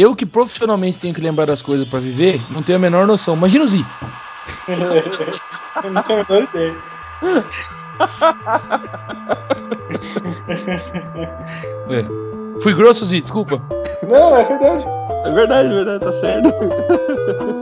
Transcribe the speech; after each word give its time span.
Eu 0.00 0.14
que 0.14 0.24
profissionalmente 0.24 0.96
tenho 0.96 1.12
que 1.12 1.20
lembrar 1.20 1.46
das 1.46 1.60
coisas 1.60 1.88
pra 1.88 1.98
viver, 1.98 2.40
não 2.50 2.62
tenho 2.62 2.78
a 2.78 2.80
menor 2.80 3.04
noção. 3.04 3.34
Imagina 3.34 3.64
o 3.64 3.66
Zi. 3.66 3.84
Eu 5.82 5.90
não 5.90 6.02
tenho 6.04 6.20
a 6.20 6.24
menor 6.24 6.48
ideia. 6.54 6.76
É. 11.90 12.62
Fui 12.62 12.72
grosso, 12.74 13.04
Zi, 13.06 13.20
desculpa. 13.20 13.60
Não, 14.08 14.36
é 14.36 14.44
verdade. 14.44 14.84
É 15.24 15.30
verdade, 15.32 15.68
é 15.68 15.74
verdade, 15.74 16.04
tá 16.04 16.12
certo. 16.12 16.48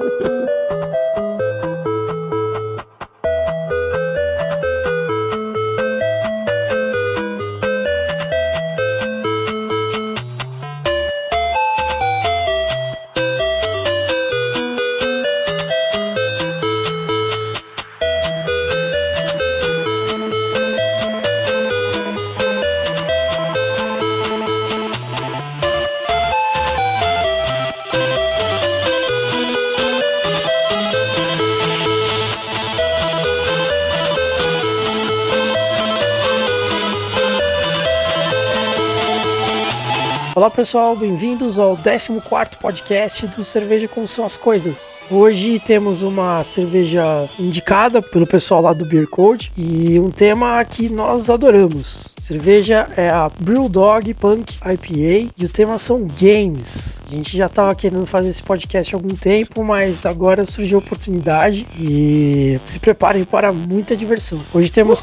Olá 40.47 40.55
pessoal, 40.55 40.95
bem-vindos 40.95 41.59
ao 41.59 41.77
14 41.77 42.21
podcast 42.61 43.27
do 43.27 43.43
Cerveja 43.43 43.89
Como 43.89 44.07
São 44.07 44.25
as 44.25 44.37
Coisas. 44.37 45.03
Hoje 45.11 45.59
temos 45.59 46.05
uma 46.05 46.41
cerveja 46.45 47.29
indicada 47.37 48.01
pelo 48.01 48.29
pessoal 48.29 48.61
lá 48.61 48.73
do 48.73 48.85
Beer 48.85 49.09
Code 49.09 49.51
e 49.59 49.99
um 49.99 50.09
tema 50.09 50.65
que 50.65 50.89
nós 50.89 51.29
adoramos. 51.29 52.15
A 52.17 52.21
cerveja 52.21 52.89
é 52.97 53.09
a 53.09 53.29
Brewdog 53.29 54.15
Punk 54.15 54.57
IPA 54.65 55.33
e 55.37 55.45
o 55.45 55.49
tema 55.49 55.79
são 55.79 56.07
games. 56.07 57.03
A 57.11 57.11
gente 57.11 57.37
já 57.37 57.47
estava 57.47 57.75
querendo 57.75 58.07
fazer 58.07 58.29
esse 58.29 58.45
podcast 58.45 58.95
há 58.95 58.99
algum 58.99 59.17
tempo, 59.17 59.65
mas 59.65 60.07
agora 60.07 60.47
surgiu 60.47 60.79
a 60.79 60.81
oportunidade 60.81 61.67
e 61.77 62.61
se 62.63 62.79
preparem 62.79 63.25
para 63.25 63.53
muita 63.53 63.97
diversão. 63.97 64.41
Hoje 64.55 64.71
temos 64.71 65.01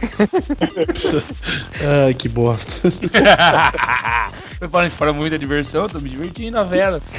Ai, 2.06 2.14
que 2.14 2.28
bosta. 2.28 2.90
Preparem-se 4.58 4.96
para 4.96 5.12
muita 5.12 5.38
diversão, 5.38 5.88
tô 5.88 6.00
me 6.00 6.08
divertindo 6.08 6.52
na 6.52 6.62
vela. 6.62 7.00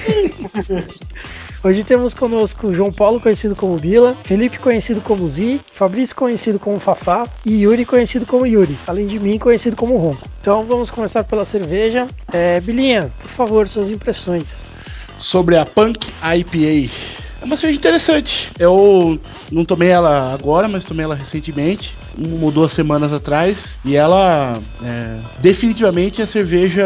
Hoje 1.63 1.83
temos 1.83 2.13
conosco 2.13 2.73
João 2.73 2.91
Paulo, 2.91 3.19
conhecido 3.19 3.55
como 3.55 3.75
Bila, 3.77 4.15
Felipe, 4.23 4.59
conhecido 4.59 5.01
como 5.01 5.27
Zi, 5.27 5.59
Fabrício, 5.71 6.15
conhecido 6.15 6.59
como 6.59 6.79
Fafá 6.79 7.27
e 7.43 7.63
Yuri, 7.63 7.85
conhecido 7.85 8.23
como 8.23 8.45
Yuri, 8.45 8.77
além 8.85 9.07
de 9.07 9.19
mim, 9.19 9.39
conhecido 9.39 9.75
como 9.75 9.97
Ronco. 9.97 10.21
Então 10.39 10.63
vamos 10.63 10.91
começar 10.91 11.23
pela 11.23 11.43
cerveja. 11.43 12.05
É, 12.31 12.59
Bilinha, 12.59 13.11
por 13.19 13.29
favor, 13.29 13.67
suas 13.67 13.89
impressões. 13.89 14.67
Sobre 15.17 15.57
a 15.57 15.65
Punk 15.65 16.13
IPA. 16.21 17.24
É 17.45 17.47
uma 17.47 17.55
cerveja 17.55 17.77
interessante. 17.77 18.51
Eu 18.57 19.19
não 19.51 19.63
tomei 19.63 19.89
ela 19.89 20.33
agora, 20.33 20.67
mas 20.67 20.83
tomei 20.83 21.05
ela 21.05 21.13
recentemente. 21.13 21.95
Mudou 22.17 22.67
semanas 22.67 23.13
atrás. 23.13 23.77
E 23.85 23.95
ela 23.95 24.59
é, 24.83 25.19
definitivamente 25.41 26.23
a 26.23 26.27
cerveja 26.27 26.83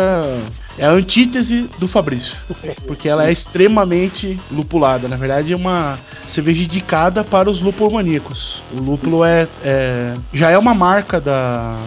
é 0.78 0.86
a 0.86 0.92
antítese 0.92 1.70
do 1.80 1.88
Fabrício. 1.88 2.36
Porque 2.86 3.08
ela 3.08 3.26
é 3.26 3.32
extremamente 3.32 4.38
lupulada. 4.52 5.08
Na 5.08 5.16
verdade, 5.16 5.54
é 5.54 5.56
uma 5.56 5.98
cerveja 6.28 6.66
indicada 6.66 7.24
para 7.24 7.50
os 7.50 7.62
lupulomaníacos. 7.62 8.62
O 8.74 8.82
lúpulo 8.82 9.24
é, 9.24 9.48
é 9.64 10.14
já 10.34 10.50
é 10.50 10.58
uma 10.58 10.76
marca 10.76 11.22
da, 11.22 11.78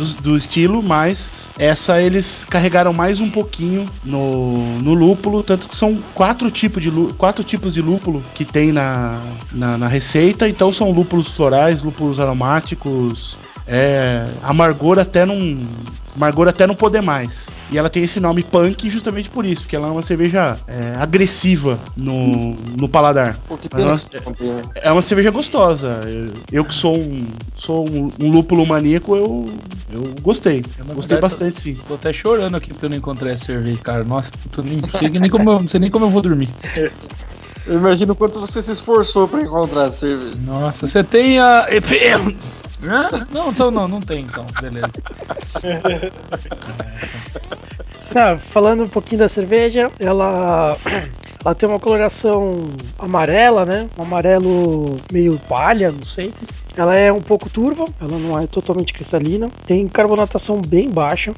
do, 0.00 0.22
do, 0.22 0.36
estilo, 0.36 0.82
mas 0.82 1.50
essa 1.58 2.00
eles 2.00 2.46
carregaram 2.48 2.92
mais 2.92 3.20
um 3.20 3.28
pouquinho 3.28 3.86
no, 4.02 4.78
no 4.80 4.94
lúpulo, 4.94 5.42
tanto 5.42 5.68
que 5.68 5.76
são 5.76 5.98
quatro, 6.14 6.50
tipo 6.50 6.80
de, 6.80 6.90
quatro 7.18 7.44
tipos 7.44 7.74
de 7.74 7.82
lúpulo 7.82 8.24
que 8.34 8.44
tem 8.44 8.72
na, 8.72 9.20
na, 9.52 9.76
na 9.76 9.88
receita, 9.88 10.48
então 10.48 10.72
são 10.72 10.90
lúpulos 10.90 11.36
florais, 11.36 11.82
lúpulos 11.82 12.18
aromáticos, 12.18 13.36
é, 13.66 14.26
amargor 14.42 14.98
até 14.98 15.26
não 15.26 15.58
amargor 16.14 16.48
até 16.48 16.66
não 16.66 16.74
poder 16.74 17.00
mais. 17.00 17.48
E 17.70 17.78
ela 17.78 17.88
tem 17.88 18.02
esse 18.02 18.20
nome 18.20 18.42
punk 18.42 18.90
justamente 18.90 19.30
por 19.30 19.44
isso, 19.44 19.62
porque 19.62 19.76
ela 19.76 19.88
é 19.88 19.90
uma 19.90 20.02
cerveja 20.02 20.58
é, 20.66 20.94
agressiva 20.96 21.78
no, 21.96 22.54
no 22.76 22.88
paladar. 22.88 23.38
Mas 23.72 24.08
é, 24.12 24.18
uma, 24.28 24.72
é 24.74 24.92
uma 24.92 25.02
cerveja 25.02 25.30
gostosa. 25.30 26.00
Eu, 26.06 26.32
eu 26.52 26.64
que 26.64 26.74
sou 26.74 26.96
um 26.96 27.26
sou 27.54 27.88
um, 27.88 28.10
um 28.18 28.30
lúpulo 28.30 28.66
maníaco, 28.66 29.14
eu, 29.14 29.46
eu 29.92 30.02
gostei. 30.22 30.64
gostei 30.94 31.18
bastante 31.18 31.54
tô, 31.54 31.60
sim. 31.60 31.74
Tô 31.86 31.94
até 31.94 32.12
chorando 32.12 32.56
aqui 32.56 32.68
porque 32.68 32.86
eu 32.86 32.90
não 32.90 32.96
encontrei 32.96 33.34
essa 33.34 33.46
cerveja, 33.46 33.80
cara. 33.82 34.04
Nossa, 34.04 34.30
eu 34.56 34.64
nem, 34.64 34.82
sei, 34.82 35.08
nem 35.10 35.30
como 35.30 35.50
eu, 35.50 35.60
não 35.60 35.68
sei 35.68 35.80
nem 35.80 35.90
como 35.90 36.06
eu 36.06 36.10
vou 36.10 36.22
dormir. 36.22 36.48
Eu 37.66 37.76
imagino 37.76 38.14
o 38.14 38.16
quanto 38.16 38.40
você 38.40 38.62
se 38.62 38.72
esforçou 38.72 39.28
para 39.28 39.42
encontrar 39.42 39.84
a 39.84 39.90
cerveja. 39.90 40.36
Nossa, 40.44 40.86
você 40.86 41.04
tem 41.04 41.38
a. 41.38 41.66
Não, 42.80 43.50
então 43.50 43.70
não, 43.70 43.86
não 43.86 44.00
tem 44.00 44.24
então, 44.24 44.46
beleza. 44.60 44.90
Tá, 48.12 48.36
falando 48.36 48.84
um 48.84 48.88
pouquinho 48.88 49.20
da 49.20 49.28
cerveja, 49.28 49.88
ela 49.98 50.76
ela 51.44 51.54
tem 51.54 51.68
uma 51.68 51.78
coloração 51.78 52.68
amarela, 52.98 53.64
né? 53.64 53.88
Um 53.96 54.02
amarelo 54.02 54.96
meio 55.12 55.38
palha, 55.48 55.92
não 55.92 56.02
sei. 56.04 56.34
Ela 56.76 56.96
é 56.96 57.12
um 57.12 57.20
pouco 57.20 57.48
turva, 57.48 57.84
ela 58.00 58.18
não 58.18 58.38
é 58.38 58.46
totalmente 58.46 58.92
cristalina. 58.92 59.50
Tem 59.66 59.86
carbonatação 59.88 60.60
bem 60.60 60.88
baixa. 60.88 61.34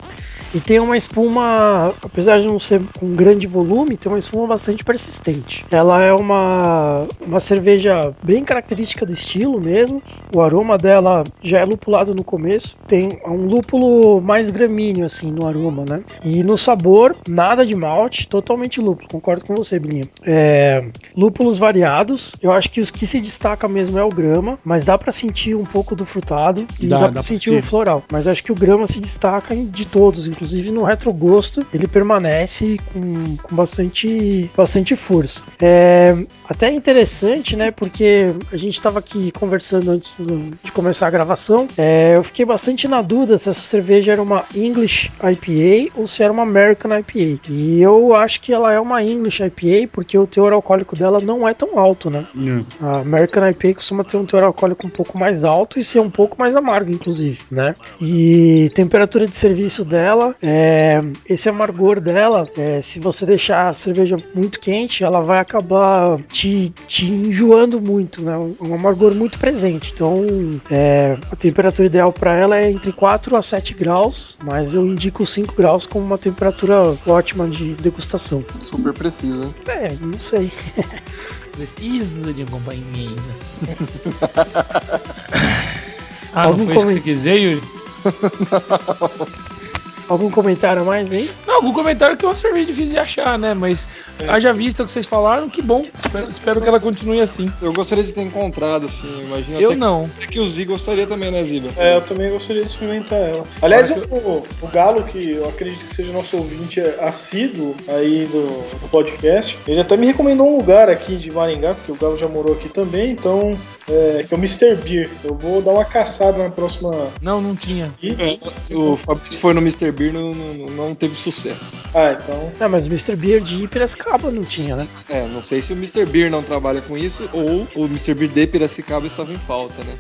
E 0.55 0.61
tem 0.61 0.79
uma 0.79 0.97
espuma, 0.97 1.95
apesar 2.03 2.39
de 2.39 2.47
não 2.47 2.59
ser 2.59 2.83
com 2.99 3.15
grande 3.15 3.47
volume, 3.47 3.97
tem 3.97 4.13
uma 4.13 4.19
espuma 4.19 4.47
bastante 4.47 4.85
persistente. 4.85 5.65
Ela 5.71 6.03
é 6.03 6.13
uma, 6.13 7.07
uma 7.21 7.41
cerveja 7.41 8.15
bem 8.23 8.45
característica 8.45 9.07
do 9.07 9.13
estilo 9.13 9.59
mesmo. 9.59 10.03
O 10.35 10.43
aroma 10.43 10.77
dela 10.77 11.25
já 11.43 11.61
é 11.61 11.65
lupulado 11.65 12.15
no 12.15 12.23
começo. 12.23 12.77
Tem 12.87 13.19
um 13.27 13.47
lúpulo 13.47 14.21
mais 14.21 14.51
gramíneo, 14.51 15.07
assim, 15.07 15.33
no 15.33 15.47
aroma, 15.47 15.85
né? 15.89 16.03
E 16.23 16.43
no 16.43 16.57
sabor, 16.57 17.17
nada 17.27 17.65
de 17.65 17.75
malte, 17.75 18.29
totalmente 18.29 18.81
lúpulo. 18.81 19.09
Concordo 19.09 19.45
com 19.47 19.55
você, 19.55 19.79
Bilinha. 19.79 20.09
É, 20.23 20.85
lúpulos 21.17 21.59
variados. 21.59 22.37
Eu 22.43 22.53
acho 22.53 22.71
que 22.71 22.81
os 22.81 22.91
que 22.91 23.07
se 23.07 23.21
destaca 23.23 23.67
mesmo 23.67 23.99
é 23.99 24.05
o 24.05 24.11
grama, 24.11 24.59
mas 24.63 24.85
dá 24.85 24.99
para 24.99 25.11
sentir 25.23 25.55
um 25.55 25.65
pouco 25.65 25.97
do 25.97 26.05
frutado 26.05 26.67
e 26.79 26.87
dá, 26.87 26.99
dá, 26.99 27.07
dá 27.07 27.13
para 27.13 27.23
sentir 27.23 27.55
o 27.55 27.63
floral. 27.63 28.05
Mas 28.11 28.27
acho 28.27 28.43
que 28.45 28.53
o 28.53 28.55
grama 28.55 28.87
se 28.87 29.01
destaca 29.01 29.55
de 29.55 29.87
todos, 29.87 30.27
inclusive 30.27 30.53
inclusive 30.53 30.71
no 30.71 30.83
retrogosto, 30.83 31.67
ele 31.73 31.89
permanece 31.89 32.77
com, 32.93 33.37
com 33.37 33.57
bastante, 33.57 34.51
bastante 34.57 34.95
força. 34.95 35.45
É 35.61 36.15
até 36.49 36.71
interessante, 36.71 37.57
né? 37.57 37.71
Porque 37.71 38.33
a 38.53 38.57
gente 38.57 38.75
estava 38.75 38.99
aqui 38.99 39.33
conversando 39.33 39.91
antes 39.91 40.19
do, 40.19 40.51
de 40.63 40.71
começar 40.73 41.07
a 41.07 41.11
gravação. 41.11 41.67
É, 41.79 42.15
eu 42.17 42.23
fiquei 42.23 42.45
bastante 42.45 42.87
na 42.87 43.01
dúvida 43.01 43.39
se 43.39 43.49
essa 43.49 43.61
cerveja 43.61 44.13
era 44.13 44.23
uma 44.23 44.45
English 44.55 45.11
IPA 45.19 45.93
ou 45.97 46.07
se 46.07 46.23
era 46.23 46.33
uma 46.33 46.43
American 46.43 46.97
IPA. 46.99 47.41
E 47.49 47.81
eu 47.81 48.15
acho 48.15 48.41
que 48.41 48.53
ela 48.53 48.73
é 48.73 48.79
uma 48.79 49.03
English 49.03 49.43
IPA 49.43 49.89
porque 49.91 50.19
o 50.19 50.27
teor 50.27 50.53
alcoólico 50.53 50.95
dela 50.95 51.21
não 51.21 51.49
é 51.49 51.55
tão 51.55 51.79
alto, 51.79 52.11
né? 52.11 52.27
Não. 52.35 52.67
A 52.81 52.99
American 52.99 53.49
IPA 53.49 53.75
costuma 53.75 54.05
ter 54.05 54.17
um 54.17 54.27
teor 54.27 54.43
alcoólico 54.43 54.87
um 54.87 54.91
pouco 54.91 55.12
mais 55.19 55.45
alto 55.45 55.79
e 55.79 55.85
ser 55.85 56.01
um 56.01 56.11
pouco 56.11 56.37
mais 56.39 56.55
amargo, 56.57 56.91
inclusive, 56.91 57.41
né? 57.51 57.75
E 58.01 58.71
temperatura 58.75 59.27
de 59.27 59.37
serviço 59.37 59.85
dela 59.85 60.35
é, 60.43 61.01
esse 61.29 61.49
amargor 61.49 62.01
dela, 62.01 62.49
é, 62.57 62.81
se 62.81 62.99
você 62.99 63.25
deixar 63.25 63.69
a 63.69 63.73
cerveja 63.73 64.17
muito 64.35 64.61
quente, 64.61 65.05
ela 65.05 65.21
vai 65.21 65.39
acabar 65.39 66.19
te, 66.25 66.71
te 66.87 67.07
enjoando 67.07 67.81
muito, 67.81 68.23
né? 68.23 68.37
Um 68.61 68.75
amargor 68.75 69.15
muito 69.15 69.39
presente. 69.39 69.93
Então, 69.95 70.25
é, 70.71 71.17
a 71.31 71.37
temperatura 71.37 71.87
ideal 71.87 72.13
para 72.13 72.35
ela 72.35 72.59
é 72.59 72.71
entre 72.71 72.93
4 72.93 73.37
a 73.37 73.43
7 73.43 73.75
graus, 73.75 74.39
mas 74.43 74.75
eu 74.75 74.87
indico 74.87 75.25
5 75.25 75.55
graus 75.55 75.87
como 75.87 76.05
uma 76.05 76.19
temperatura 76.19 76.97
ótima 77.07 77.49
de 77.49 77.75
degustação. 77.75 78.45
Super 78.61 78.93
preciso? 78.93 79.55
É, 79.67 79.93
não 80.01 80.19
sei. 80.19 80.51
Preciso 81.67 82.35
de 82.35 82.45
companhia. 82.47 83.15
ah, 86.35 86.49
não 86.49 86.67
foi 86.67 86.75
isso 86.75 86.87
que 86.87 86.93
você 86.93 87.01
quiser, 87.01 87.37
Yuri? 87.37 87.63
Algum 90.09 90.29
comentário 90.29 90.83
a 90.83 90.85
mais 90.85 91.09
aí? 91.13 91.31
Não, 91.47 91.63
vou 91.63 91.73
comentar 91.73 92.17
que 92.17 92.25
é 92.25 92.29
uma 92.29 92.35
cerveja 92.35 92.67
difícil 92.67 92.95
de 92.95 92.99
achar, 92.99 93.39
né? 93.39 93.55
Mas 93.55 93.87
haja 94.29 94.53
vista 94.53 94.83
o 94.83 94.87
que 94.87 94.93
vocês 94.93 95.07
falaram, 95.07 95.49
que 95.49 95.63
bom. 95.63 95.87
Espero, 96.05 96.31
espero 96.31 96.61
que 96.61 96.69
ela 96.69 96.81
continue 96.81 97.21
assim. 97.21 97.53
Eu 97.61 97.73
gostaria 97.73 98.05
de 98.05 98.13
ter 98.13 98.23
encontrado, 98.23 98.87
assim, 98.87 99.09
imagina 99.25 99.61
Eu 99.61 99.71
até, 99.71 99.79
não. 99.79 100.05
até 100.05 100.27
que 100.27 100.41
o 100.41 100.47
Z 100.47 100.65
gostaria 100.65 101.07
também, 101.07 101.31
né, 101.31 101.43
Ziba? 101.45 101.69
É, 101.77 101.97
eu 101.97 102.01
também 102.03 102.31
gostaria 102.31 102.63
de 102.63 102.69
experimentar 102.69 103.19
ela. 103.19 103.45
Aliás, 103.61 103.91
o, 103.91 104.45
o 104.63 104.69
Galo, 104.73 105.03
que 105.05 105.33
eu 105.33 105.49
acredito 105.49 105.87
que 105.87 105.95
seja 105.95 106.13
nosso 106.13 106.37
ouvinte 106.37 106.81
assíduo 107.01 107.75
aí 107.89 108.27
do, 108.27 108.47
do 108.81 108.89
podcast, 108.91 109.59
ele 109.67 109.81
até 109.81 109.97
me 109.97 110.07
recomendou 110.07 110.49
um 110.49 110.57
lugar 110.57 110.89
aqui 110.89 111.17
de 111.17 111.31
Maringá, 111.31 111.75
porque 111.75 111.93
o 111.93 111.97
Galo 111.97 112.19
já 112.19 112.29
morou 112.29 112.55
aqui 112.55 112.69
também, 112.69 113.11
então, 113.11 113.53
é, 113.89 114.25
que 114.27 114.33
é 114.33 114.37
o 114.37 114.41
Mr. 114.41 114.77
Beer. 114.77 115.11
Eu 115.25 115.35
vou 115.35 115.61
dar 115.61 115.73
uma 115.73 115.85
caçada 115.85 116.39
na 116.39 116.51
próxima. 116.51 116.91
Não, 117.21 117.41
não 117.41 117.55
tinha. 117.55 117.91
É, 118.03 118.75
o 118.75 118.97
Fabrício 118.97 119.41
foi 119.41 119.55
no 119.55 119.61
Mr. 119.61 119.91
Beer 119.93 120.13
não, 120.13 120.35
não, 120.35 120.67
não 120.69 120.95
teve 120.95 121.15
sucesso. 121.15 121.89
Ah, 121.95 122.17
então. 122.19 122.53
Ah, 122.61 122.69
mas 122.69 122.87
o 122.87 122.89
Mr. 122.89 123.17
Beer 123.17 123.41
de 123.41 123.67
Piracicaba 124.03 124.31
não 124.31 124.41
tinha, 124.43 124.77
né? 124.77 124.89
É, 125.09 125.27
não 125.29 125.43
sei 125.43 125.63
se 125.63 125.73
o 125.73 125.77
Mr. 125.77 126.05
Beer 126.07 126.31
não 126.31 126.43
trabalha 126.43 126.81
com 126.81 126.97
isso 126.97 127.29
ou 127.33 127.67
o 127.75 127.85
Mr. 127.87 128.15
Beer 128.15 128.31
de 128.31 128.47
Piracicaba 128.47 129.07
estava 129.07 129.33
em 129.33 129.39
falta, 129.39 129.83
né? 129.85 129.95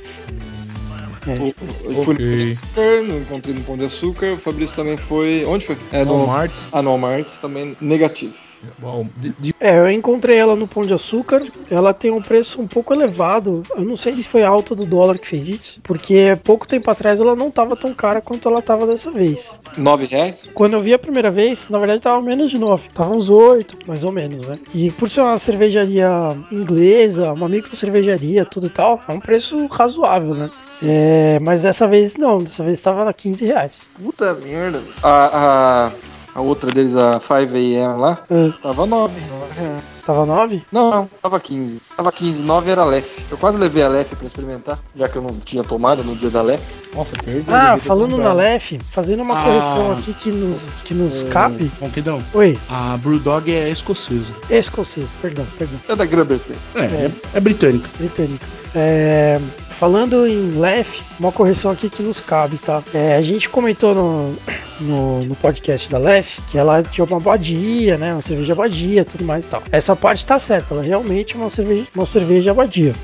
É. 1.26 1.34
O- 1.40 1.54
Eu 1.84 2.02
fui 2.02 2.14
Ok. 2.14 2.26
no 2.26 2.32
Pão 2.32 2.36
de 2.36 2.46
Açúcar, 2.46 3.02
não 3.06 3.18
encontrei 3.20 3.54
no 3.54 3.60
Pão 3.62 3.76
de 3.78 3.84
Açúcar, 3.84 4.32
o 4.32 4.38
Fabrício 4.38 4.74
também 4.74 4.96
foi. 4.96 5.44
Onde 5.46 5.64
foi? 5.66 5.76
É, 5.92 6.04
no, 6.04 6.16
Walmart. 6.16 6.52
ah, 6.72 6.82
no 6.82 6.90
Walmart, 6.90 7.28
também 7.40 7.76
negativo. 7.80 8.34
Bom, 8.78 9.06
de- 9.16 9.34
de- 9.38 9.54
É, 9.60 9.78
eu 9.78 9.90
encontrei 9.90 10.36
ela 10.36 10.54
no 10.56 10.66
Pão 10.66 10.84
de 10.84 10.92
Açúcar. 10.94 11.42
Ela 11.70 11.92
tem 11.94 12.10
um 12.10 12.20
preço 12.22 12.60
um 12.60 12.66
pouco 12.66 12.92
elevado. 12.92 13.62
Eu 13.76 13.84
não 13.84 13.96
sei 13.96 14.16
se 14.16 14.28
foi 14.28 14.42
a 14.42 14.48
alta 14.48 14.74
do 14.74 14.84
dólar 14.86 15.18
que 15.18 15.26
fez 15.26 15.48
isso, 15.48 15.80
porque 15.82 16.36
pouco 16.44 16.66
tempo 16.66 16.90
atrás 16.90 17.20
ela 17.20 17.34
não 17.36 17.50
tava 17.50 17.76
tão 17.76 17.92
cara 17.94 18.20
quanto 18.20 18.48
ela 18.48 18.60
tava 18.62 18.86
dessa 18.86 19.10
vez. 19.10 19.60
Nove 19.76 20.06
reais? 20.06 20.50
Quando 20.54 20.74
eu 20.74 20.80
vi 20.80 20.92
a 20.94 20.98
primeira 20.98 21.30
vez, 21.30 21.68
na 21.68 21.78
verdade 21.78 22.00
tava 22.02 22.20
menos 22.22 22.50
de 22.50 22.58
9. 22.58 22.88
Tava 22.94 23.14
uns 23.14 23.30
8, 23.30 23.78
mais 23.86 24.04
ou 24.04 24.12
menos, 24.12 24.46
né? 24.46 24.58
E 24.74 24.90
por 24.90 25.08
ser 25.08 25.20
uma 25.22 25.38
cervejaria 25.38 26.08
inglesa, 26.50 27.32
uma 27.32 27.48
micro 27.48 27.74
cervejaria, 27.76 28.44
tudo 28.44 28.66
e 28.66 28.70
tal, 28.70 29.00
é 29.08 29.12
um 29.12 29.20
preço 29.20 29.66
razoável, 29.66 30.34
né? 30.34 30.50
É, 30.82 31.38
mas 31.40 31.62
dessa 31.62 31.86
vez 31.86 32.16
não, 32.16 32.42
dessa 32.42 32.62
vez 32.64 32.80
tava 32.80 33.08
a 33.08 33.12
15 33.12 33.44
reais. 33.46 33.90
Puta 33.94 34.34
merda. 34.34 34.82
A, 35.02 35.86
a, 35.88 35.92
a 36.34 36.40
outra 36.40 36.70
deles, 36.70 36.96
a 36.96 37.18
5am 37.20 37.96
lá, 37.98 38.18
Ah, 38.30 38.52
tava 38.62 38.86
9 38.86 39.20
reais. 39.56 40.02
tava 40.06 40.24
9? 40.26 40.62
Não, 40.72 40.90
não, 40.90 41.10
tava 41.22 41.38
15. 41.38 41.80
Tava 41.96 42.10
15, 42.10 42.42
9 42.44 42.70
era 42.70 42.84
Lef. 42.84 43.20
Eu 43.30 43.36
quase 43.36 43.58
levei 43.58 43.82
a 43.82 43.88
Lef 43.88 44.14
pra 44.16 44.26
experimentar, 44.26 44.78
já 44.94 45.08
que 45.08 45.16
eu 45.16 45.22
não 45.22 45.30
tinha 45.40 45.62
tomado 45.62 46.02
no 46.02 46.16
dia 46.16 46.30
da 46.30 46.40
Lef. 46.42 46.62
Nossa, 46.94 47.12
perdeu. 47.22 47.44
Ah, 47.54 47.76
falando 47.76 48.16
na. 48.18 48.32
LEF, 48.32 48.78
fazendo 48.90 49.22
uma 49.22 49.38
Ah. 49.40 49.44
correção 49.44 49.92
aqui 49.92 50.12
que 50.14 50.30
nos, 50.30 50.66
que 50.84 50.94
nos 50.94 51.22
cabe. 51.24 51.70
Rompidão. 51.80 52.22
Oi, 52.34 52.58
A 52.68 52.96
Brewdog 52.98 53.50
é 53.52 53.68
escocesa. 53.70 54.34
escocês, 54.50 55.14
perdão, 55.20 55.46
perdão, 55.58 55.78
É 55.88 55.94
da 55.96 56.04
Grã-Bretanha. 56.04 56.58
É, 56.74 56.80
é, 56.84 57.10
é 57.34 57.40
britânica. 57.40 57.88
britânica. 57.98 58.44
É, 58.74 59.38
falando 59.72 60.26
em 60.26 60.58
LEF, 60.58 61.02
uma 61.18 61.32
correção 61.32 61.70
aqui 61.70 61.88
que 61.88 62.02
nos 62.02 62.20
cabe, 62.20 62.58
tá? 62.58 62.82
É, 62.94 63.16
a 63.16 63.22
gente 63.22 63.48
comentou 63.48 63.94
no, 63.94 64.36
no, 64.80 65.24
no 65.24 65.34
podcast 65.36 65.88
da 65.88 65.98
LEF 65.98 66.40
que 66.48 66.58
ela 66.58 66.82
tinha 66.82 67.04
uma 67.04 67.16
abadia, 67.16 67.96
né? 67.96 68.12
Uma 68.12 68.22
cerveja 68.22 68.52
abadia, 68.52 69.04
tudo 69.04 69.24
mais 69.24 69.46
e 69.46 69.48
tal. 69.48 69.62
Essa 69.72 69.96
parte 69.96 70.24
tá 70.24 70.38
certa, 70.38 70.74
ela 70.74 70.82
realmente 70.82 71.34
é 71.34 71.38
uma 71.38 71.50
cerveja, 71.50 71.86
uma 71.94 72.06
cerveja 72.06 72.50
abadia. 72.50 72.94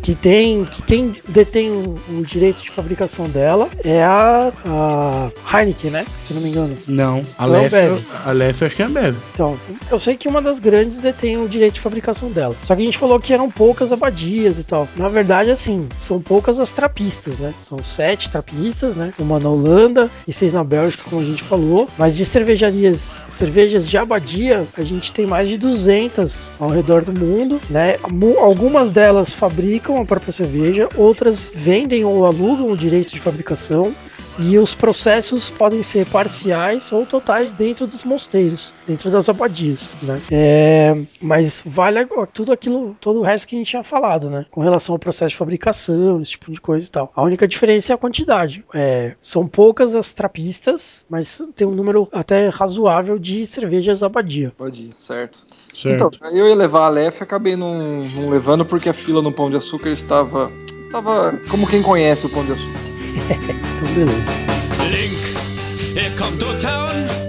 Que 0.00 0.14
tem, 0.14 0.64
que 0.64 0.82
quem 0.82 1.16
detém 1.28 1.70
o, 1.70 1.96
o 2.10 2.22
direito 2.24 2.62
de 2.62 2.70
fabricação 2.70 3.28
dela 3.28 3.68
é 3.82 4.02
a, 4.02 4.52
a 4.64 5.58
Heineken, 5.58 5.90
né? 5.90 6.06
Se 6.20 6.34
não 6.34 6.42
me 6.42 6.50
engano. 6.50 6.76
Não, 6.86 7.22
a 7.36 7.44
Então, 7.44 7.62
Lef, 7.62 7.70
Bev. 7.70 8.06
a 8.24 8.32
Lef 8.32 8.64
acho 8.64 8.76
que 8.76 8.82
é 8.82 8.84
a 8.84 8.88
Bev. 8.88 9.16
Então, 9.34 9.58
eu 9.90 9.98
sei 9.98 10.16
que 10.16 10.28
uma 10.28 10.40
das 10.40 10.60
grandes 10.60 11.00
detém 11.00 11.36
o 11.36 11.48
direito 11.48 11.74
de 11.74 11.80
fabricação 11.80 12.30
dela. 12.30 12.54
Só 12.62 12.76
que 12.76 12.82
a 12.82 12.84
gente 12.84 12.96
falou 12.96 13.18
que 13.18 13.32
eram 13.32 13.50
poucas 13.50 13.92
abadias 13.92 14.58
e 14.58 14.64
tal. 14.64 14.88
Na 14.96 15.08
verdade, 15.08 15.50
assim, 15.50 15.88
são 15.96 16.17
poucas 16.20 16.60
as 16.60 16.72
trapistas, 16.72 17.38
né? 17.38 17.52
São 17.56 17.82
sete 17.82 18.30
trapistas, 18.30 18.96
né? 18.96 19.12
Uma 19.18 19.38
na 19.38 19.48
Holanda 19.48 20.10
e 20.26 20.32
seis 20.32 20.52
na 20.52 20.64
Bélgica, 20.64 21.04
como 21.08 21.20
a 21.20 21.24
gente 21.24 21.42
falou. 21.42 21.88
Mas 21.98 22.16
de 22.16 22.24
cervejarias, 22.24 23.24
cervejas 23.28 23.88
de 23.88 23.96
abadia, 23.96 24.66
a 24.76 24.82
gente 24.82 25.12
tem 25.12 25.26
mais 25.26 25.48
de 25.48 25.56
200 25.56 26.52
ao 26.58 26.68
redor 26.68 27.04
do 27.04 27.12
mundo, 27.12 27.60
né? 27.70 27.96
Algumas 28.38 28.90
delas 28.90 29.32
fabricam 29.32 30.00
a 30.00 30.04
própria 30.04 30.32
cerveja, 30.32 30.88
outras 30.96 31.52
vendem 31.54 32.04
ou 32.04 32.24
alugam 32.24 32.70
o 32.70 32.76
direito 32.76 33.12
de 33.12 33.20
fabricação. 33.20 33.94
E 34.38 34.58
os 34.58 34.74
processos 34.74 35.50
podem 35.50 35.82
ser 35.82 36.06
parciais 36.06 36.92
ou 36.92 37.04
totais 37.04 37.52
dentro 37.52 37.86
dos 37.86 38.04
mosteiros, 38.04 38.72
dentro 38.86 39.10
das 39.10 39.28
abadias, 39.28 39.96
né? 40.02 40.20
É, 40.30 41.02
mas 41.20 41.62
vale 41.66 41.98
tudo 42.32 42.52
aquilo, 42.52 42.96
todo 43.00 43.20
o 43.20 43.22
resto 43.22 43.48
que 43.48 43.56
a 43.56 43.58
gente 43.58 43.68
tinha 43.68 43.82
falado, 43.82 44.30
né? 44.30 44.46
Com 44.50 44.60
relação 44.60 44.94
ao 44.94 44.98
processo 44.98 45.30
de 45.30 45.36
fabricação, 45.36 46.22
esse 46.22 46.32
tipo 46.32 46.52
de 46.52 46.60
coisa 46.60 46.86
e 46.86 46.90
tal. 46.90 47.12
A 47.14 47.22
única 47.22 47.48
diferença 47.48 47.92
é 47.92 47.94
a 47.94 47.98
quantidade. 47.98 48.64
É, 48.72 49.14
são 49.20 49.46
poucas 49.46 49.94
as 49.94 50.12
trapistas, 50.12 51.04
mas 51.08 51.42
tem 51.56 51.66
um 51.66 51.72
número 51.72 52.08
até 52.12 52.48
razoável 52.48 53.18
de 53.18 53.46
cervejas 53.46 54.02
abadia. 54.02 54.52
Ir, 54.72 54.90
certo. 54.94 55.44
Certo. 55.78 56.10
Então, 56.12 56.30
eu 56.32 56.48
ia 56.48 56.56
levar 56.56 56.86
a 56.86 56.88
Lef, 56.88 57.22
acabei 57.22 57.54
não, 57.54 58.02
não 58.02 58.30
levando 58.30 58.64
porque 58.64 58.88
a 58.88 58.92
fila 58.92 59.22
no 59.22 59.30
Pão 59.30 59.48
de 59.48 59.56
Açúcar 59.56 59.90
estava. 59.90 60.50
Estava 60.80 61.38
como 61.48 61.68
quem 61.68 61.82
conhece 61.82 62.26
o 62.26 62.28
Pão 62.28 62.44
de 62.44 62.52
Açúcar. 62.52 62.78
Então, 63.78 63.94
beleza. 63.94 64.32
Link, 64.90 65.96
here 65.96 66.10
come 66.16 66.36
to 66.36 66.46
town, 66.58 67.27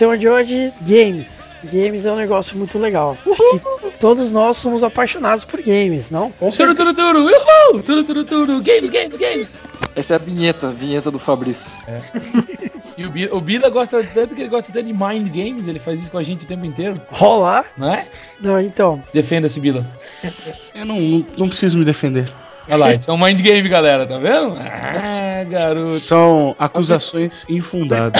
Tema 0.00 0.16
de 0.16 0.26
hoje, 0.26 0.72
games. 0.80 1.58
Games 1.70 2.06
é 2.06 2.12
um 2.12 2.16
negócio 2.16 2.56
muito 2.56 2.78
legal. 2.78 3.18
Acho 3.30 3.60
que 3.90 3.98
todos 3.98 4.32
nós 4.32 4.56
somos 4.56 4.82
apaixonados 4.82 5.44
por 5.44 5.60
games, 5.60 6.10
não? 6.10 6.30
Com 6.32 6.48
Turu, 6.48 6.74
certeza. 6.74 6.74
turu, 6.74 6.94
turu, 6.94 7.18
uhul! 7.26 7.82
Turu, 7.82 8.04
turu, 8.04 8.24
turu, 8.24 8.62
games, 8.62 8.88
games, 8.88 9.16
games! 9.18 9.54
Essa 9.94 10.14
é 10.14 10.16
a 10.16 10.18
vinheta, 10.18 10.68
a 10.68 10.72
vinheta 10.72 11.10
do 11.10 11.18
Fabrício. 11.18 11.72
E 12.98 13.06
o 13.06 13.10
Bila, 13.10 13.36
o 13.36 13.40
Bila 13.40 13.70
gosta 13.70 14.02
tanto 14.02 14.34
que 14.34 14.42
ele 14.42 14.50
gosta 14.50 14.70
até 14.70 14.82
de 14.82 14.92
mind 14.92 15.28
games, 15.28 15.66
ele 15.66 15.78
faz 15.78 16.00
isso 16.00 16.10
com 16.10 16.18
a 16.18 16.22
gente 16.22 16.44
o 16.44 16.48
tempo 16.48 16.66
inteiro, 16.66 17.00
Rolar? 17.08 17.64
não 17.76 17.94
é? 17.94 18.06
Não, 18.40 18.58
então. 18.60 19.02
Defenda-se, 19.14 19.58
Bila. 19.58 19.86
Eu 20.74 20.84
não, 20.84 21.00
não, 21.00 21.26
não 21.38 21.48
preciso 21.48 21.78
me 21.78 21.84
defender. 21.84 22.26
Olha 22.70 22.76
lá, 22.76 22.94
isso 22.94 23.10
é 23.10 23.14
um 23.14 23.18
mind 23.18 23.40
game, 23.40 23.68
galera, 23.68 24.06
tá 24.06 24.16
vendo? 24.18 24.56
Ah, 24.56 25.42
garoto. 25.42 25.92
São 25.92 26.54
acusações 26.56 27.44
infundadas. 27.48 28.12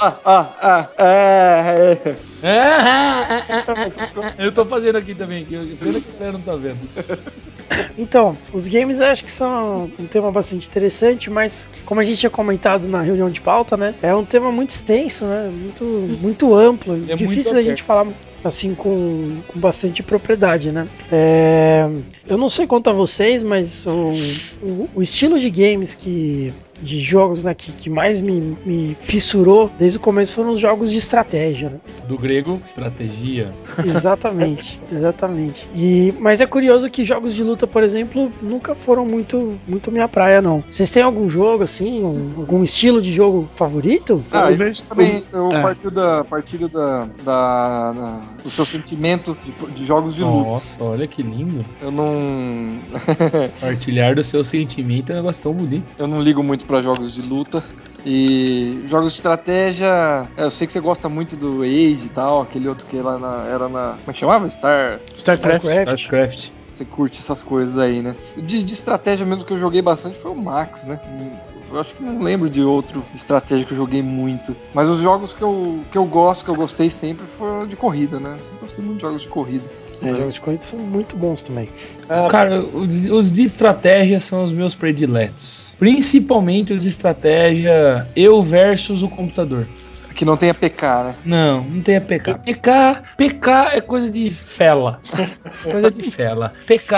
Ah, 0.00 0.16
ah, 0.24 0.88
ah, 0.98 2.16
é, 2.42 2.48
é. 2.48 2.60
Ah. 2.80 4.34
Eu 4.38 4.52
tô 4.52 4.64
fazendo 4.64 4.96
aqui 4.96 5.14
também, 5.14 5.44
pena 5.44 5.64
que 5.64 6.08
o 6.08 6.12
Pé 6.18 6.32
não 6.32 6.40
tá 6.40 6.56
vendo. 6.56 6.78
Então, 7.96 8.36
os 8.52 8.66
games 8.66 9.00
eu 9.00 9.06
acho 9.06 9.24
que 9.24 9.30
são 9.30 9.90
um 9.98 10.06
tema 10.06 10.30
bastante 10.30 10.66
interessante, 10.66 11.30
mas 11.30 11.68
como 11.84 12.00
a 12.00 12.04
gente 12.04 12.18
tinha 12.18 12.30
comentado 12.30 12.88
na 12.88 13.00
reunião 13.00 13.30
de 13.30 13.40
pauta, 13.40 13.76
né? 13.76 13.94
É 14.02 14.14
um 14.14 14.24
tema 14.24 14.50
muito 14.50 14.70
extenso, 14.70 15.24
né? 15.24 15.50
Muito, 15.52 15.84
muito 16.20 16.54
amplo. 16.54 16.94
É 17.08 17.14
difícil 17.14 17.54
da 17.54 17.62
gente 17.62 17.82
falar 17.82 18.06
assim 18.42 18.74
com, 18.74 19.42
com 19.48 19.60
bastante 19.60 20.02
propriedade, 20.02 20.72
né? 20.72 20.88
É, 21.12 21.88
eu 22.28 22.38
não 22.38 22.48
sei 22.48 22.66
quanto 22.66 22.90
a 22.90 22.92
vocês, 22.92 23.42
mas 23.42 23.86
o, 23.86 24.08
o, 24.62 24.88
o 24.96 25.02
estilo 25.02 25.38
de 25.38 25.50
games 25.50 25.94
que. 25.94 26.52
De 26.82 26.98
jogos 26.98 27.44
né, 27.44 27.52
que, 27.52 27.72
que 27.72 27.90
mais 27.90 28.22
me, 28.22 28.56
me 28.64 28.96
fissurou 28.98 29.70
desde 29.78 29.98
o 29.98 30.00
começo 30.00 30.34
foram 30.34 30.48
os 30.48 30.58
jogos 30.58 30.90
de 30.90 30.96
estratégia, 30.96 31.68
né? 31.68 31.80
Do 32.08 32.16
grego, 32.30 32.62
estratégia. 32.64 33.50
Exatamente, 33.84 34.80
exatamente. 34.90 35.68
E, 35.74 36.14
mas 36.20 36.40
é 36.40 36.46
curioso 36.46 36.88
que 36.88 37.04
jogos 37.04 37.34
de 37.34 37.42
luta, 37.42 37.66
por 37.66 37.82
exemplo, 37.82 38.30
nunca 38.40 38.74
foram 38.74 39.04
muito, 39.04 39.58
muito 39.66 39.90
minha 39.90 40.06
praia, 40.06 40.40
não. 40.40 40.62
Vocês 40.70 40.90
têm 40.90 41.02
algum 41.02 41.28
jogo, 41.28 41.64
assim, 41.64 42.02
um- 42.04 42.34
algum 42.36 42.62
estilo 42.62 43.02
de 43.02 43.12
jogo 43.12 43.48
favorito? 43.52 44.24
Ah, 44.30 44.46
Eu 44.48 44.52
e 44.52 44.56
vejo- 44.56 44.86
também 44.86 45.24
eu 45.32 45.50
É. 45.52 45.60
partiu 45.60 45.90
da 45.90 46.22
partilho 46.24 46.68
da, 46.68 47.06
da, 47.24 47.92
da- 47.92 48.20
do 48.42 48.48
seu 48.50 48.64
sentimento 48.64 49.36
de, 49.44 49.52
de 49.72 49.84
jogos 49.84 50.14
de 50.14 50.22
luta. 50.22 50.48
Nossa, 50.50 50.84
olha 50.84 51.08
que 51.08 51.22
lindo. 51.22 51.64
Eu 51.80 51.90
não 51.90 52.78
Partilhar 53.60 54.14
do 54.14 54.22
seu 54.22 54.44
sentimento 54.44 55.10
é 55.10 55.14
um 55.14 55.18
negócio 55.18 55.42
tão 55.42 55.52
bonito. 55.52 55.84
eu 55.98 56.06
não 56.06 56.20
ligo 56.22 56.42
muito 56.42 56.64
pra 56.66 56.80
jogos 56.80 57.12
de 57.12 57.22
luta. 57.22 57.62
E 58.04 58.82
jogos 58.86 59.12
de 59.12 59.16
estratégia, 59.18 60.28
é, 60.36 60.44
eu 60.44 60.50
sei 60.50 60.66
que 60.66 60.72
você 60.72 60.80
gosta 60.80 61.08
muito 61.08 61.36
do 61.36 61.62
Age 61.62 62.06
e 62.06 62.08
tal, 62.10 62.40
aquele 62.40 62.68
outro 62.68 62.86
que 62.86 62.96
lá 62.96 63.18
na- 63.18 63.46
era 63.46 63.68
na. 63.68 63.90
Como 63.98 64.10
é 64.10 64.12
que 64.12 64.18
chamava? 64.18 64.48
Star. 64.48 65.00
StarCraft. 65.16 65.64
StarCraft. 65.64 65.98
StarCraft. 65.98 66.48
Você 66.72 66.84
curte 66.84 67.18
essas 67.18 67.42
coisas 67.42 67.76
aí, 67.78 68.00
né? 68.00 68.14
De, 68.36 68.62
de 68.62 68.72
estratégia 68.72 69.26
mesmo 69.26 69.44
que 69.44 69.52
eu 69.52 69.56
joguei 69.58 69.82
bastante 69.82 70.16
foi 70.16 70.30
o 70.30 70.36
Max, 70.36 70.86
né? 70.86 70.98
Eu 71.70 71.78
acho 71.80 71.94
que 71.94 72.02
não 72.02 72.20
lembro 72.20 72.48
de 72.48 72.62
outro 72.62 73.04
de 73.12 73.16
estratégia 73.16 73.64
que 73.66 73.72
eu 73.72 73.76
joguei 73.76 74.02
muito. 74.02 74.56
Mas 74.72 74.88
os 74.88 74.98
jogos 74.98 75.32
que 75.32 75.42
eu, 75.42 75.82
que 75.90 75.98
eu 75.98 76.04
gosto, 76.04 76.44
que 76.44 76.50
eu 76.50 76.54
gostei 76.54 76.88
sempre, 76.90 77.26
foram 77.26 77.66
de 77.66 77.76
corrida, 77.76 78.18
né? 78.18 78.36
Sempre 78.40 78.60
gostei 78.62 78.84
muito 78.84 78.96
de 78.96 79.02
jogos 79.02 79.22
de 79.22 79.28
corrida. 79.28 79.64
É, 80.00 80.14
jogos 80.16 80.34
de 80.34 80.40
corrida 80.40 80.62
são 80.64 80.78
muito 80.78 81.16
bons 81.16 81.42
também. 81.42 81.68
Ah, 82.08 82.28
Cara, 82.30 82.60
os, 82.60 83.06
os 83.06 83.30
de 83.32 83.42
estratégia 83.42 84.18
são 84.20 84.44
os 84.44 84.52
meus 84.52 84.74
prediletos. 84.74 85.69
Principalmente 85.80 86.74
os 86.74 86.82
de 86.82 86.88
estratégia 86.88 88.06
eu 88.14 88.42
versus 88.42 89.02
o 89.02 89.08
computador. 89.08 89.66
Que 90.14 90.24
não 90.24 90.36
tenha 90.36 90.52
PK, 90.52 91.04
né? 91.04 91.14
Não, 91.24 91.64
não 91.64 91.80
tem 91.82 91.96
a 91.96 92.00
PK. 92.00 92.34
PK, 92.34 92.70
PK 93.16 93.50
é 93.72 93.80
coisa 93.80 94.10
de 94.10 94.28
fela. 94.30 95.00
coisa 95.70 95.90
de 95.90 96.10
fela. 96.10 96.52
PK, 96.66 96.94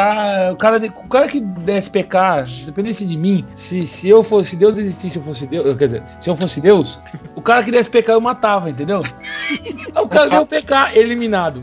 o 0.52 0.57
cara, 0.57 0.81
de- 0.81 0.88
o 0.88 1.09
cara 1.09 1.28
que 1.28 1.40
desse 1.40 1.90
PK, 1.90 2.45
se 2.47 2.66
dependesse 2.66 3.04
de 3.07 3.16
mim, 3.16 3.45
se, 3.54 3.87
se 3.87 4.09
eu 4.09 4.23
fosse, 4.23 4.50
se 4.50 4.57
Deus 4.57 4.76
existisse, 4.78 5.19
eu 5.19 5.23
fosse 5.25 5.47
Deus, 5.47 5.76
quer 5.78 5.87
dizer, 5.87 6.02
se 6.07 6.28
eu 6.28 6.37
fosse 6.37 6.61
Deus, 6.61 6.99
o 7.37 7.42
cara 7.42 7.62
que 7.62 7.71
desse 7.71 7.88
PK 7.90 8.12
eu 8.12 8.21
matava, 8.21 8.69
entendeu? 8.71 9.00
O 10.00 10.09
cara 10.09 10.31
deu 10.31 10.47
PK, 10.47 10.92
eliminado. 10.99 11.62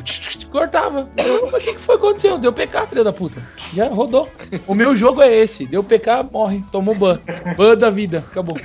Cortava. 0.51 1.08
O 1.18 1.58
que, 1.58 1.74
que 1.74 1.79
foi 1.79 1.98
que 1.98 2.06
aconteceu? 2.06 2.38
Deu 2.38 2.53
PK, 2.53 2.86
filho 2.88 3.03
da 3.03 3.12
puta. 3.12 3.41
Já 3.74 3.88
rodou. 3.88 4.27
O 4.68 4.75
meu 4.75 4.96
jogo 4.96 5.22
é 5.24 5.36
esse. 5.36 5.65
Deu 5.65 5.84
PK, 5.84 6.24
morre. 6.32 6.63
Tomou 6.72 6.94
ban. 6.96 7.20
Ban 7.58 7.75
da 7.75 7.89
vida. 7.89 8.24
Acabou. 8.32 8.56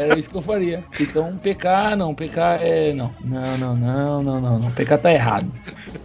Era 0.00 0.18
isso 0.18 0.30
que 0.30 0.36
eu 0.38 0.42
faria. 0.42 0.82
Então, 0.98 1.36
PK, 1.36 1.94
não. 1.96 2.14
PK 2.14 2.40
é. 2.62 2.92
Não. 2.94 3.10
Não, 3.22 3.58
não, 3.58 3.76
não, 3.76 4.22
não, 4.22 4.40
não. 4.40 4.58
não. 4.58 4.70
PK 4.70 4.96
tá 4.96 5.12
errado. 5.12 5.52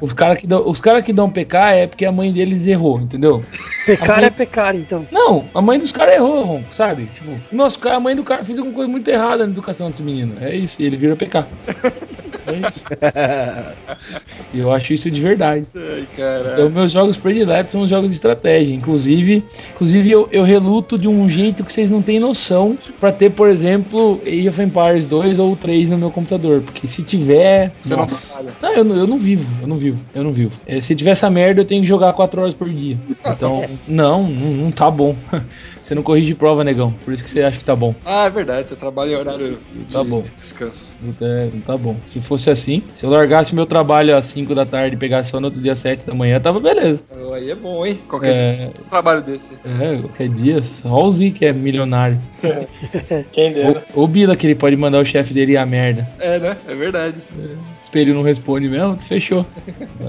Os 0.02 0.12
caras 0.14 0.38
que, 0.38 0.46
dão- 0.46 0.68
os 0.70 0.82
cara 0.82 1.02
que 1.02 1.14
dão 1.14 1.30
PK 1.30 1.72
é 1.74 1.88
porque 1.88 2.06
a 2.06 2.12
mãe 2.12 2.32
deles 2.34 2.68
errou, 2.68 3.00
entendeu? 3.00 3.42
Pecar 3.86 4.18
mãe- 4.18 4.26
é 4.26 4.30
pecar, 4.30 4.76
então. 4.76 5.08
Não, 5.10 5.46
a 5.54 5.62
mãe 5.62 5.80
dos 5.80 5.92
caras 5.94 6.16
errou, 6.16 6.44
Ron, 6.44 6.64
sabe? 6.74 7.06
Tipo, 7.06 7.40
nossa, 7.52 7.78
a 7.90 8.00
mãe 8.00 8.16
do 8.16 8.24
cara 8.24 8.44
fez 8.44 8.58
alguma 8.60 8.76
coisa 8.76 8.92
muito 8.92 9.08
errada 9.08 9.46
na 9.46 9.52
educação 9.52 9.88
desse 9.90 10.04
menino. 10.04 10.36
É 10.42 10.54
isso, 10.54 10.82
e 10.82 10.86
ele 10.86 10.98
vira 10.98 11.16
PK. 11.16 11.46
É. 12.48 13.76
E 14.54 14.60
eu 14.60 14.72
acho 14.72 14.94
isso 14.94 15.10
de 15.10 15.22
verdade. 15.22 15.66
Ai. 15.76 16.08
Então, 16.54 16.70
meus 16.70 16.92
jogos 16.92 17.18
prediletos 17.18 17.72
são 17.72 17.82
os 17.82 17.90
jogos 17.90 18.10
de 18.10 18.16
estratégia. 18.16 18.74
Inclusive, 18.74 19.44
inclusive 19.74 20.10
eu, 20.12 20.28
eu 20.32 20.44
reluto 20.44 20.98
de 20.98 21.08
um 21.08 21.28
jeito 21.28 21.64
que 21.64 21.72
vocês 21.72 21.90
não 21.92 22.02
têm 22.02 22.20
noção 22.20 22.78
pra 23.00 23.12
ter, 23.12 23.32
por 23.32 23.50
exemplo, 23.50 24.22
Age 24.26 24.50
of 24.50 24.62
Empires 24.62 25.06
2 25.06 25.40
ou 25.40 25.56
3 25.56 25.90
no 25.90 25.98
meu 25.98 26.12
computador. 26.12 26.62
Porque 26.62 26.88
se 26.88 27.04
tiver. 27.04 27.72
Você 27.82 27.96
não 27.96 28.04
nossa. 28.04 28.16
trabalha. 28.34 28.52
Não, 28.62 28.74
eu, 28.74 28.84
não- 28.84 28.96
eu 28.96 29.08
não 29.08 29.18
vivo, 29.20 29.46
eu 29.62 29.68
não 29.68 29.78
vivo, 29.78 30.00
eu 30.14 30.24
não 30.24 30.32
vivo. 30.32 30.52
É, 30.66 30.80
se 30.82 30.96
tiver 30.96 31.12
essa 31.12 31.30
merda, 31.30 31.62
eu 31.62 31.66
tenho 31.66 31.82
que 31.82 31.88
jogar 31.88 32.14
4 32.14 32.42
horas 32.42 32.54
por 32.54 32.70
dia. 32.70 32.98
Então, 33.28 33.66
não, 33.88 34.24
não, 34.28 34.52
não 34.54 34.72
tá 34.72 34.90
bom. 34.90 35.16
Você 35.76 35.94
não 35.94 36.02
corrige 36.02 36.34
prova, 36.34 36.64
negão. 36.64 36.92
Por 37.06 37.14
isso 37.14 37.24
que 37.24 37.30
você 37.30 37.44
acha 37.44 37.58
que 37.60 37.64
tá 37.66 37.76
bom. 37.76 37.94
Ah, 38.04 38.26
é 38.26 38.30
verdade, 38.32 38.68
você 38.68 38.76
trabalha 38.76 39.12
em 39.12 39.16
horário 39.16 39.60
Tá 39.92 40.02
de 40.02 40.10
bom. 40.10 40.24
descanso. 40.36 40.96
Não 41.00 41.14
tá, 41.14 41.26
não 41.54 41.62
tá 41.62 41.78
bom. 41.78 41.96
Se 42.08 42.20
fosse 42.38 42.50
assim, 42.50 42.84
se 42.96 43.04
eu 43.04 43.10
largasse 43.10 43.56
meu 43.56 43.66
trabalho 43.66 44.16
às 44.16 44.26
5 44.26 44.54
da 44.54 44.66
tarde 44.66 44.96
e 44.96 45.00
pegasse 45.00 45.32
só 45.32 45.40
no 45.40 45.48
outro 45.48 45.62
dia 45.62 45.74
às 45.74 45.80
7 45.80 46.06
da 46.06 46.14
manhã, 46.14 46.40
tava 46.40 46.60
beleza. 46.60 47.00
Aí 47.34 47.50
é 47.50 47.56
bom, 47.56 47.86
hein? 47.86 48.00
Qualquer 48.08 48.30
É. 48.30 48.56
dia, 48.66 48.70
trabalho 48.90 49.22
desse. 49.22 49.58
É, 49.66 49.98
qualquer 50.00 50.30
dia, 50.30 50.64
só 50.64 51.06
o 51.06 51.12
Z 51.12 51.32
que 51.32 51.46
é 51.46 51.54
milionário. 51.54 52.20
quem 53.32 53.54
dera. 53.54 53.84
O, 53.94 54.04
o 54.04 54.08
Bila 54.08 54.36
que 54.36 54.46
ele 54.48 54.56
pode 54.56 54.76
mandar 54.76 55.02
o 55.02 55.06
chefe 55.06 55.34
dele 55.34 55.54
ir 55.54 55.58
a 55.58 55.66
merda. 55.66 56.08
É, 56.20 56.40
né? 56.40 56.58
É 56.68 56.76
verdade. 56.76 57.18
O 57.38 57.75
espelho 57.86 58.14
não 58.14 58.24
responde 58.24 58.68
mesmo, 58.68 58.98
fechou. 58.98 59.46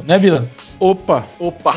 né, 0.05 0.19
Bila? 0.19 0.49
Opa, 0.81 1.25
Opa! 1.39 1.75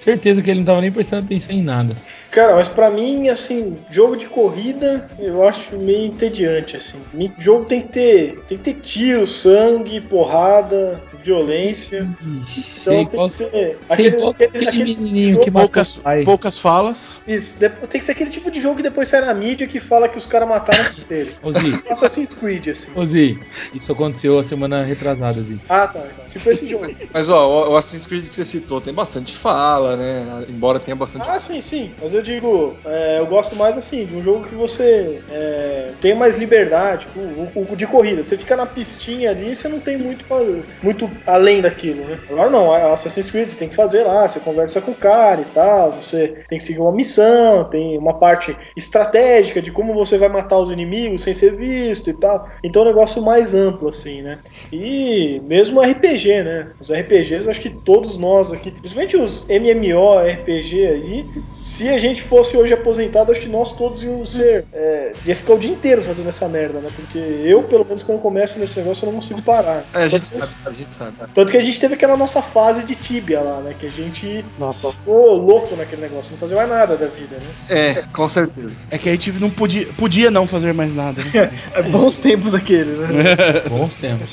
Certeza 0.00 0.40
que 0.40 0.48
ele 0.50 0.60
não 0.60 0.66
tava 0.66 0.80
nem 0.80 0.92
prestando 0.92 1.26
atenção 1.26 1.54
em 1.54 1.62
nada. 1.62 1.94
Cara, 2.30 2.54
mas 2.54 2.68
pra 2.68 2.88
mim, 2.90 3.28
assim, 3.28 3.76
jogo 3.90 4.16
de 4.16 4.26
corrida 4.26 5.08
eu 5.18 5.46
acho 5.46 5.76
meio 5.76 6.06
entediante, 6.06 6.76
assim. 6.76 6.98
Jogo 7.38 7.64
tem 7.64 7.82
que 7.82 7.88
ter, 7.88 8.38
tem 8.48 8.56
que 8.56 8.64
ter 8.64 8.74
tiro, 8.74 9.26
sangue, 9.26 10.00
porrada, 10.00 11.02
violência. 11.22 12.08
Ixi, 12.46 12.64
Então 12.80 12.94
tem 12.94 13.06
qual, 13.06 13.26
que 13.26 13.32
ser 13.32 13.50
sei 13.50 13.76
aquele, 13.88 14.08
aquele- 14.16 14.26
aquele 14.46 14.68
aquele 14.68 14.84
menininho 14.96 15.32
jogo- 15.32 15.44
que 15.44 15.50
matou 15.50 15.68
poucas, 15.68 15.96
pai. 15.96 16.22
poucas 16.22 16.58
falas. 16.58 17.20
Isso, 17.26 17.58
tem 17.58 17.98
que 18.00 18.04
ser 18.06 18.12
aquele 18.12 18.30
tipo 18.30 18.50
de 18.50 18.60
jogo 18.60 18.76
que 18.76 18.82
depois 18.82 19.08
sai 19.08 19.20
na 19.20 19.34
mídia 19.34 19.66
que 19.66 19.80
fala 19.80 20.08
que 20.08 20.16
os 20.16 20.24
caras 20.26 20.48
mataram 20.48 20.84
o 20.84 21.04
dele. 21.06 21.32
Ô, 21.42 21.52
Zi, 21.52 21.82
Assassin's 21.90 22.32
Creed, 22.32 22.68
assim. 22.68 22.90
ô, 22.94 23.04
Zi, 23.04 23.38
isso 23.74 23.90
aconteceu 23.92 24.38
a 24.38 24.44
semana 24.44 24.84
retrasada, 24.84 25.17
Zi. 25.32 25.60
Ah, 25.68 25.86
tá. 25.88 26.00
tá. 26.00 26.24
Tipo 26.28 26.50
esse 26.50 26.68
jogo. 26.68 26.86
Mas 27.14 27.30
ó, 27.30 27.68
o- 27.68 27.72
o 27.72 27.76
Assassin's 27.76 28.06
Creed 28.06 28.26
que 28.28 28.34
você 28.34 28.44
citou 28.44 28.80
tem 28.80 28.92
bastante 28.94 29.36
fala, 29.36 29.96
né? 29.96 30.46
Embora 30.48 30.78
tenha 30.78 30.96
bastante. 30.96 31.28
Ah, 31.28 31.38
sim, 31.40 31.60
sim. 31.62 31.94
Mas 32.00 32.14
eu 32.14 32.22
digo, 32.22 32.76
é, 32.86 33.18
eu 33.18 33.26
gosto 33.26 33.56
mais 33.56 33.76
assim, 33.76 34.06
de 34.06 34.14
um 34.14 34.22
jogo 34.22 34.46
que 34.48 34.54
você 34.54 35.22
é, 35.30 35.92
tem 36.00 36.14
mais 36.14 36.36
liberdade, 36.36 37.06
tipo, 37.06 37.20
o, 37.20 37.66
o 37.72 37.76
de 37.76 37.86
corrida. 37.86 38.22
Você 38.22 38.36
fica 38.36 38.56
na 38.56 38.66
pistinha 38.66 39.30
ali, 39.30 39.54
você 39.54 39.68
não 39.68 39.80
tem 39.80 39.96
muito, 39.98 40.24
pra- 40.26 40.38
muito 40.82 41.10
além 41.26 41.60
daquilo, 41.62 42.06
né? 42.06 42.18
Agora 42.28 42.50
não, 42.50 42.72
Assassin's 42.72 43.30
Creed 43.30 43.48
você 43.48 43.58
tem 43.58 43.68
que 43.68 43.74
fazer 43.76 44.02
lá, 44.04 44.26
você 44.28 44.40
conversa 44.40 44.80
com 44.80 44.92
o 44.92 44.94
cara 44.94 45.40
e 45.40 45.44
tal, 45.46 45.92
você 45.92 46.44
tem 46.48 46.58
que 46.58 46.64
seguir 46.64 46.80
uma 46.80 46.92
missão, 46.92 47.64
tem 47.70 47.98
uma 47.98 48.18
parte 48.18 48.56
estratégica 48.76 49.60
de 49.62 49.70
como 49.72 49.94
você 49.94 50.18
vai 50.18 50.28
matar 50.28 50.58
os 50.58 50.70
inimigos 50.70 51.22
sem 51.22 51.34
ser 51.34 51.56
visto 51.56 52.10
e 52.10 52.14
tal. 52.14 52.48
Então 52.62 52.82
é 52.82 52.84
um 52.86 52.88
negócio 52.88 53.22
mais 53.22 53.54
amplo, 53.54 53.88
assim, 53.88 54.22
né? 54.22 54.40
E 54.72 55.07
mesmo 55.46 55.80
RPG, 55.80 56.42
né? 56.42 56.68
Os 56.80 56.90
RPGs, 56.90 57.48
acho 57.48 57.60
que 57.60 57.70
todos 57.70 58.16
nós 58.16 58.52
aqui, 58.52 58.70
principalmente 58.70 59.16
os 59.16 59.46
MMORPG 59.48 60.86
aí, 60.86 61.26
se 61.48 61.88
a 61.88 61.98
gente 61.98 62.22
fosse 62.22 62.56
hoje 62.56 62.72
aposentado, 62.74 63.32
acho 63.32 63.40
que 63.40 63.48
nós 63.48 63.74
todos 63.74 64.02
íamos 64.02 64.32
ser. 64.32 64.64
é, 64.72 65.12
ia 65.24 65.36
ficar 65.36 65.54
o 65.54 65.58
dia 65.58 65.70
inteiro 65.72 66.02
fazendo 66.02 66.28
essa 66.28 66.48
merda, 66.48 66.80
né? 66.80 66.88
Porque 66.94 67.18
eu, 67.18 67.62
pelo 67.64 67.84
menos, 67.84 68.02
quando 68.02 68.20
começo 68.20 68.58
nesse 68.58 68.78
negócio, 68.78 69.04
eu 69.04 69.12
não 69.12 69.18
consigo 69.20 69.42
parar. 69.42 69.84
É, 69.94 70.04
a 70.04 70.08
gente 70.08 70.30
Tanto- 70.32 70.46
sabe, 70.46 70.68
a 70.68 70.72
gente 70.72 70.92
sabe. 70.92 71.16
Tanto 71.34 71.52
que 71.52 71.58
a 71.58 71.62
gente 71.62 71.78
teve 71.80 71.94
aquela 71.94 72.16
nossa 72.16 72.42
fase 72.42 72.84
de 72.84 72.94
Tibia 72.94 73.40
lá, 73.40 73.60
né? 73.62 73.74
Que 73.78 73.86
a 73.86 73.90
gente 73.90 74.44
Nossa. 74.58 74.96
ficou 74.98 75.34
louco 75.34 75.76
naquele 75.76 76.02
negócio, 76.02 76.32
não 76.32 76.38
fazia 76.38 76.56
mais 76.56 76.68
nada 76.68 76.96
da 76.96 77.06
vida, 77.06 77.36
né? 77.36 77.50
É, 77.70 77.94
com 78.12 78.28
certeza. 78.28 78.86
É 78.90 78.98
que 78.98 79.08
a 79.08 79.12
gente 79.12 79.32
não 79.32 79.50
podia, 79.50 79.86
podia 79.96 80.30
não 80.30 80.46
fazer 80.46 80.72
mais 80.72 80.94
nada, 80.94 81.22
né? 81.22 81.50
É 81.74 81.82
bons 81.82 82.16
tempos 82.16 82.54
aquele, 82.54 82.92
né? 82.92 83.08
Bons 83.68 83.94
tempos. 83.96 84.28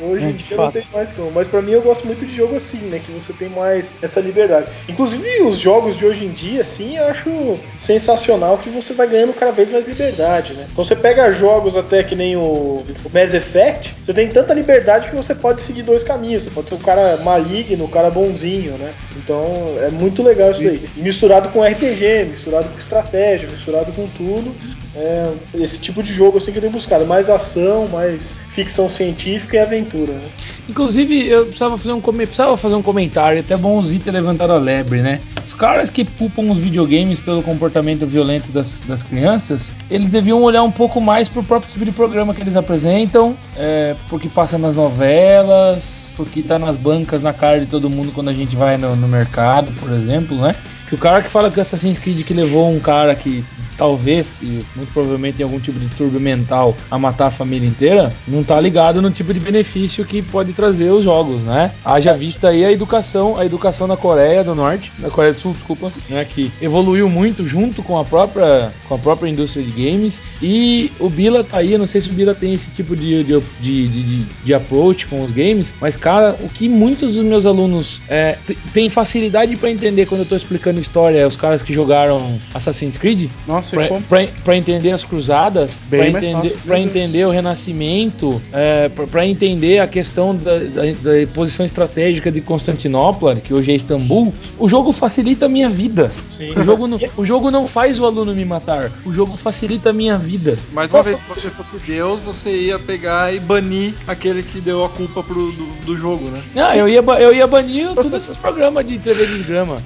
Hoje 0.00 0.26
É, 0.26 0.30
em 0.30 0.32
de 0.32 0.54
não 0.54 0.70
tem 0.70 0.82
mais 0.92 1.12
como. 1.12 1.30
Mas 1.30 1.48
pra 1.48 1.62
mim 1.62 1.72
eu 1.72 1.82
gosto 1.82 2.06
muito 2.06 2.26
de 2.26 2.34
jogo 2.34 2.56
assim, 2.56 2.82
né? 2.82 2.98
Que 2.98 3.10
você 3.12 3.32
tem 3.32 3.48
mais 3.48 3.96
essa 4.02 4.20
liberdade. 4.20 4.68
Inclusive 4.88 5.42
os 5.42 5.58
jogos 5.58 5.96
de 5.96 6.06
hoje 6.06 6.24
em 6.24 6.30
dia, 6.30 6.60
assim, 6.60 6.96
eu 6.96 7.04
acho 7.06 7.58
sensacional 7.76 8.58
que 8.58 8.70
você 8.70 8.94
vai 8.94 9.08
ganhando 9.08 9.32
cada 9.32 9.52
vez 9.52 9.70
mais 9.70 9.86
liberdade, 9.86 10.54
né? 10.54 10.66
Então 10.70 10.84
você 10.84 10.96
pega 10.96 11.30
jogos 11.30 11.76
até 11.76 12.02
que 12.02 12.14
nem 12.14 12.36
o, 12.36 12.84
o 13.04 13.10
Mass 13.12 13.34
Effect, 13.34 13.94
você 14.00 14.12
tem 14.12 14.28
tanta 14.28 14.54
liberdade 14.54 15.08
que 15.08 15.16
você 15.16 15.34
pode 15.34 15.62
seguir 15.62 15.82
dois 15.82 16.04
caminhos. 16.04 16.44
Você 16.44 16.50
pode 16.50 16.68
ser 16.68 16.74
um 16.74 16.78
cara 16.78 17.16
maligno, 17.18 17.84
um 17.84 17.90
cara 17.90 18.10
bonzinho, 18.10 18.78
né? 18.78 18.92
Então 19.16 19.74
é 19.78 19.90
muito 19.90 20.22
legal 20.22 20.50
isso 20.50 20.62
aí. 20.62 20.84
Misturado 20.96 21.48
com 21.50 21.62
RPG, 21.62 22.26
misturado 22.30 22.68
com 22.68 22.78
estratégia, 22.78 23.48
misturado 23.48 23.92
com 23.92 24.08
tudo. 24.08 24.54
É 25.00 25.32
esse 25.54 25.78
tipo 25.78 26.02
de 26.02 26.12
jogo 26.12 26.38
assim 26.38 26.50
que 26.50 26.58
eu 26.58 26.62
tenho 26.62 26.72
buscado. 26.72 27.06
Mais 27.06 27.30
ação, 27.30 27.86
mais 27.86 28.36
ficção 28.50 28.88
científica 28.88 29.56
e 29.56 29.60
aventura, 29.60 30.12
né? 30.12 30.28
Inclusive, 30.68 31.28
eu 31.28 31.44
precisava 31.44 31.78
fazer 31.78 31.92
um, 31.92 32.00
precisava 32.00 32.56
fazer 32.56 32.74
um 32.74 32.82
comentário, 32.82 33.38
até 33.38 33.56
bom 33.56 33.76
o 33.76 33.84
Zi 33.84 34.00
ter 34.00 34.10
levantado 34.10 34.52
a 34.52 34.58
lebre, 34.58 35.00
né? 35.00 35.20
Os 35.46 35.54
caras 35.54 35.88
que 35.88 36.04
pupam 36.04 36.50
os 36.50 36.58
videogames 36.58 37.20
pelo 37.20 37.42
comportamento 37.42 38.06
violento 38.06 38.50
das, 38.50 38.80
das 38.80 39.02
crianças, 39.02 39.70
eles 39.88 40.10
deviam 40.10 40.42
olhar 40.42 40.62
um 40.64 40.70
pouco 40.70 41.00
mais 41.00 41.28
pro 41.28 41.44
próprio 41.44 41.70
tipo 41.70 41.84
de 41.84 41.92
programa 41.92 42.34
que 42.34 42.40
eles 42.40 42.56
apresentam, 42.56 43.36
é, 43.56 43.94
porque 44.08 44.28
passa 44.28 44.58
nas 44.58 44.74
novelas, 44.74 46.12
porque 46.16 46.42
tá 46.42 46.58
nas 46.58 46.76
bancas, 46.76 47.22
na 47.22 47.32
cara 47.32 47.60
de 47.60 47.66
todo 47.66 47.88
mundo 47.88 48.10
quando 48.12 48.28
a 48.28 48.32
gente 48.32 48.56
vai 48.56 48.76
no, 48.76 48.96
no 48.96 49.06
mercado, 49.06 49.72
por 49.80 49.92
exemplo, 49.92 50.36
né? 50.36 50.56
Que 50.88 50.94
o 50.94 50.98
cara 50.98 51.22
que 51.22 51.30
fala 51.30 51.50
que 51.50 51.60
Assassin's 51.60 51.98
Creed 51.98 52.24
que 52.24 52.34
levou 52.34 52.70
um 52.70 52.80
cara 52.80 53.14
que 53.14 53.44
talvez, 53.76 54.40
e 54.42 54.64
muito 54.74 54.92
provavelmente 54.92 55.36
tem 55.36 55.44
algum 55.44 55.60
tipo 55.60 55.78
de 55.78 55.86
distúrbio 55.86 56.20
mental 56.20 56.76
a 56.90 56.98
matar 56.98 57.28
a 57.28 57.30
família 57.30 57.68
inteira, 57.68 58.12
não 58.26 58.42
tá 58.42 58.60
ligado 58.60 59.00
no 59.00 59.10
tipo 59.10 59.32
de 59.32 59.38
benefício 59.38 60.04
que 60.04 60.20
pode 60.20 60.52
trazer 60.52 60.90
os 60.90 61.04
jogos, 61.04 61.40
né? 61.42 61.72
Haja 61.84 62.12
vista 62.12 62.48
aí 62.48 62.64
a 62.64 62.72
educação, 62.72 63.38
a 63.38 63.46
educação 63.46 63.86
na 63.86 63.96
Coreia 63.96 64.42
do 64.42 64.54
Norte, 64.54 64.90
na 64.98 65.08
Coreia 65.08 65.32
do 65.32 65.40
Sul, 65.40 65.52
desculpa, 65.52 65.92
né, 66.08 66.24
que 66.24 66.50
evoluiu 66.60 67.08
muito 67.08 67.46
junto 67.46 67.82
com 67.82 67.96
a 67.96 68.04
própria 68.04 68.72
com 68.88 68.94
a 68.94 68.98
própria 68.98 69.30
indústria 69.30 69.64
de 69.64 69.70
games 69.70 70.20
e 70.42 70.90
o 70.98 71.08
Bila 71.08 71.44
tá 71.44 71.58
aí, 71.58 71.72
eu 71.72 71.78
não 71.78 71.86
sei 71.86 72.00
se 72.00 72.10
o 72.10 72.12
Bila 72.12 72.34
tem 72.34 72.54
esse 72.54 72.70
tipo 72.70 72.96
de, 72.96 73.22
de, 73.22 73.40
de, 73.60 73.88
de, 73.88 74.24
de 74.24 74.54
approach 74.54 75.06
com 75.06 75.22
os 75.22 75.30
games, 75.30 75.72
mas 75.80 75.94
cara, 75.94 76.36
o 76.40 76.48
que 76.48 76.68
muitos 76.68 77.14
dos 77.14 77.24
meus 77.24 77.46
alunos 77.46 78.00
é, 78.08 78.38
têm 78.72 78.90
facilidade 78.90 79.54
pra 79.56 79.70
entender 79.70 80.06
quando 80.06 80.22
eu 80.22 80.26
tô 80.26 80.34
explicando 80.34 80.77
história, 80.80 81.26
os 81.26 81.36
caras 81.36 81.62
que 81.62 81.72
jogaram 81.72 82.38
Assassin's 82.54 82.96
Creed, 82.96 83.30
Nossa, 83.46 83.76
Pra, 83.76 83.88
como? 83.88 84.02
pra- 84.02 84.26
pra 84.44 84.56
entender 84.56 84.90
as 84.92 85.04
cruzadas, 85.04 85.72
Bem 85.88 86.04
pra 86.04 86.10
mais 86.12 86.24
entender, 86.26 86.48
fácil, 86.48 86.58
pra 86.66 86.80
entender 86.80 87.24
o 87.26 87.30
renascimento, 87.30 88.40
é, 88.52 88.88
pra, 88.88 89.06
pra 89.06 89.26
entender 89.26 89.78
a 89.78 89.86
questão 89.86 90.34
da, 90.34 90.58
da- 90.58 90.82
da 90.92 91.26
posição 91.34 91.64
estratégica 91.64 92.30
de 92.30 92.40
Constantinopla, 92.40 93.36
que 93.36 93.52
hoje 93.54 93.70
é 93.72 93.74
Istambul, 93.74 94.32
o 94.58 94.68
jogo 94.68 94.92
facilita 94.92 95.46
a 95.46 95.48
minha 95.48 95.68
vida. 95.68 96.10
Sim. 96.30 96.52
O 96.58 96.62
jogo, 96.62 96.86
não, 96.86 96.98
o 97.16 97.24
jogo 97.24 97.50
não 97.50 97.66
faz 97.68 97.98
o 97.98 98.04
aluno 98.06 98.34
me 98.34 98.44
matar, 98.44 98.90
o 99.04 99.12
jogo 99.12 99.32
facilita 99.36 99.90
a 99.90 99.92
minha 99.92 100.16
vida. 100.18 100.58
Mais 100.72 100.92
uma 100.92 101.02
vez, 101.02 101.18
se 101.18 101.26
você 101.26 101.48
fosse 101.50 101.78
Deus, 101.78 102.20
você 102.20 102.50
ia 102.50 102.78
pegar 102.78 103.32
e 103.34 103.38
banir 103.40 103.94
aquele 104.06 104.42
que 104.42 104.60
deu 104.60 104.84
a 104.84 104.88
culpa 104.88 105.22
pro, 105.22 105.52
do, 105.52 105.66
do 105.86 105.96
jogo, 105.96 106.24
né? 106.30 106.40
Ah, 106.56 106.76
eu 106.76 106.88
ia, 106.88 107.00
eu 107.20 107.34
ia 107.34 107.46
banir 107.46 107.88
todos 107.94 108.12
esses 108.24 108.36
programas 108.36 108.86
de 108.86 108.98
TV 108.98 109.26
desgrama. 109.26 109.76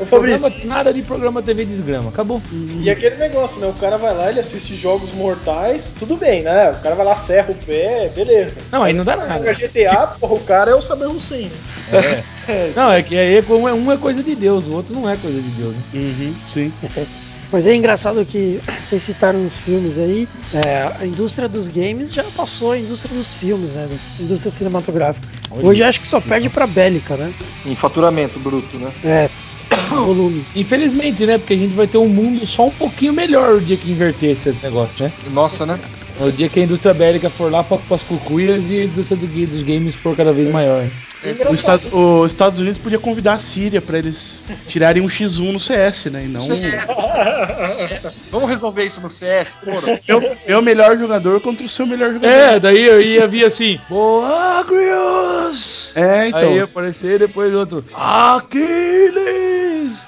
Ô 0.00 0.06
Fabrício, 0.06 0.50
Programa- 0.50 0.74
nada 0.74 0.92
de 0.94 1.02
programa 1.02 1.42
TV 1.42 1.64
desgrama, 1.66 2.08
acabou. 2.08 2.40
e 2.50 2.88
aquele 2.88 3.16
negócio, 3.16 3.60
né? 3.60 3.66
O 3.66 3.74
cara 3.74 3.98
vai 3.98 4.14
lá, 4.14 4.30
ele 4.30 4.40
assiste 4.40 4.74
jogos 4.74 5.12
mortais, 5.12 5.92
tudo 5.98 6.16
bem, 6.16 6.42
né? 6.42 6.70
O 6.70 6.80
cara 6.82 6.94
vai 6.94 7.04
lá, 7.04 7.14
serra 7.16 7.50
o 7.50 7.54
pé, 7.54 8.08
beleza. 8.14 8.60
Não, 8.72 8.82
aí 8.82 8.94
não 8.94 9.04
dá 9.04 9.12
Joga 9.16 9.28
nada. 9.28 9.52
GTA, 9.52 10.06
porra, 10.06 10.34
o 10.34 10.40
cara 10.40 10.70
é 10.70 10.74
o 10.74 10.80
Saddam 10.80 11.12
Hussein. 11.12 11.50
Né? 11.92 12.72
Não, 12.74 12.90
é 12.92 13.02
que 13.02 13.16
aí 13.16 13.44
um 13.50 13.68
é- 13.68 13.74
um 13.74 13.92
é 13.92 13.96
coisa 13.98 14.22
de 14.22 14.34
Deus, 14.34 14.66
o 14.66 14.72
outro 14.72 14.94
não 14.94 15.08
é 15.08 15.16
coisa 15.16 15.40
de 15.40 15.48
Deus. 15.50 15.74
né? 15.74 15.82
Uhum, 15.94 16.34
sim. 16.46 16.72
Mas 17.52 17.66
é 17.66 17.74
engraçado 17.74 18.24
que 18.24 18.60
vocês 18.78 19.02
citaram 19.02 19.44
os 19.44 19.56
filmes 19.56 19.98
aí, 19.98 20.28
é, 20.54 20.88
a 21.02 21.04
indústria 21.04 21.48
dos 21.48 21.66
games 21.66 22.12
já 22.12 22.22
passou 22.22 22.72
a 22.72 22.78
indústria 22.78 23.12
dos 23.12 23.34
filmes, 23.34 23.74
né? 23.74 23.88
Indústria 24.20 24.50
cinematográfica. 24.52 25.26
Hoje 25.50 25.82
acho 25.82 26.00
que 26.00 26.06
só 26.06 26.20
perde 26.20 26.48
pra 26.48 26.64
bélica, 26.66 27.16
né? 27.16 27.32
Em 27.66 27.74
faturamento 27.74 28.38
bruto, 28.38 28.78
né? 28.78 28.92
É, 29.02 29.28
volume. 29.90 30.44
Infelizmente, 30.54 31.26
né? 31.26 31.38
Porque 31.38 31.54
a 31.54 31.58
gente 31.58 31.74
vai 31.74 31.86
ter 31.86 31.98
um 31.98 32.08
mundo 32.08 32.44
só 32.46 32.66
um 32.66 32.70
pouquinho 32.70 33.12
melhor 33.12 33.56
o 33.56 33.60
dia 33.60 33.76
que 33.76 33.90
inverter 33.90 34.30
esse 34.30 34.54
negócio, 34.62 35.04
né? 35.04 35.12
Nossa, 35.32 35.66
né? 35.66 35.78
O 36.18 36.30
dia 36.30 36.48
que 36.50 36.60
a 36.60 36.64
indústria 36.64 36.92
bélica 36.92 37.30
for 37.30 37.50
lá 37.50 37.64
para 37.64 37.78
as 37.90 38.02
cucuias 38.02 38.64
e 38.68 38.80
a 38.80 38.84
indústria 38.84 39.16
dos 39.16 39.62
games 39.62 39.94
for 39.94 40.14
cada 40.14 40.32
vez 40.32 40.50
maior. 40.50 40.86
O 41.48 41.54
Estado- 41.54 41.96
Os 41.96 42.30
Estados 42.32 42.60
Unidos 42.60 42.78
podia 42.78 42.98
convidar 42.98 43.34
a 43.34 43.38
Síria 43.38 43.80
pra 43.80 43.98
eles 43.98 44.42
tirarem 44.66 45.02
um 45.02 45.06
X1 45.06 45.52
no 45.52 45.60
CS, 45.60 46.06
né? 46.06 46.24
E 46.24 46.28
não. 46.28 46.40
CS. 46.40 46.96
Vamos 48.30 48.48
resolver 48.50 48.84
isso 48.84 49.00
no 49.00 49.10
CS, 49.10 49.58
porra. 49.62 49.98
Meu, 50.08 50.36
meu 50.48 50.62
melhor 50.62 50.96
jogador 50.98 51.40
contra 51.40 51.64
o 51.64 51.68
seu 51.68 51.86
melhor 51.86 52.12
jogador. 52.12 52.34
É, 52.34 52.60
daí 52.60 52.86
eu 52.86 53.00
ia 53.00 53.26
vir 53.26 53.44
assim, 53.46 53.78
Boagrius! 53.88 55.92
É, 55.94 56.28
então. 56.28 56.40
Aí 56.48 56.56
ia 56.56 56.64
aparecer 56.64 57.18
depois 57.18 57.54
outro, 57.54 57.82
Aquiles! 57.94 59.59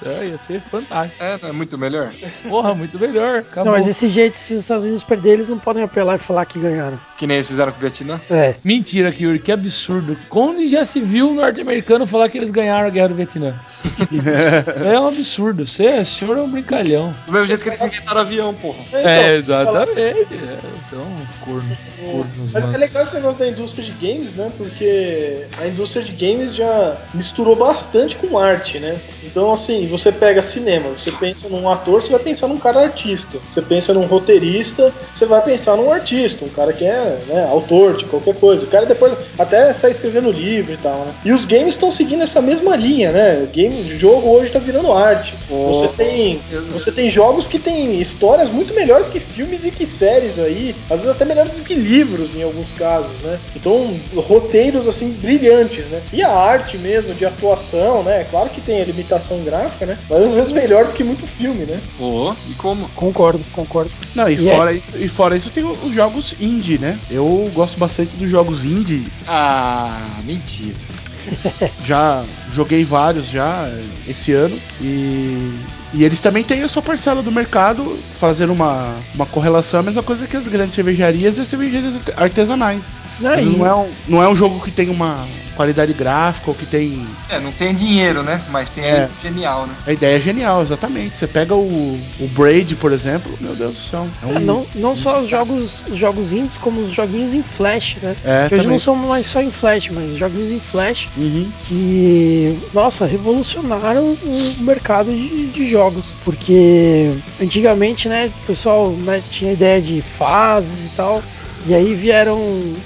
É, 0.05 0.25
ia 0.25 0.37
ser 0.37 0.61
fantástico. 0.61 1.23
É, 1.23 1.37
não 1.41 1.49
é 1.49 1.51
muito 1.51 1.77
melhor? 1.77 2.11
Porra, 2.47 2.73
muito 2.73 2.99
melhor. 2.99 3.39
Acabou. 3.39 3.65
Não, 3.65 3.71
mas 3.73 3.85
desse 3.85 4.07
jeito, 4.07 4.35
se 4.37 4.53
os 4.53 4.61
Estados 4.61 4.83
Unidos 4.83 5.03
perderem, 5.03 5.33
eles 5.33 5.49
não 5.49 5.59
podem 5.59 5.83
apelar 5.83 6.15
e 6.15 6.19
falar 6.19 6.45
que 6.45 6.59
ganharam. 6.59 6.99
Que 7.17 7.27
nem 7.27 7.37
eles 7.37 7.47
fizeram 7.47 7.71
com 7.71 7.77
o 7.77 7.81
Vietnã. 7.81 8.19
É. 8.29 8.53
Mentira, 8.63 9.11
Kyuri, 9.11 9.39
que 9.39 9.51
absurdo. 9.51 10.17
Onde 10.29 10.69
já 10.69 10.85
se 10.85 10.99
viu 10.99 11.29
um 11.29 11.35
norte-americano 11.35 12.05
falar 12.07 12.29
que 12.29 12.37
eles 12.37 12.51
ganharam 12.51 12.87
a 12.87 12.89
guerra 12.89 13.09
do 13.09 13.15
Vietnã? 13.15 13.53
Isso 14.11 14.83
aí 14.83 14.93
é 14.95 14.99
um 14.99 15.07
absurdo. 15.07 15.65
Você, 15.65 15.87
o 15.99 16.05
senhor 16.05 16.37
é 16.37 16.41
um 16.41 16.49
brincalhão. 16.49 17.13
Do 17.25 17.31
mesmo 17.31 17.47
jeito 17.47 17.63
que 17.63 17.69
eles 17.69 17.81
inventaram 17.81 18.21
avião, 18.21 18.53
porra. 18.53 18.83
É, 18.93 19.37
Então, 19.37 19.55
exatamente. 19.55 20.33
É, 20.33 20.59
são 20.89 21.01
uns 21.01 21.33
cornos. 21.43 21.77
cornos 22.03 22.51
Mas 22.51 22.65
é 22.65 22.77
legal 22.77 23.03
esse 23.03 23.15
negócio 23.15 23.39
da 23.39 23.47
indústria 23.47 23.83
de 23.83 23.91
games, 23.91 24.35
né? 24.35 24.51
Porque 24.57 25.45
a 25.57 25.67
indústria 25.67 26.03
de 26.03 26.11
games 26.13 26.55
já 26.55 26.97
misturou 27.13 27.55
bastante 27.55 28.15
com 28.15 28.37
arte, 28.37 28.79
né? 28.79 28.99
Então, 29.23 29.53
assim, 29.53 29.72
você 29.87 30.11
pega 30.11 30.41
cinema, 30.41 30.89
você 30.89 31.11
pensa 31.11 31.49
num 31.49 31.69
ator, 31.69 32.01
você 32.01 32.11
vai 32.11 32.19
pensar 32.19 32.47
num 32.47 32.57
cara 32.57 32.81
artista. 32.81 33.37
Você 33.47 33.61
pensa 33.61 33.93
num 33.93 34.05
roteirista, 34.05 34.93
você 35.13 35.25
vai 35.25 35.41
pensar 35.41 35.75
num 35.75 35.91
artista, 35.91 36.45
um 36.45 36.49
cara 36.49 36.73
que 36.73 36.85
é 36.85 37.19
né, 37.27 37.47
autor 37.49 37.97
de 37.97 38.05
qualquer 38.05 38.35
coisa. 38.35 38.65
O 38.65 38.69
cara 38.69 38.85
depois 38.85 39.13
até 39.37 39.71
sai 39.73 39.91
escrevendo 39.91 40.31
livro 40.31 40.73
e 40.73 40.77
tal, 40.77 40.99
né? 41.05 41.13
E 41.25 41.31
os 41.31 41.45
games 41.45 41.73
estão 41.73 41.91
seguindo 41.91 42.23
essa 42.23 42.41
mesma 42.41 42.75
linha, 42.75 43.11
né? 43.11 43.47
Game, 43.51 43.83
jogo 43.97 44.29
hoje 44.29 44.51
tá 44.51 44.59
virando 44.59 44.91
arte. 44.91 45.35
Oh, 45.49 45.73
você 45.73 45.87
tem 45.89 46.41
você 46.71 46.91
tem 46.91 47.09
jogos 47.09 47.47
que 47.47 47.59
têm 47.59 47.99
histórias 47.99 48.49
muito 48.49 48.73
melhores 48.73 49.07
que 49.07 49.19
filmes 49.19 49.65
e 49.65 49.71
que 49.71 49.85
séries 49.85 50.39
aí, 50.39 50.75
às 50.89 51.01
vezes 51.01 51.09
até 51.09 51.25
melhores 51.25 51.55
do 51.55 51.63
que 51.63 51.73
livros 51.73 52.35
em 52.35 52.43
alguns 52.43 52.73
casos, 52.73 53.19
né? 53.21 53.39
Então, 53.55 53.93
roteiros 54.15 54.87
assim 54.87 55.11
brilhantes, 55.11 55.87
né? 55.89 56.01
E 56.11 56.21
a 56.21 56.29
arte 56.29 56.77
mesmo 56.77 57.13
de 57.13 57.25
atuação, 57.25 58.03
né? 58.03 58.25
Claro 58.29 58.49
que 58.49 58.61
tem 58.61 58.81
a 58.81 58.85
limitação 58.85 59.39
gráfica, 59.43 59.62
né? 59.85 59.97
Mas 60.09 60.23
às 60.23 60.33
vezes 60.33 60.51
melhor 60.51 60.87
do 60.87 60.93
que 60.93 61.03
muito 61.03 61.25
filme, 61.27 61.65
né? 61.65 61.79
Pô, 61.97 62.33
e 62.49 62.53
como? 62.55 62.87
Concordo, 62.89 63.43
concordo. 63.51 63.91
Não, 64.15 64.29
e 64.29 64.35
E 64.35 64.49
é- 64.49 64.55
fora, 64.55 64.73
isso, 64.73 64.97
e 64.97 65.07
fora 65.07 65.35
isso 65.37 65.49
tem 65.49 65.63
os 65.63 65.93
jogos 65.93 66.35
indie, 66.39 66.77
né? 66.77 66.99
Eu 67.09 67.49
gosto 67.53 67.77
bastante 67.79 68.15
dos 68.17 68.29
jogos 68.29 68.63
indie. 68.63 69.05
Ah, 69.27 70.19
mentira. 70.23 70.77
Já 71.85 72.23
joguei 72.51 72.83
vários 72.83 73.27
já 73.27 73.69
esse 74.07 74.33
ano. 74.33 74.57
E, 74.81 75.53
e 75.93 76.03
eles 76.03 76.19
também 76.19 76.43
têm 76.43 76.61
a 76.63 76.67
sua 76.67 76.81
parcela 76.81 77.21
do 77.23 77.31
mercado, 77.31 77.97
fazendo 78.19 78.51
uma, 78.51 78.95
uma 79.15 79.25
correlação, 79.25 79.79
a 79.79 79.83
mesma 79.83 80.03
coisa 80.03 80.27
que 80.27 80.35
as 80.35 80.47
grandes 80.47 80.75
cervejarias 80.75 81.37
e 81.37 81.41
as 81.41 81.47
cervejarias 81.47 81.95
artesanais. 82.17 82.83
Não, 83.19 83.65
é 83.65 83.75
um, 83.75 83.89
não 84.07 84.23
é 84.23 84.27
um 84.27 84.35
jogo 84.35 84.59
que 84.59 84.71
tem 84.71 84.89
uma 84.89 85.25
qualidade 85.55 85.93
gráfica 85.93 86.49
ou 86.49 86.55
que 86.55 86.65
tem. 86.65 87.07
É, 87.29 87.39
não 87.39 87.51
tem 87.51 87.73
dinheiro, 87.73 88.23
né? 88.23 88.41
Mas 88.49 88.69
tem 88.69 88.83
É. 88.83 89.09
genial, 89.21 89.65
né? 89.67 89.73
A 89.85 89.91
ideia 89.91 90.17
é 90.17 90.19
genial, 90.21 90.61
exatamente. 90.61 91.17
Você 91.17 91.27
pega 91.27 91.55
o, 91.55 91.99
o 92.19 92.27
Braid, 92.27 92.75
por 92.75 92.91
exemplo, 92.91 93.37
meu 93.39 93.55
Deus 93.55 93.77
do 93.77 93.83
céu. 93.83 94.07
É 94.21 94.25
um, 94.25 94.35
É, 94.37 94.39
não, 94.39 94.65
não 94.75 94.95
só 94.95 95.19
os 95.21 95.29
jogos, 95.29 95.83
os 95.89 95.97
jogos 95.97 96.33
indies, 96.33 96.57
como 96.57 96.81
os 96.81 96.91
joguinhos 96.91 97.33
em 97.33 97.43
flash, 97.43 97.97
né? 98.01 98.15
É, 98.23 98.47
que 98.47 98.55
hoje 98.55 98.67
não 98.67 98.79
são 98.79 98.95
mais 98.95 99.27
só 99.27 99.41
em 99.41 99.51
flash, 99.51 99.89
mas 99.89 100.15
joguinhos 100.15 100.51
em 100.51 100.59
flash 100.59 101.09
Uhum. 101.15 101.51
que, 101.59 102.55
nossa, 102.73 103.05
revolucionaram 103.05 104.17
o 104.23 104.63
mercado 104.63 105.13
de, 105.13 105.47
de 105.47 105.65
jogos. 105.65 106.13
Porque 106.23 107.11
antigamente, 107.39 108.07
né, 108.09 108.31
o 108.43 108.47
pessoal 108.47 108.91
né, 108.91 109.23
tinha 109.29 109.53
ideia 109.53 109.81
de 109.81 110.01
fases 110.01 110.89
e 110.89 110.93
tal. 110.93 111.23
E 111.65 111.73
aí 111.73 111.93
vieram 111.93 112.37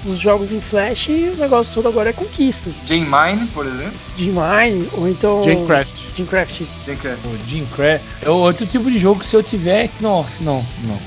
os 0.06 0.20
jogos 0.20 0.52
em 0.52 0.62
flash 0.62 1.08
e 1.10 1.32
o 1.34 1.38
negócio 1.38 1.74
todo 1.74 1.88
agora 1.88 2.12
é 2.12 2.13
conquista. 2.13 2.70
Jane 2.86 3.06
Mine, 3.06 3.48
por 3.48 3.66
exemplo. 3.66 4.00
Mine, 4.20 4.88
ou 4.94 5.08
então. 5.08 5.42
Gamecraft. 5.42 6.04
Gamecraft, 6.16 6.60
isso. 6.62 6.84
Gamecraft. 6.86 7.26
O 7.26 7.50
Jim 7.50 7.66
Crash 7.76 8.02
é 8.22 8.30
outro 8.30 8.68
tipo 8.68 8.92
de 8.92 9.00
jogo 9.00 9.22
que 9.22 9.28
se 9.28 9.36
eu 9.36 9.42
tiver. 9.42 9.90
Nossa, 10.00 10.44
não, 10.44 10.63
não. 10.84 11.00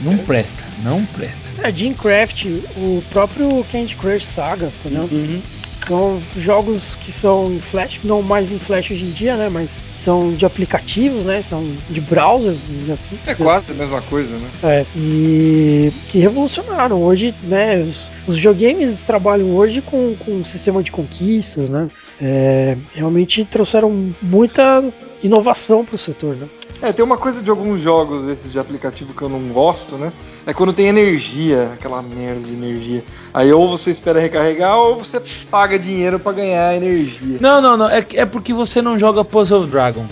não 0.00 0.18
presta, 0.18 0.64
não 0.82 1.04
presta. 1.04 1.48
É, 1.62 1.70
Gamecraft, 1.70 2.46
o 2.76 3.02
próprio 3.10 3.64
Candy 3.70 3.96
Crush 3.96 4.24
Saga, 4.24 4.72
entendeu? 4.78 5.08
Uhum. 5.10 5.42
São 5.78 6.20
jogos 6.36 6.96
que 6.96 7.12
são 7.12 7.52
em 7.52 7.60
flash, 7.60 8.00
não 8.02 8.20
mais 8.20 8.50
em 8.50 8.58
flash 8.58 8.90
hoje 8.90 9.04
em 9.04 9.10
dia, 9.10 9.36
né? 9.36 9.48
Mas 9.48 9.86
são 9.90 10.34
de 10.34 10.44
aplicativos, 10.44 11.24
né? 11.24 11.40
São 11.40 11.64
de 11.88 12.00
browser, 12.00 12.56
assim. 12.92 13.16
É 13.24 13.34
quase 13.34 13.70
a 13.70 13.74
mesma 13.74 14.02
coisa, 14.02 14.36
né? 14.36 14.50
É, 14.62 14.86
e 14.96 15.92
que 16.08 16.18
revolucionaram. 16.18 17.00
Hoje, 17.02 17.32
né? 17.44 17.80
Os, 17.80 18.10
os 18.26 18.34
videogames 18.34 19.02
trabalham 19.02 19.54
hoje 19.54 19.80
com, 19.80 20.16
com 20.16 20.32
um 20.32 20.44
sistema 20.44 20.82
de 20.82 20.90
conquistas, 20.90 21.70
né? 21.70 21.88
É, 22.20 22.76
realmente 22.92 23.44
trouxeram 23.44 24.12
muita 24.20 24.84
inovação 25.22 25.84
para 25.84 25.94
o 25.94 25.98
setor, 25.98 26.36
né? 26.36 26.48
É, 26.80 26.92
tem 26.92 27.04
uma 27.04 27.16
coisa 27.16 27.42
de 27.42 27.50
alguns 27.50 27.80
jogos 27.80 28.26
desses 28.26 28.52
de 28.52 28.58
aplicativo 28.58 29.14
que 29.14 29.22
eu 29.22 29.28
não 29.28 29.48
gosto, 29.48 29.96
né? 29.96 30.12
É 30.46 30.54
quando 30.54 30.72
tem 30.72 30.86
energia, 30.86 31.72
aquela 31.72 32.02
merda 32.02 32.40
de 32.40 32.54
energia. 32.54 33.02
Aí 33.34 33.52
ou 33.52 33.68
você 33.68 33.90
espera 33.90 34.20
recarregar 34.20 34.76
ou 34.76 34.96
você 34.96 35.20
paga 35.50 35.78
dinheiro 35.78 36.20
pra 36.20 36.32
ganhar 36.32 36.76
energia. 36.76 37.38
Não, 37.40 37.60
não, 37.60 37.76
não. 37.76 37.88
É, 37.88 38.06
é 38.14 38.24
porque 38.24 38.52
você 38.52 38.80
não 38.80 38.98
joga 38.98 39.24
Puzzle 39.24 39.66
Dragon. 39.66 40.06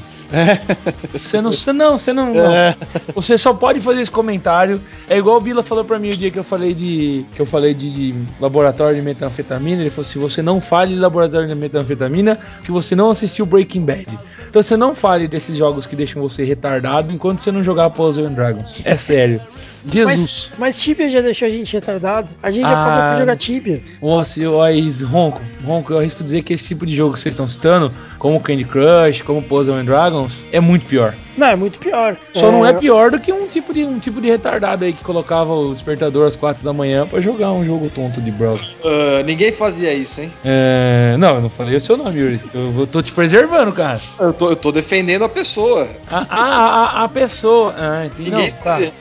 Você 1.13 1.41
não, 1.41 1.53
você 1.53 1.73
não, 1.73 1.99
você 1.99 2.13
não, 2.13 2.35
não. 2.35 2.51
É. 2.51 2.75
Você 3.15 3.39
só 3.39 3.55
pode 3.55 3.81
fazer 3.81 4.01
esse 4.01 4.11
comentário. 4.11 4.81
É 5.09 5.17
igual 5.17 5.37
o 5.37 5.41
Bila 5.41 5.63
falou 5.63 5.85
pra 5.85 5.99
mim 5.99 6.09
o 6.09 6.17
dia 6.17 6.31
que 6.31 6.39
eu 6.39 6.45
falei 6.45 6.75
de 6.75 7.25
que 7.35 7.41
eu 7.41 7.47
falei 7.47 7.75
de, 7.75 7.91
de 7.91 8.15
laboratório 8.41 8.97
de 8.97 9.03
metanfetamina. 9.03 9.81
Ele 9.81 9.91
falou 9.91 10.09
assim: 10.09 10.19
você 10.19 10.43
não 10.43 10.61
fale 10.61 10.95
de 10.95 11.01
laboratório 11.01 11.47
de 11.49 11.55
metanfetamina, 11.55 12.39
que 12.65 12.71
você 12.71 12.95
não 12.95 13.11
assistiu 13.11 13.47
Breaking 13.47 13.85
Bad. 13.85 14.19
Então 14.57 14.63
você 14.63 14.75
não 14.75 14.95
fale 14.95 15.29
desses 15.29 15.55
jogos 15.55 15.85
que 15.85 15.95
deixam 15.95 16.23
você 16.23 16.43
retardado 16.43 17.13
enquanto 17.13 17.41
você 17.41 17.53
não 17.53 17.63
jogar 17.63 17.91
Puzzle 17.91 18.25
and 18.25 18.33
Dragons. 18.33 18.81
É 18.87 18.97
sério. 18.97 19.39
Jesus. 19.87 20.49
Mas, 20.51 20.59
mas 20.59 20.83
Tibia 20.83 21.11
já 21.11 21.21
deixou 21.21 21.47
a 21.47 21.51
gente 21.51 21.73
retardado. 21.75 22.33
A 22.43 22.51
gente 22.51 22.67
já 22.67 22.73
Ah. 22.81 22.83
pagou 22.85 23.03
pra 23.03 23.19
jogar 23.19 23.37
Tibia. 23.37 23.83
Nossa, 24.01 24.41
eu, 24.41 24.61
aí, 24.63 24.89
Ronco, 25.03 25.43
Ronco, 25.63 25.93
eu 25.93 25.99
arrisco 25.99 26.25
dizer 26.25 26.43
que 26.43 26.55
esse 26.55 26.65
tipo 26.65 26.87
de 26.87 26.97
jogo 26.97 27.15
que 27.15 27.21
vocês 27.21 27.35
estão 27.35 27.47
citando, 27.47 27.93
como 28.19 28.41
Candy 28.41 28.65
Crush, 28.65 29.21
como 29.23 29.43
Puzzle 29.43 29.75
and 29.77 29.85
Dragons, 29.85 30.43
é 30.51 30.59
muito 30.59 30.87
pior. 30.87 31.15
Não, 31.37 31.49
é 31.49 31.55
muito 31.55 31.79
pior. 31.79 32.17
Só 32.35 32.51
não 32.51 32.65
é 32.65 32.73
pior 32.73 33.11
do 33.11 33.21
que 33.21 33.31
um 33.31 33.47
tipo 33.47 33.73
de 33.75 33.85
um 33.85 33.99
tipo 33.99 34.23
de 34.23 34.29
retardado 34.29 34.87
aí 34.87 34.95
que 34.95 35.05
colocava 35.05 35.53
o 35.53 35.71
despertador 35.71 36.27
às 36.27 36.35
4 36.35 36.65
da 36.65 36.73
manhã 36.73 37.07
pra 37.07 37.21
jogar 37.21 37.53
um 37.53 37.63
jogo 37.65 37.91
tonto 37.95 38.23
de 38.23 38.31
browser. 38.31 38.75
Ah, 38.83 39.23
ninguém 39.23 39.53
fazia 39.53 39.93
isso, 39.93 40.23
hein? 40.23 40.33
É, 40.43 41.15
não, 41.19 41.35
eu 41.37 41.41
não 41.43 41.51
falei 41.51 41.77
o 41.77 41.81
seu 41.81 41.97
nome, 41.99 42.19
Yuri. 42.19 42.41
Eu, 42.55 42.75
eu 42.81 42.87
tô 42.87 43.03
te 43.03 43.13
preservando, 43.13 43.71
cara. 43.71 44.01
Eu 44.19 44.33
tô, 44.33 44.46
eu 44.51 44.57
tô 44.57 44.73
defendendo 44.73 45.25
a 45.25 45.29
pessoa. 45.29 45.89
A, 46.11 46.19
a, 46.19 46.45
a, 46.45 47.05
a 47.05 47.09
pessoa. 47.09 47.75
Ah, 47.77 48.07
entendi. 48.07 48.31
Ninguém 48.31 48.51
Não, 48.51 48.63
tá. 48.63 48.81
Entendi, 48.81 48.95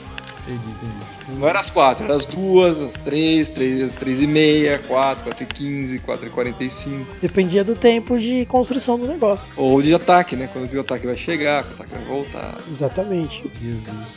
entendi. 0.48 0.95
Não 1.40 1.48
era 1.48 1.60
às 1.60 1.70
quatro, 1.70 2.06
era 2.06 2.16
às 2.16 2.26
duas, 2.26 2.82
às 2.82 2.96
três, 2.96 3.50
três, 3.50 3.82
às 3.82 3.96
três 3.96 4.22
e 4.22 4.28
meia, 4.28 4.80
quatro, 4.88 5.24
quatro 5.26 5.44
e 5.44 5.46
quinze, 5.48 6.00
quatro 6.00 6.28
e 6.28 6.30
quarenta 6.30 6.64
e 6.64 6.70
cinco. 6.70 7.08
Dependia 7.22 7.64
do 7.64 7.76
tempo 7.76 8.18
de 8.18 8.46
construção 8.46 8.98
do 8.98 9.08
negócio. 9.08 9.52
Ou 9.58 9.82
de 9.82 9.94
ataque, 9.94 10.36
né? 10.36 10.50
Quando 10.52 10.72
o 10.74 10.80
ataque 10.80 11.06
vai 11.06 11.18
chegar, 11.18 11.64
que 11.64 11.72
o 11.72 11.74
ataque 11.74 11.94
vai 11.94 12.04
voltar. 12.06 12.58
Exatamente. 12.70 13.44
Jesus. 13.62 14.16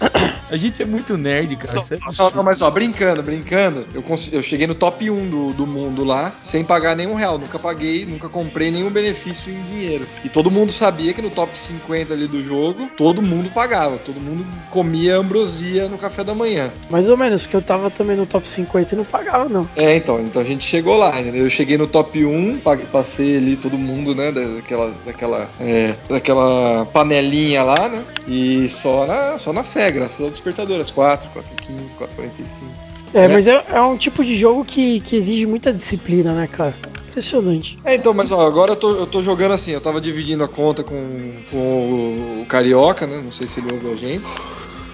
A 0.50 0.57
gente 0.57 0.83
é 0.83 0.87
muito 0.87 1.16
nerd, 1.16 1.54
cara. 1.57 1.68
Só- 1.68 1.85
é 1.90 1.98
não, 2.18 2.31
não, 2.37 2.42
mas 2.42 2.62
ó, 2.62 2.70
brincando, 2.70 3.22
brincando, 3.22 3.87
eu, 3.94 4.02
eu 4.33 4.42
cheguei 4.42 4.66
no 4.66 4.74
top 4.74 5.11
1 5.11 5.28
do, 5.28 5.52
do 5.52 5.66
mundo 5.66 6.04
lá, 6.04 6.35
sem 6.42 6.64
pagar 6.64 6.96
nenhum 6.96 7.14
real. 7.14 7.38
Nunca 7.38 7.59
paguei, 7.59 8.07
nunca 8.07 8.28
comprei 8.28 8.70
nenhum 8.70 8.90
benefício 8.90 9.52
em 9.52 9.62
dinheiro. 9.64 10.07
E 10.24 10.28
todo 10.28 10.50
mundo 10.50 10.72
sabia 10.72 11.12
que 11.12 11.20
no 11.20 11.31
top 11.31 11.59
50 11.59 12.14
ali 12.14 12.26
do 12.26 12.42
jogo, 12.42 12.88
todo 12.96 13.20
mundo 13.20 13.50
pagava. 13.50 13.98
Todo 13.98 14.20
mundo 14.20 14.46
comia 14.70 15.16
ambrosia 15.16 15.88
no 15.88 15.98
café 15.98 16.24
da 16.24 16.35
manhã. 16.35 16.72
Mais 17.09 17.11
ou 17.11 17.16
menos, 17.16 17.42
porque 17.42 17.57
eu 17.57 17.62
tava 17.62 17.90
também 17.90 18.16
no 18.18 18.27
top 18.27 18.47
50 18.47 18.94
e 18.94 18.99
não 18.99 19.05
pagava, 19.05 19.49
não. 19.49 19.66
É, 19.75 19.97
então, 19.97 20.21
então 20.21 20.42
a 20.42 20.44
gente 20.44 20.62
chegou 20.66 20.99
lá, 20.99 21.18
entendeu? 21.18 21.44
Eu 21.44 21.49
cheguei 21.49 21.79
no 21.79 21.87
top 21.87 22.23
1, 22.23 22.59
pa- 22.59 22.77
passei 22.92 23.38
ali 23.38 23.57
todo 23.57 23.79
mundo, 23.79 24.14
né, 24.14 24.31
daquela, 24.31 24.92
daquela, 25.07 25.49
é, 25.59 25.94
daquela 26.07 26.85
panelinha 26.92 27.62
lá, 27.62 27.88
né, 27.88 28.05
e 28.27 28.68
só 28.68 29.07
na, 29.07 29.38
só 29.38 29.55
na 29.55 29.64
fé, 29.64 29.90
graças 29.90 30.21
ao 30.21 30.31
despertador, 30.31 30.79
às 30.81 30.90
4, 30.90 31.31
4 31.31 31.55
15 31.66 31.97
4 31.97 32.14
45 32.16 32.71
É, 33.14 33.27
mas 33.27 33.49
é, 33.49 33.64
é 33.73 33.81
um 33.81 33.97
tipo 33.97 34.23
de 34.23 34.37
jogo 34.37 34.66
que, 34.66 35.01
que 35.01 35.16
exige 35.16 35.47
muita 35.47 35.73
disciplina, 35.73 36.35
né, 36.35 36.47
cara? 36.47 36.75
Impressionante. 37.09 37.79
É, 37.87 37.94
então, 37.94 38.12
mas 38.12 38.31
ó, 38.31 38.47
agora 38.47 38.73
eu 38.73 38.77
tô, 38.77 38.90
eu 38.97 39.07
tô 39.07 39.23
jogando 39.23 39.53
assim, 39.53 39.71
eu 39.71 39.81
tava 39.81 39.99
dividindo 39.99 40.44
a 40.44 40.49
conta 40.49 40.85
com, 40.85 41.33
com 41.51 41.57
o, 41.57 42.42
o 42.42 42.47
Carioca, 42.47 43.07
né, 43.07 43.18
não 43.25 43.33
sei 43.33 43.47
se 43.49 43.61
ele 43.61 43.73
ouve 43.73 43.90
a 43.90 43.97
gente, 43.97 44.29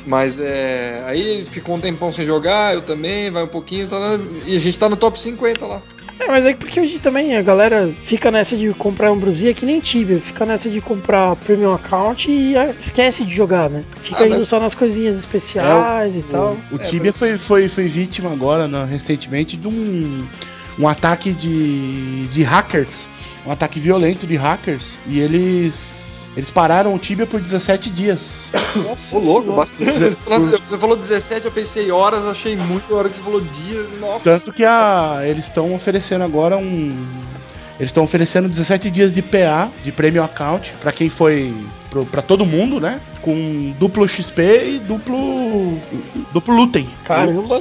mas 0.07 0.39
é, 0.39 1.03
aí 1.07 1.21
ele 1.21 1.45
ficou 1.45 1.77
um 1.77 1.81
tempão 1.81 2.11
sem 2.13 2.27
jogar, 2.27 2.75
eu 2.75 2.83
também, 2.83 3.31
vai 3.31 3.43
um 3.45 3.49
pouquinho, 3.49 3.87
tá 3.87 3.99
lá, 3.99 4.19
e 4.47 4.57
a 4.57 4.61
gente 4.61 4.79
tá 4.79 4.89
no 4.89 4.97
top 4.97 5.19
50 5.21 5.67
lá. 5.67 5.83
É, 6.21 6.29
mas 6.29 6.47
é 6.47 6.55
porque 6.55 6.81
hoje 6.81 7.01
também 7.01 7.37
a 7.37 7.43
galera 7.43 7.93
fica 8.05 8.31
nessa 8.31 8.57
de 8.57 8.73
comprar 8.75 9.11
ambrosia 9.11 9.53
que 9.53 9.67
nem 9.67 9.81
Tibia, 9.81 10.21
fica 10.21 10.47
nessa 10.47 10.71
de 10.71 10.81
comprar 10.81 11.35
premium 11.37 11.75
account 11.75 12.31
e 12.31 12.57
ah, 12.57 12.73
esquece 12.79 13.25
de 13.25 13.35
jogar, 13.35 13.69
né? 13.69 13.83
Fica 13.97 14.23
Ah, 14.23 14.27
indo 14.29 14.39
mas- 14.39 14.49
só 14.49 14.61
nas 14.61 14.77
coisinhas 14.77 15.19
especiais 15.19 16.15
e 16.17 16.23
tal. 16.23 16.57
O 16.71 16.79
Tibia 16.79 17.13
foi, 17.13 17.37
foi, 17.37 17.69
foi 17.69 17.89
vítima 17.89 18.31
agora, 18.31 18.69
né, 18.69 18.87
recentemente, 18.89 19.57
de 19.57 19.67
um, 19.67 20.25
um 20.79 20.87
ataque 20.87 21.33
de, 21.33 22.29
de 22.29 22.43
hackers. 22.45 23.09
Um 23.45 23.51
ataque 23.51 23.81
violento 23.81 24.25
de 24.25 24.37
hackers. 24.37 25.01
E 25.09 25.19
eles. 25.21 26.24
Eles 26.37 26.51
pararam 26.51 26.93
o 26.95 26.99
Tibia 26.99 27.27
por 27.27 27.41
17 27.41 27.91
dias. 27.91 28.51
Nossa 28.75 29.17
Ô, 29.17 29.21
louco, 29.21 29.53
bastante. 29.53 29.93
Você 29.99 30.23
falou- 30.23 30.59
Você 30.67 30.79
falou 30.79 30.97
17, 30.97 31.45
eu 31.47 31.53
pensei 31.53 31.91
horas, 31.93 32.27
achei 32.27 32.57
muito. 32.57 32.93
A 32.95 32.99
hora 32.99 33.09
que 33.09 33.15
você 33.15 33.23
falou 33.23 33.41
dias, 33.41 33.87
nossa. 34.01 34.25
Tanto 34.25 34.53
que 34.53 34.65
a, 34.65 35.21
eles 35.25 35.45
estão 35.45 35.73
oferecendo 35.75 36.25
agora 36.25 36.57
um. 36.57 37.07
Eles 37.79 37.89
estão 37.91 38.05
oferecendo 38.05 38.49
17 38.49 38.89
dias 38.91 39.13
de 39.13 39.21
PA, 39.23 39.69
de 39.83 39.91
Premium 39.93 40.25
Account, 40.25 40.73
pra 40.81 40.91
quem 40.93 41.09
foi. 41.09 41.55
pra 42.11 42.23
todo 42.23 42.45
mundo, 42.45 42.81
né? 42.81 43.01
Com 43.23 43.73
duplo 43.79 44.09
XP 44.09 44.43
e 44.43 44.79
duplo. 44.81 45.79
duplo 46.33 46.55
Lutem. 46.55 46.89
Caramba. 47.05 47.61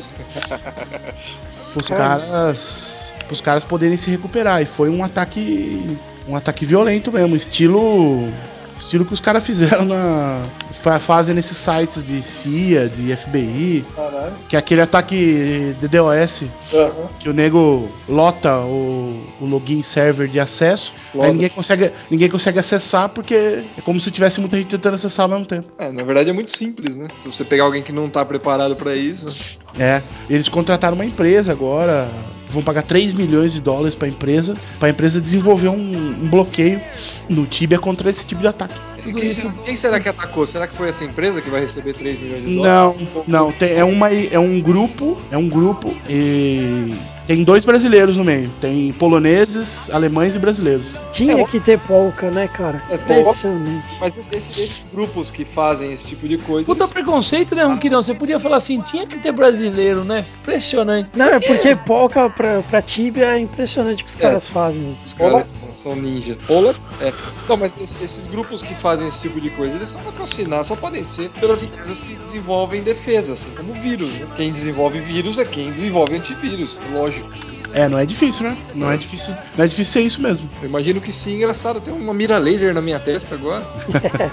Os 1.76 1.88
caras. 1.88 3.14
Os 3.32 3.42
caras 3.42 3.64
poderem 3.64 3.98
se 3.98 4.10
recuperar. 4.10 4.62
E 4.62 4.66
foi 4.66 4.90
um 4.90 5.04
ataque. 5.04 5.98
Um 6.28 6.36
ataque 6.36 6.66
violento 6.66 7.12
mesmo, 7.12 7.36
estilo. 7.36 8.32
Estilo 8.78 9.06
que 9.06 9.14
os 9.14 9.20
caras 9.20 9.44
fizeram 9.44 9.86
na. 9.86 10.42
fa- 10.72 11.00
Fazem 11.00 11.34
nesses 11.36 11.58
sites 11.58 12.06
de 12.06 12.22
CIA, 12.24 12.90
de 12.90 13.16
FBI, 13.16 13.86
Caralho. 13.96 14.34
que 14.50 14.56
é 14.56 14.60
aquele 14.60 14.82
ataque 14.82 15.76
DDoS 15.80 16.44
Aham. 16.74 16.92
que 17.20 17.30
o 17.30 17.34
nego 17.34 17.90
lota 18.08 18.60
o, 18.60 19.24
o 19.40 19.46
login 19.46 19.82
server 19.82 20.28
de 20.28 20.40
acesso, 20.40 20.94
Foda. 21.00 21.28
aí 21.28 21.34
ninguém 21.34 21.50
consegue, 21.50 21.92
ninguém 22.10 22.30
consegue 22.30 22.60
acessar 22.60 23.10
porque 23.10 23.34
é 23.78 23.82
como 23.86 24.00
se 24.00 24.10
tivesse 24.12 24.40
muita 24.40 24.58
gente 24.58 24.68
tentando 24.68 24.96
acessar 24.96 25.24
ao 25.24 25.30
mesmo 25.30 25.46
tempo. 25.46 25.68
É, 25.78 25.92
na 25.92 26.04
verdade 26.04 26.30
é 26.30 26.34
muito 26.34 26.52
simples, 26.52 26.98
né? 26.98 27.08
Se 27.20 27.32
você 27.32 27.44
pegar 27.46 27.64
alguém 27.64 27.82
que 27.84 27.92
não 27.94 28.10
tá 28.10 28.26
preparado 28.26 28.76
pra 28.76 28.96
isso. 28.96 29.58
É, 29.80 30.02
eles 30.30 30.50
contrataram 30.50 30.96
uma 30.96 31.06
empresa 31.06 31.52
agora, 31.52 32.08
vão 32.54 32.63
pagar 32.63 32.84
3 32.84 33.13
milhões 33.13 33.54
de 33.54 33.62
dólares 33.62 33.96
pra 33.96 34.08
empresa, 34.08 34.56
pra 34.80 34.89
empresa 34.89 35.20
desenvolver 35.20 35.70
um, 35.70 35.76
um 35.76 36.30
bloqueio 36.30 36.82
no 37.28 37.46
Tibia 37.46 37.80
contra 37.80 38.10
esse 38.10 38.26
tipo 38.26 38.42
de 38.42 38.48
ataque. 38.48 38.92
Quem 39.12 39.30
será, 39.30 39.52
quem 39.66 39.76
será 39.76 40.00
que 40.00 40.08
atacou? 40.10 40.46
Será 40.46 40.68
que 40.68 40.76
foi 40.76 40.89
essa 40.89 41.04
empresa 41.04 41.42
que 41.42 41.50
vai 41.50 41.62
receber 41.62 41.94
3 41.94 42.20
milhões 42.20 42.44
de 42.44 42.56
dólares? 42.56 43.08
Não, 43.16 43.24
não, 43.28 43.52
tem- 43.52 43.74
é, 43.74 43.84
uma, 43.84 44.10
é 44.12 44.39
um 44.39 44.62
grupo, 44.62 45.18
é 45.32 45.38
um 45.38 45.50
grupo 45.50 45.94
e 46.10 46.94
tem 47.28 47.44
dois 47.44 47.63
brasileiros 47.66 48.18
no 48.18 48.24
meio, 48.24 48.50
tem 48.62 48.92
poloneses, 48.94 49.89
alemães 49.89 50.36
e 50.36 50.39
brasileiros. 50.39 50.98
Tinha 51.12 51.39
É, 51.42 51.44
que 51.46 51.60
ter 51.60 51.80
polka, 51.80 52.30
né, 52.30 52.48
cara? 52.48 52.84
É, 52.89 52.98
polka. 52.98 53.13
Impressionante. 53.22 53.94
Mas 54.00 54.18
esse- 54.18 54.36
esse- 54.36 54.62
esses 54.62 54.84
grupos 54.94 55.32
que 55.32 55.46
fazem 55.46 55.92
esse 55.92 56.08
tipo 56.08 56.28
de 56.28 56.38
coisa. 56.38 56.66
Puta 56.66 56.84
eles- 56.84 56.94
preconceito, 56.94 57.56
né, 57.56 57.63
Ronquidão? 57.63 58.02
Você 58.02 58.13
podia 58.13 58.39
falar 58.39 58.58
assim, 58.58 58.80
tinha 58.82 59.08
que 59.08 59.18
ter 59.20 59.32
brasileiro, 59.32 60.04
né? 60.04 60.26
Impressionante. 60.42 61.10
Não, 61.16 61.26
é 61.28 61.39
porque 61.39 61.76
polka 61.76 62.30
pra, 62.30 62.62
pra 62.63 62.82
Tibia 62.82 63.36
é 63.36 63.39
impressionante 63.39 64.02
o 64.02 64.06
que 64.06 64.10
os 64.12 64.18
É. 64.18 64.20
caras 64.20 64.48
fazem. 64.50 64.98
Os 65.04 65.13
caras 65.13 65.48
são, 65.48 65.62
são 65.74 65.96
ninja. 65.96 66.38
Pola? 66.48 66.76
É. 67.02 67.12
Não, 67.48 67.58
mas 67.58 67.80
esse- 67.82 68.04
esses 68.04 68.28
grupos 68.28 68.62
que 68.62 68.76
fazem 68.76 68.92
esse 69.01 69.19
tipo 69.19 69.39
de 69.39 69.49
coisa, 69.49 69.75
eles 69.75 69.89
são 69.89 70.01
patrocinados, 70.01 70.67
só 70.67 70.75
podem 70.75 71.03
ser 71.03 71.29
pelas 71.32 71.63
empresas 71.63 71.99
que 71.99 72.15
desenvolvem 72.15 72.84
defesa, 72.84 73.34
assim 73.34 73.51
como 73.51 73.73
vírus. 73.73 74.13
Né? 74.15 74.27
Quem 74.36 74.51
desenvolve 74.51 74.99
vírus 74.99 75.38
é 75.39 75.45
quem 75.45 75.71
desenvolve 75.71 76.15
antivírus, 76.15 76.82
lógico. 76.91 77.29
É, 77.73 77.89
não 77.89 77.97
é 77.97 78.06
difícil, 78.06 78.43
né? 78.43 78.56
Não 78.75 78.91
é 78.91 78.97
difícil, 78.97 79.36
não 79.58 79.65
é 79.65 79.67
difícil 79.67 79.93
ser 79.93 80.01
isso 80.01 80.21
mesmo. 80.21 80.47
Eu 80.62 80.69
imagino 80.69 81.01
que 81.01 81.12
sim, 81.12 81.38
engraçado, 81.38 81.82
tem 81.82 81.91
uma 81.91 82.13
mira 82.13 82.38
laser 82.38 82.71
na 82.71 82.82
minha 82.82 82.99
testa 82.99 83.34
agora. 83.34 83.65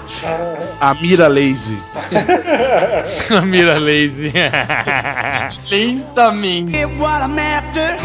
A 0.79 0.93
mira 0.93 1.27
lazy. 1.27 1.81
Mira 3.45 3.79
lazy. 3.79 4.31
Lentamente. 5.71 6.71
Get 6.71 6.87
what 6.99 7.21
I'm 7.23 7.39
after 7.39 7.97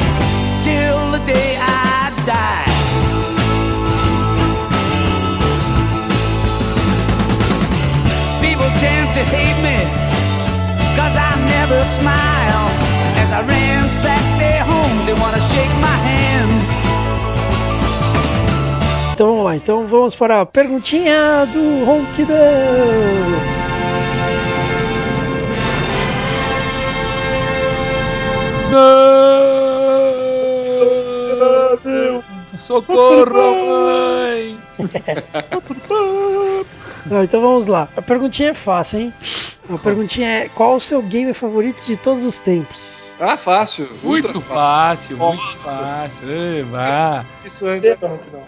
till 0.62 1.10
the 1.12 1.20
day 1.26 1.56
I 1.58 2.10
die. 2.24 2.75
People 8.76 8.88
tend 8.88 9.12
to 9.14 9.24
hate 9.24 9.56
me 9.62 9.78
cause 10.96 11.16
I 11.16 11.32
never 11.48 11.82
smile. 11.84 12.68
As 13.22 13.32
I 13.32 13.40
ransack 13.40 14.38
their 14.38 14.64
homes, 14.64 15.06
they 15.06 15.14
wanna 15.14 15.40
shake 15.40 15.74
my 15.80 15.96
hand. 16.08 16.52
Então 19.14 19.28
vamos 19.28 19.44
lá, 19.44 19.56
então 19.56 19.86
vamos 19.86 20.14
para 20.14 20.42
a 20.42 20.46
perguntinha 20.46 21.46
do 21.52 21.84
Ronquidão. 21.86 22.36
Não! 28.72 29.16
Socorro, 32.58 33.32
mãe! 33.32 34.58
Não, 37.10 37.22
então 37.22 37.40
vamos 37.40 37.66
lá. 37.66 37.88
A 37.96 38.02
perguntinha 38.02 38.50
é 38.50 38.54
fácil, 38.54 39.00
hein? 39.00 39.14
A 39.68 39.78
perguntinha 39.78 40.28
é: 40.28 40.48
qual 40.48 40.74
o 40.74 40.80
seu 40.80 41.02
game 41.02 41.32
favorito 41.32 41.84
de 41.84 41.96
todos 41.96 42.24
os 42.24 42.38
tempos? 42.38 43.14
Ah, 43.20 43.36
fácil. 43.36 43.88
Muito 44.02 44.26
ultra 44.26 44.40
fácil, 44.40 45.16
muito 45.16 45.36
Nossa. 45.36 45.78
fácil. 45.78 46.30
Ei, 46.30 46.62
vá. 46.62 47.18
Isso. 47.44 47.64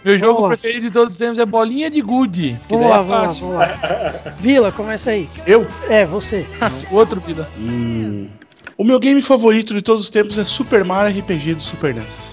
Meu 0.05 0.19
jogo 0.19 0.43
lá. 0.43 0.49
preferido 0.49 0.83
de 0.83 0.91
todos 0.91 1.13
os 1.15 1.19
tempos 1.19 1.39
é 1.39 1.47
bolinha 1.47 1.91
de 1.91 2.01
gude. 2.01 2.59
Vamos 2.69 2.89
lá, 2.89 2.97
é 2.97 2.99
vamos 2.99 3.11
lá, 3.11 3.27
fácil. 3.29 3.41
vamos 3.41 3.59
lá. 3.59 4.35
Vila, 4.41 4.73
começa 4.73 5.11
aí. 5.11 5.29
Eu? 5.47 5.67
É, 5.89 6.05
você. 6.05 6.47
O 6.91 6.97
outro 6.97 7.21
Vila. 7.21 7.49
Hum. 7.59 8.29
O 8.77 8.85
meu 8.85 9.01
game 9.01 9.21
favorito 9.21 9.75
de 9.75 9.83
todos 9.83 10.05
os 10.05 10.11
tempos 10.11 10.39
é 10.39 10.45
Super 10.45 10.85
Mario 10.85 11.21
RPG 11.21 11.55
do 11.55 11.63
Super 11.63 11.93
NES. 11.95 12.33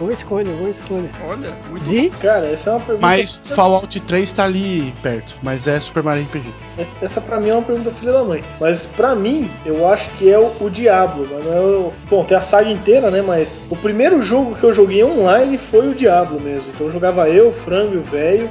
Boa 0.00 0.14
escolha, 0.14 0.50
boa 0.56 0.70
escolha. 0.70 1.10
Olha, 1.28 1.50
muito 1.68 1.78
Zi? 1.78 2.10
Cara, 2.22 2.46
essa 2.46 2.70
é 2.70 2.72
uma 2.72 2.80
pergunta. 2.80 3.06
Mas 3.06 3.42
Fallout 3.44 4.00
3 4.00 4.32
tá 4.32 4.44
ali 4.44 4.94
perto, 5.02 5.36
mas 5.42 5.68
é 5.68 5.78
Super 5.78 6.02
Mario 6.02 6.24
RPG. 6.24 6.54
Essa, 6.78 7.04
essa 7.04 7.20
pra 7.20 7.38
mim 7.38 7.50
é 7.50 7.52
uma 7.52 7.62
pergunta 7.62 7.90
filha 7.90 8.12
da 8.12 8.24
mãe. 8.24 8.42
Mas 8.58 8.86
pra 8.86 9.14
mim, 9.14 9.50
eu 9.66 9.86
acho 9.86 10.08
que 10.12 10.32
é 10.32 10.38
o, 10.38 10.50
o 10.58 10.70
Diablo. 10.70 11.28
Mas 11.30 11.44
não 11.44 11.52
é 11.52 11.60
o... 11.60 11.92
Bom, 12.08 12.24
tem 12.24 12.34
a 12.34 12.40
saga 12.40 12.70
inteira, 12.70 13.10
né? 13.10 13.20
Mas 13.20 13.60
o 13.68 13.76
primeiro 13.76 14.22
jogo 14.22 14.54
que 14.54 14.64
eu 14.64 14.72
joguei 14.72 15.04
online 15.04 15.58
foi 15.58 15.90
o 15.90 15.94
Diablo 15.94 16.40
mesmo. 16.40 16.70
Então 16.74 16.90
jogava 16.90 17.28
eu, 17.28 17.50
o 17.50 17.52
Frango 17.52 17.92
e 17.92 17.98
o 17.98 18.02
Velho. 18.02 18.48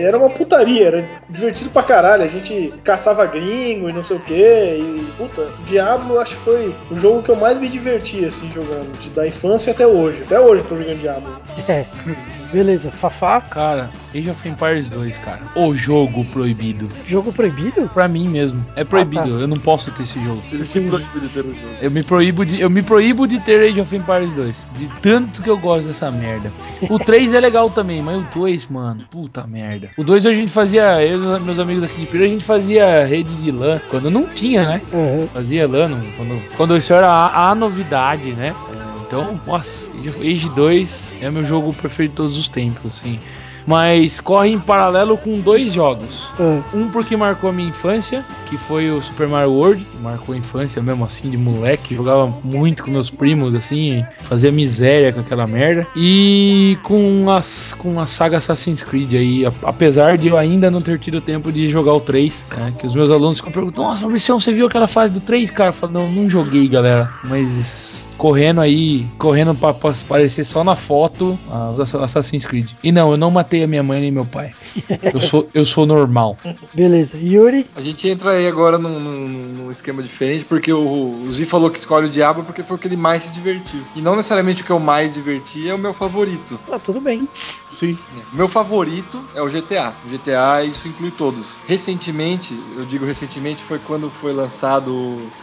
Era 0.00 0.18
uma 0.18 0.30
putaria, 0.30 0.86
era 0.86 1.08
divertido 1.28 1.70
pra 1.70 1.82
caralho. 1.82 2.24
A 2.24 2.28
gente 2.28 2.72
caçava 2.84 3.26
gringo 3.26 3.88
e 3.88 3.92
não 3.92 4.02
sei 4.02 4.16
o 4.16 4.20
que. 4.20 4.34
E, 4.34 5.06
puta, 5.16 5.48
Diablo 5.66 6.18
acho 6.18 6.36
que 6.36 6.44
foi 6.44 6.74
o 6.90 6.96
jogo 6.96 7.22
que 7.22 7.30
eu 7.30 7.36
mais 7.36 7.58
me 7.58 7.68
diverti, 7.68 8.24
assim, 8.24 8.50
jogando. 8.50 8.92
Da 9.14 9.26
infância 9.26 9.72
até 9.72 9.86
hoje. 9.86 10.22
Até 10.22 10.40
hoje 10.40 10.62
eu 10.62 10.68
tô 10.68 10.76
jogando 10.76 10.98
Diablo. 10.98 11.40
Beleza, 12.52 12.90
Fafá, 12.90 13.40
Cara, 13.40 13.90
Age 14.14 14.30
of 14.30 14.48
Empires 14.48 14.88
2, 14.88 15.16
cara. 15.18 15.40
O 15.54 15.74
jogo 15.74 16.24
proibido. 16.26 16.88
jogo 17.06 17.32
proibido? 17.32 17.88
Pra 17.92 18.06
mim 18.06 18.28
mesmo. 18.28 18.64
É 18.76 18.84
proibido. 18.84 19.20
Ah, 19.20 19.22
tá. 19.22 19.28
Eu 19.28 19.48
não 19.48 19.56
posso 19.56 19.90
ter 19.90 20.02
esse 20.02 20.22
jogo. 20.22 20.42
Ele 20.52 20.62
se 20.62 20.80
proíbe 20.82 21.20
de 21.20 21.28
ter 21.28 21.40
o 21.40 21.52
jogo. 21.52 21.74
Eu 21.80 21.90
me 21.90 22.02
proíbo 22.02 22.44
de, 22.44 22.60
eu 22.60 22.68
me 22.68 22.82
proíbo 22.82 23.26
de 23.26 23.40
ter 23.40 23.70
Age 23.70 23.80
of 23.80 23.96
Empires 23.96 24.32
2. 24.34 24.56
De 24.78 24.86
tanto 25.00 25.42
que 25.42 25.48
eu 25.48 25.56
gosto 25.58 25.86
dessa 25.86 26.10
merda. 26.10 26.52
O 26.90 26.98
3 27.00 27.32
é 27.32 27.40
legal 27.40 27.70
também, 27.70 28.02
mas 28.02 28.18
o 28.18 28.26
2, 28.34 28.66
mano, 28.66 29.02
puta 29.10 29.46
merda. 29.46 29.90
O 29.96 30.04
2 30.04 30.26
a 30.26 30.34
gente 30.34 30.52
fazia, 30.52 31.02
eu 31.04 31.36
e 31.36 31.40
meus 31.40 31.58
amigos 31.58 31.82
aqui 31.84 32.00
de 32.00 32.06
Pira, 32.06 32.24
a 32.24 32.28
gente 32.28 32.44
fazia 32.44 33.06
rede 33.06 33.34
de 33.36 33.50
LAN. 33.50 33.80
Quando 33.88 34.10
não 34.10 34.26
tinha, 34.26 34.64
né? 34.66 34.82
Aham. 34.92 35.26
Fazia 35.32 35.66
LAN, 35.66 36.00
quando, 36.16 36.42
quando 36.56 36.76
isso 36.76 36.92
era 36.92 37.08
a, 37.08 37.50
a 37.50 37.54
novidade, 37.54 38.32
né? 38.32 38.54
É, 38.70 38.91
Então, 39.12 39.38
nossa, 39.46 39.68
Age- 39.98 40.08
Age 40.32 40.48
2 40.56 41.18
é 41.20 41.30
meu 41.30 41.44
jogo 41.44 41.70
preferido 41.74 42.12
de 42.12 42.16
todos 42.16 42.38
os 42.38 42.48
tempos, 42.48 42.96
assim. 42.98 43.18
Mas 43.66 44.18
corre 44.18 44.48
em 44.48 44.58
paralelo 44.58 45.16
com 45.18 45.34
dois 45.34 45.74
jogos. 45.74 46.26
Ah, 46.40 46.60
Um 46.74 46.88
porque 46.88 47.14
marcou 47.16 47.50
a 47.50 47.52
minha 47.52 47.68
infância, 47.68 48.24
que 48.48 48.56
foi 48.56 48.90
o 48.90 49.00
Super 49.02 49.28
Mario 49.28 49.52
World, 49.52 49.84
que 49.84 49.98
marcou 50.02 50.34
a 50.34 50.38
infância 50.38 50.82
mesmo 50.82 51.04
assim, 51.04 51.28
de 51.30 51.36
moleque, 51.36 51.94
jogava 51.94 52.26
muito 52.42 52.82
com 52.82 52.90
meus 52.90 53.08
primos, 53.10 53.54
assim, 53.54 54.02
fazia 54.24 54.50
miséria 54.50 55.12
com 55.12 55.20
aquela 55.20 55.46
merda. 55.46 55.86
E 55.94 56.76
com 56.82 57.30
as 57.30 57.72
com 57.74 58.00
a 58.00 58.06
saga 58.06 58.38
Assassin's 58.38 58.82
Creed 58.82 59.12
aí, 59.14 59.44
apesar 59.62 60.16
de 60.18 60.26
eu 60.28 60.38
ainda 60.38 60.68
não 60.70 60.80
ter 60.80 60.98
tido 60.98 61.20
tempo 61.20 61.52
de 61.52 61.68
jogar 61.70 61.92
o 61.92 62.00
3, 62.00 62.44
né, 62.56 62.72
que 62.80 62.86
os 62.86 62.94
meus 62.94 63.10
alunos 63.12 63.36
ficam 63.38 63.52
perguntando, 63.52 63.86
nossa, 63.88 64.00
Fabricião, 64.00 64.40
você 64.40 64.52
viu 64.52 64.66
aquela 64.66 64.88
fase 64.88 65.12
do 65.14 65.20
3, 65.20 65.50
cara? 65.52 65.68
Eu 65.68 65.74
falo, 65.74 65.92
não, 65.92 66.10
não 66.10 66.28
joguei, 66.28 66.66
galera, 66.66 67.10
mas 67.24 68.04
correndo 68.22 68.60
aí, 68.60 69.04
correndo 69.18 69.52
pra, 69.52 69.74
pra 69.74 69.90
aparecer 69.90 70.46
só 70.46 70.62
na 70.62 70.76
foto 70.76 71.36
ah, 71.50 71.72
os 71.72 71.80
Assa- 71.80 72.04
Assassin's 72.04 72.46
Creed. 72.46 72.70
E 72.80 72.92
não, 72.92 73.10
eu 73.10 73.16
não 73.16 73.32
matei 73.32 73.64
a 73.64 73.66
minha 73.66 73.82
mãe 73.82 74.00
nem 74.00 74.12
meu 74.12 74.24
pai. 74.24 74.52
Eu 75.02 75.20
sou, 75.20 75.48
eu 75.52 75.64
sou 75.64 75.84
normal. 75.86 76.38
beleza. 76.72 77.16
Yuri? 77.20 77.66
A 77.74 77.80
gente 77.80 78.08
entra 78.08 78.30
aí 78.30 78.46
agora 78.46 78.78
num, 78.78 79.00
num- 79.00 79.28
num 79.64 79.70
esquema 79.72 80.00
diferente, 80.02 80.44
porque 80.44 80.72
o, 80.72 81.22
o 81.24 81.30
Zi 81.30 81.44
falou 81.44 81.68
que 81.68 81.78
escolhe 81.78 82.06
o 82.06 82.10
Diabo 82.10 82.44
porque 82.44 82.62
foi 82.62 82.76
o 82.76 82.78
que 82.78 82.86
ele 82.86 82.96
mais 82.96 83.24
se 83.24 83.32
divertiu. 83.32 83.80
E 83.96 84.00
não 84.00 84.14
necessariamente 84.14 84.62
o 84.62 84.64
que 84.64 84.70
eu 84.70 84.78
mais 84.78 85.14
diverti 85.14 85.68
é 85.68 85.74
o 85.74 85.78
meu 85.78 85.92
favorito. 85.92 86.58
Tá 86.68 86.78
tudo 86.78 87.00
bem. 87.00 87.26
Sim. 87.68 87.98
O 88.32 88.36
meu 88.36 88.48
favorito 88.48 89.20
é 89.34 89.42
o 89.42 89.48
GTA. 89.48 89.92
O 90.06 90.08
GTA, 90.08 90.64
isso 90.64 90.86
inclui 90.86 91.10
todos. 91.10 91.60
Recentemente, 91.66 92.56
eu 92.76 92.84
digo 92.84 93.04
recentemente, 93.04 93.60
foi 93.62 93.80
quando 93.80 94.08
foi 94.08 94.32
lançado 94.32 94.92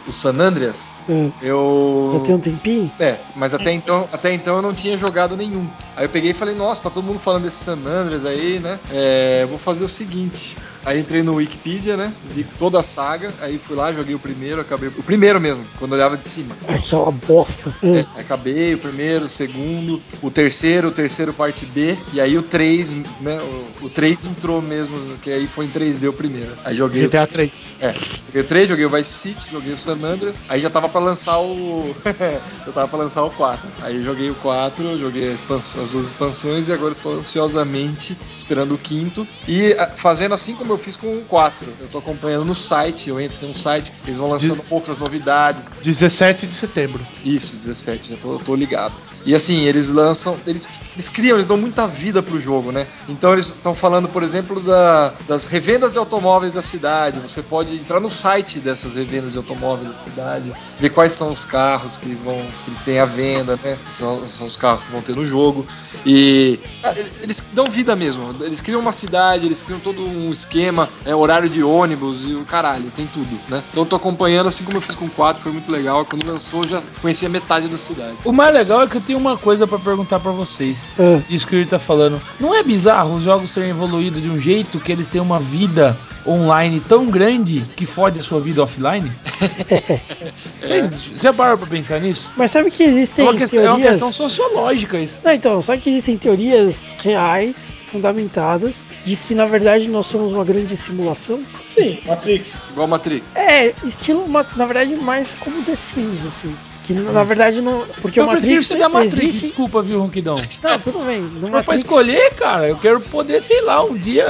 o 0.07 0.11
San 0.11 0.39
Andreas. 0.39 0.99
Ah, 1.09 1.29
Eu. 1.41 2.11
já 2.13 2.19
tem 2.23 2.35
um 2.35 2.39
tempinho? 2.39 2.68
É, 2.99 3.19
mas 3.35 3.53
até 3.53 3.71
então, 3.71 4.07
até 4.11 4.33
então 4.33 4.57
eu 4.57 4.61
não 4.61 4.73
tinha 4.73 4.97
jogado 4.97 5.35
nenhum. 5.35 5.67
Aí 5.95 6.05
eu 6.05 6.09
peguei 6.09 6.31
e 6.31 6.33
falei, 6.33 6.55
nossa, 6.55 6.83
tá 6.83 6.89
todo 6.89 7.03
mundo 7.03 7.19
falando 7.19 7.43
desse 7.43 7.57
San 7.57 7.79
Andreas 7.85 8.25
aí, 8.25 8.59
né? 8.59 8.79
É, 8.91 9.45
vou 9.47 9.57
fazer 9.57 9.83
o 9.83 9.87
seguinte. 9.87 10.57
Aí 10.85 10.99
entrei 10.99 11.21
no 11.21 11.35
Wikipedia, 11.35 11.97
né? 11.97 12.13
Vi 12.33 12.43
toda 12.57 12.79
a 12.79 12.83
saga, 12.83 13.33
aí 13.41 13.57
fui 13.57 13.75
lá, 13.75 13.91
joguei 13.91 14.15
o 14.15 14.19
primeiro, 14.19 14.61
acabei. 14.61 14.89
O 14.89 15.03
primeiro 15.03 15.39
mesmo, 15.39 15.65
quando 15.77 15.91
eu 15.91 15.97
olhava 15.97 16.17
de 16.17 16.25
cima. 16.25 16.55
Aquela 16.67 17.11
bosta. 17.11 17.73
É, 17.83 18.05
acabei 18.19 18.73
o 18.73 18.77
primeiro, 18.77 19.25
o 19.25 19.27
segundo, 19.27 20.01
o 20.21 20.31
terceiro, 20.31 20.87
o 20.87 20.91
terceiro 20.91 21.33
parte 21.33 21.65
B, 21.65 21.97
e 22.13 22.21
aí 22.21 22.37
o 22.37 22.41
3, 22.41 22.91
né? 23.19 23.39
O, 23.81 23.85
o 23.85 23.89
3 23.89 24.25
entrou 24.25 24.61
mesmo, 24.61 25.17
que 25.21 25.29
aí 25.29 25.47
foi 25.47 25.65
em 25.65 25.69
3D 25.69 26.09
o 26.09 26.13
primeiro. 26.13 26.53
Aí 26.63 26.75
joguei 26.75 27.05
o 27.05 27.09
GTA 27.09 27.27
3. 27.27 27.75
é, 27.81 27.93
joguei 28.27 28.41
o 28.41 28.45
3, 28.45 28.69
joguei 28.69 28.85
o 28.85 28.89
Vice 28.89 29.11
City, 29.11 29.51
joguei 29.51 29.73
o 29.73 29.77
San 29.77 29.99
Andreas, 30.03 30.41
aí 30.47 30.59
já 30.59 30.69
tava 30.69 30.87
pra 30.87 31.01
lançar 31.01 31.39
o. 31.39 31.93
eu 32.65 32.73
tava 32.73 32.87
pra 32.87 32.99
lançar 32.99 33.23
o 33.23 33.29
4. 33.31 33.67
Aí 33.81 33.95
eu 33.97 34.03
joguei 34.03 34.29
o 34.29 34.35
4, 34.35 34.97
joguei 34.97 35.31
as 35.31 35.41
duas 35.89 36.05
expansões 36.07 36.67
e 36.67 36.73
agora 36.73 36.91
estou 36.91 37.13
ansiosamente 37.13 38.17
esperando 38.37 38.75
o 38.75 38.77
quinto. 38.77 39.27
E 39.47 39.73
ah, 39.73 39.91
fazendo 39.95 40.33
assim 40.33 40.55
como 40.55 40.73
eu 40.73 40.77
fiz 40.77 40.95
com 40.95 41.17
o 41.17 41.21
4. 41.25 41.67
Eu 41.79 41.87
tô 41.87 41.97
acompanhando 41.97 42.45
no 42.45 42.55
site, 42.55 43.09
eu 43.09 43.19
entro, 43.19 43.37
tem 43.37 43.49
um 43.49 43.55
site, 43.55 43.91
eles 44.05 44.17
vão 44.19 44.29
lançando 44.29 44.63
outras 44.69 44.99
novidades. 44.99 45.67
17 45.83 46.47
de 46.47 46.53
setembro. 46.53 47.05
Isso, 47.23 47.55
17, 47.55 48.09
já 48.11 48.17
tô, 48.17 48.37
tô 48.39 48.55
ligado. 48.55 48.93
E 49.25 49.35
assim, 49.35 49.63
eles 49.65 49.89
lançam, 49.89 50.37
eles, 50.47 50.67
eles 50.95 51.09
criam, 51.09 51.35
eles 51.35 51.45
dão 51.45 51.57
muita 51.57 51.87
vida 51.87 52.21
pro 52.23 52.39
jogo, 52.39 52.71
né? 52.71 52.87
Então 53.07 53.33
eles 53.33 53.47
estão 53.47 53.75
falando, 53.75 54.07
por 54.07 54.23
exemplo, 54.23 54.59
da- 54.61 55.13
das 55.27 55.45
revendas 55.45 55.93
de 55.93 55.99
automóveis 55.99 56.53
da 56.53 56.61
cidade. 56.61 57.19
Você 57.19 57.41
pode 57.41 57.73
entrar 57.75 57.99
no 57.99 58.09
site 58.09 58.59
dessas 58.59 58.95
revendas 58.95 59.33
de 59.33 59.37
automóveis 59.37 59.89
da 59.89 59.95
cidade, 59.95 60.53
ver 60.79 60.89
quais 60.89 61.11
são 61.13 61.31
os 61.31 61.43
carros 61.45 61.97
que 61.97 62.09
vão, 62.15 62.38
eles 62.65 62.79
têm 62.79 62.99
à 62.99 63.05
venda, 63.05 63.59
né? 63.63 63.77
São, 63.89 64.25
são 64.25 64.47
os 64.47 64.57
carros 64.57 64.83
que 64.83 64.91
vão 64.91 65.01
ter 65.01 65.15
no 65.15 65.25
jogo. 65.25 65.65
E 66.05 66.59
ah, 66.83 66.93
eles 67.21 67.51
dão 67.53 67.65
vida 67.65 67.95
mesmo. 67.95 68.35
Eles 68.41 68.61
criam 68.61 68.79
uma 68.79 68.91
cidade, 68.91 69.45
eles 69.45 69.63
criam 69.63 69.79
todo 69.79 70.01
um 70.01 70.31
esquema, 70.31 70.89
é, 71.05 71.15
horário 71.15 71.49
de 71.49 71.63
ônibus 71.63 72.27
e 72.27 72.33
o 72.33 72.45
caralho, 72.45 72.91
tem 72.91 73.07
tudo, 73.07 73.39
né? 73.47 73.63
Então 73.69 73.83
eu 73.83 73.87
tô 73.87 73.95
acompanhando, 73.95 74.47
assim 74.47 74.63
como 74.63 74.77
eu 74.77 74.81
fiz 74.81 74.95
com 74.95 75.05
o 75.05 75.09
4, 75.09 75.41
foi 75.41 75.51
muito 75.51 75.71
legal. 75.71 76.05
Quando 76.05 76.25
lançou, 76.25 76.63
eu 76.63 76.69
já 76.69 76.81
conhecia 77.01 77.29
metade 77.29 77.67
da 77.67 77.77
cidade. 77.77 78.17
O 78.23 78.31
mais 78.31 78.53
legal 78.53 78.81
é 78.81 78.87
que 78.87 78.97
eu 78.97 79.01
tenho 79.01 79.19
uma 79.19 79.37
coisa 79.37 79.67
pra 79.67 79.77
perguntar 79.79 80.19
pra 80.19 80.31
vocês. 80.31 80.77
ah. 80.97 81.19
Isso 81.29 81.45
que 81.45 81.55
ele 81.55 81.65
tá 81.65 81.79
falando. 81.79 82.21
Não 82.39 82.55
é 82.55 82.63
bizarro 82.63 83.15
os 83.15 83.23
jogos 83.23 83.53
terem 83.53 83.69
evoluído 83.69 84.19
de 84.21 84.29
um 84.29 84.39
jeito 84.39 84.79
que 84.79 84.91
eles 84.91 85.07
têm 85.07 85.21
uma 85.21 85.39
vida 85.39 85.97
online 86.27 86.81
tão 86.87 87.05
grande 87.07 87.61
que 87.75 87.85
fode 87.85 88.19
a 88.19 88.23
sua 88.23 88.39
vida 88.41 88.61
offline? 88.63 89.11
Vocês 90.61 91.03
já 91.21 91.33
pararam 91.33 91.57
pra 91.57 91.67
pensar 91.67 91.99
nisso? 91.99 92.31
Mas 92.35 92.51
sabe 92.51 92.69
que 92.71 92.83
É 92.83 92.87
existem 92.87 93.25
uma, 93.25 93.35
questão, 93.35 93.59
é 93.59 93.63
uma 93.63 93.75
teorias. 93.77 93.91
questão 94.03 94.11
sociológica 94.11 94.99
isso. 94.99 95.17
Não, 95.23 95.31
então, 95.31 95.61
sabe 95.61 95.81
que 95.81 95.89
existem 95.89 96.17
teorias 96.17 96.95
reais, 97.03 97.81
fundamentadas, 97.85 98.85
de 99.05 99.15
que 99.15 99.33
na 99.33 99.45
verdade 99.45 99.89
nós 99.89 100.05
somos 100.05 100.31
uma 100.31 100.43
grande 100.43 100.75
simulação? 100.75 101.43
Sim, 101.75 101.99
Matrix. 102.05 102.57
Igual 102.71 102.87
Matrix. 102.87 103.35
É, 103.35 103.73
estilo, 103.83 104.25
na 104.55 104.65
verdade, 104.65 104.95
mais 104.95 105.35
como 105.35 105.61
The 105.63 105.75
Sims, 105.75 106.25
assim. 106.25 106.55
Que 106.83 106.93
na 106.93 107.23
verdade 107.23 107.61
não. 107.61 107.85
Porque 108.01 108.19
eu 108.19 108.23
o 108.23 108.27
Matrix 108.27 108.65
ser 108.67 108.79
da 108.79 108.89
Matrix, 108.89 109.13
existe. 109.19 109.47
desculpa, 109.47 109.81
viu, 109.83 109.99
Ronquidão? 110.01 110.35
Não, 110.63 110.79
tudo 110.79 111.05
bem. 111.05 111.21
No 111.21 111.33
Se 111.35 111.39
for 111.41 111.49
pra 111.49 111.57
Matrix, 111.59 111.81
escolher, 111.81 112.33
cara, 112.33 112.67
eu 112.67 112.77
quero 112.77 112.99
poder, 112.99 113.43
sei 113.43 113.61
lá, 113.61 113.83
um 113.83 113.95
dia 113.95 114.25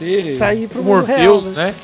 ser 0.00 0.22
Sair 0.22 0.68
pro 0.68 0.82
Morpheus, 0.82 1.18
real, 1.18 1.42
né? 1.42 1.74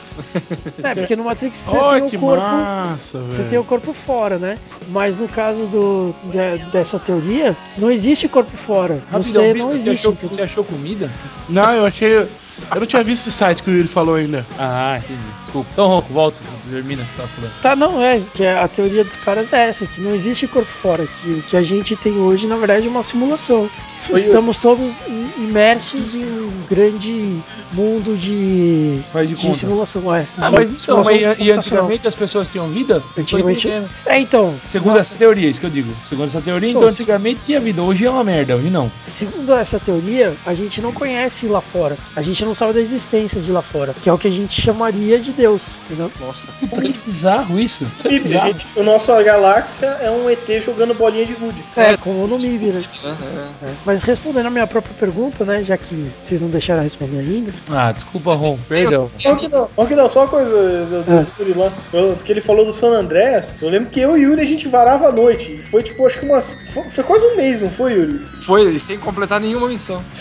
É, 0.83 0.95
porque 0.95 1.17
no 1.17 1.25
Matrix 1.25 1.59
você 1.59 1.77
Olha 1.77 2.01
tem 2.01 2.11
que 2.11 2.17
o 2.17 2.21
corpo. 2.21 2.43
massa. 2.43 3.19
Você 3.31 3.45
tem 3.45 3.59
o 3.59 3.65
corpo 3.65 3.93
fora, 3.93 4.39
né? 4.39 4.59
Mas 4.89 5.19
no 5.19 5.29
caso 5.29 5.67
do, 5.67 6.15
de- 6.25 6.65
dessa 6.71 6.99
teoria, 6.99 7.57
não 7.77 7.91
existe 7.91 8.29
corpo 8.29 8.51
fora. 8.51 9.01
Você 9.11 9.39
não 9.55 9.69
Vitor, 9.71 9.75
existe, 9.75 10.03
Você 10.03 10.09
achou, 10.19 10.31
você 10.31 10.43
achou 10.43 10.65
comida? 10.65 11.11
Não, 11.49 11.73
eu 11.73 11.87
achei. 11.87 12.13
Eu 12.17 12.81
não 12.81 12.87
tinha 12.87 13.05
visto 13.05 13.29
esse 13.29 13.37
site 13.37 13.63
que 13.63 13.71
o 13.71 13.75
Yuri 13.75 13.87
falou 13.89 14.15
ainda. 14.15 14.45
Ah, 14.59 14.99
entendi. 14.99 15.21
Desculpa. 15.43 15.69
Então, 15.73 15.87
Ronco, 15.89 16.13
volta, 16.13 16.39
termina 16.71 17.03
o 17.03 17.07
que 17.07 17.13
você 17.13 17.17
tava 17.19 17.29
falando. 17.29 17.53
Tá, 17.61 17.77
não, 17.77 18.03
é, 18.03 18.21
que 18.33 18.47
a 18.47 18.67
teoria 18.67 19.05
dos 19.05 19.17
caras 19.17 19.53
é 19.53 19.69
essa, 19.69 19.87
que 19.87 20.01
não 20.01 20.15
existe 20.15 20.49
corpo 20.49 20.71
fora, 20.71 21.07
que 21.07 21.31
o 21.33 21.43
que 21.43 21.57
a 21.57 21.63
gente 21.63 21.95
tem 21.97 22.19
hoje, 22.19 22.47
na 22.47 22.57
verdade, 22.57 22.87
é 22.87 22.91
uma 22.91 23.03
simulação. 23.03 23.69
Estamos 24.15 24.57
todos 24.59 25.05
im- 25.07 25.45
imersos 25.45 26.15
em 26.15 26.25
um 26.25 26.63
grande 26.69 27.39
mundo 27.73 28.17
de, 28.17 29.01
Faz 29.13 29.29
de 29.29 29.35
de 29.35 29.55
simulação. 29.55 30.06
Não 30.07 30.15
é. 30.15 30.27
Ah, 30.39 30.51
mas 30.53 30.71
então, 30.71 30.99
mas 30.99 31.09
e- 31.09 31.43
e 31.45 31.51
antigamente 31.51 32.07
as 32.07 32.15
pessoas 32.15 32.47
tinham 32.49 32.69
vida? 32.69 33.03
Antigamente. 33.19 33.69
É, 34.07 34.21
então. 34.21 34.55
Segundo 34.71 34.95
na- 34.95 35.01
essa 35.01 35.15
teoria, 35.15 35.49
isso 35.51 35.59
que 35.61 35.67
eu 35.67 35.71
digo. 35.71 35.93
Segundo 36.09 36.29
essa 36.29 36.41
teoria, 36.41 36.71
Então, 36.71 36.83
então, 36.83 36.93
se- 36.95 37.03
antigamente 37.03 37.41
tinha 37.45 37.59
vida. 37.59 37.83
Hoje 37.83 38.07
é 38.07 38.11
uma 38.11 38.23
merda, 38.23 38.55
hoje 38.57 38.71
não. 38.71 38.91
Segundo 39.09 39.53
essa 39.55 39.79
teoria, 39.81 40.33
a 40.47 40.55
gente 40.55 40.81
não 40.81 40.93
conhece 40.93 41.49
lá 41.49 41.61
fora. 41.61 41.97
A 42.15 42.23
gente 42.23 42.45
não 42.45 42.55
sabe 42.55 42.73
da 42.75 42.81
existência 42.81 43.41
de 43.41 43.51
lá 43.51 43.63
fora. 43.63 43.95
Que 44.01 44.09
é 44.09 44.13
o 44.13 44.19
que 44.19 44.29
a 44.29 44.31
gente 44.31 44.61
chamaria 44.61 45.19
de 45.19 45.33
Deus, 45.33 45.79
entendeu? 45.85 46.11
Nossa. 46.21 46.53
Puta, 46.61 46.81
que 46.83 47.01
bizarro 47.05 47.59
isso. 47.59 47.85
Isso 47.99 48.07
é 48.07 48.11
Mib, 48.13 48.23
bizarro. 48.23 48.53
gente, 48.53 48.67
a 48.79 48.83
nossa 48.85 49.21
galáxia 49.23 49.87
é 50.01 50.11
um 50.11 50.31
ET 50.31 50.61
jogando 50.65 50.95
bolinha 50.95 51.27
de 51.27 51.35
gude. 51.35 51.63
É, 51.77 51.97
como 51.97 52.27
no 52.29 52.37
MIB, 52.39 52.67
né? 52.67 52.83
É, 53.05 53.09
é. 53.09 53.71
É. 53.71 53.75
Mas 53.85 54.05
respondendo 54.05 54.47
a 54.47 54.51
minha 54.51 54.67
própria 54.67 54.95
pergunta, 54.95 55.45
né? 55.45 55.63
Já 55.65 55.77
que 55.77 56.11
vocês 56.21 56.43
não 56.43 56.49
deixaram 56.51 56.81
eu 56.81 56.85
responder 56.85 57.19
ainda. 57.19 57.53
Ah, 57.69 57.91
desculpa, 57.93 58.35
Ron. 58.35 58.57
Perdão. 58.69 59.11
Que 59.19 59.49
não, 59.49 59.69
não, 59.97 60.09
só 60.09 60.21
uma 60.21 60.29
coisa 60.29 60.87
do, 60.87 61.05
do 61.05 61.13
É. 61.13 61.27
Yuri 61.41 61.59
lá, 61.59 61.73
eu- 61.93 62.17
que 62.17 62.33
ele 62.33 62.41
falou 62.41 62.65
do 62.65 62.73
San 62.73 62.99
Andrés, 62.99 63.53
eu 63.61 63.69
lembro 63.69 63.91
que 63.91 64.01
eu 64.01 64.17
e 64.17 64.23
Yuri 64.23 64.43
a 64.43 64.45
gente 64.45 64.69
varava 64.69 65.09
a 65.09 65.13
noite, 65.13 65.57
e 65.59 65.63
foi 65.63 65.83
tipo, 65.83 66.07
acho 66.07 66.19
que 66.19 66.27
umas, 66.27 66.59
foi, 66.73 66.83
foi 66.91 67.05
quase 67.05 67.25
um 67.27 67.37
mês, 67.37 67.61
não 67.61 67.71
foi, 67.71 67.93
Yuri? 67.95 68.21
Foi 68.41 68.79
sem 68.79 68.99
completar 68.99 69.41
nenhuma 69.41 69.69
missão. 69.69 70.05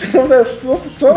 Só, 0.46 0.82
só. 0.88 1.14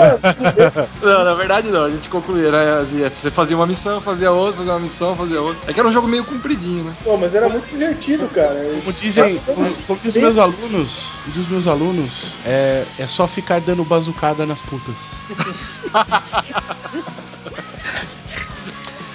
Não, 1.03 1.25
na 1.25 1.35
verdade 1.35 1.71
não, 1.71 1.85
a 1.85 1.91
gente 1.91 2.09
concluía, 2.09 2.51
né? 2.51 2.73
assim, 2.81 3.01
Você 3.09 3.31
fazia 3.31 3.57
uma 3.57 3.67
missão, 3.67 4.01
fazia 4.01 4.31
outra, 4.33 4.59
fazia 4.59 4.73
uma 4.73 4.81
missão, 4.81 5.15
fazia 5.15 5.41
outra. 5.41 5.71
É 5.71 5.73
que 5.73 5.79
era 5.81 5.89
um 5.89 5.93
jogo 5.93 6.09
meio 6.09 6.25
compridinho, 6.25 6.85
né? 6.85 6.97
Pô, 7.05 7.17
mas 7.17 7.35
era 7.35 7.49
muito 7.49 7.69
divertido, 7.69 8.27
cara. 8.29 8.65
Como 8.81 8.93
dizem, 8.93 9.39
como, 9.39 9.63
como 9.87 10.01
diz 10.03 10.17
meus 10.17 10.39
alunos, 10.39 11.11
diz 11.27 11.47
meus 11.49 11.67
alunos, 11.67 12.35
é, 12.45 12.85
é 12.99 13.07
só 13.07 13.29
ficar 13.29 13.61
dando 13.61 13.85
bazucada 13.85 14.45
nas 14.47 14.63
putas. 14.63 14.97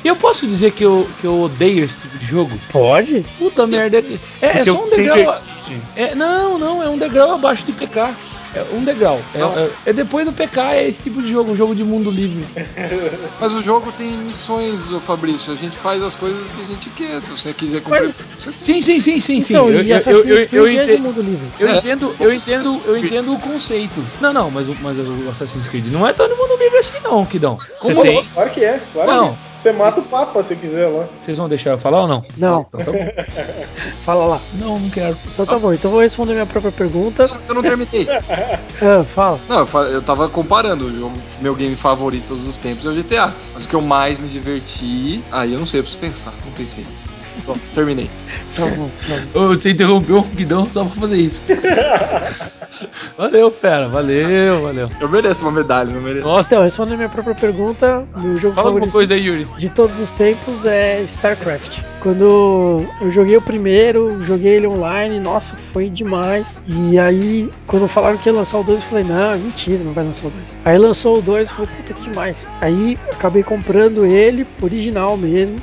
E 0.04 0.08
eu 0.08 0.16
posso 0.16 0.46
dizer 0.46 0.72
que 0.72 0.84
eu, 0.84 1.08
que 1.22 1.26
eu 1.26 1.42
odeio 1.42 1.86
esse 1.86 1.96
tipo 1.96 2.18
de 2.18 2.26
jogo? 2.26 2.60
Pode? 2.70 3.26
Puta 3.38 3.66
merda. 3.66 4.04
É, 4.42 4.60
é 4.60 4.64
só 4.64 4.74
um 4.74 4.90
degrau. 4.90 5.34
É, 5.96 6.14
não, 6.14 6.60
não, 6.60 6.84
é 6.84 6.90
um 6.90 6.98
degrau 6.98 7.36
abaixo 7.36 7.64
do 7.66 7.74
PK. 7.74 8.14
É 8.54 8.64
um 8.72 8.84
degrau. 8.84 9.26
É, 9.34 9.40
é- 9.42 9.72
é 9.88 9.94
depois 9.94 10.26
do 10.26 10.34
PK, 10.34 10.76
é 10.76 10.88
esse 10.88 11.02
tipo 11.04 11.22
de 11.22 11.30
jogo, 11.32 11.52
um 11.52 11.56
jogo 11.56 11.74
de 11.76 11.84
mundo 11.84 12.12
livre. 12.12 12.48
Mas 13.40 13.54
o 13.54 13.62
jogo 13.62 13.92
tem 13.92 14.18
missões, 14.18 14.92
Fabrício. 15.02 15.52
A 15.52 15.56
gente 15.56 15.78
faz 15.78 16.02
as 16.04 16.16
coisas 16.16 16.50
que 16.52 16.62
a 16.62 16.66
gente 16.66 16.90
quer. 16.92 17.22
Se 17.22 17.30
você 17.32 17.54
quiser 17.54 17.82
cumprir. 17.82 18.04
Mas- 18.04 18.32
Sim, 18.60 18.82
sim, 18.82 19.00
sim, 19.00 19.20
sim, 19.20 19.42
sim. 19.42 19.54
Então, 19.54 19.70
Eu- 19.70 19.84
e 19.84 19.92
Assassin's 19.94 20.26
eu- 20.26 20.38
eu- 20.38 20.48
Creed 20.48 20.76
eu 20.76 20.82
é 20.82 20.86
de 20.96 21.02
mundo 21.02 21.22
livre. 21.22 21.52
Eu 21.60 21.68
É. 21.68 21.78
entendo, 21.78 22.16
eu 22.20 22.32
entendo, 22.34 22.70
eu 22.88 22.98
entendo 22.98 23.34
o 23.34 23.40
conceito. 23.40 24.06
Não, 24.20 24.34
não, 24.34 24.52
mas, 24.52 24.70
o- 24.70 24.76
mas 24.80 24.98
o 25.00 25.30
Assassin's 25.30 25.68
Creed 25.68 25.88
não 25.92 26.08
é 26.08 26.14
tão 26.14 26.28
no 26.28 26.36
mundo 26.38 26.58
livre 26.60 26.78
assim 26.80 26.94
não, 27.04 27.26
Kidão. 27.26 27.58
Você 27.58 27.74
Como 27.80 28.02
tem. 28.02 28.24
Claro 28.26 28.50
que 28.52 28.64
é, 28.64 28.80
claro 28.80 29.12
Não. 29.12 29.26
que 29.28 29.34
é. 29.34 29.38
Você 29.44 29.72
mata 29.72 30.02
o 30.02 30.04
Papa 30.06 30.44
se 30.44 30.56
quiser 30.56 30.88
lá. 30.88 31.08
Vocês 31.20 31.38
vão 31.38 31.50
deixar 31.50 31.72
eu 31.72 31.78
falar 31.80 32.02
ou 32.02 32.08
não? 32.08 32.24
Não, 32.38 32.66
Então 32.70 32.86
tá 32.86 32.92
bom. 32.92 32.98
fala 34.00 34.26
lá. 34.26 34.42
Não, 34.54 34.80
não 34.80 34.90
quero. 34.90 35.18
Então 35.28 35.46
tá 35.46 35.58
bom, 35.58 35.74
então 35.74 35.90
eu 35.90 35.94
vou 35.94 36.02
responder 36.02 36.34
minha 36.34 36.46
própria 36.46 36.72
pergunta. 36.72 37.30
Eu 37.48 37.56
não 37.56 37.62
terminei. 37.62 38.08
Ah, 38.82 39.04
fala. 39.06 39.40
Não, 39.48 39.66
eu, 39.84 40.02
tava 40.02 40.28
comparando 40.28 40.88
o 40.88 41.14
meu 41.40 41.56
game 41.56 41.76
favorito 41.76 42.28
todos 42.28 42.46
os 42.48 42.58
tempos 42.58 42.86
é 42.86 42.90
o 42.90 42.94
GTA. 42.94 43.34
Mas 43.54 43.64
o 43.64 43.70
que 43.70 43.76
eu 43.76 43.82
mais 43.82 44.20
me 44.20 44.28
diverti. 44.28 45.24
Aí 45.32 45.54
eu 45.54 45.60
não 45.60 45.66
sei, 45.66 45.80
eu 45.80 45.84
preciso 45.84 46.02
pensar. 46.02 46.34
Não 46.44 46.52
pensei 46.52 46.84
nisso. 46.84 47.08
Pronto, 47.46 47.70
terminei. 47.72 48.10
Tá 48.56 48.66
bom, 48.68 48.90
tá 49.08 49.22
bom. 49.34 49.48
Você 49.50 49.72
interrompeu 49.72 50.20
o 50.20 50.22
Guidão 50.24 50.68
só 50.72 50.86
pra 50.86 51.02
fazer 51.02 51.18
isso. 51.18 51.42
valeu, 53.18 53.52
fera. 53.52 53.88
Valeu, 53.88 54.62
valeu. 54.62 54.90
Eu 55.00 55.10
mereço 55.10 55.44
uma 55.44 55.52
medalha, 55.52 55.92
não 55.92 56.02
mereço. 56.02 56.26
Nossa, 56.26 56.54
Então, 56.54 56.64
respondendo 56.64 56.94
a 56.96 56.98
minha 56.98 57.10
própria 57.10 57.36
pergunta, 57.36 58.06
meu 58.18 58.38
jogo 58.38 58.56
fala 58.56 58.68
favorito 58.68 58.92
coisa 58.92 59.14
aí, 59.14 59.26
Yuri. 59.26 59.48
de 59.58 59.70
todos 59.70 60.00
os 60.00 60.12
tempos 60.12 60.66
é 60.66 61.02
StarCraft. 61.04 61.82
Quando 62.02 62.86
eu 63.02 63.12
joguei 63.12 63.38
o 63.38 63.42
primeiro, 63.42 64.22
joguei 64.24 64.56
ele 64.56 64.68
online, 64.68 65.20
nossa, 65.20 65.56
foi 65.56 65.90
demais. 65.90 66.62
E 66.68 66.98
aí, 67.00 67.50
quando 67.66 67.88
falaram 67.88 68.18
que 68.18 68.30
ia 68.30 68.34
lançar 68.34 68.60
o 68.60 68.64
2, 68.64 68.82
eu 68.82 68.88
falei, 68.88 69.04
não, 69.04 69.38
mentira, 69.38 69.84
não 69.84 69.94
vai 69.94 70.04
lançar 70.04 70.28
o 70.28 70.32
2. 70.32 70.60
Aí 70.66 70.78
lançou 70.78 71.18
o 71.18 71.22
2, 71.22 71.50
eu 71.50 71.56
falei, 71.56 71.72
puta 71.78 71.94
que 71.94 72.04
demais. 72.10 72.48
Aí 72.62 72.98
acabei 73.12 73.44
comprando 73.44 74.06
ele, 74.06 74.46
original 74.62 75.18
mesmo. 75.18 75.58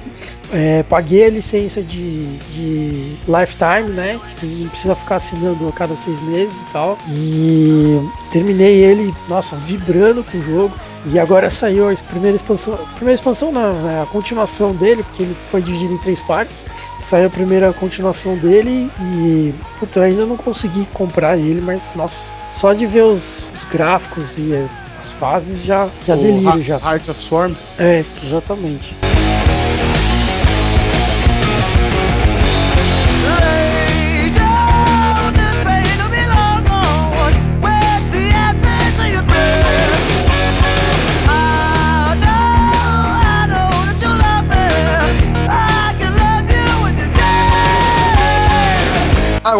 É, 0.53 0.83
paguei 0.83 1.25
a 1.27 1.31
licença 1.61 1.83
de, 1.83 2.27
de 2.53 3.17
Lifetime, 3.27 3.91
né? 3.91 4.19
Que 4.39 4.47
não 4.47 4.69
precisa 4.69 4.95
ficar 4.95 5.17
assinando 5.17 5.69
a 5.69 5.73
cada 5.73 5.97
seis 5.97 6.21
meses 6.21 6.63
e 6.63 6.67
tal. 6.73 6.99
E 7.09 8.01
terminei 8.33 8.85
ele, 8.85 9.15
nossa, 9.29 9.57
vibrando 9.57 10.25
com 10.25 10.39
o 10.39 10.43
jogo. 10.43 10.75
E 11.07 11.19
agora 11.19 11.49
saiu 11.49 11.89
a 11.89 11.95
primeira 12.09 12.37
expansão. 12.37 12.79
Primeira 12.95 13.15
expansão 13.15 13.51
não, 13.51 13.73
né? 13.83 14.03
A 14.03 14.07
continuação 14.07 14.75
dele, 14.75 15.03
porque 15.03 15.23
ele 15.23 15.35
foi 15.35 15.63
dividido 15.63 15.95
em 15.95 15.99
três 15.99 16.21
partes. 16.21 16.67
Saiu 17.01 17.29
a 17.29 17.31
primeira 17.31 17.73
continuação 17.73 18.37
dele 18.37 18.91
e. 19.01 19.55
Puta, 19.79 20.01
eu 20.01 20.05
ainda 20.05 20.27
não 20.27 20.37
consegui 20.37 20.87
comprar 20.93 21.39
ele, 21.39 21.61
mas 21.63 21.93
nossa, 21.95 22.35
só 22.51 22.75
de 22.75 22.87
ver 22.87 23.03
os, 23.03 23.49
os 23.53 23.65
gráficos 23.65 24.37
e 24.37 24.55
as, 24.55 24.95
as 24.99 25.13
fases 25.13 25.63
já, 25.65 25.89
já 26.05 26.15
O 26.15 26.21
delírio 26.21 26.63
já. 26.63 26.77
Hearts 26.77 27.09
of 27.09 27.21
Swarm. 27.21 27.55
É, 27.79 28.05
exatamente. 28.23 28.95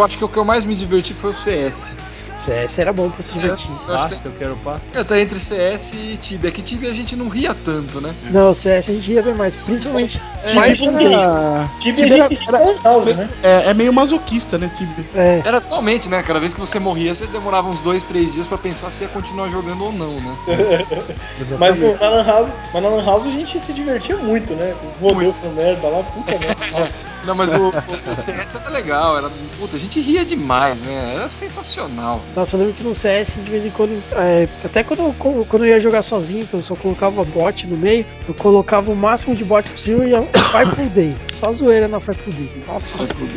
Eu 0.01 0.05
acho 0.05 0.17
que 0.17 0.25
o 0.25 0.29
que 0.29 0.39
eu 0.39 0.45
mais 0.47 0.65
me 0.65 0.75
diverti 0.75 1.13
foi 1.13 1.31
o 1.31 1.33
CS. 1.35 1.97
CS 2.35 2.79
era 2.79 2.93
bom 2.93 3.11
pra 3.11 3.23
se 3.23 3.35
divertir. 3.35 3.71
Eu 3.87 3.95
eu 3.95 4.33
quero 4.33 4.57
passa. 4.57 4.87
é, 4.95 5.05
tá 5.05 5.21
entre 5.21 5.39
CS 5.39 5.93
e 5.93 6.17
Tibia. 6.19 6.49
É 6.49 6.53
que 6.53 6.63
Tibia 6.63 6.91
a 6.91 6.95
gente 6.95 7.17
não 7.17 7.29
ria 7.29 7.55
tanto, 7.55 8.01
né? 8.01 8.15
Não, 8.31 8.53
CS 8.53 8.91
a 8.91 8.95
gente 8.95 9.13
ia 9.13 9.23
bem 9.23 9.35
mais, 9.35 9.57
principalmente. 9.57 10.21
É, 10.45 10.55
Mas 10.55 10.79
Tibia 10.79 11.09
era, 11.09 11.71
Tibia 11.81 12.05
Tibia 12.07 12.25
era- 12.49 12.59
era 12.63 12.83
house, 12.83 13.17
né? 13.17 13.31
é, 13.43 13.71
é 13.71 13.75
meio 13.75 13.93
masoquista, 13.93 14.59
né, 14.59 14.71
Tibia? 14.75 15.05
É, 15.15 15.43
Era 15.45 15.59
atualmente, 15.59 16.09
né? 16.09 16.23
Cada 16.23 16.41
vez 16.41 16.55
que 16.55 16.61
você 16.61 16.79
morria, 16.79 17.15
você 17.15 17.27
demorava 17.27 17.69
uns 17.69 17.81
dois, 17.81 18.05
três 18.05 18.33
dias 18.33 18.49
pra 18.49 18.59
pensar 18.59 18.91
se 18.91 19.03
ia 19.03 19.09
continuar 19.09 19.49
jogando 19.49 19.85
ou 19.85 19.93
não, 19.93 20.21
né? 20.21 20.37
Mas 21.59 21.79
no, 21.79 21.97
na 21.99 22.09
Lan 22.09 22.25
House, 22.25 22.53
mas 22.73 22.83
na 22.83 22.89
Lan 22.89 23.05
House 23.05 23.27
a 23.27 23.31
gente 23.31 23.59
se 23.59 23.73
divertia 23.73 24.17
muito, 24.17 24.55
né? 24.55 24.75
Rodou 25.01 25.33
com 25.35 25.49
merda 25.51 25.89
lá, 25.89 26.03
puta 26.03 26.39
merda. 26.39 26.67
nossa. 26.79 27.19
Não, 27.25 27.35
mas 27.35 27.55
o, 27.55 27.69
o, 27.69 28.13
o 28.13 28.17
CS 28.17 28.57
era 28.57 28.71
legal, 28.71 29.19
era. 29.19 29.31
Puta, 29.59 29.77
a 29.77 29.79
gente 29.79 30.01
ria 30.01 30.25
demais, 30.25 30.81
né? 30.81 31.15
Era 31.15 31.29
sensacional. 31.29 32.20
Nossa, 32.37 32.57
eu 32.57 32.61
lembro 32.61 32.75
que 32.75 32.83
no 32.85 32.95
CS, 32.95 33.41
de 33.45 33.51
vez 33.51 33.65
em 33.67 33.71
quando, 33.71 34.03
é, 34.13 34.49
até 34.65 34.83
quando, 34.85 35.01
eu- 35.01 35.45
quando 35.49 35.65
eu 35.65 35.71
ia 35.73 35.81
jogar 35.81 36.03
sozinho, 36.03 36.47
que 36.47 36.55
eu 36.55 36.63
só 36.63 36.75
colocava 36.77 37.25
bot 37.25 37.67
no 37.67 37.77
meio, 37.77 38.05
eu 38.29 38.35
colocava 38.35 38.91
o 38.93 38.97
máximo 38.97 39.35
de 39.35 39.45
bot 39.45 39.71
possível 39.71 40.05
e 40.05 40.11
ia 40.11 40.23
Fire 40.51 40.75
Pool 40.77 40.89
Day. 40.91 41.15
Só 41.27 41.51
zoeira 41.53 41.89
na 41.89 41.99
Fire 42.01 42.17
Pool 42.19 42.33
Day. 42.33 42.51
Nossa 42.67 42.99
senhora. 42.99 43.33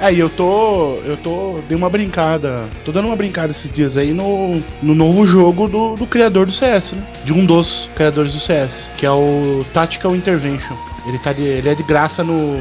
É, 0.00 0.12
e 0.12 0.20
eu 0.20 0.30
tô. 0.30 0.98
Eu 1.04 1.16
tô. 1.16 1.58
Dei 1.68 1.76
uma 1.76 1.90
brincada. 1.90 2.68
Tô 2.84 2.92
dando 2.92 3.06
uma 3.06 3.16
brincada 3.16 3.50
esses 3.50 3.68
dias 3.68 3.96
aí 3.96 4.12
no, 4.12 4.62
no 4.80 4.94
novo 4.94 5.26
jogo 5.26 5.66
do, 5.66 5.96
do 5.96 6.06
criador 6.06 6.46
do 6.46 6.52
CS, 6.52 6.92
né? 6.92 7.02
De 7.24 7.32
um 7.32 7.44
dos 7.44 7.90
criadores 7.96 8.32
do 8.32 8.38
CS, 8.38 8.88
que 8.96 9.04
é 9.04 9.10
o 9.10 9.64
Tactical 9.74 10.14
Intervention. 10.14 10.76
Ele, 11.04 11.18
tá 11.18 11.32
de, 11.32 11.42
ele 11.42 11.68
é 11.68 11.74
de 11.74 11.82
graça 11.82 12.22
no, 12.22 12.56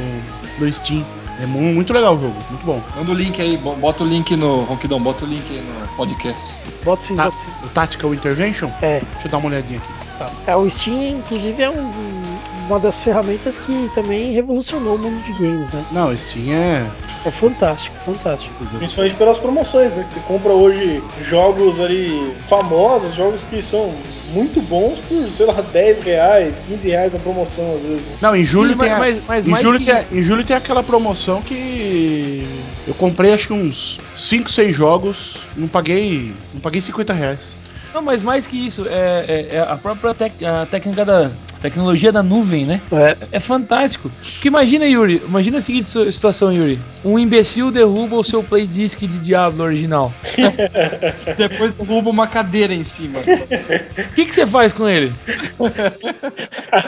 no 0.57 0.73
Steam. 0.73 1.05
É 1.39 1.45
mu- 1.45 1.59
muito 1.73 1.93
legal 1.93 2.15
o 2.17 2.19
jogo, 2.21 2.35
muito 2.49 2.65
bom. 2.65 2.81
Manda 2.95 3.11
o 3.11 3.13
link 3.13 3.39
aí, 3.41 3.57
bo- 3.57 3.75
bota 3.75 4.03
o 4.03 4.07
link 4.07 4.35
no. 4.35 4.63
Ronquidão, 4.63 4.99
bota 5.01 5.23
o 5.23 5.27
link 5.27 5.43
aí 5.51 5.61
no 5.61 5.87
podcast. 5.89 6.55
Bota 6.83 7.03
sim, 7.03 7.15
Tá. 7.15 7.25
bota 7.25 7.37
sim. 7.37 7.51
O 7.63 7.69
Tactical 7.69 8.13
Intervention? 8.13 8.69
É, 8.81 8.99
Deixa 8.99 9.27
eu 9.27 9.31
dar 9.31 9.37
uma 9.37 9.47
olhadinha 9.49 9.79
aqui. 9.79 9.87
tá. 10.17 10.31
É, 10.47 10.55
o 10.55 10.67
Steam, 10.69 11.19
inclusive, 11.19 11.61
é 11.61 11.69
um- 11.69 11.91
uma 12.67 12.79
das 12.79 13.01
ferramentas 13.01 13.57
que 13.57 13.89
também 13.93 14.33
revolucionou 14.33 14.95
o 14.95 14.99
mundo 14.99 15.21
de 15.23 15.31
games, 15.33 15.71
né? 15.71 15.83
Não, 15.91 16.15
Steam 16.17 16.51
é. 16.53 16.85
É 17.25 17.31
fantástico, 17.31 17.97
fantástico. 17.97 18.53
Principalmente 18.77 19.15
pelas 19.15 19.37
promoções, 19.37 19.95
né? 19.95 20.03
Que 20.03 20.09
você 20.09 20.19
compra 20.21 20.51
hoje 20.53 21.01
jogos 21.21 21.79
ali 21.81 22.35
famosos, 22.47 23.13
jogos 23.15 23.43
que 23.43 23.61
são 23.61 23.93
muito 24.33 24.61
bons 24.61 24.99
por, 24.99 25.29
sei 25.29 25.45
lá, 25.45 25.61
10 25.61 25.99
reais, 26.01 26.61
15 26.67 26.89
reais 26.89 27.13
na 27.13 27.19
promoção 27.19 27.75
às 27.75 27.85
vezes. 27.85 28.01
né? 28.05 28.11
Não, 28.21 28.35
em 28.35 28.43
julho 28.43 28.73
Sim, 28.73 28.79
tem. 28.79 28.89
mas, 28.89 28.99
a- 29.17 29.21
mas, 29.27 29.45
mas 29.45 29.47
Em 29.47 29.63
julho, 29.63 29.79
que 29.79 29.85
tem, 29.85 29.93
a- 29.95 30.05
em 30.11 30.21
julho 30.21 30.43
tem 30.43 30.55
aquela 30.55 30.83
promoção 30.83 31.41
que 31.41 32.45
eu 32.85 32.93
comprei 32.93 33.33
acho 33.33 33.47
que 33.47 33.53
uns 33.53 33.99
5, 34.15 34.49
6 34.49 34.75
jogos, 34.75 35.37
não 35.55 35.67
paguei. 35.67 36.33
Não 36.53 36.59
paguei 36.61 36.81
50 36.81 37.13
reais. 37.13 37.55
Não, 37.93 38.01
mas 38.01 38.21
mais 38.21 38.45
que 38.45 38.57
isso, 38.67 38.85
é, 38.87 39.25
é- 39.51 39.55
é 39.55 39.59
a 39.61 39.75
própria 39.75 40.13
tec- 40.13 40.43
a 40.43 40.65
técnica 40.65 41.03
da. 41.05 41.31
Tecnologia 41.61 42.11
da 42.11 42.21
nuvem, 42.21 42.65
né? 42.65 42.81
É. 42.91 43.17
É 43.33 43.39
fantástico. 43.39 44.09
Porque 44.09 44.47
imagina, 44.47 44.85
Yuri, 44.85 45.21
imagina 45.25 45.57
a 45.57 45.61
seguinte 45.61 45.89
situação, 46.11 46.53
Yuri. 46.53 46.79
Um 47.03 47.17
imbecil 47.17 47.71
derruba 47.71 48.15
o 48.15 48.23
seu 48.23 48.43
play 48.43 48.67
disc 48.67 48.99
de 48.99 49.19
Diablo 49.19 49.63
original. 49.63 50.13
Depois 51.37 51.77
derruba 51.77 52.09
uma 52.09 52.27
cadeira 52.27 52.73
em 52.73 52.83
cima. 52.83 53.19
O 53.19 54.13
que, 54.13 54.25
que 54.25 54.35
você 54.35 54.45
faz 54.45 54.71
com 54.73 54.87
ele? 54.87 55.11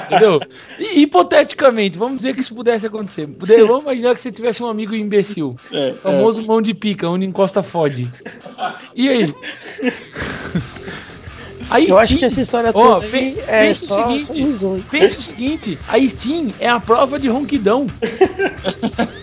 Entendeu? 0.06 0.40
E, 0.78 1.02
hipoteticamente, 1.02 1.98
vamos 1.98 2.18
dizer 2.18 2.34
que 2.34 2.42
isso 2.42 2.54
pudesse 2.54 2.86
acontecer. 2.86 3.28
Vamos 3.70 3.84
imaginar 3.84 4.16
que 4.16 4.22
você 4.22 4.32
tivesse 4.32 4.64
um 4.64 4.68
amigo 4.68 4.96
imbecil. 4.96 5.56
É, 5.72 5.94
famoso 6.02 6.46
mão 6.46 6.62
de 6.62 6.74
pica, 6.74 7.10
onde 7.10 7.26
encosta 7.26 7.62
fode. 7.62 8.08
E 8.96 9.10
aí? 9.10 9.36
A 11.70 11.80
Eu 11.82 11.98
acho 12.00 12.18
que 12.18 12.26
essa 12.26 12.42
história 12.42 12.72
Ó, 12.74 12.80
toda 12.80 13.08
pe- 13.08 13.18
aí 13.18 13.40
é 13.48 13.68
pensa 13.68 13.84
o 13.84 13.88
só, 13.88 14.20
seguinte, 14.20 14.54
só. 14.58 14.78
Pensa 14.90 15.20
o 15.20 15.22
seguinte, 15.22 15.80
a 15.88 16.00
Steam 16.00 16.48
é 16.60 16.68
a 16.70 16.80
prova 16.80 17.20
de 17.20 17.28
ronquidão. 17.28 17.88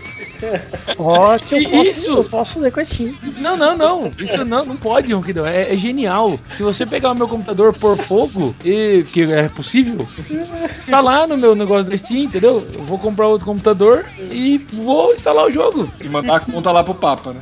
Ó, 0.98 1.38
que 1.38 1.54
eu 1.64 1.70
posso, 1.70 1.98
isso? 1.98 2.10
eu 2.10 2.24
posso 2.24 2.58
ler 2.60 2.70
com 2.70 2.80
a 2.80 2.84
Steam. 2.84 3.14
Não, 3.38 3.56
não, 3.56 3.76
não. 3.76 4.12
Isso 4.22 4.44
não, 4.44 4.64
não 4.66 4.76
pode, 4.76 5.12
ronquidão. 5.12 5.46
É, 5.46 5.72
é 5.72 5.76
genial. 5.76 6.38
Se 6.56 6.62
você 6.62 6.84
pegar 6.84 7.12
o 7.12 7.14
meu 7.14 7.26
computador 7.26 7.72
por 7.72 7.96
fogo, 7.96 8.54
e, 8.64 9.04
que 9.12 9.22
é 9.22 9.48
possível, 9.48 10.06
tá 10.90 11.00
lá 11.00 11.26
no 11.26 11.36
meu 11.36 11.54
negócio 11.54 11.90
da 11.90 11.96
Steam, 11.96 12.24
entendeu? 12.24 12.66
Eu 12.72 12.82
vou 12.84 12.98
comprar 12.98 13.28
outro 13.28 13.46
computador 13.46 14.04
e 14.30 14.58
vou 14.72 15.14
instalar 15.14 15.46
o 15.46 15.50
jogo. 15.50 15.90
E 16.00 16.08
mandar 16.08 16.36
a 16.36 16.40
conta 16.40 16.70
lá 16.70 16.84
pro 16.84 16.94
Papa, 16.94 17.32
né? 17.32 17.40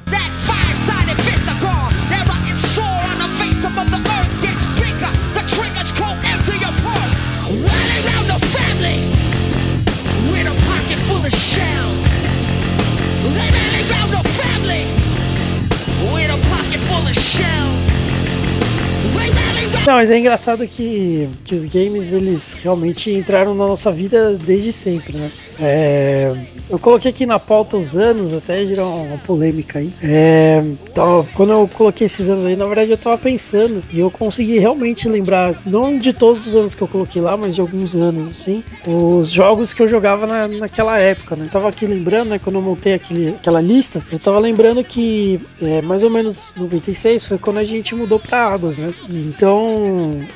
Não, 19.86 19.94
mas 19.94 20.10
é 20.10 20.18
engraçado 20.18 20.66
que, 20.66 21.28
que 21.44 21.54
os 21.54 21.66
games 21.66 22.14
eles 22.14 22.54
realmente 22.54 23.12
entraram 23.12 23.54
na 23.54 23.66
nossa 23.66 23.92
vida 23.92 24.32
desde 24.32 24.72
sempre, 24.72 25.14
né? 25.14 25.30
É, 25.60 26.34
eu 26.70 26.78
coloquei 26.78 27.10
aqui 27.10 27.26
na 27.26 27.38
pauta 27.38 27.76
os 27.76 27.94
anos, 27.94 28.32
até 28.32 28.64
gerou 28.64 28.88
uma 28.88 29.18
polêmica 29.18 29.78
aí. 29.78 29.92
É, 30.02 30.62
então, 30.90 31.26
quando 31.34 31.52
eu 31.52 31.68
coloquei 31.68 32.06
esses 32.06 32.30
anos 32.30 32.46
aí, 32.46 32.56
na 32.56 32.66
verdade 32.66 32.90
eu 32.92 32.96
tava 32.96 33.18
pensando 33.18 33.82
e 33.92 34.00
eu 34.00 34.10
consegui 34.10 34.58
realmente 34.58 35.06
lembrar, 35.06 35.54
não 35.66 35.98
de 35.98 36.14
todos 36.14 36.46
os 36.46 36.56
anos 36.56 36.74
que 36.74 36.82
eu 36.82 36.88
coloquei 36.88 37.20
lá, 37.20 37.36
mas 37.36 37.54
de 37.54 37.60
alguns 37.60 37.94
anos, 37.94 38.26
assim, 38.26 38.64
os 38.86 39.30
jogos 39.30 39.74
que 39.74 39.82
eu 39.82 39.88
jogava 39.88 40.26
na, 40.26 40.48
naquela 40.48 40.98
época, 40.98 41.36
né? 41.36 41.44
Eu 41.44 41.50
tava 41.50 41.68
aqui 41.68 41.86
lembrando, 41.86 42.30
né, 42.30 42.38
quando 42.38 42.56
eu 42.56 42.62
montei 42.62 42.94
aquele, 42.94 43.28
aquela 43.28 43.60
lista, 43.60 44.02
eu 44.10 44.18
tava 44.18 44.38
lembrando 44.38 44.82
que 44.82 45.38
é, 45.60 45.82
mais 45.82 46.02
ou 46.02 46.08
menos 46.08 46.54
96 46.56 47.26
foi 47.26 47.38
quando 47.38 47.58
a 47.58 47.64
gente 47.64 47.94
mudou 47.94 48.18
pra 48.18 48.46
Águas, 48.46 48.78
né? 48.78 48.92
E 49.10 49.26
então, 49.26 49.73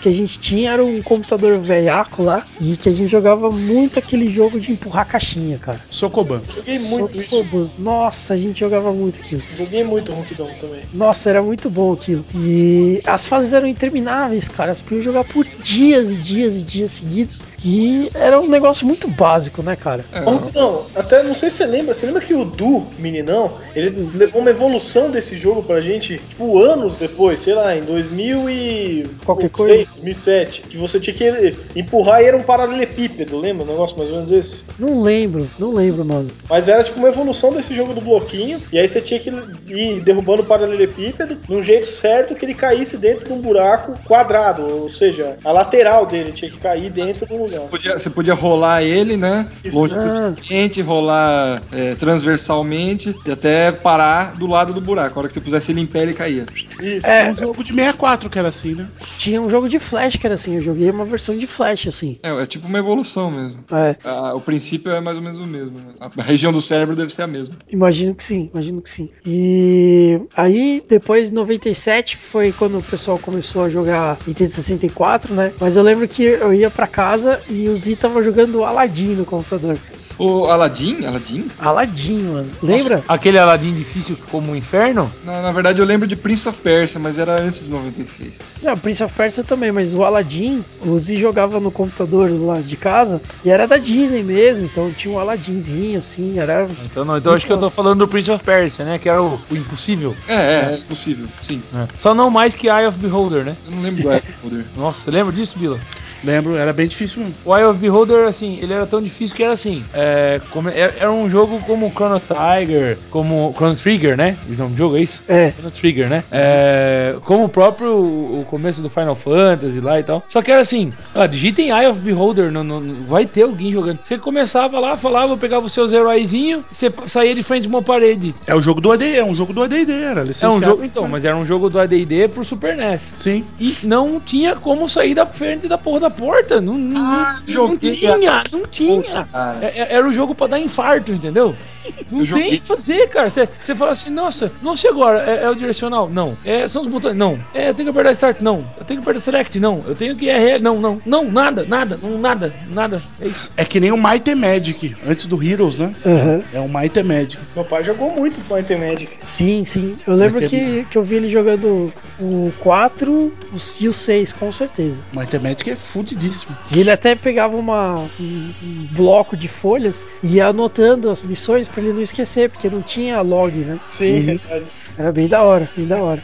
que 0.01 0.09
a 0.09 0.13
gente 0.13 0.39
tinha 0.39 0.73
era 0.73 0.85
um 0.85 1.03
computador 1.03 1.59
velhaco 1.59 2.23
lá 2.23 2.45
e 2.61 2.77
que 2.77 2.89
a 2.89 2.93
gente 2.93 3.11
jogava 3.11 3.51
muito 3.51 3.99
aquele 3.99 4.29
jogo 4.29 4.61
de 4.61 4.73
empurrar 4.73 5.07
caixinha, 5.07 5.59
cara. 5.59 5.81
Socoban. 5.91 6.43
Joguei 6.49 6.79
muito 6.79 7.21
isso. 7.21 7.37
Socorro. 7.37 7.71
Nossa, 7.79 8.35
a 8.35 8.37
gente 8.37 8.61
jogava 8.61 8.93
muito 8.93 9.21
aquilo. 9.21 9.43
Joguei 9.57 9.85
muito 9.85 10.13
Ronquidão 10.13 10.49
também. 10.61 10.83
Nossa, 10.93 11.31
era 11.31 11.43
muito 11.43 11.71
bom 11.71 11.93
aquilo. 11.93 12.25
E 12.35 13.01
as 13.05 13.27
fases 13.27 13.53
eram 13.53 13.69
intermináveis, 13.69 14.49
cara. 14.49 14.75
Você 14.75 14.83
podia 14.83 15.03
jogar 15.03 15.25
por 15.25 15.45
dias 15.63 16.17
e 16.17 16.21
dias 16.21 16.61
e 16.61 16.65
dias 16.65 16.93
seguidos. 16.93 17.45
E 17.65 18.11
era 18.15 18.41
um 18.41 18.49
negócio 18.49 18.87
muito 18.87 19.09
básico, 19.09 19.63
né, 19.63 19.77
cara? 19.77 20.05
É, 20.13 20.99
até 20.99 21.23
não 21.23 21.35
sei 21.35 21.51
se 21.51 21.59
você 21.59 21.67
lembra, 21.67 21.95
você 21.95 22.07
lembra 22.07 22.23
que 22.23 22.35
o 22.35 22.45
Du, 22.45 22.87
meninão, 22.99 23.53
ele 23.75 23.91
levou 24.15 24.41
uma 24.41 24.51
evolução 24.51 25.11
desse 25.11 25.37
jogo 25.39 25.63
pra 25.63 25.81
gente, 25.81 26.19
tipo, 26.19 26.59
anos 26.59 26.97
depois, 26.97 27.41
sei 27.41 27.55
lá, 27.55 27.77
em 27.77 27.83
2000 27.83 28.51
e... 28.51 29.07
Qualquer 29.29 29.51
2006, 29.51 29.77
coisa. 29.77 29.93
2007, 29.93 30.63
que 30.63 30.77
você 30.79 30.99
tinha 30.99 31.15
que 31.15 31.55
empurrar 31.77 32.23
e 32.23 32.25
era 32.25 32.37
um 32.37 32.43
paralelepípedo, 32.43 33.39
lembra? 33.39 33.65
Um 33.65 33.69
negócio 33.69 33.97
mais 33.99 34.09
ou 34.09 34.17
menos 34.17 34.33
esse. 34.33 34.63
Não 34.79 35.03
lembro, 35.03 35.49
não 35.59 35.73
lembro, 35.75 36.03
mano. 36.05 36.31
Mas 36.49 36.67
era 36.69 36.83
tipo 36.83 36.99
uma 36.99 37.09
evolução 37.09 37.53
desse 37.53 37.75
jogo 37.75 37.93
do 37.93 38.01
bloquinho, 38.01 38.63
e 38.73 38.79
aí 38.79 38.89
você 38.89 39.03
tinha 39.03 39.21
que 39.21 39.31
ir 39.69 40.01
derrubando 40.01 40.43
o 40.43 40.47
paralelepípedo 40.47 41.39
num 41.47 41.63
jeito 41.63 41.87
certo 41.87 42.35
que 42.35 42.45
ele 42.45 42.55
caísse 42.55 42.97
dentro 42.97 43.27
de 43.27 43.33
um 43.35 43.41
buraco 43.41 43.93
quadrado, 44.07 44.63
ou 44.63 44.89
seja, 44.89 45.37
a 45.45 45.53
lateral 45.53 46.07
dele 46.07 46.33
tinha 46.33 46.51
que 46.51 46.59
cair 46.59 46.91
dentro 46.91 47.27
de 47.27 47.35
um 47.35 47.47
Você 47.47 47.57
lugar. 47.57 47.71
podia, 47.71 47.99
você 47.99 48.11
podia 48.11 48.35
rolar 48.35 48.83
ele, 48.83 49.17
né? 49.17 49.47
Isso. 49.63 49.77
Longitudinalmente, 49.77 50.81
rolar 50.81 51.61
é, 51.73 51.95
transversalmente 51.95 53.15
e 53.27 53.31
até 53.31 53.71
parar 53.73 54.37
do 54.37 54.47
lado 54.47 54.73
do 54.73 54.81
buraco. 54.81 55.19
A 55.19 55.21
hora 55.21 55.29
que 55.29 55.35
você 55.35 55.41
pusesse 55.41 55.73
ele 55.73 55.81
em 55.81 55.87
pé, 55.87 56.03
ele 56.03 56.15
caía. 56.15 56.47
Isso. 56.81 57.07
É 57.07 57.31
um 57.31 57.37
jogo 57.37 57.63
de 57.63 57.75
64 57.75 58.31
que 58.31 58.39
era 58.39 58.49
assim, 58.49 58.75
né? 58.75 58.89
Tinha 59.19 59.43
um 59.43 59.49
jogo 59.49 59.69
de 59.69 59.79
Flash 59.79 60.17
que 60.17 60.27
era 60.27 60.35
assim. 60.35 60.55
Eu 60.55 60.63
joguei 60.63 60.89
uma 60.91 61.05
versão 61.05 61.37
de 61.37 61.47
Flash, 61.47 61.89
assim. 61.89 62.19
É, 62.23 62.31
é 62.31 62.47
tipo 62.47 62.67
uma 62.69 62.79
evolução 62.79 63.31
mesmo. 63.31 63.65
É, 63.71 63.97
Ah, 64.05 64.35
o 64.35 64.41
princípio 64.41 64.93
é 64.93 65.01
mais 65.01 65.17
ou 65.19 65.23
menos 65.23 65.39
o 65.41 65.47
mesmo. 65.47 65.79
né? 65.79 65.85
A 66.17 66.23
região 66.23 66.53
do 66.53 66.61
cérebro 66.61 66.95
deve 66.95 67.13
ser 67.13 67.23
a 67.23 67.27
mesma. 67.27 67.57
imagino 67.71 68.15
que 68.15 68.23
sim, 68.23 68.49
imagino 68.53 68.81
que 68.81 68.89
sim. 68.89 69.11
E 69.27 70.21
aí, 70.37 70.83
depois, 70.89 71.31
em 71.33 71.35
97, 71.35 72.17
foi 72.17 72.53
quando 72.53 72.79
o 72.79 72.83
pessoal 72.83 73.19
começou 73.19 73.65
a 73.65 73.69
jogar 73.69 74.19
Nintendo 74.27 74.51
64, 74.53 75.35
né? 75.35 75.53
Mas 75.61 75.77
eu 75.77 75.83
lembro 75.83 76.07
que 76.07 76.23
eu 76.23 76.55
ia 76.55 76.71
pra 76.71 76.87
casa 76.87 77.41
e 77.49 77.69
o 77.69 77.75
Z 77.75 77.97
tava 77.97 78.23
jogando 78.23 78.65
Aladdin 78.65 79.17
no 79.17 79.25
computador. 79.25 79.79
O 80.19 80.47
Aladdin? 80.47 81.07
Aladdin? 81.07 81.49
Aladdin, 81.59 82.23
mano. 82.23 82.51
Lembra? 82.63 83.05
Aquele 83.07 83.39
Aladdin 83.39 83.73
difícil 83.75 84.19
como 84.31 84.53
o 84.53 84.57
inferno? 84.57 85.11
Na, 85.25 85.43
na 85.43 85.53
verdade, 85.53 85.81
eu 85.81 85.87
lembro 85.87 86.09
de 86.09 86.17
Prince 86.17 86.49
of 86.49 86.61
Persia, 86.61 87.01
mas 87.01 87.19
era 87.19 87.41
antes 87.41 87.65
de 87.65 87.71
96. 87.71 88.43
Não, 88.63 88.77
Prince 88.77 89.05
of 89.05 89.15
Persia 89.15 89.45
também, 89.45 89.71
mas 89.71 89.95
o 89.95 90.03
Aladdin, 90.03 90.65
o 90.85 90.99
Z 90.99 91.17
jogava 91.17 91.61
no 91.61 91.71
computador 91.71 92.29
lá 92.45 92.61
de 92.61 92.77
casa 92.77 93.23
e 93.45 93.51
era 93.51 93.67
da 93.67 93.77
Disney 93.77 94.23
mesmo, 94.23 94.65
então 94.65 94.91
tinha 94.93 95.15
um 95.15 95.21
Aladdinzinho 95.21 95.99
assim, 95.99 96.39
era. 96.39 96.69
Então 96.85 97.05
não, 97.05 97.17
então 97.17 97.33
acho 97.33 97.47
que 97.47 97.53
eu 97.53 97.59
tô 97.59 97.71
falando 97.71 98.01
do 98.01 98.09
Prince 98.09 98.31
of 98.31 98.45
Persia, 98.45 98.85
né? 98.85 98.99
Que 98.99 99.09
era 99.09 99.23
o, 99.23 99.41
o 99.51 99.57
impossível. 99.57 100.17
É, 100.27 100.35
é, 100.35 100.75
é 100.75 100.77
possível, 100.89 101.29
sim. 101.41 101.63
Só 101.99 102.15
não 102.15 102.29
mais 102.29 102.55
que 102.55 102.69
Eye 102.69 102.87
of 102.89 102.99
Beholder, 102.99 103.45
né? 103.45 103.57
Eu 103.65 103.73
não 103.73 103.83
lembro 103.83 104.03
do 104.03 104.11
Apple 104.11 104.35
Poder. 104.43 104.67
Nossa, 104.77 105.01
você 105.05 105.11
lembra 105.11 105.33
disso, 105.33 105.57
Bila? 105.57 105.79
Lembro, 106.23 106.57
era 106.57 106.73
bem 106.73 106.89
difícil 106.89 107.23
mesmo. 107.23 107.35
O 107.45 107.57
Eye 107.57 107.65
of 107.65 107.79
Beholder, 107.79 108.27
assim, 108.27 108.59
ele 108.61 108.73
era 108.73 108.87
tão 108.87 109.01
difícil 109.01 109.37
que 109.37 109.43
era 109.43 109.53
assim. 109.53 109.85
É, 109.93 110.08
como- 110.51 110.69
era 110.69 110.95
era 111.01 111.13
um 111.13 111.29
jogo 111.31 111.61
como 111.67 111.91
Chrono 111.91 112.21
Tiger, 112.21 112.99
como 113.11 113.53
Chrono 113.57 113.77
Trigger, 113.77 114.17
né? 114.17 114.37
O 114.49 114.53
nome 114.53 114.73
do 114.73 114.77
jogo 114.79 114.97
é 114.97 115.01
isso? 115.03 115.23
É, 115.29 115.51
Chrono 115.53 115.71
Trigger, 115.71 116.09
né? 116.09 116.25
É, 116.31 117.17
como 117.25 117.45
o 117.45 117.49
próprio 117.49 117.93
o 117.97 118.45
começo 118.49 118.81
do 118.83 118.91
Final 118.91 119.15
Fantasy 119.17 119.81
lá 119.81 119.99
e 120.01 120.03
tal. 120.03 120.23
Só 120.29 120.43
que 120.43 120.51
era 120.51 120.61
assim, 120.61 120.93
ó, 121.15 121.27
digitem 121.27 121.71
Eye 121.71 121.89
of 121.89 121.99
Beholder, 122.01 122.51
no, 122.51 122.63
no- 122.65 122.81
no- 122.81 123.05
vai 123.07 123.27
ter 123.27 123.43
alguém 123.43 123.73
jogando. 123.73 123.99
Você 124.03 124.19
começava 124.19 124.79
lá, 124.81 124.97
falava, 124.97 125.37
pegava 125.37 125.67
os 125.67 125.73
seus 125.73 125.93
heróizinhos, 125.93 126.65
você 126.73 126.93
saía 127.07 127.35
de 127.35 127.43
frente 127.43 127.63
de 127.63 127.69
uma 127.69 127.83
parede. 127.83 128.35
É 128.47 128.55
o 128.55 128.61
jogo 128.61 128.81
do 128.81 128.91
AD, 128.93 129.17
é 129.17 129.25
um 129.25 129.35
jogo 129.35 129.53
do 129.53 129.63
AD&D, 129.63 129.93
era 129.93 130.21
É 130.21 130.25
licenciado. 130.25 130.55
um 130.57 130.63
jogo, 130.63 130.85
então, 130.85 131.09
mas 131.09 131.25
era 131.25 131.37
um 131.37 131.45
jogo 131.47 131.69
do 131.69 131.79
AD&D 131.79 132.29
pro 132.29 132.45
Super 132.45 132.77
NES. 132.77 133.03
Sim. 133.17 133.45
E 133.59 133.77
não 133.85 134.21
tinha 134.21 134.55
como 134.57 134.89
sair 134.89 135.15
da 135.15 135.27
frente 135.27 135.69
da 135.69 135.77
porra 135.79 136.01
da 136.01 136.11
porta. 136.11 136.61
Não, 136.61 136.75
não, 136.79 137.01
Ah, 137.01 137.35
não 137.47 137.53
joguei. 137.53 137.97
tinha, 137.97 138.43
não 138.53 138.63
tinha. 138.71 139.25
Cara, 139.31 139.59
É- 139.63 139.79
é- 139.95 139.97
Era 139.99 140.09
o 140.09 140.13
jogo 140.13 140.35
pra 140.35 140.47
dar 140.47 140.59
infarto, 140.61 141.13
entendeu? 141.13 141.55
Não 142.11 142.21
Eu 142.25 142.35
tem 142.35 142.49
o 142.55 142.61
que 142.61 142.67
fazer, 142.67 143.09
cara. 143.09 143.29
Você 143.31 143.49
você 143.65 143.75
fala 143.75 143.93
assim, 143.93 144.11
nossa, 144.11 144.51
não 144.63 144.77
sei 144.77 144.91
agora, 144.91 145.19
é, 145.31 145.45
é 145.45 145.51
o 145.51 145.55
direcional? 145.55 146.09
Não. 146.09 146.37
É, 146.45 146.67
são 146.69 146.83
os 146.83 146.89
botões? 146.89 147.15
Não. 147.17 147.39
É, 147.53 147.69
eu 147.71 147.75
tenho 147.75 147.87
que 147.93 147.99
apertar 147.99 148.13
start? 148.13 148.41
Não. 148.41 148.65
Eu 148.79 148.85
tenho 148.85 149.01
que 149.01 149.09
apertar 149.09 149.21
select? 149.21 149.59
Não. 149.61 149.85
Eu 149.87 149.95
tenho 149.95 150.17
que 150.17 150.27
RL? 150.31 150.63
Não, 150.63 150.81
não. 150.81 151.01
Não, 151.05 151.25
nada, 151.31 151.65
nada, 151.65 151.99
não, 152.03 152.19
nada, 152.19 152.55
nada. 152.71 153.03
É 153.21 153.27
isso. 153.29 153.51
É 153.57 153.65
que 153.65 153.79
nem 153.81 153.93
o 153.93 153.97
Might 153.97 154.31
and 154.31 154.37
Magic, 154.37 154.97
antes 155.07 155.27
do 155.27 155.43
Heroes, 155.43 155.77
né? 155.77 155.93
aham. 156.07 156.43
É 156.53 156.61
o 156.61 156.69
Might 156.69 156.99
and 156.99 157.05
Magic. 157.05 157.39
Meu 157.55 157.65
pai 157.65 157.85
jogou 157.85 158.11
muito 158.11 158.41
Point 158.47 158.73
and 158.73 158.79
Magic. 158.79 159.09
Sim, 159.23 159.65
sim. 159.65 159.97
Eu 160.07 160.15
lembro 160.15 160.41
que, 160.49 160.87
que 160.91 160.97
eu 160.99 161.03
vi 161.03 161.17
ele 161.17 161.29
jogando 161.29 161.93
o 162.21 162.53
4 162.61 163.13
o- 163.13 163.33
e 163.81 163.89
o 163.89 163.93
6, 163.93 164.33
com 164.33 164.51
certeza. 164.53 165.03
Might 165.13 165.37
and 165.37 165.41
Magic 165.41 165.71
é 165.71 165.77
fudidíssimo. 165.77 166.57
E 166.73 166.81
ele 166.81 166.91
até 166.91 167.15
pegava 167.15 167.57
uma, 167.57 168.09
um, 168.21 168.51
um 168.63 168.89
bloco 168.93 169.37
de 169.37 169.49
folhas 169.89 170.07
e 170.23 170.37
ia 170.37 170.47
anotando 170.49 171.11
as 171.11 171.23
missões 171.23 171.69
pra 171.69 171.83
ele 171.83 171.93
não 171.93 172.01
esquecer, 172.03 172.49
porque 172.51 172.69
não 172.71 172.83
tinha 172.83 173.21
log, 173.21 173.57
né? 173.65 173.79
Sim, 173.87 174.25
verdade. 174.27 174.67
Era 174.97 175.13
bem 175.13 175.29
da 175.29 175.43
hora, 175.43 175.71
bem 175.77 175.87
da 175.87 175.97
hora. 176.03 176.23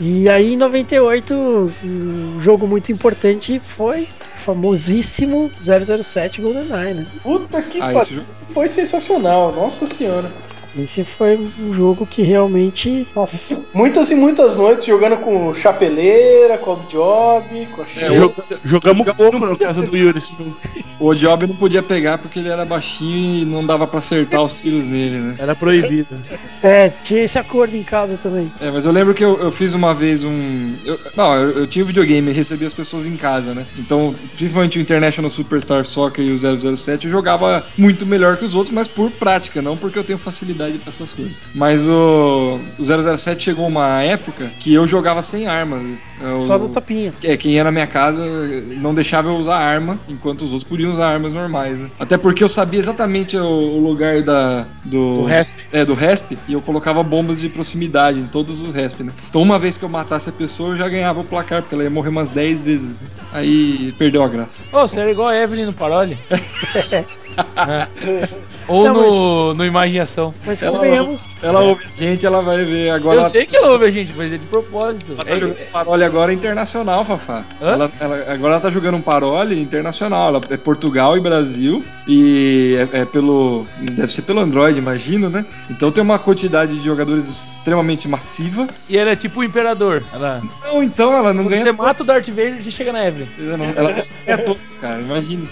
E 0.00 0.28
aí 0.28 0.54
em 0.54 0.56
98, 0.56 1.34
um 1.82 2.40
jogo 2.40 2.66
muito 2.66 2.90
importante 2.90 3.58
foi 3.60 4.02
o 4.02 4.06
famosíssimo 4.36 5.50
007 5.58 6.40
GoldenEye, 6.40 6.94
né? 6.94 7.06
Puta 7.22 7.62
que 7.62 7.78
Ah, 7.80 7.92
pariu. 7.92 8.02
jogo- 8.04 8.26
Foi 8.52 8.68
sensacional, 8.68 9.52
nossa 9.54 9.86
senhora. 9.86 10.30
Esse 10.76 11.04
foi 11.04 11.36
um 11.60 11.72
jogo 11.72 12.04
que 12.06 12.22
realmente. 12.22 13.06
Nossa. 13.14 13.64
Muitas 13.72 14.10
e 14.10 14.14
muitas 14.14 14.56
noites 14.56 14.84
jogando 14.86 15.16
com 15.18 15.54
chapeleira, 15.54 16.58
com 16.58 16.72
o 16.72 16.76
job, 16.90 17.66
com 17.74 17.82
a 17.82 17.86
É. 17.96 18.12
Jog- 18.12 18.34
Jogamos 18.64 19.06
pouco 19.12 19.38
na 19.38 19.56
casa 19.56 19.82
do 19.86 19.94
Yuri. 19.96 20.20
O 20.98 21.14
Job 21.14 21.46
não 21.46 21.56
podia 21.56 21.82
pegar 21.82 22.18
porque 22.18 22.38
ele 22.38 22.48
era 22.48 22.64
baixinho 22.64 23.42
e 23.42 23.44
não 23.44 23.64
dava 23.66 23.86
pra 23.86 23.98
acertar 23.98 24.42
os 24.42 24.60
tiros 24.60 24.86
nele, 24.86 25.18
né? 25.18 25.34
Era 25.38 25.54
proibido. 25.54 26.08
É, 26.62 26.88
tinha 26.88 27.22
esse 27.22 27.38
acordo 27.38 27.76
em 27.76 27.82
casa 27.82 28.16
também. 28.16 28.50
É, 28.60 28.70
mas 28.70 28.86
eu 28.86 28.92
lembro 28.92 29.12
que 29.14 29.24
eu, 29.24 29.38
eu 29.40 29.50
fiz 29.50 29.74
uma 29.74 29.94
vez 29.94 30.24
um. 30.24 30.74
eu- 30.84 30.98
não, 31.16 31.34
eu, 31.36 31.50
eu 31.58 31.66
tinha 31.66 31.84
um 31.84 31.86
videogame 31.88 32.30
e 32.30 32.34
recebia 32.34 32.66
as 32.66 32.74
pessoas 32.74 33.06
em 33.06 33.16
casa, 33.16 33.54
né? 33.54 33.66
Então, 33.78 34.14
principalmente 34.36 34.78
o 34.78 34.80
International 34.82 35.30
Superstar 35.30 35.84
Soccer 35.84 36.24
e 36.24 36.32
o 36.32 36.36
007, 36.76 37.06
eu 37.06 37.10
jogava 37.12 37.64
muito 37.76 38.06
melhor 38.06 38.36
que 38.36 38.44
os 38.44 38.54
outros, 38.54 38.74
mas 38.74 38.88
por 38.88 39.10
prática, 39.10 39.60
não 39.60 39.76
porque 39.76 39.98
eu 39.98 40.04
tenho 40.04 40.18
facilidade 40.18 40.63
pra 40.72 40.88
essas 40.88 41.12
coisas. 41.12 41.34
Mas 41.54 41.88
o, 41.88 42.58
o 42.78 42.84
007 43.16 43.42
chegou 43.42 43.66
uma 43.66 44.02
época 44.02 44.50
que 44.60 44.72
eu 44.74 44.86
jogava 44.86 45.22
sem 45.22 45.46
armas. 45.46 46.02
Eu- 46.20 46.38
Só 46.38 46.58
no 46.58 46.68
tapinha. 46.68 47.12
É, 47.22 47.36
quem 47.36 47.52
ia 47.52 47.64
na 47.64 47.70
minha 47.72 47.86
casa 47.86 48.24
não 48.76 48.94
deixava 48.94 49.28
eu 49.28 49.36
usar 49.36 49.58
arma, 49.58 49.98
enquanto 50.08 50.42
os 50.42 50.52
outros 50.52 50.64
podiam 50.68 50.90
usar 50.90 51.08
armas 51.08 51.32
normais, 51.34 51.78
né? 51.78 51.90
Até 51.98 52.16
porque 52.16 52.42
eu 52.42 52.48
sabia 52.48 52.78
exatamente 52.80 53.36
o, 53.36 53.44
o 53.46 53.80
lugar 53.80 54.22
da, 54.22 54.66
do, 54.84 55.20
O 55.20 55.24
resto. 55.24 55.62
é, 55.72 55.84
do 55.84 55.94
resp, 55.94 56.36
e 56.48 56.52
eu 56.52 56.60
colocava 56.60 57.02
bombas 57.02 57.40
de 57.40 57.48
proximidade 57.48 58.18
em 58.18 58.26
todos 58.26 58.62
os 58.62 58.72
resp, 58.74 59.00
né? 59.02 59.12
Então 59.28 59.42
uma 59.42 59.58
vez 59.58 59.76
que 59.76 59.84
eu 59.84 59.88
matasse 59.88 60.28
a 60.28 60.32
pessoa, 60.32 60.70
eu 60.70 60.76
já 60.76 60.88
ganhava 60.88 61.20
o 61.20 61.24
placar, 61.24 61.62
porque 61.62 61.74
ela 61.74 61.84
ia 61.84 61.90
morrer 61.90 62.08
umas 62.10 62.30
10 62.30 62.62
vezes. 62.62 63.02
né? 63.02 63.08
Aí 63.32 63.92
perdeu 63.98 64.22
a 64.22 64.28
graça. 64.28 64.64
Ô, 64.72 64.86
você 64.86 65.00
era 65.00 65.10
igual 65.10 65.28
a 65.28 65.36
Evelyn 65.36 65.66
no 65.66 65.72
Parole. 65.72 66.18
É. 67.56 68.28
Ou 68.68 68.84
Não, 68.84 68.94
no, 68.94 69.54
no 69.54 69.64
Imagem 69.64 69.96
e 69.96 70.00
Ação. 70.00 70.32
Mas 70.54 70.62
Ela- 70.62 70.78
convenhamos. 70.78 71.28
Ela 71.42 71.60
ouve 71.60 71.84
a 71.84 71.96
gente, 71.96 72.24
ela 72.24 72.42
vai 72.42 72.64
ver. 72.64 72.90
Agora 72.90 73.16
Eu 73.16 73.20
ela, 73.22 73.30
sei 73.30 73.44
que 73.46 73.56
ela 73.56 73.72
ouve 73.72 73.86
a 73.86 73.90
gente, 73.90 74.12
mas 74.16 74.32
é 74.32 74.36
de 74.38 74.44
propósito. 74.46 75.12
ela 75.12 75.24
tá 75.24 75.30
É- 75.30 75.36
jogando 75.38 75.70
parole 75.72 76.04
agora 76.04 76.32
internacional, 76.32 77.04
Fafá. 77.04 77.44
Ela, 77.60 77.90
ela- 78.00 78.32
agora 78.32 78.52
ela 78.54 78.60
tá 78.60 78.70
jogando 78.70 78.96
um 78.96 79.00
parole 79.00 79.60
internacional. 79.60 80.28
Ela 80.28 80.40
é 80.50 80.56
Portugal 80.56 81.16
e 81.16 81.20
Brasil. 81.20 81.84
E 82.06 82.76
é, 82.92 83.00
é 83.00 83.04
pelo. 83.04 83.66
Deve 83.80 84.12
ser 84.12 84.22
pelo 84.22 84.40
Android, 84.40 84.78
imagino, 84.78 85.28
né? 85.28 85.44
Então 85.70 85.90
tem 85.90 86.02
uma 86.02 86.18
quantidade 86.18 86.74
de 86.76 86.84
jogadores 86.84 87.26
extremamente 87.26 88.06
massiva. 88.08 88.68
E 88.88 88.96
ela 88.96 89.10
é 89.10 89.16
tipo 89.16 89.40
o 89.40 89.44
Imperador. 89.44 90.02
Ela... 90.12 90.40
Não, 90.64 90.82
então 90.82 91.12
ela 91.16 91.32
não 91.32 91.44
Quando 91.44 91.50
ganha. 91.50 91.64
você 91.64 91.72
mata 91.72 91.90
o 91.90 91.94
todos. 91.94 92.06
Darth 92.06 92.28
Vader, 92.28 92.62
você 92.62 92.70
chega 92.70 92.92
na 92.92 93.06
Evelyn. 93.06 93.28
Ela 93.38 93.56
não, 93.56 93.64
ela 93.66 93.88
não 93.92 94.02
ganha 94.26 94.38
todos, 94.44 94.76
cara. 94.76 95.00
Imagina. 95.00 95.48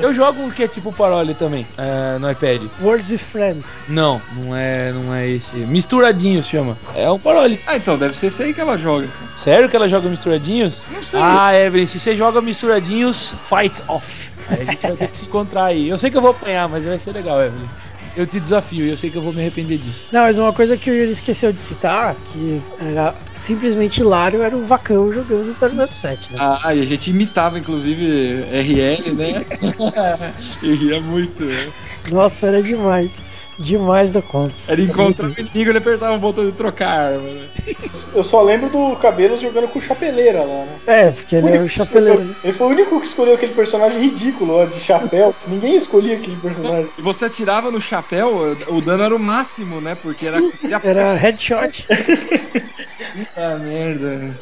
Eu 0.00 0.14
jogo 0.14 0.46
o 0.46 0.50
que 0.52 0.64
é 0.64 0.68
tipo 0.68 0.92
Parole 0.92 1.34
também, 1.34 1.66
é, 1.78 2.18
no 2.18 2.30
iPad. 2.30 2.62
Words 2.82 3.10
with 3.10 3.18
Friends. 3.18 3.76
Não, 3.88 4.09
não 4.34 4.56
é, 4.56 4.92
não 4.92 5.14
é 5.14 5.28
esse. 5.28 5.54
Misturadinho 5.56 6.42
se 6.42 6.50
chama. 6.50 6.78
É 6.94 7.10
um 7.10 7.18
Parole. 7.18 7.60
Ah, 7.66 7.76
então 7.76 7.98
deve 7.98 8.16
ser 8.16 8.28
esse 8.28 8.42
aí 8.42 8.54
que 8.54 8.60
ela 8.60 8.78
joga, 8.78 9.06
cara. 9.06 9.36
Sério 9.36 9.68
que 9.68 9.76
ela 9.76 9.88
joga 9.88 10.08
misturadinhos? 10.08 10.80
Não 10.90 11.02
sei. 11.02 11.20
Ah, 11.22 11.52
Evelyn, 11.54 11.86
se 11.86 12.00
você 12.00 12.16
joga 12.16 12.40
misturadinhos, 12.40 13.34
fight 13.48 13.82
off. 13.86 14.30
Aí 14.48 14.62
a 14.62 14.64
gente 14.64 14.82
vai 14.82 14.96
ter 14.96 15.08
que 15.08 15.16
se 15.18 15.24
encontrar 15.26 15.66
aí. 15.66 15.88
Eu 15.88 15.98
sei 15.98 16.10
que 16.10 16.16
eu 16.16 16.22
vou 16.22 16.30
apanhar, 16.30 16.68
mas 16.68 16.84
vai 16.84 16.98
ser 16.98 17.12
legal, 17.12 17.40
Evelyn. 17.42 17.68
Eu 18.16 18.26
te 18.26 18.40
desafio 18.40 18.86
e 18.86 18.90
eu 18.90 18.96
sei 18.96 19.08
que 19.08 19.16
eu 19.16 19.22
vou 19.22 19.32
me 19.32 19.40
arrepender 19.40 19.78
disso. 19.78 20.04
Não, 20.10 20.22
mas 20.22 20.38
uma 20.38 20.52
coisa 20.52 20.76
que 20.76 20.90
o 20.90 20.94
Yuri 20.94 21.12
esqueceu 21.12 21.52
de 21.52 21.60
citar, 21.60 22.16
que 22.16 22.60
era 22.80 23.14
simplesmente 23.36 24.00
hilário, 24.00 24.42
era 24.42 24.56
o 24.56 24.64
Vacão 24.64 25.12
jogando 25.12 25.52
007, 25.52 26.32
né? 26.32 26.38
Ah, 26.40 26.74
e 26.74 26.80
a 26.80 26.84
gente 26.84 27.10
imitava, 27.10 27.58
inclusive, 27.58 28.44
RL, 28.50 29.12
né? 29.12 29.46
e 30.62 30.74
ria 30.74 31.00
muito, 31.00 31.44
né? 31.44 31.72
Nossa, 32.10 32.48
era 32.48 32.60
demais. 32.60 33.22
Demais 33.60 34.14
da 34.14 34.22
conta. 34.22 34.56
Era 34.66 34.80
encontrar 34.80 35.28
o 35.28 35.32
inimigo, 35.38 35.70
ele 35.70 35.78
apertava 35.78 36.16
o 36.16 36.18
botão 36.18 36.44
de 36.44 36.52
trocar 36.52 36.88
a 36.88 37.06
arma, 37.14 37.28
né? 37.28 37.48
Eu 38.14 38.24
só 38.24 38.42
lembro 38.42 38.70
do 38.70 38.96
Cabelos 38.96 39.40
jogando 39.40 39.68
com 39.68 39.80
chapeleira 39.80 40.42
lá, 40.42 40.64
né? 40.64 40.78
É, 40.86 41.10
porque 41.10 41.36
ele 41.36 41.48
era 41.50 41.62
o 41.62 41.68
chapeleiro. 41.68 42.14
escolheu- 42.22 42.36
ele 42.42 42.52
foi 42.52 42.66
o 42.66 42.70
único 42.70 43.00
que 43.00 43.06
escolheu 43.06 43.34
aquele 43.34 43.54
personagem 43.54 44.00
ridículo 44.00 44.54
ó, 44.56 44.64
de 44.64 44.80
chapéu. 44.80 45.34
Ninguém 45.46 45.76
escolhia 45.76 46.16
aquele 46.16 46.36
personagem. 46.36 46.88
E 46.98 47.02
você 47.02 47.26
atirava 47.26 47.70
no 47.70 47.80
chapéu, 47.80 48.56
o 48.68 48.80
dano 48.80 49.04
era 49.04 49.14
o 49.14 49.18
máximo, 49.18 49.80
né? 49.80 49.94
Porque 49.94 50.26
era. 50.26 50.40
Era 50.82 51.14
headshot. 51.14 51.86
Puta 51.86 53.58
merda. 53.62 54.34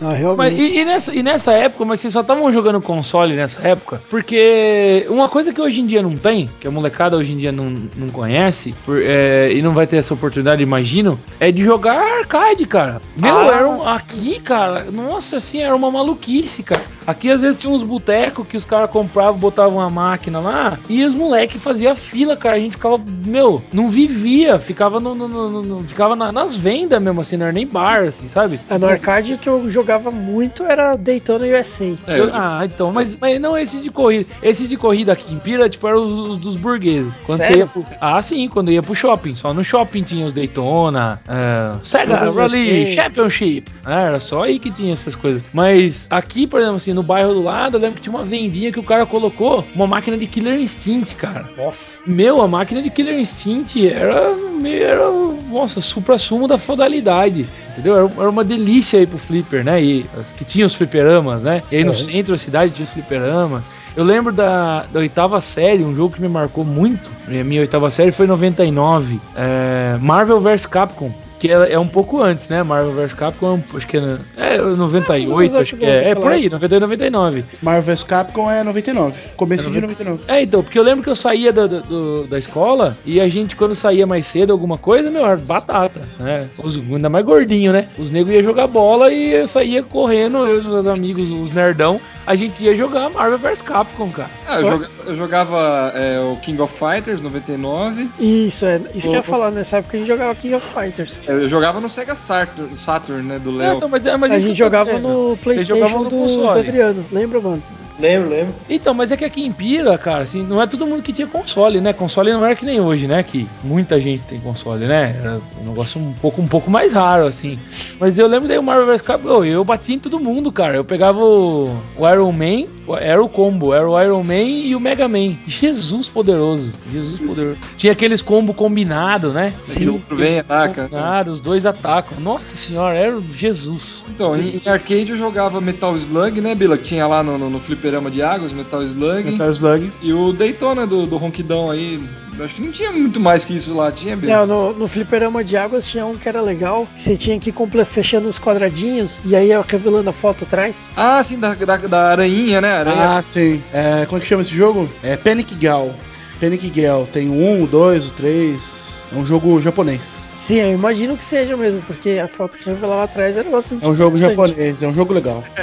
Ah, 0.00 0.06
Mas, 0.10 0.18
realmente. 0.18 0.62
e, 0.62 0.78
e 0.80 0.84
nessa, 0.84 1.14
e 1.14 1.22
nessa 1.22 1.52
época, 1.52 1.84
mas 1.84 2.00
vocês 2.00 2.12
só 2.12 2.20
estavam 2.20 2.52
jogando 2.52 2.80
console 2.80 3.34
nessa 3.36 3.60
época? 3.66 4.02
Porque 4.10 5.06
uma 5.08 5.28
coisa 5.28 5.52
que 5.52 5.60
hoje 5.60 5.80
em 5.80 5.86
dia 5.86 6.02
não 6.02 6.16
tem, 6.16 6.50
que 6.60 6.66
a 6.66 6.70
molecada 6.70 7.16
hoje 7.16 7.32
em 7.32 7.36
dia 7.36 7.52
não, 7.52 7.74
não 7.96 8.08
conhece, 8.08 8.74
por- 8.84 9.00
é, 9.00 9.52
e 9.52 9.62
não 9.62 9.72
vai 9.72 9.86
ter 9.86 9.96
essa 9.98 10.12
oportunidade, 10.12 10.62
imagino, 10.62 11.18
é 11.38 11.52
de 11.52 11.62
jogar 11.62 11.96
arcade, 12.18 12.66
cara. 12.66 13.00
Meu, 13.16 13.36
Ah, 13.36 13.46
era 13.46 13.68
um- 13.68 13.78
aqui, 13.88 14.40
cara, 14.40 14.84
nossa, 14.90 15.36
assim, 15.36 15.60
era 15.62 15.74
uma 15.76 15.90
maluquice, 15.90 16.62
cara. 16.62 16.82
Aqui 17.06 17.30
às 17.30 17.40
vezes 17.40 17.60
tinha 17.60 17.72
uns 17.72 17.82
botecos 17.82 18.46
que 18.46 18.56
os 18.56 18.64
caras 18.64 18.90
compravam, 18.90 19.38
botavam 19.38 19.78
uma 19.78 19.90
máquina 19.90 20.40
lá, 20.40 20.78
e 20.88 21.04
os 21.04 21.14
moleques 21.14 21.62
faziam 21.62 21.94
fila, 21.94 22.36
cara. 22.36 22.56
A 22.56 22.60
gente 22.60 22.72
ficava, 22.76 22.98
meu, 23.26 23.62
não 23.72 23.88
vivia, 23.90 24.58
ficava 24.58 24.98
no, 25.00 25.14
no- 25.14 25.28
no- 25.28 25.62
no- 25.62 25.80
ficava 25.84 26.16
na- 26.16 26.32
nas 26.32 26.56
vendas 26.56 27.00
mesmo, 27.02 27.20
assim, 27.20 27.36
não 27.36 27.46
era 27.46 27.52
nem 27.52 27.66
bar, 27.66 28.04
assim, 28.04 28.28
sabe? 28.28 28.58
Ah, 28.70 28.78
no 28.78 28.86
arcade 28.86 29.34
o 29.34 29.38
que 29.38 29.48
eu 29.48 29.68
jogava 29.68 30.10
muito 30.10 30.64
era 30.64 30.96
Daytona 30.96 31.44
USA. 31.46 31.94
É, 32.06 32.20
Eu- 32.20 32.30
ah, 32.32 32.62
então, 32.64 32.92
mas, 32.92 33.16
mas 33.20 33.40
não 33.40 33.56
esse 33.56 33.78
de 33.78 33.90
corrida. 33.90 34.26
Esse 34.42 34.66
de 34.66 34.76
corrida 34.76 35.12
aqui 35.12 35.32
em 35.34 35.38
Pira, 35.38 35.68
tipo, 35.68 35.86
era 35.86 35.98
os, 35.98 36.28
os 36.30 36.38
dos 36.38 36.56
burgueses. 36.56 37.12
Quando 37.26 37.38
Sério? 37.38 37.52
você 37.54 37.58
ia 37.60 37.66
pro, 37.66 37.86
ah, 38.00 38.22
sim, 38.22 38.48
quando 38.48 38.70
ia 38.72 38.82
pro 38.82 38.94
shopping. 38.94 39.34
Só 39.34 39.52
no 39.52 39.62
shopping 39.64 40.02
tinha 40.02 40.26
os 40.26 40.32
Daytona, 40.32 41.20
é, 41.28 41.74
Sega 41.84 42.14
Rally. 42.14 42.94
Championship. 42.94 43.70
né, 43.84 44.02
era 44.04 44.20
só 44.20 44.44
aí 44.44 44.58
que 44.58 44.70
tinha 44.70 44.92
essas 44.92 45.14
coisas. 45.14 45.42
Mas 45.52 46.06
aqui, 46.08 46.46
por 46.46 46.60
exemplo, 46.60 46.76
assim, 46.76 46.93
no 46.94 47.02
bairro 47.02 47.34
do 47.34 47.42
lado, 47.42 47.76
eu 47.76 47.80
lembro 47.80 47.96
que 47.96 48.02
tinha 48.02 48.14
uma 48.14 48.24
vendinha 48.24 48.72
que 48.72 48.78
o 48.80 48.82
cara 48.82 49.04
colocou 49.04 49.64
uma 49.74 49.86
máquina 49.86 50.16
de 50.16 50.26
Killer 50.26 50.58
Instinct, 50.58 51.14
cara. 51.16 51.44
Nossa. 51.56 52.00
Meu, 52.06 52.40
a 52.40 52.48
máquina 52.48 52.80
de 52.80 52.90
Killer 52.90 53.18
Instinct 53.18 53.86
era, 53.88 54.34
era 54.64 55.10
nossa, 55.50 55.80
supra-sumo 55.80 56.48
da 56.48 56.56
feudalidade. 56.58 57.46
Entendeu? 57.72 58.10
Era, 58.18 58.30
uma 58.30 58.44
delícia 58.44 58.98
aí 58.98 59.06
pro 59.06 59.18
flipper, 59.18 59.64
né? 59.64 59.82
E 59.82 60.06
que 60.36 60.44
tinha 60.44 60.64
os 60.66 60.74
fliperamas, 60.74 61.42
né? 61.42 61.62
E 61.70 61.76
aí 61.76 61.84
no 61.84 61.92
Uhum. 61.92 61.98
centro 61.98 62.32
da 62.32 62.38
cidade 62.38 62.72
tinha 62.72 62.84
os 62.84 62.92
fliperamas. 62.92 63.62
Eu 63.96 64.02
lembro 64.04 64.32
da, 64.32 64.84
da 64.92 64.98
oitava 64.98 65.40
série, 65.40 65.84
um 65.84 65.94
jogo 65.94 66.14
que 66.14 66.20
me 66.20 66.28
marcou 66.28 66.64
muito. 66.64 67.08
Minha, 67.28 67.44
minha 67.44 67.60
oitava 67.60 67.90
série 67.90 68.10
foi 68.10 68.26
em 68.26 68.28
99. 68.28 69.20
É, 69.36 69.96
Marvel 70.00 70.40
vs 70.40 70.66
Capcom. 70.66 71.12
Que 71.44 71.52
é, 71.52 71.74
é 71.74 71.78
um 71.78 71.86
pouco 71.86 72.22
antes, 72.22 72.48
né? 72.48 72.62
Marvel 72.62 72.92
vs 72.94 73.12
Capcom, 73.12 73.46
é 73.46 73.50
um- 73.50 73.76
acho 73.76 73.86
que 73.86 73.98
é, 73.98 74.00
é 74.34 74.56
98, 74.62 75.58
acho 75.58 75.76
que 75.76 75.84
é. 75.84 76.08
É 76.10 76.14
por 76.14 76.32
aí, 76.32 76.48
98, 76.48 76.80
99. 76.80 77.44
Marvel 77.60 77.82
vs 77.82 78.02
Capcom 78.02 78.50
é 78.50 78.62
99. 78.64 79.14
Começo 79.36 79.68
É 79.68 79.72
de 79.72 79.80
99. 79.82 80.22
É, 80.26 80.42
então, 80.42 80.62
porque 80.62 80.78
eu 80.78 80.82
lembro 80.82 81.04
que 81.04 81.10
eu 81.10 81.16
saía 81.16 81.52
da, 81.52 81.66
da- 81.66 81.80
do- 81.80 82.26
da 82.26 82.38
escola 82.38 82.96
e 83.04 83.20
a 83.20 83.28
gente, 83.28 83.56
quando 83.56 83.74
saía 83.74 84.06
mais 84.06 84.26
cedo, 84.26 84.54
alguma 84.54 84.78
coisa, 84.78 85.10
meu, 85.10 85.22
era 85.26 85.36
batata, 85.36 86.00
né? 86.18 86.48
Os, 86.56 86.76
ainda 86.76 87.10
mais 87.10 87.26
gordinho, 87.26 87.74
né? 87.74 87.88
Os 87.98 88.10
negros 88.10 88.34
iam 88.34 88.42
jogar 88.42 88.66
bola 88.66 89.12
e 89.12 89.34
eu 89.34 89.46
saía 89.46 89.82
correndo, 89.82 90.38
eu 90.46 90.62
e 90.62 90.66
os 90.66 90.86
amigos, 90.86 91.28
os 91.28 91.50
nerdão, 91.52 92.00
a 92.26 92.34
gente 92.34 92.62
ia 92.64 92.74
jogar 92.74 93.10
Marvel 93.10 93.36
vs 93.38 93.60
Capcom, 93.60 94.08
cara. 94.08 94.30
Ah, 94.48 94.60
eu, 94.60 94.66
joga- 94.66 94.88
eu 95.08 95.14
jogava 95.14 95.92
é, 95.94 96.18
o 96.20 96.36
King 96.36 96.58
of 96.62 96.72
Fighters 96.74 97.20
99. 97.20 98.08
Isso, 98.18 98.64
é. 98.64 98.80
Isso 98.94 99.08
que 99.10 99.14
eu 99.14 99.18
ia 99.18 99.22
falar, 99.22 99.50
nessa 99.50 99.76
época 99.76 99.96
a 99.96 100.00
gente 100.00 100.08
jogava 100.08 100.34
King 100.34 100.54
of 100.54 100.66
Fighters. 100.66 101.20
Eu 101.42 101.48
jogava 101.48 101.80
no 101.80 101.88
Sega 101.88 102.14
Saturn, 102.14 102.76
Saturn 102.76 103.22
né? 103.26 103.38
Do 103.38 103.50
Não, 103.52 103.58
Léo. 103.58 103.76
então, 103.76 103.88
mas, 103.88 104.04
é- 104.06 104.16
mas 104.16 104.32
A 104.32 104.38
isso 104.38 104.48
gente 104.48 104.56
jogava 104.58 104.98
no 104.98 105.36
Playstation 105.42 105.76
jogavam 105.78 106.02
no 106.04 106.08
do, 106.10 106.26
do. 106.26 106.48
Adriano, 106.48 107.04
lembra, 107.12 107.40
mano? 107.40 107.62
Lembro, 107.98 108.30
lembro. 108.30 108.54
Então, 108.68 108.92
mas 108.92 109.12
é 109.12 109.16
que 109.16 109.24
aqui 109.24 109.44
em 109.44 109.52
Pira, 109.52 109.96
cara, 109.96 110.24
assim, 110.24 110.42
não 110.42 110.60
é 110.60 110.66
todo 110.66 110.86
mundo 110.86 111.02
que 111.02 111.12
tinha 111.12 111.26
console, 111.26 111.80
né? 111.80 111.92
Console 111.92 112.32
não 112.32 112.44
era 112.44 112.56
que 112.56 112.64
nem 112.64 112.80
hoje, 112.80 113.06
né? 113.06 113.22
Que 113.22 113.46
muita 113.62 114.00
gente 114.00 114.24
tem 114.24 114.40
console, 114.40 114.86
né? 114.86 115.16
Era 115.20 115.40
um 115.60 115.68
negócio 115.68 116.00
um 116.00 116.12
pouco, 116.14 116.42
um 116.42 116.48
pouco 116.48 116.70
mais 116.70 116.92
raro, 116.92 117.26
assim. 117.26 117.58
Mas 118.00 118.18
eu 118.18 118.26
lembro 118.26 118.48
daí 118.48 118.58
o 118.58 118.62
Marvel 118.62 118.86
vs 118.86 119.02
Capcom, 119.02 119.44
eu 119.44 119.64
batia 119.64 119.94
em 119.94 119.98
todo 119.98 120.18
mundo, 120.18 120.50
cara. 120.50 120.76
Eu 120.76 120.84
pegava 120.84 121.18
o, 121.18 121.76
o 121.96 122.08
Iron 122.08 122.32
Man, 122.32 122.66
era 123.00 123.22
o 123.22 123.28
combo, 123.28 123.72
era 123.72 123.88
o 123.88 124.00
Iron 124.00 124.22
Man 124.22 124.42
e 124.42 124.74
o 124.74 124.80
Mega 124.80 125.06
Man. 125.08 125.34
Jesus 125.46 126.08
poderoso, 126.08 126.72
Jesus 126.92 127.24
poderoso. 127.24 127.58
Tinha 127.76 127.92
aqueles 127.92 128.20
combo 128.20 128.52
combinado, 128.52 129.30
né? 129.32 129.54
Outro 129.92 130.16
vem, 130.16 130.40
ataca. 130.40 130.88
Combinado, 130.88 131.30
os 131.30 131.40
dois 131.40 131.64
atacam. 131.64 132.18
Nossa 132.18 132.56
senhora, 132.56 132.94
era 132.94 133.16
o 133.16 133.22
Jesus. 133.32 134.04
Então, 134.08 134.36
em, 134.36 134.60
em 134.64 134.68
arcade 134.68 135.10
eu 135.10 135.16
jogava 135.16 135.60
Metal 135.60 135.94
Slug, 135.96 136.40
né, 136.40 136.54
Bila? 136.54 136.76
Que 136.76 136.82
tinha 136.82 137.06
lá 137.06 137.22
no, 137.22 137.38
no, 137.38 137.48
no 137.48 137.60
fliperama 137.84 138.10
de 138.10 138.22
águas, 138.22 138.52
Metal 138.52 138.82
Slug. 138.82 139.30
Metal 139.30 139.50
Slug. 139.50 139.92
E 140.00 140.12
o 140.12 140.32
Daytona 140.32 140.86
do, 140.86 141.06
do 141.06 141.18
Ronquidão 141.18 141.70
aí. 141.70 142.02
eu 142.38 142.44
Acho 142.44 142.54
que 142.54 142.62
não 142.62 142.72
tinha 142.72 142.90
muito 142.90 143.20
mais 143.20 143.44
que 143.44 143.54
isso 143.54 143.74
lá, 143.74 143.92
tinha? 143.92 144.16
Não, 144.16 144.46
no, 144.46 144.72
no 144.72 144.88
fliperama 144.88 145.44
de 145.44 145.56
águas 145.56 145.86
tinha 145.86 146.06
um 146.06 146.16
que 146.16 146.26
era 146.26 146.40
legal, 146.40 146.86
que 146.94 147.00
você 147.00 147.16
tinha 147.16 147.38
que 147.38 147.50
ir 147.50 147.84
fechando 147.84 148.26
os 148.26 148.38
quadradinhos 148.38 149.20
e 149.24 149.36
aí 149.36 149.48
ia 149.48 149.60
revelando 149.60 150.08
a 150.08 150.12
foto 150.12 150.44
atrás. 150.44 150.90
Ah, 150.96 151.22
sim, 151.22 151.38
da, 151.38 151.52
da, 151.54 151.76
da 151.76 152.10
aranhinha, 152.12 152.60
né? 152.60 152.72
Aranha. 152.72 153.18
Ah, 153.18 153.22
sim. 153.22 153.62
É, 153.70 154.06
como 154.06 154.16
é 154.16 154.20
que 154.20 154.26
chama 154.26 154.40
esse 154.40 154.54
jogo? 154.54 154.88
É 155.02 155.16
Panic 155.16 155.54
Gal. 155.56 155.94
Panic 156.40 156.70
Gal. 156.70 157.06
Tem 157.12 157.28
o 157.28 157.34
1, 157.34 157.64
o 157.64 157.66
2, 157.66 158.08
o 158.08 158.12
3. 158.12 158.93
É 159.12 159.16
um 159.16 159.24
jogo 159.24 159.60
japonês. 159.60 160.28
Sim, 160.34 160.56
eu 160.60 160.72
imagino 160.72 161.16
que 161.16 161.24
seja 161.24 161.56
mesmo, 161.56 161.82
porque 161.82 162.18
a 162.22 162.26
foto 162.28 162.58
que 162.58 162.68
lá 162.70 163.04
atrás 163.04 163.36
era 163.36 163.48
bastante 163.48 163.84
É 163.84 163.88
um 163.88 163.94
jogo 163.94 164.16
japonês, 164.18 164.82
é 164.82 164.86
um 164.88 164.94
jogo 164.94 165.12
legal. 165.12 165.42
É 165.56 165.62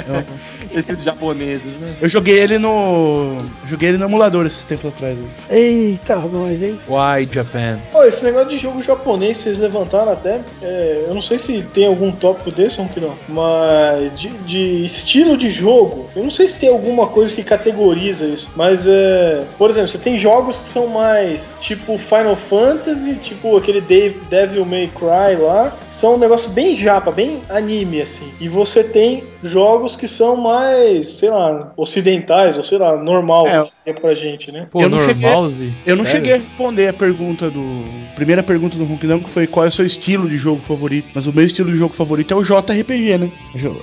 um- 0.74 0.78
Esses 0.78 1.02
japoneses, 1.02 1.74
né? 1.78 1.94
Eu 2.00 2.08
joguei 2.08 2.38
ele 2.38 2.58
no. 2.58 3.38
Joguei 3.66 3.90
ele 3.90 3.98
no 3.98 4.04
emulador 4.06 4.46
esses 4.46 4.64
tempos 4.64 4.86
atrás. 4.86 5.16
né? 5.16 5.28
Eita, 5.50 6.16
nós, 6.16 6.62
hein? 6.62 6.78
Why 6.88 7.28
Japan? 7.32 7.78
Pô, 7.90 8.02
esse 8.04 8.24
negócio 8.24 8.48
de 8.50 8.58
jogo 8.58 8.80
japonês, 8.82 9.38
vocês 9.38 9.58
levantaram 9.58 10.12
até. 10.12 10.40
é, 10.62 11.04
eu 11.08 11.14
não 11.14 11.22
sei 11.22 11.38
se 11.38 11.62
tem 11.74 11.86
algum 11.86 12.10
tópico 12.12 12.50
desse 12.50 12.80
ou 12.80 12.88
não, 12.96 13.14
mas 13.28 14.18
de, 14.18 14.28
de 14.28 14.84
estilo 14.84 15.36
de 15.36 15.50
jogo, 15.50 16.08
eu 16.16 16.22
não 16.22 16.30
sei 16.30 16.46
se 16.46 16.58
tem 16.58 16.68
alguma 16.70 17.06
coisa 17.08 17.34
que 17.34 17.42
categoriza 17.42 18.24
isso, 18.26 18.50
mas 18.56 18.86
é. 18.88 19.44
Por 19.58 19.68
exemplo, 19.70 19.88
você 19.88 19.98
tem 19.98 20.16
jogos 20.18 20.60
que 20.60 20.68
são 20.68 20.86
mais 20.86 21.54
tipo 21.60 21.98
Final 21.98 22.36
Fantasy, 22.36 23.14
tipo 23.16 23.31
aquele 23.56 23.80
Dave- 23.80 24.18
Devil 24.30 24.64
May 24.64 24.88
Cry 24.94 25.40
lá, 25.40 25.76
são 25.90 26.14
um 26.14 26.18
negócio 26.18 26.50
bem 26.50 26.74
japa, 26.74 27.10
bem 27.10 27.40
anime 27.48 28.00
assim. 28.00 28.30
E 28.40 28.48
você 28.48 28.82
tem 28.84 29.24
jogos 29.42 29.96
que 29.96 30.06
são 30.06 30.36
mais, 30.36 31.08
sei 31.08 31.30
lá, 31.30 31.72
ocidentais, 31.76 32.56
ou 32.58 32.64
sei 32.64 32.78
lá, 32.78 32.96
normal 32.96 33.46
É. 33.46 33.64
que 33.64 33.90
é 33.90 33.92
pra 33.92 34.14
gente, 34.14 34.50
né? 34.52 34.66
Pô, 34.70 34.80
Eu 34.82 34.88
não 34.88 35.00
cheguei- 35.00 35.22
Normalze? 35.28 35.72
Eu 35.86 35.96
não 35.96 36.04
cheguei 36.04 36.34
a 36.34 36.36
responder 36.36 36.88
a 36.88 36.92
pergunta 36.92 37.50
do. 37.50 37.84
Primeira 38.14 38.42
pergunta 38.42 38.76
do 38.78 38.84
Ronquidão, 38.84 39.18
que 39.20 39.28
foi 39.30 39.46
qual 39.46 39.64
é 39.64 39.68
o 39.68 39.72
seu 39.72 39.84
estilo 39.86 40.28
de 40.28 40.36
jogo 40.36 40.60
favorito. 40.62 41.08
Mas 41.14 41.26
o 41.26 41.32
meu 41.32 41.44
estilo 41.44 41.70
de 41.70 41.76
jogo 41.76 41.94
favorito 41.94 42.32
é 42.32 42.36
o 42.36 42.42
JRPG, 42.42 43.18
né? 43.18 43.32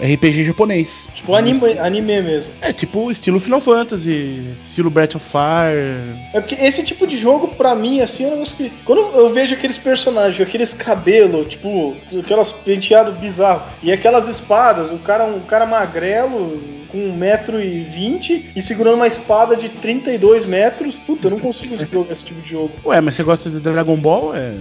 RPG 0.01 0.45
japonês. 0.45 1.09
Tipo 1.15 1.35
anime, 1.35 1.77
anime 1.79 2.21
mesmo. 2.21 2.53
É 2.61 2.71
tipo 2.71 3.09
estilo 3.11 3.39
Final 3.39 3.61
Fantasy, 3.61 4.45
estilo 4.63 4.89
Breath 4.89 5.15
of 5.15 5.25
Fire. 5.25 6.19
É 6.33 6.39
porque 6.39 6.55
esse 6.55 6.83
tipo 6.83 7.07
de 7.07 7.17
jogo, 7.17 7.49
pra 7.49 7.75
mim, 7.75 8.01
assim, 8.01 8.23
é 8.25 8.27
um 8.27 8.31
negócio 8.31 8.55
que. 8.55 8.71
Quando 8.85 8.99
eu 9.15 9.29
vejo 9.29 9.38
aqueles 9.41 9.77
personagens, 9.77 10.45
aqueles 10.45 10.73
cabelos, 10.73 11.47
tipo, 11.49 11.95
aquelas 12.19 12.51
penteado 12.51 13.11
bizarro, 13.13 13.63
e 13.81 13.91
aquelas 13.91 14.27
espadas, 14.27 14.91
o 14.91 14.97
cara, 14.99 15.25
um 15.25 15.41
cara 15.41 15.65
magrelo, 15.65 16.61
com 16.91 16.97
1,20m 16.97 18.45
e 18.55 18.61
segurando 18.61 18.95
uma 18.95 19.07
espada 19.07 19.55
de 19.55 19.69
32 19.69 20.45
metros. 20.45 20.95
Puta, 20.95 21.27
eu 21.27 21.31
não 21.31 21.39
consigo 21.39 21.75
jogar 21.85 22.11
esse 22.11 22.25
tipo 22.25 22.41
de 22.41 22.49
jogo. 22.49 22.71
Ué, 22.85 22.99
mas 22.99 23.15
você 23.15 23.23
gosta 23.23 23.49
de 23.49 23.59
Dragon 23.59 23.95
Ball? 23.95 24.35
É... 24.35 24.55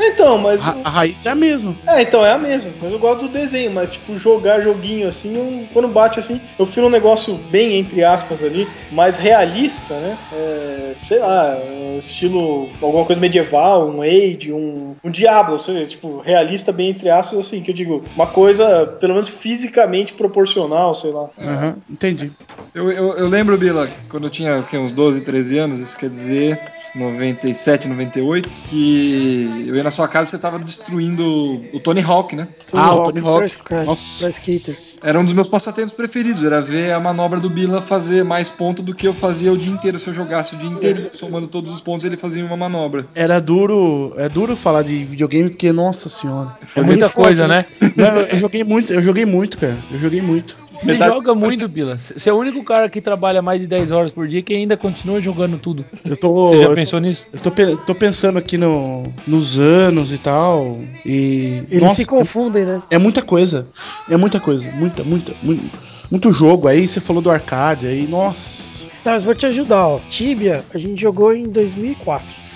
Então, 0.00 0.38
mas. 0.38 0.66
A, 0.66 0.76
a 0.84 0.88
raiz 0.90 1.24
é 1.26 1.30
a 1.30 1.34
mesma. 1.34 1.76
É, 1.88 2.02
então 2.02 2.24
é 2.24 2.32
a 2.32 2.38
mesma. 2.38 2.72
Mas 2.80 2.92
eu 2.92 2.98
gosto 2.98 3.22
do 3.22 3.28
desenho, 3.28 3.70
mas 3.72 3.90
tipo, 3.90 4.16
jogar 4.16 4.60
joguinho 4.60 5.08
assim, 5.08 5.36
eu- 5.36 5.66
quando 5.72 5.88
bate 5.88 6.18
assim, 6.18 6.40
eu 6.58 6.66
filo 6.66 6.86
um 6.86 6.90
negócio 6.90 7.34
bem, 7.34 7.74
entre 7.78 8.04
aspas, 8.04 8.42
ali, 8.44 8.68
mais 8.90 9.16
realista, 9.16 9.98
né? 10.00 10.18
É, 10.30 10.94
sei 11.02 11.18
lá, 11.18 11.56
é, 11.56 11.98
estilo 11.98 12.68
alguma 12.80 13.04
coisa 13.04 13.20
medieval, 13.20 13.88
um 13.88 14.02
Age, 14.02 14.52
um, 14.52 14.94
um 15.04 15.10
Diablo, 15.10 15.58
sei 15.58 15.80
lá, 15.80 15.86
tipo, 15.86 16.20
realista 16.20 16.72
bem 16.72 16.90
entre 16.90 17.10
aspas, 17.10 17.38
assim, 17.38 17.62
que 17.62 17.70
eu 17.70 17.74
digo, 17.74 18.04
uma 18.14 18.26
coisa, 18.26 18.86
pelo 19.00 19.14
menos 19.14 19.28
fisicamente 19.28 20.14
proporcional, 20.14 20.94
sei 20.94 21.10
lá. 21.10 21.28
Aham, 21.38 21.76
entendi. 21.90 22.30
Eu, 22.74 22.92
eu, 22.92 23.16
eu 23.16 23.28
lembro, 23.28 23.56
Bila, 23.58 23.88
quando 24.08 24.24
eu 24.24 24.30
tinha 24.30 24.58
o 24.58 24.62
quê, 24.62 24.76
uns 24.76 24.92
12, 24.92 25.22
13 25.22 25.58
anos, 25.58 25.80
isso 25.80 25.96
quer 25.96 26.10
dizer 26.10 26.60
97, 26.94 27.88
98, 27.88 28.50
que 28.68 29.64
eu 29.66 29.74
ia 29.74 29.82
na 29.88 29.90
sua 29.90 30.06
casa 30.06 30.30
você 30.30 30.38
tava 30.38 30.58
destruindo 30.58 31.24
o 31.72 31.80
Tony 31.80 32.02
Hawk, 32.02 32.36
né? 32.36 32.48
Ah, 32.72 32.94
o 32.94 33.04
Tony 33.04 33.20
Hawk. 33.20 33.38
Parece, 33.38 33.58
cara, 33.58 33.84
Nossa. 33.84 34.20
parece 34.20 34.40
skater. 34.40 34.76
Era 35.02 35.18
um 35.18 35.24
dos 35.24 35.32
meus 35.32 35.48
passatempos 35.48 35.92
preferidos, 35.92 36.42
era 36.42 36.60
ver 36.60 36.92
a 36.92 37.00
manobra 37.00 37.40
do 37.40 37.48
Bila 37.48 37.80
fazer 37.80 38.24
mais 38.24 38.50
ponto 38.50 38.82
do 38.82 38.94
que 38.94 39.06
eu 39.06 39.14
fazia 39.14 39.52
o 39.52 39.56
dia 39.56 39.72
inteiro. 39.72 39.98
Se 39.98 40.08
eu 40.08 40.14
jogasse 40.14 40.54
o 40.54 40.58
dia 40.58 40.68
inteiro, 40.68 41.06
somando 41.10 41.46
todos 41.46 41.72
os 41.72 41.80
pontos, 41.80 42.04
ele 42.04 42.16
fazia 42.16 42.44
uma 42.44 42.56
manobra. 42.56 43.06
Era 43.14 43.40
duro. 43.40 44.12
É 44.16 44.28
duro 44.28 44.56
falar 44.56 44.82
de 44.82 45.04
videogame 45.04 45.50
porque, 45.50 45.72
nossa 45.72 46.08
senhora. 46.08 46.56
É 46.76 46.82
muita 46.82 47.08
forte, 47.08 47.26
coisa, 47.26 47.48
né? 47.48 47.64
Não, 47.96 48.16
eu, 48.16 48.26
eu 48.26 48.38
joguei 48.38 48.64
muito, 48.64 48.92
eu 48.92 49.02
joguei 49.02 49.24
muito, 49.24 49.56
cara. 49.56 49.78
Eu 49.90 49.98
joguei 49.98 50.20
muito. 50.20 50.56
Você 50.78 50.92
Metade- 50.92 51.12
joga 51.12 51.34
muito, 51.34 51.68
Bila. 51.68 51.98
Você 51.98 52.28
é 52.28 52.32
o 52.32 52.36
único 52.36 52.62
cara 52.62 52.88
que 52.88 53.00
trabalha 53.00 53.42
mais 53.42 53.60
de 53.60 53.66
10 53.66 53.90
horas 53.90 54.12
por 54.12 54.28
dia 54.28 54.42
que 54.42 54.54
ainda 54.54 54.76
continua 54.76 55.20
jogando 55.20 55.58
tudo. 55.58 55.84
Eu 56.04 56.16
tô. 56.16 56.46
Você 56.48 56.62
já 56.62 56.68
eu 56.68 56.74
pensou 56.74 57.00
nisso? 57.00 57.26
Eu 57.32 57.38
tô, 57.40 57.50
tô 57.78 57.94
pensando 57.94 58.38
aqui 58.38 58.56
no, 58.56 59.04
nos 59.26 59.58
anos 59.58 60.12
e 60.12 60.18
tal. 60.18 60.78
E. 61.04 61.64
Eles 61.68 61.82
nossa, 61.82 61.96
se 61.96 62.06
confundem, 62.06 62.64
né? 62.64 62.82
é 62.90 62.98
muita 62.98 63.22
coisa. 63.22 63.66
É 64.08 64.16
muita 64.16 64.38
coisa. 64.38 64.70
Muita, 64.72 65.02
muita. 65.02 65.34
Muito, 65.42 65.64
muito 66.10 66.32
jogo. 66.32 66.68
Aí 66.68 66.86
você 66.86 67.00
falou 67.00 67.20
do 67.20 67.30
arcade. 67.30 67.86
Aí, 67.86 68.06
nossa. 68.06 68.86
Mas 69.04 69.24
vou 69.24 69.34
te 69.34 69.46
ajudar, 69.46 69.86
ó. 69.86 70.00
Tibia, 70.08 70.64
a 70.72 70.78
gente 70.78 71.00
jogou 71.00 71.32
em 71.34 71.48
2004. 71.48 72.47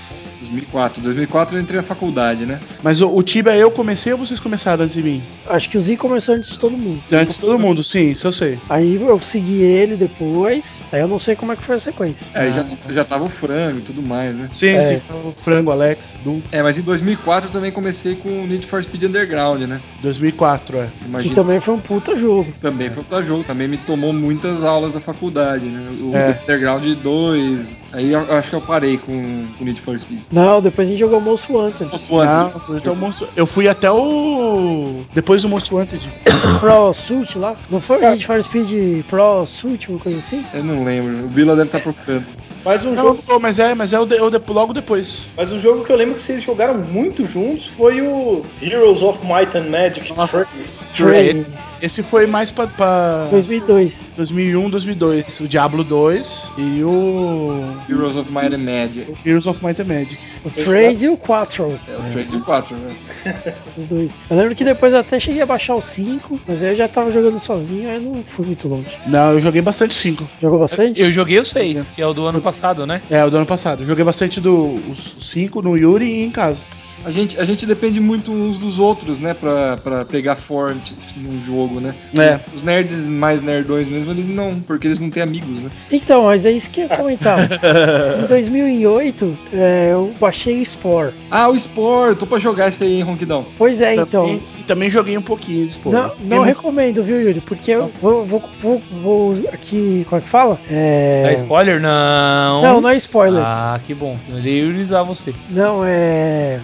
2004. 0.42 1.02
2004 1.02 1.56
eu 1.56 1.60
entrei 1.62 1.76
na 1.80 1.82
faculdade, 1.86 2.44
né? 2.46 2.60
Mas 2.82 3.00
o, 3.00 3.08
o 3.08 3.22
Tibia 3.22 3.56
eu 3.56 3.70
comecei 3.70 4.12
ou 4.12 4.18
vocês 4.18 4.40
começaram 4.40 4.84
antes 4.84 4.94
de 4.94 5.02
mim? 5.02 5.22
Acho 5.48 5.68
que 5.68 5.76
o 5.76 5.80
Z 5.80 5.96
começou 5.96 6.34
antes 6.34 6.50
de 6.50 6.58
todo 6.58 6.76
mundo. 6.76 7.00
Antes 7.12 7.34
de 7.34 7.40
todo 7.40 7.58
mundo, 7.58 7.82
sim, 7.84 8.10
isso 8.10 8.26
eu 8.26 8.32
sei. 8.32 8.58
Aí 8.68 8.94
eu 9.00 9.18
segui 9.20 9.62
ele 9.62 9.96
depois. 9.96 10.86
Aí 10.92 11.00
eu 11.00 11.08
não 11.08 11.18
sei 11.18 11.36
como 11.36 11.52
é 11.52 11.56
que 11.56 11.64
foi 11.64 11.76
a 11.76 11.78
sequência. 11.78 12.30
É, 12.34 12.42
aí 12.42 12.52
já, 12.52 12.64
já 12.88 13.04
tava 13.04 13.24
o 13.24 13.28
frango 13.28 13.78
e 13.78 13.82
tudo 13.82 14.02
mais, 14.02 14.36
né? 14.38 14.48
Sim, 14.52 14.68
É. 14.68 14.80
sim. 14.96 15.02
O 15.24 15.32
Frango, 15.32 15.70
Alex, 15.70 16.18
do 16.24 16.42
É, 16.50 16.62
mas 16.62 16.78
em 16.78 16.82
2004 16.82 17.48
eu 17.48 17.52
também 17.52 17.70
comecei 17.70 18.14
com 18.16 18.28
o 18.42 18.46
Need 18.46 18.66
for 18.66 18.82
Speed 18.82 19.04
Underground, 19.04 19.62
né? 19.62 19.80
2004, 20.02 20.78
é. 20.78 20.88
Que 21.00 21.06
Imagina, 21.06 21.34
também 21.34 21.60
foi 21.60 21.74
um 21.74 21.80
puta 21.80 22.16
jogo. 22.16 22.52
também 22.60 22.90
foi 22.90 23.02
pra 23.04 23.22
jogo, 23.22 23.44
também 23.44 23.68
me 23.68 23.76
tomou 23.78 24.12
muitas 24.12 24.64
aulas 24.64 24.92
da 24.94 25.00
faculdade, 25.00 25.64
né? 25.66 25.90
O 26.00 26.14
É. 26.16 26.38
Underground 26.42 26.84
2, 26.96 27.86
aí 27.92 28.12
eu 28.12 28.20
acho 28.34 28.50
que 28.50 28.56
eu 28.56 28.60
parei 28.60 28.96
com 28.98 29.12
o 29.60 29.64
Need 29.64 29.80
for 29.80 29.98
Speed. 29.98 30.20
Não, 30.32 30.62
depois 30.62 30.88
a 30.88 30.90
gente 30.90 31.00
jogou 31.00 31.20
Most 31.20 31.52
Wanted. 31.52 31.90
Posso 31.90 32.18
antes? 32.18 32.36
Não, 32.36 32.50
foi 32.60 32.78
até 32.78 32.90
o 32.90 32.96
Monster- 32.96 33.28
eu 33.36 33.46
fui 33.46 33.68
até 33.68 33.90
o. 33.90 35.02
Depois 35.14 35.42
do 35.42 35.48
Most 35.48 35.72
Wanted. 35.74 36.10
Pro 36.58 36.92
Suit 36.94 37.36
lá. 37.38 37.54
Não 37.70 37.80
foi 37.80 37.98
o 37.98 38.00
Need 38.10 38.26
for 38.26 38.42
Speed 38.42 39.04
Pro 39.06 39.44
Suit, 39.44 39.90
uma 39.90 39.98
coisa 40.00 40.18
assim? 40.18 40.44
Eu 40.54 40.64
não 40.64 40.84
lembro, 40.84 41.26
o 41.26 41.28
Bila 41.28 41.54
deve 41.54 41.68
estar 41.68 41.80
procurando. 41.80 42.24
Mas 42.64 42.86
um 42.86 42.90
Não, 42.90 42.96
jogo. 43.02 43.22
pô, 43.26 43.38
mas 43.40 43.58
é, 43.58 43.74
mas 43.74 43.92
é 43.92 43.98
o 43.98 44.06
de- 44.06 44.20
o 44.20 44.30
de- 44.30 44.40
logo 44.52 44.72
depois. 44.72 45.26
Mas 45.36 45.52
um 45.52 45.58
jogo 45.58 45.84
que 45.84 45.90
eu 45.92 45.96
lembro 45.96 46.14
que 46.14 46.22
vocês 46.22 46.42
jogaram 46.42 46.78
muito 46.78 47.24
juntos 47.24 47.66
foi 47.76 48.00
o 48.00 48.40
Heroes 48.62 49.02
of 49.02 49.18
Might 49.26 49.56
and 49.58 49.68
Magic 49.68 50.14
Nossa. 50.16 50.46
3. 50.46 50.86
Trains. 50.92 51.82
Esse 51.82 52.02
foi 52.04 52.26
mais 52.26 52.50
pra, 52.52 52.66
pra 52.68 53.26
2002. 53.30 54.12
2001, 54.16 54.70
2002. 54.70 55.40
O 55.40 55.48
Diablo 55.48 55.82
2 55.84 56.52
e 56.56 56.84
o 56.84 57.64
Heroes 57.90 58.16
of 58.16 58.30
Might 58.32 58.54
and 58.54 58.58
Magic. 58.58 59.10
o 59.10 59.28
Heroes 59.28 59.46
of 59.46 59.62
Might 59.64 59.82
and 59.82 59.86
Magic. 59.86 60.21
O 60.44 60.50
Trace 60.50 61.04
e 61.04 61.08
o 61.08 61.16
4. 61.16 61.80
É 61.88 61.96
o 61.96 62.10
3 62.10 62.32
e 62.32 62.36
o 62.36 62.40
4, 62.40 62.76
né? 62.76 62.94
Os 63.76 63.86
dois. 63.86 64.18
Eu 64.28 64.36
lembro 64.36 64.54
que 64.54 64.64
depois 64.64 64.92
eu 64.92 64.98
até 64.98 65.18
cheguei 65.20 65.40
a 65.40 65.46
baixar 65.46 65.74
o 65.74 65.80
5, 65.80 66.40
mas 66.46 66.64
aí 66.64 66.70
eu 66.70 66.74
já 66.74 66.88
tava 66.88 67.10
jogando 67.10 67.38
sozinho, 67.38 67.88
aí 67.88 68.00
não 68.00 68.22
fui 68.24 68.46
muito 68.46 68.66
longe. 68.66 68.98
Não, 69.06 69.32
eu 69.32 69.40
joguei 69.40 69.62
bastante 69.62 69.94
5. 69.94 70.28
Jogou 70.40 70.58
bastante? 70.58 71.00
Eu 71.00 71.12
joguei 71.12 71.38
o 71.38 71.44
6, 71.44 71.86
que 71.94 72.02
é 72.02 72.06
o 72.06 72.12
do 72.12 72.26
ano 72.26 72.42
passado, 72.42 72.84
né? 72.86 73.00
É, 73.08 73.24
o 73.24 73.30
do 73.30 73.36
ano 73.36 73.46
passado. 73.46 73.82
Eu 73.82 73.86
joguei 73.86 74.04
bastante 74.04 74.40
do 74.40 74.74
5 75.18 75.62
no 75.62 75.76
Yuri 75.76 76.06
e 76.06 76.24
em 76.24 76.30
casa. 76.30 76.62
A 77.04 77.10
gente, 77.10 77.38
a 77.40 77.44
gente 77.44 77.66
depende 77.66 77.98
muito 78.00 78.30
uns 78.32 78.58
dos 78.58 78.78
outros, 78.78 79.18
né? 79.18 79.34
Pra, 79.34 79.76
pra 79.76 80.04
pegar 80.04 80.36
forte 80.36 80.94
num 81.16 81.40
jogo, 81.40 81.80
né? 81.80 81.94
É. 82.18 82.38
Os 82.54 82.62
nerds 82.62 83.08
mais 83.08 83.42
nerdões 83.42 83.88
mesmo, 83.88 84.12
eles 84.12 84.28
não, 84.28 84.60
porque 84.60 84.86
eles 84.86 84.98
não 84.98 85.10
têm 85.10 85.22
amigos, 85.22 85.58
né? 85.60 85.70
Então, 85.90 86.24
mas 86.24 86.46
é 86.46 86.52
isso 86.52 86.70
que 86.70 86.80
eu 86.82 86.88
ia 86.88 86.96
comentar. 86.96 87.38
em 88.22 88.26
2008, 88.26 89.38
é, 89.52 89.90
eu 89.92 90.12
baixei 90.20 90.60
o 90.60 90.64
Spore. 90.64 91.12
Ah, 91.30 91.48
o 91.48 91.56
Spore, 91.58 92.14
tô 92.14 92.26
pra 92.26 92.38
jogar 92.38 92.68
esse 92.68 92.84
aí, 92.84 92.94
hein, 92.96 93.02
Ronquidão. 93.02 93.44
Pois 93.58 93.80
é, 93.82 93.94
então. 93.94 94.24
Também- 94.26 94.42
e 94.58 94.62
também 94.64 94.90
joguei 94.90 95.16
um 95.18 95.22
pouquinho 95.22 95.66
de 95.66 95.72
Spore. 95.74 95.96
Não, 95.96 96.08
não 96.20 96.36
muito- 96.38 96.42
recomendo, 96.44 97.02
viu, 97.02 97.20
Yuri? 97.20 97.40
Porque 97.40 97.72
eu 97.72 97.90
vou, 98.00 98.24
vou, 98.24 98.42
vou, 98.60 98.82
vou 98.92 99.34
aqui. 99.52 100.06
Como 100.08 100.18
é 100.20 100.22
que 100.22 100.28
fala? 100.28 100.54
Dá 100.68 100.74
É. 100.76 101.34
spoiler? 101.36 101.80
Não. 101.80 102.62
Não, 102.62 102.80
não 102.80 102.88
é 102.88 102.96
spoiler. 102.96 103.42
Ah, 103.44 103.80
que 103.84 103.92
bom. 103.94 104.16
Eu 104.30 104.38
ia 104.38 104.62
ironizar 104.62 105.04
você. 105.04 105.34
Não, 105.50 105.82
é. 105.84 106.60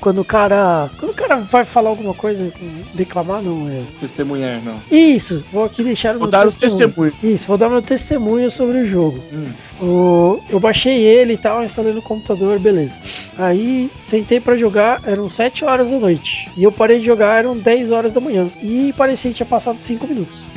Quando 0.00 0.20
o 0.20 0.24
cara. 0.24 0.88
Quando 0.98 1.10
o 1.10 1.14
cara 1.14 1.36
vai 1.36 1.64
falar 1.64 1.90
alguma 1.90 2.14
coisa, 2.14 2.52
declamar, 2.94 3.42
não 3.42 3.68
é. 3.68 3.82
Testemunhar, 3.98 4.62
não. 4.64 4.80
Isso, 4.90 5.44
vou 5.52 5.64
aqui 5.64 5.82
deixar 5.82 6.14
o 6.14 6.18
Vou 6.18 6.28
meu 6.28 6.30
dar 6.30 6.40
o 6.46 6.50
testemunho. 6.50 6.86
testemunho. 6.86 7.12
Isso, 7.34 7.46
vou 7.48 7.56
dar 7.58 7.68
meu 7.68 7.82
testemunho 7.82 8.50
sobre 8.50 8.78
o 8.78 8.86
jogo. 8.86 9.18
Hum. 9.32 9.48
O- 9.82 10.40
eu 10.48 10.58
baixei 10.60 10.98
ele 11.02 11.34
e 11.34 11.36
tal, 11.36 11.62
instalei 11.64 11.92
no 11.92 12.00
computador, 12.00 12.58
beleza. 12.58 12.98
Aí 13.36 13.90
sentei 13.96 14.40
pra 14.40 14.56
jogar, 14.56 15.02
eram 15.04 15.28
7 15.28 15.64
horas 15.64 15.90
da 15.90 15.98
noite. 15.98 16.48
E 16.56 16.62
eu 16.64 16.72
parei 16.72 16.98
de 17.00 17.04
jogar, 17.06 17.38
eram 17.38 17.56
10 17.58 17.90
horas 17.92 18.14
da 18.14 18.20
manhã. 18.20 18.48
E 18.62 18.92
parecia 18.96 19.30
que 19.30 19.36
tinha 19.38 19.46
passado 19.46 19.78
5 19.80 20.06
minutos. 20.06 20.44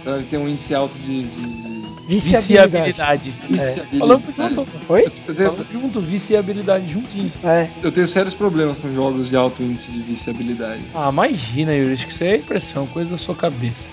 Então 0.00 0.16
ele 0.16 0.24
tem 0.24 0.38
um 0.38 0.48
índice 0.48 0.74
alto 0.74 0.98
de. 0.98 1.22
de... 1.24 1.65
Viciabilidade. 2.06 2.86
Viciabilidade. 2.86 3.34
Viciabilidade. 3.42 3.98
Falamos 3.98 4.26
junto. 4.26 4.92
Oi? 4.92 5.04
Eu, 5.26 5.34
tenho, 5.34 5.66
junto, 5.72 6.00
viciabilidade 6.00 6.92
juntinhos. 6.92 7.32
É. 7.42 7.68
eu 7.82 7.90
tenho 7.90 8.06
sérios 8.06 8.34
problemas 8.34 8.78
com 8.78 8.92
jogos 8.92 9.28
de 9.28 9.36
alto 9.36 9.62
índice 9.62 9.92
de 9.92 10.00
viciabilidade. 10.00 10.82
Ah, 10.94 11.08
imagina, 11.10 11.74
Yuri. 11.74 11.94
Acho 11.94 12.06
que 12.06 12.12
isso 12.12 12.24
é 12.24 12.36
impressão, 12.36 12.86
coisa 12.86 13.10
da 13.10 13.18
sua 13.18 13.34
cabeça. 13.34 13.92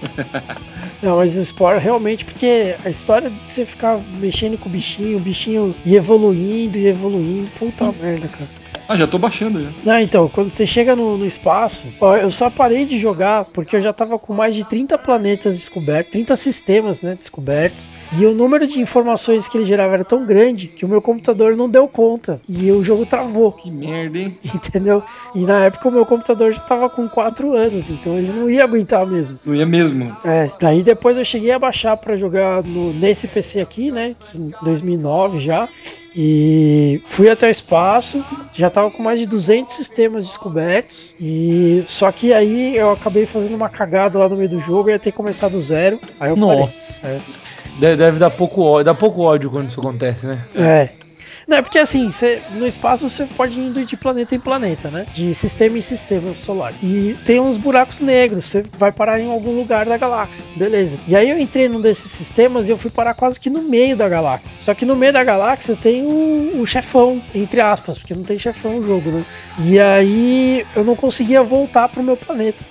Não, 1.01 1.17
mas 1.17 1.35
o 1.35 1.43
Spore 1.43 1.79
realmente, 1.79 2.23
porque 2.23 2.75
a 2.85 2.89
história 2.89 3.29
de 3.29 3.49
você 3.49 3.65
ficar 3.65 3.99
mexendo 4.19 4.57
com 4.57 4.69
o 4.69 4.71
bichinho, 4.71 5.17
o 5.17 5.21
bichinho 5.21 5.75
ir 5.85 5.95
evoluindo 5.95 6.77
e 6.77 6.87
evoluindo, 6.87 7.49
puta 7.57 7.91
merda, 7.99 8.27
cara. 8.27 8.62
Ah, 8.93 8.95
já 8.95 9.07
tô 9.07 9.17
baixando 9.17 9.59
já. 9.59 9.69
Não, 9.83 9.99
então, 9.99 10.29
quando 10.29 10.51
você 10.51 10.67
chega 10.67 10.95
no, 10.95 11.17
no 11.17 11.25
espaço, 11.25 11.87
ó, 11.99 12.15
eu 12.15 12.29
só 12.29 12.47
parei 12.51 12.85
de 12.85 12.99
jogar 12.99 13.45
porque 13.45 13.75
eu 13.75 13.81
já 13.81 13.91
tava 13.91 14.19
com 14.19 14.35
mais 14.35 14.53
de 14.53 14.63
30 14.63 14.99
planetas 14.99 15.57
descobertos, 15.57 16.11
30 16.11 16.35
sistemas, 16.35 17.01
né, 17.01 17.15
descobertos, 17.15 17.91
e 18.19 18.23
o 18.23 18.35
número 18.35 18.67
de 18.67 18.79
informações 18.79 19.47
que 19.47 19.57
ele 19.57 19.65
gerava 19.65 19.95
era 19.95 20.03
tão 20.03 20.27
grande 20.27 20.67
que 20.67 20.85
o 20.85 20.87
meu 20.87 21.01
computador 21.01 21.55
não 21.55 21.67
deu 21.67 21.87
conta 21.87 22.39
e 22.47 22.71
o 22.71 22.83
jogo 22.83 23.03
travou, 23.03 23.51
Que 23.51 23.71
merda, 23.71 24.19
hein? 24.19 24.37
entendeu? 24.53 25.01
E 25.33 25.39
na 25.39 25.65
época 25.65 25.89
o 25.89 25.91
meu 25.91 26.05
computador 26.05 26.53
já 26.53 26.61
tava 26.61 26.87
com 26.87 27.09
4 27.09 27.51
anos, 27.57 27.89
então 27.89 28.15
ele 28.15 28.31
não 28.31 28.47
ia 28.47 28.63
aguentar 28.63 29.07
mesmo. 29.07 29.39
Não 29.43 29.55
ia 29.55 29.65
mesmo. 29.65 30.15
É, 30.23 30.51
daí 30.61 30.83
depois 30.83 31.17
eu 31.17 31.25
cheguei 31.25 31.51
a 31.51 31.57
baixar 31.57 31.97
pra 31.97 32.15
jogar 32.15 32.61
no, 32.63 32.93
nesse 32.93 33.27
PC 33.27 33.59
aqui, 33.59 33.91
né? 33.91 34.15
em 34.37 34.53
2009 34.61 35.39
já. 35.39 35.67
E 36.15 37.01
fui 37.05 37.27
até 37.29 37.47
o 37.47 37.49
espaço, 37.49 38.23
já 38.53 38.69
tava 38.69 38.82
com 38.91 39.03
mais 39.03 39.19
de 39.19 39.27
200 39.27 39.73
sistemas 39.73 40.25
descobertos. 40.25 41.15
E 41.19 41.83
só 41.85 42.11
que 42.11 42.33
aí 42.33 42.75
eu 42.75 42.91
acabei 42.91 43.25
fazendo 43.25 43.55
uma 43.55 43.69
cagada 43.69 44.19
lá 44.19 44.29
no 44.29 44.35
meio 44.35 44.49
do 44.49 44.59
jogo, 44.59 44.89
ia 44.89 44.99
ter 44.99 45.11
que 45.11 45.17
começar 45.17 45.49
do 45.49 45.59
zero. 45.59 45.99
Aí 46.19 46.29
eu 46.29 46.37
parei. 46.37 46.59
Nossa. 46.59 47.21
Deve, 47.79 47.95
deve 47.95 48.19
dar 48.19 48.29
pouco 48.29 48.61
ódio, 48.61 48.85
dá 48.85 48.93
pouco 48.93 49.21
ódio 49.21 49.49
quando 49.49 49.69
isso 49.69 49.79
acontece, 49.79 50.25
né? 50.25 50.45
É. 50.55 51.02
Não, 51.47 51.57
é 51.57 51.61
porque 51.61 51.79
assim, 51.79 52.09
você- 52.09 52.41
no 52.51 52.65
espaço 52.65 53.09
você 53.09 53.25
pode 53.25 53.59
ir 53.59 53.85
de 53.85 53.97
planeta 53.97 54.35
em 54.35 54.39
planeta, 54.39 54.89
né? 54.89 55.05
De 55.13 55.33
sistema 55.33 55.77
em 55.77 55.81
sistema 55.81 56.33
solar. 56.33 56.73
E 56.81 57.15
tem 57.25 57.39
uns 57.39 57.57
buracos 57.57 57.99
negros, 57.99 58.45
você 58.45 58.63
vai 58.77 58.91
parar 58.91 59.19
em 59.19 59.29
algum 59.29 59.51
lugar 59.51 59.85
da 59.85 59.97
galáxia. 59.97 60.45
Beleza. 60.55 60.99
E 61.07 61.15
aí 61.15 61.29
eu 61.29 61.39
entrei 61.39 61.67
num 61.67 61.81
desses 61.81 62.11
sistemas 62.11 62.67
e 62.67 62.71
eu 62.71 62.77
fui 62.77 62.91
parar 62.91 63.13
quase 63.13 63.39
que 63.39 63.49
no 63.49 63.61
meio 63.63 63.95
da 63.97 64.07
galáxia. 64.07 64.55
Só 64.59 64.73
que 64.73 64.85
no 64.85 64.95
meio 64.95 65.13
da 65.13 65.23
galáxia 65.23 65.75
tem 65.75 66.05
o, 66.05 66.61
o 66.61 66.65
chefão, 66.65 67.21
entre 67.33 67.61
aspas, 67.61 67.97
porque 67.97 68.13
não 68.15 68.23
tem 68.23 68.37
chefão 68.37 68.77
no 68.77 68.83
jogo, 68.83 69.11
né? 69.11 69.25
E 69.65 69.79
aí 69.79 70.65
eu 70.75 70.83
não 70.83 70.95
conseguia 70.95 71.43
voltar 71.43 71.89
pro 71.89 72.03
meu 72.03 72.15
planeta. 72.17 72.63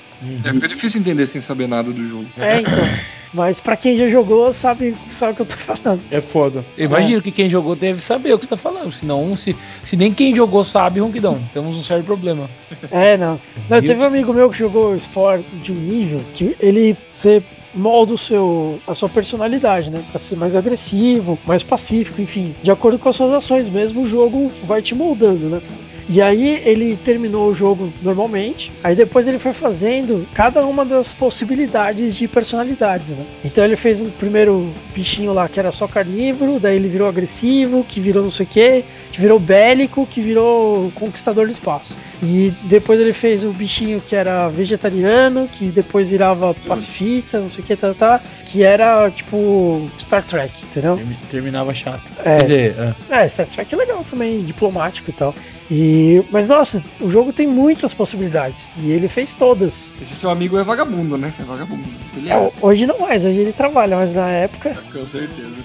É, 0.44 0.52
fica 0.52 0.68
difícil 0.68 1.00
entender 1.00 1.26
sem 1.26 1.40
saber 1.40 1.66
nada 1.66 1.92
do 1.92 2.06
jogo. 2.06 2.26
É, 2.36 2.60
então. 2.60 2.84
Mas 3.32 3.60
pra 3.60 3.76
quem 3.76 3.96
já 3.96 4.08
jogou, 4.08 4.52
sabe, 4.52 4.94
sabe 5.08 5.32
o 5.32 5.36
que 5.36 5.42
eu 5.42 5.46
tô 5.46 5.56
falando. 5.56 6.02
É 6.10 6.20
foda. 6.20 6.64
Eu 6.76 6.84
imagino 6.84 7.22
que 7.22 7.32
quem 7.32 7.48
jogou 7.48 7.74
deve 7.74 8.02
saber 8.02 8.34
o 8.34 8.38
que 8.38 8.44
você 8.44 8.50
tá 8.50 8.56
falando. 8.58 8.92
Senão, 8.92 9.34
se, 9.36 9.56
se 9.82 9.96
nem 9.96 10.12
quem 10.12 10.36
jogou 10.36 10.64
sabe, 10.64 11.00
ronquidão. 11.00 11.42
Temos 11.52 11.76
um 11.76 11.82
sério 11.82 12.04
problema. 12.04 12.50
É, 12.90 13.16
não. 13.16 13.40
não 13.70 13.80
teve 13.80 14.00
um 14.00 14.04
amigo 14.04 14.34
meu 14.34 14.50
que 14.50 14.58
jogou 14.58 14.94
Sport 14.96 15.44
de 15.62 15.72
um 15.72 15.76
nível 15.76 16.20
que 16.34 16.54
ele 16.60 16.94
você 17.06 17.42
molda 17.74 18.12
o 18.12 18.18
seu, 18.18 18.78
a 18.86 18.92
sua 18.92 19.08
personalidade, 19.08 19.90
né? 19.90 20.02
Pra 20.10 20.18
ser 20.18 20.36
mais 20.36 20.54
agressivo, 20.54 21.38
mais 21.46 21.62
pacífico, 21.62 22.20
enfim. 22.20 22.54
De 22.62 22.70
acordo 22.70 22.98
com 22.98 23.08
as 23.08 23.16
suas 23.16 23.32
ações 23.32 23.68
mesmo, 23.68 24.02
o 24.02 24.06
jogo 24.06 24.52
vai 24.64 24.82
te 24.82 24.94
moldando, 24.94 25.48
né? 25.48 25.62
E 26.08 26.20
aí 26.20 26.60
ele 26.64 26.96
terminou 26.96 27.48
o 27.48 27.54
jogo 27.54 27.92
normalmente. 28.02 28.72
Aí 28.82 28.94
depois 28.94 29.28
ele 29.28 29.38
foi 29.38 29.52
fazendo 29.52 30.11
cada 30.34 30.64
uma 30.66 30.84
das 30.84 31.12
possibilidades 31.12 32.16
de 32.16 32.26
personalidades, 32.28 33.10
né? 33.10 33.24
Então 33.44 33.64
ele 33.64 33.76
fez 33.76 34.00
um 34.00 34.10
primeiro 34.10 34.72
bichinho 34.94 35.32
lá 35.32 35.48
que 35.48 35.58
era 35.58 35.70
só 35.72 35.86
carnívoro, 35.88 36.58
daí 36.60 36.76
ele 36.76 36.88
virou 36.88 37.08
agressivo, 37.08 37.84
que 37.84 38.00
virou 38.00 38.22
não 38.22 38.30
sei 38.30 38.46
o 38.46 38.48
que, 38.48 38.84
que 39.10 39.20
virou 39.20 39.38
bélico, 39.38 40.06
que 40.06 40.20
virou 40.20 40.90
conquistador 40.94 41.46
do 41.46 41.52
espaço. 41.52 41.96
E 42.22 42.52
depois 42.64 43.00
ele 43.00 43.12
fez 43.12 43.44
o 43.44 43.50
bichinho 43.50 44.00
que 44.00 44.14
era 44.16 44.48
vegetariano, 44.48 45.48
que 45.52 45.66
depois 45.66 46.08
virava 46.08 46.54
pacifista, 46.66 47.40
não 47.40 47.50
sei 47.50 47.62
o 47.62 47.66
que, 47.66 47.76
tá, 47.76 47.92
tá, 47.94 48.20
que 48.46 48.62
era 48.62 49.10
tipo 49.10 49.88
Star 49.98 50.24
Trek, 50.24 50.64
entendeu? 50.64 50.96
Termi- 50.96 51.16
Terminava 51.30 51.74
chato. 51.74 52.02
É. 52.24 52.38
Quer 52.38 52.44
dizer, 52.44 52.76
é. 53.10 53.22
É, 53.24 53.28
Star 53.28 53.46
Trek 53.46 53.74
é 53.74 53.76
legal 53.78 54.04
também, 54.04 54.42
diplomático 54.42 55.10
e 55.10 55.12
tal. 55.12 55.34
E, 55.70 56.22
mas 56.30 56.48
nossa, 56.48 56.82
o 57.00 57.08
jogo 57.08 57.32
tem 57.32 57.46
muitas 57.46 57.94
possibilidades. 57.94 58.72
E 58.78 58.90
ele 58.90 59.08
fez 59.08 59.34
todas. 59.34 59.94
Esse 60.02 60.16
seu 60.16 60.30
amigo 60.30 60.58
é 60.58 60.64
vagabundo, 60.64 61.16
né? 61.16 61.32
É 61.38 61.44
vagabundo. 61.44 61.84
Ele 62.16 62.28
É, 62.28 62.34
é, 62.34 62.52
hoje 62.60 62.86
não 62.86 62.98
mais, 62.98 63.24
hoje 63.24 63.38
ele 63.38 63.52
trabalha, 63.52 63.96
mas 63.96 64.14
na 64.14 64.28
época. 64.28 64.74
com 64.92 65.06
certeza. 65.06 65.62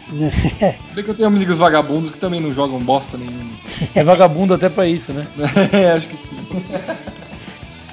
Se 0.83 0.93
bem 0.93 1.03
que 1.03 1.09
eu 1.09 1.15
tenho 1.15 1.27
amigos 1.27 1.57
vagabundos 1.57 2.11
que 2.11 2.19
também 2.19 2.39
não 2.39 2.53
jogam 2.53 2.79
bosta 2.79 3.17
nenhuma. 3.17 3.57
é 3.95 4.03
vagabundo 4.03 4.53
até 4.53 4.69
pra 4.69 4.87
isso, 4.87 5.11
né? 5.11 5.25
É, 5.73 5.91
acho 5.91 6.07
que 6.07 6.15
sim. 6.15 6.37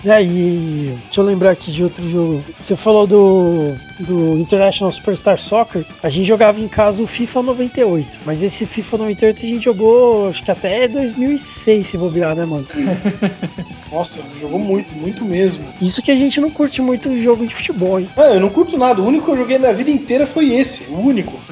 É, 0.07 0.23
e 0.23 0.93
deixa 1.05 1.21
eu 1.21 1.25
lembrar 1.25 1.53
aqui 1.53 1.73
de 1.73 1.83
outro 1.83 2.07
jogo. 2.09 2.45
Você 2.59 2.77
falou 2.77 3.07
do, 3.07 3.75
do 4.01 4.37
International 4.39 4.93
Superstar 4.93 5.39
Soccer. 5.39 5.85
A 6.03 6.11
gente 6.11 6.27
jogava 6.27 6.61
em 6.61 6.69
casa 6.69 7.03
o 7.03 7.07
FIFA 7.07 7.43
98. 7.43 8.21
Mas 8.27 8.43
esse 8.43 8.67
FIFA 8.67 8.99
98 8.99 9.43
a 9.43 9.49
gente 9.49 9.65
jogou, 9.65 10.29
acho 10.29 10.43
que 10.43 10.51
até 10.51 10.87
2006, 10.89 11.87
se 11.87 11.97
bobear, 11.97 12.37
né, 12.37 12.45
mano? 12.45 12.67
Nossa, 13.91 14.21
jogou 14.41 14.59
muito, 14.59 14.93
muito 14.95 15.25
mesmo. 15.25 15.63
Isso 15.81 16.03
que 16.03 16.11
a 16.11 16.17
gente 16.17 16.39
não 16.41 16.51
curte 16.51 16.83
muito 16.83 17.17
jogo 17.17 17.47
de 17.47 17.55
futebol, 17.55 17.99
hein? 17.99 18.09
Ah, 18.17 18.35
eu 18.35 18.41
não 18.41 18.51
curto 18.51 18.77
nada. 18.77 19.01
O 19.01 19.07
único 19.07 19.25
que 19.27 19.31
eu 19.31 19.37
joguei 19.37 19.59
minha 19.59 19.73
vida 19.73 19.89
inteira 19.91 20.27
foi 20.27 20.53
esse. 20.53 20.85
O 20.85 20.99
único. 21.01 21.39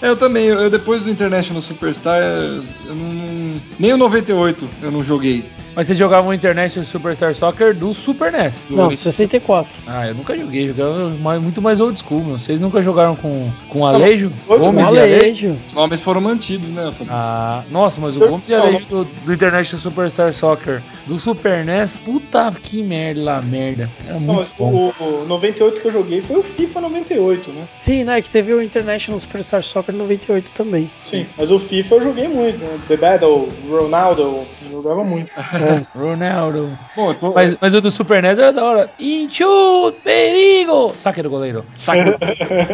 É, 0.00 0.08
eu 0.08 0.16
também, 0.16 0.46
eu, 0.46 0.68
depois 0.70 1.04
do 1.04 1.10
International 1.10 1.60
Superstar, 1.62 2.22
eu 2.22 2.94
não- 2.94 3.60
Nem 3.78 3.92
o 3.92 3.96
98 3.96 4.68
eu 4.82 4.90
não 4.90 5.02
joguei. 5.04 5.44
Mas 5.74 5.86
você 5.86 5.94
jogava 5.94 6.28
o 6.28 6.34
International 6.34 6.84
Superstar 6.86 7.34
Soccer 7.34 7.74
do 7.74 7.94
Super 7.94 8.30
NES. 8.32 8.52
Não, 8.68 8.86
Ori- 8.86 8.96
64. 8.96 9.82
Ah, 9.86 10.06
eu 10.08 10.14
nunca 10.14 10.36
joguei, 10.36 10.68
jogava 10.68 11.08
muito 11.40 11.62
mais 11.62 11.80
old 11.80 11.98
school, 11.98 12.22
meu. 12.22 12.38
Vocês 12.38 12.60
nunca 12.60 12.82
jogaram 12.82 13.16
com, 13.16 13.50
com 13.68 13.86
Alejo? 13.86 14.30
Oi, 14.48 14.58
com 14.58 14.66
Alejo? 14.66 14.86
alejo. 14.88 15.56
Os 15.66 15.72
nomes 15.72 16.02
foram 16.02 16.20
mantidos, 16.20 16.70
né, 16.70 16.82
Fabrício? 16.92 17.06
Ah, 17.10 17.62
nossa, 17.70 18.00
mas 18.00 18.16
o 18.16 18.20
Gomes 18.20 18.48
e 18.48 18.52
não, 18.52 18.62
Alejo 18.66 18.86
do, 18.86 19.04
do 19.04 19.32
International 19.32 19.80
Superstar 19.82 20.34
Soccer 20.34 20.82
do 21.06 21.18
Super 21.18 21.64
NES, 21.64 21.92
puta 22.04 22.50
que 22.62 22.82
merda 22.82 23.22
lá, 23.22 23.42
merda. 23.42 23.88
Era 24.04 24.14
Não, 24.14 24.20
muito 24.20 24.38
mas 24.40 24.50
bom. 24.58 24.92
o, 25.00 25.22
o 25.22 25.26
98 25.26 25.80
que 25.80 25.86
eu 25.86 25.90
joguei 25.92 26.20
foi 26.20 26.36
o 26.38 26.42
FIFA 26.42 26.80
98, 26.82 27.50
né? 27.52 27.66
Sim, 27.74 28.04
né? 28.04 28.20
Que 28.20 28.28
teve 28.30 28.52
o 28.52 28.60
International 28.62 29.18
Superstar 29.18 29.62
Soccer 29.62 29.94
98 29.94 30.52
também. 30.52 30.86
Sim. 30.98 31.26
Mas 31.38 31.50
o 31.50 31.58
FIFA 31.58 31.94
eu 31.96 32.02
joguei 32.02 32.28
muito, 32.28 32.58
né? 32.58 32.78
The 32.88 32.96
Battle, 32.96 33.48
Ronaldo, 33.68 34.22
eu 34.22 34.46
jogava 34.70 35.02
muito. 35.02 35.30
Ronaldo. 35.94 36.78
Bom, 36.96 37.10
eu 37.10 37.14
tô... 37.14 37.32
Mas, 37.34 37.56
mas 37.60 37.74
o 37.74 37.80
do 37.80 37.90
Super 37.90 38.22
NES 38.22 38.38
era 38.38 38.52
da 38.52 38.64
hora. 38.64 38.90
Inchut, 38.98 39.98
perigo! 40.02 40.92
Saque 41.00 41.22
do 41.22 41.30
goleiro. 41.30 41.64
Saco. 41.74 42.10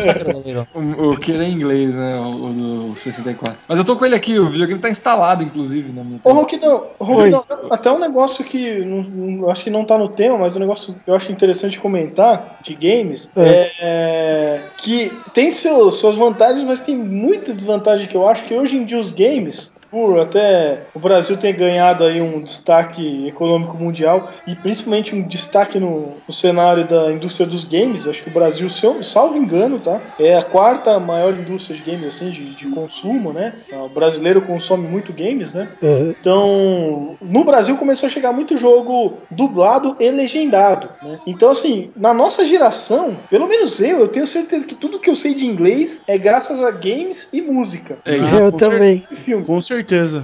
Saque 0.05 0.25
do 0.25 0.33
goleiro. 0.33 0.67
O, 0.79 1.13
o 1.13 1.17
que 1.19 1.33
ele 1.33 1.45
é 1.45 1.49
em 1.49 1.53
inglês, 1.53 1.95
né? 1.95 2.17
O, 2.21 2.45
o 2.47 2.53
do 2.53 2.95
64. 2.95 3.57
Mas 3.69 3.79
eu 3.79 3.85
tô 3.85 3.97
com 3.97 4.05
ele 4.05 4.15
aqui, 4.15 4.39
o 4.39 4.47
videogame 4.49 4.81
tá 4.81 4.89
instalado, 4.89 5.43
inclusive, 5.43 5.93
na 5.93 6.05
minha 6.05 6.19
Ô, 6.19 6.21
tela. 6.23 6.35
Ronquidão, 6.37 6.91
Ronquidão, 7.01 7.45
até 7.71 7.91
um 7.91 7.99
negócio 7.99 8.45
que 8.45 8.85
não, 8.85 9.03
não- 9.03 9.51
acho 9.51 9.65
que 9.65 9.71
não 9.71 9.85
tá 9.85 9.99
no 9.99 10.11
tema, 10.11 10.39
mas 10.39 10.57
um 10.57 10.61
negócio 10.61 10.95
que 11.05 11.11
eu 11.11 11.15
acho 11.15 11.33
interessante 11.33 11.81
comentar 11.81 12.59
de 12.63 12.75
games 12.75 13.31
É. 13.37 13.71
é, 13.81 14.61
que 14.79 15.11
tem 15.33 15.51
seus, 15.51 15.97
suas 15.97 16.17
vantagens, 16.17 16.65
mas 16.65 16.81
tem 16.81 16.97
muita 16.97 17.53
desvantagem 17.53 18.07
que 18.07 18.17
eu 18.17 18.29
acho 18.29 18.45
que 18.45 18.55
hoje 18.55 18.77
em 18.77 18.85
dia 18.85 18.99
os 18.99 19.11
games, 19.11 19.73
por 19.91 20.21
até 20.21 20.83
o 20.95 20.99
Brasil 20.99 21.37
ter 21.37 21.53
ganhado 21.53 22.05
aí 22.05 22.21
um 22.21 22.43
destaque 22.43 23.27
econômico 23.29 23.77
mundial 23.77 24.31
e 24.47 24.55
principalmente 24.55 25.15
um 25.15 25.27
destaque 25.27 25.79
no, 25.79 26.15
no 26.27 26.35
cenário 26.35 26.87
da 26.87 27.11
indústria 27.13 27.47
dos 27.47 27.65
games, 27.65 28.07
acho 28.07 28.23
que 28.23 28.31
o 28.31 28.33
Brasil, 28.33 28.69
se 28.69 28.85
eu, 28.85 29.03
salvo 29.03 29.39
engano, 29.39 29.79
tá? 29.79 30.01
É 30.19 30.37
a 30.37 30.43
quarta 30.43 30.99
maior 30.99 31.33
indústria 31.33 31.77
de 31.77 31.91
games 31.91 32.07
assim, 32.07 32.31
de, 32.31 32.55
de 32.55 32.67
consumo, 32.69 33.33
né? 33.33 33.53
O 33.73 33.89
brasileiro 33.89 34.43
consome 34.43 34.89
muito 34.89 35.13
games, 35.13 35.55
né? 35.55 35.69
Uhum. 35.81 36.15
Então, 36.21 37.17
no 37.21 37.45
Brasil 37.45 37.77
começou 37.77 38.07
a 38.07 38.11
chegar 38.11 38.33
muito 38.33 38.57
jogo 38.57 39.19
dublado 39.31 39.97
e 39.99 40.11
legendado. 40.11 40.89
né? 41.03 41.19
Então, 41.27 41.51
assim, 41.51 41.91
na 41.97 42.13
nossa 42.13 42.47
geração, 42.47 43.17
pelo 43.31 43.47
menos 43.47 43.81
eu, 43.81 44.01
eu 44.01 44.09
tenho 44.09 44.27
certeza 44.27 44.67
que 44.67 44.75
tudo 44.75 44.99
que 44.99 45.09
eu 45.09 45.17
sei 45.17 45.35
de 45.35 45.47
inglês 45.47 46.03
é 46.07 46.19
graças 46.19 46.61
a 46.61 46.71
games 46.71 47.29
e 47.33 47.41
música. 47.41 47.99
É 48.05 48.17
isso. 48.17 48.39
eu 48.39 48.51
com 48.51 48.57
também. 48.57 49.07
Filme. 49.25 49.45
Com 49.45 49.61
certeza. 49.61 49.78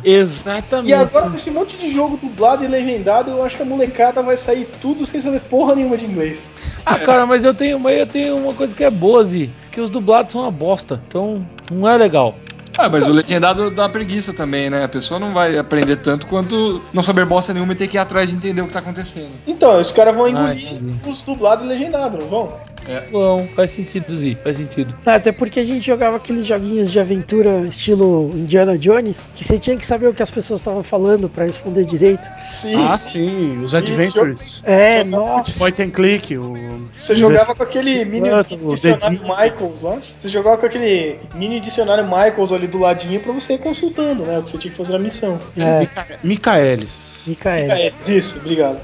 Exatamente. 0.04 0.90
E 0.90 0.94
agora, 0.94 1.28
com 1.28 1.34
esse 1.34 1.50
monte 1.50 1.76
de 1.76 1.90
jogo 1.90 2.16
dublado 2.16 2.64
e 2.64 2.68
legendado, 2.68 3.30
eu 3.30 3.42
acho 3.44 3.56
que 3.56 3.62
a 3.62 3.66
molecada 3.66 4.22
vai 4.22 4.36
sair 4.36 4.68
tudo 4.80 5.04
sem 5.04 5.20
saber 5.20 5.40
porra 5.40 5.74
nenhuma 5.74 5.96
de 5.96 6.06
inglês. 6.06 6.52
Ah, 6.84 6.98
cara, 6.98 7.26
mas 7.26 7.44
eu 7.44 7.54
tenho, 7.54 7.78
mas 7.78 7.98
eu 7.98 8.06
tenho 8.06 8.36
uma 8.36 8.54
coisa 8.54 8.74
que 8.74 8.84
é 8.84 8.90
boa, 8.90 9.24
Zi, 9.24 9.50
que 9.70 9.80
os 9.80 9.90
dublados 9.90 10.32
são 10.32 10.42
uma 10.42 10.50
bosta. 10.50 11.02
Então, 11.06 11.46
não 11.70 11.88
é 11.88 11.96
legal. 11.96 12.34
Ah, 12.78 12.88
mas 12.88 13.08
o 13.08 13.12
legendado 13.12 13.70
dá 13.70 13.88
preguiça 13.88 14.32
também, 14.32 14.68
né? 14.68 14.84
A 14.84 14.88
pessoa 14.88 15.18
não 15.20 15.32
vai 15.32 15.56
aprender 15.56 15.96
tanto 15.96 16.26
quanto 16.26 16.82
não 16.92 17.02
saber 17.02 17.24
bosta 17.24 17.54
nenhuma 17.54 17.72
e 17.72 17.76
ter 17.76 17.86
que 17.88 17.96
ir 17.96 18.00
atrás 18.00 18.30
de 18.30 18.36
entender 18.36 18.62
o 18.62 18.66
que 18.66 18.72
tá 18.72 18.80
acontecendo. 18.80 19.30
Então, 19.46 19.78
os 19.80 19.92
caras 19.92 20.14
vão 20.14 20.24
Ah, 20.24 20.30
engolir 20.30 20.72
entendi. 20.72 21.00
os 21.08 21.22
dublados 21.22 21.64
e 21.64 21.68
legendados, 21.68 22.18
não 22.20 22.28
vão? 22.28 22.74
Bom, 23.10 23.48
faz 23.56 23.70
sentido, 23.70 24.14
Zi, 24.14 24.36
faz 24.44 24.58
sentido. 24.58 24.94
Ah, 25.06 25.14
Até 25.14 25.32
porque 25.32 25.58
a 25.58 25.64
gente 25.64 25.86
jogava 25.86 26.18
aqueles 26.18 26.44
joguinhos 26.44 26.92
de 26.92 27.00
aventura 27.00 27.60
estilo 27.66 28.30
Indiana 28.34 28.76
Jones, 28.76 29.30
que 29.34 29.42
você 29.42 29.58
tinha 29.58 29.74
que 29.78 29.86
saber 29.86 30.06
o 30.08 30.12
que 30.12 30.22
as 30.22 30.30
pessoas 30.30 30.60
estavam 30.60 30.82
falando 30.82 31.26
pra 31.26 31.46
responder 31.46 31.84
direito. 31.86 32.28
Sim. 32.52 32.74
Ah, 32.74 32.98
sim, 32.98 33.62
os 33.62 33.74
Adventures. 33.74 34.60
É, 34.66 35.02
nossa. 35.02 35.60
Point 35.60 35.80
and 35.82 35.90
click, 35.92 36.36
o. 36.36 36.84
Você 36.94 37.16
jogava 37.16 37.54
com 37.54 37.62
aquele 37.62 38.04
mini 38.04 38.28
dicionário. 38.68 39.20
Michaels 39.22 39.80
lá. 39.82 39.98
Você 40.18 40.28
jogava 40.28 40.58
com 40.58 40.66
aquele 40.66 41.18
mini 41.34 41.60
dicionário 41.60 42.04
Michaels 42.04 42.52
ali 42.52 42.63
ali 42.64 42.72
do 42.72 42.78
ladinho 42.78 43.20
pra 43.20 43.32
você 43.32 43.54
ir 43.54 43.58
consultando, 43.58 44.24
né? 44.24 44.38
O 44.38 44.42
que 44.42 44.50
você 44.50 44.58
tinha 44.58 44.70
que 44.70 44.76
fazer 44.76 44.92
na 44.94 44.98
missão. 44.98 45.38
É, 45.56 45.78
Mica- 45.80 46.06
Micaelis. 46.24 47.22
Micaelis. 47.26 48.08
isso, 48.08 48.38
obrigado. 48.38 48.80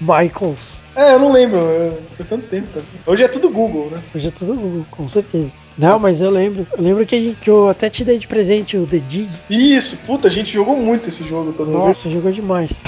Michaels. 0.00 0.84
É, 0.94 1.14
eu 1.14 1.18
não 1.18 1.32
lembro, 1.32 1.58
eu- 1.58 2.00
faz 2.16 2.28
tanto 2.28 2.46
tempo. 2.46 2.68
Cara. 2.72 2.84
Hoje 3.04 3.24
é 3.24 3.28
tudo 3.28 3.50
Google, 3.50 3.90
né? 3.90 4.00
Hoje 4.14 4.28
é 4.28 4.30
tudo 4.30 4.54
Google, 4.54 4.86
com 4.92 5.08
certeza. 5.08 5.54
Não, 5.76 5.98
mas 5.98 6.22
eu 6.22 6.30
lembro. 6.30 6.64
Eu 6.76 6.82
lembro 6.84 7.04
que, 7.04 7.16
a 7.16 7.20
gente, 7.20 7.36
que 7.40 7.50
eu 7.50 7.68
até 7.68 7.90
te 7.90 8.04
dei 8.04 8.16
de 8.16 8.28
presente 8.28 8.76
o 8.76 8.86
The 8.86 8.98
Dig. 8.98 9.28
Isso, 9.50 9.98
puta, 10.06 10.28
a 10.28 10.30
gente 10.30 10.52
jogou 10.52 10.76
muito 10.76 11.08
esse 11.08 11.24
jogo? 11.28 11.52
Nossa, 11.64 12.08
jogou 12.08 12.30
demais. 12.30 12.84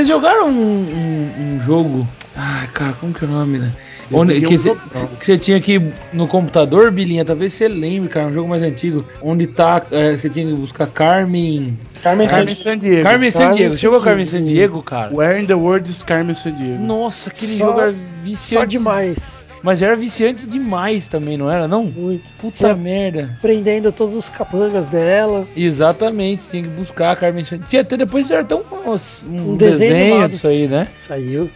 Vocês 0.00 0.08
jogaram 0.08 0.48
um, 0.48 0.80
um- 0.96 1.56
um 1.56 1.60
jogo. 1.60 2.08
Ai, 2.34 2.66
cara, 2.68 2.94
como 2.94 3.12
que 3.12 3.22
é 3.22 3.28
o 3.28 3.30
nome, 3.30 3.58
né? 3.58 3.70
Onde, 4.12 4.40
que 4.40 4.56
um 4.56 4.76
você 5.20 5.38
tinha 5.38 5.60
que 5.60 5.74
ir 5.74 5.92
no 6.12 6.26
computador, 6.26 6.90
Bilinha, 6.90 7.24
talvez 7.24 7.52
você 7.54 7.68
lembre, 7.68 8.08
cara, 8.08 8.26
um 8.26 8.32
jogo 8.34 8.48
mais 8.48 8.62
antigo, 8.62 9.04
onde 9.22 9.46
tá, 9.46 9.82
é, 9.90 10.16
você 10.16 10.28
tinha 10.28 10.46
que 10.46 10.52
buscar 10.54 10.86
Carmen, 10.88 11.78
Carmen 12.02 12.26
Carmen 12.26 12.28
Sandiego. 12.28 12.60
Sandiego. 12.60 13.02
Carmen 13.04 13.30
Sandiego. 13.30 13.72
Você 13.72 13.80
jogou 13.80 14.00
Carmen 14.00 14.26
Sandiego. 14.26 14.48
Sandiego, 14.48 14.82
cara? 14.82 15.14
Where 15.14 15.40
in 15.40 15.46
the 15.46 15.54
world 15.54 15.88
is 15.88 16.02
Carmen 16.02 16.34
Sandiego? 16.34 16.82
Nossa, 16.82 17.28
aquele 17.28 17.46
Só- 17.46 17.66
jogo 17.66 17.80
era 17.80 17.94
viciante. 18.24 18.44
Só 18.44 18.64
demais. 18.64 19.48
Mas 19.62 19.82
era 19.82 19.94
viciante 19.94 20.46
demais 20.46 21.06
também, 21.06 21.36
não 21.36 21.50
era, 21.50 21.68
não? 21.68 21.84
Muito. 21.84 22.32
Puta 22.34 22.50
Você 22.56 22.74
merda. 22.74 23.38
prendendo 23.42 23.92
todos 23.92 24.14
os 24.14 24.28
capangas 24.28 24.88
dela. 24.88 25.46
Exatamente, 25.56 26.42
tinha 26.50 26.62
que 26.62 26.68
buscar 26.70 27.10
a 27.12 27.16
Carmen 27.16 27.44
Sandiego. 27.44 27.68
Tinha 27.68 27.82
até 27.82 27.96
depois 27.96 28.30
era 28.30 28.42
tão 28.44 28.62
uns- 28.86 29.24
um, 29.28 29.52
Um 29.52 29.56
desenho, 29.56 29.94
desenho 29.94 30.28
disso 30.28 30.48
aí, 30.48 30.66
né? 30.66 30.88
Saiu. 30.96 31.50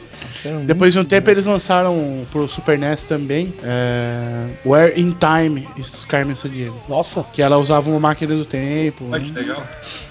Depois 0.67 0.93
de 0.93 0.99
um 0.99 1.05
tempo 1.05 1.31
eles 1.31 1.47
lançaram 1.47 2.27
pro 2.31 2.44
Super 2.49 2.79
NES 2.79 3.05
também 3.05 3.55
é, 3.63 4.49
Where 4.65 4.99
in 4.99 5.13
Time 5.13 5.69
is 5.77 6.05
Carmen 6.05 6.35
Sandiego. 6.35 6.81
Nossa. 6.89 7.25
Que 7.33 7.43
ela 7.43 7.59
usava 7.59 7.91
uma 7.91 8.01
máquina 8.01 8.35
do 8.35 8.45
tempo. 8.45 9.09
Olha 9.11 9.23
que 9.23 9.31
legal. 9.31 9.63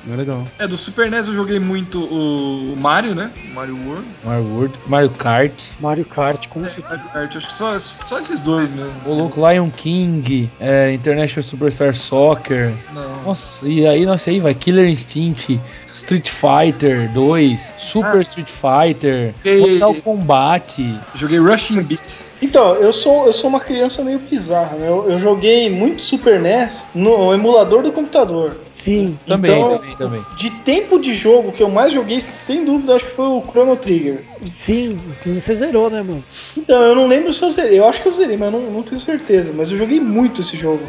É 0.10 0.16
legal. 0.16 0.48
É, 0.60 0.68
do 0.68 0.78
Super 0.78 1.10
NES 1.10 1.28
eu 1.28 1.34
joguei 1.34 1.60
muito 1.60 2.04
o, 2.04 2.76
Mario, 2.78 3.16
né? 3.16 3.32
Mario 3.54 3.78
World. 3.86 4.08
Mario 4.24 4.46
World, 4.46 4.80
Mario 4.88 5.10
Kart, 5.12 5.54
Mario 5.80 6.06
Kart, 6.06 6.48
com 6.48 6.68
certeza. 6.68 6.98
Mario 6.98 7.12
Kart, 7.12 7.36
acho 7.36 7.48
que 7.48 7.54
só, 7.54 7.80
só 7.80 8.20
esses 8.20 8.40
dois 8.40 8.72
mesmo. 8.72 8.94
o 9.06 9.14
louco 9.14 9.48
Lion 9.48 9.70
King, 9.70 10.50
é, 10.60 10.92
International 10.94 11.44
Superstar 11.44 11.96
Soccer. 11.96 12.74
Não. 12.94 13.24
Nossa, 13.24 13.66
e 13.68 13.86
aí, 13.88 14.06
nossa, 14.06 14.30
aí 14.30 14.40
vai 14.40 14.54
Killer 14.54 14.88
Instinct, 14.88 15.60
Street 15.94 16.30
Fighter 16.30 17.08
2, 17.14 17.72
Super 17.78 18.22
Street 18.22 18.50
Fighter, 18.50 19.34
Mortal 19.60 19.94
Kombat. 19.96 21.00
Joguei 21.14 21.38
Rushing 21.38 21.84
Beat. 21.84 22.22
Então, 22.42 22.76
eu 22.76 22.92
sou, 22.92 23.26
eu 23.28 23.32
sou 23.34 23.50
uma 23.50 23.60
criança 23.60 24.04
meio 24.04 24.20
bizarra, 24.20 24.76
né? 24.76 24.88
Eu, 24.90 25.10
eu 25.10 25.20
joguei 25.20 25.70
muito 25.70 26.02
Super 26.02 26.40
NES 26.42 26.86
no 26.96 27.34
emulador 27.34 27.84
do 27.84 27.92
computador. 27.92 28.58
Sim. 28.70 29.18
Também, 29.28 29.52
Então- 29.52 29.78
também, 29.78 29.96
também. 29.96 30.26
De 30.36 30.50
tempo 30.64 31.00
de 31.00 31.14
jogo 31.14 31.52
que 31.52 31.62
eu 31.62 31.70
mais 31.70 31.94
joguei, 31.94 32.20
sem 32.20 32.66
dúvida, 32.66 32.96
acho 32.96 33.06
que 33.06 33.12
foi 33.12 33.26
o 33.26 33.42
Chrono 33.50 33.76
Trigger. 33.76 34.24
Sim. 34.44 35.00
Inclusive 35.20 35.40
você 35.42 35.54
zerou, 35.54 35.90
né, 35.90 36.02
mano? 36.02 36.24
Então, 36.58 36.82
eu 36.82 36.96
não 36.96 37.08
lembro 37.08 37.32
se 37.32 37.42
eu 37.44 37.52
zerei. 37.52 37.80
Eu 37.80 37.88
acho 37.88 38.02
que 38.02 38.08
eu 38.10 38.14
zerei, 38.14 38.36
mas 38.36 38.52
eu 38.52 38.60
não, 38.60 38.72
não 38.72 38.84
tenho 38.84 39.00
certeza. 39.00 39.54
Mas 39.56 39.72
eu 39.72 39.78
joguei 39.78 40.00
muito 40.00 40.42
esse 40.42 40.58
jogo. 40.58 40.82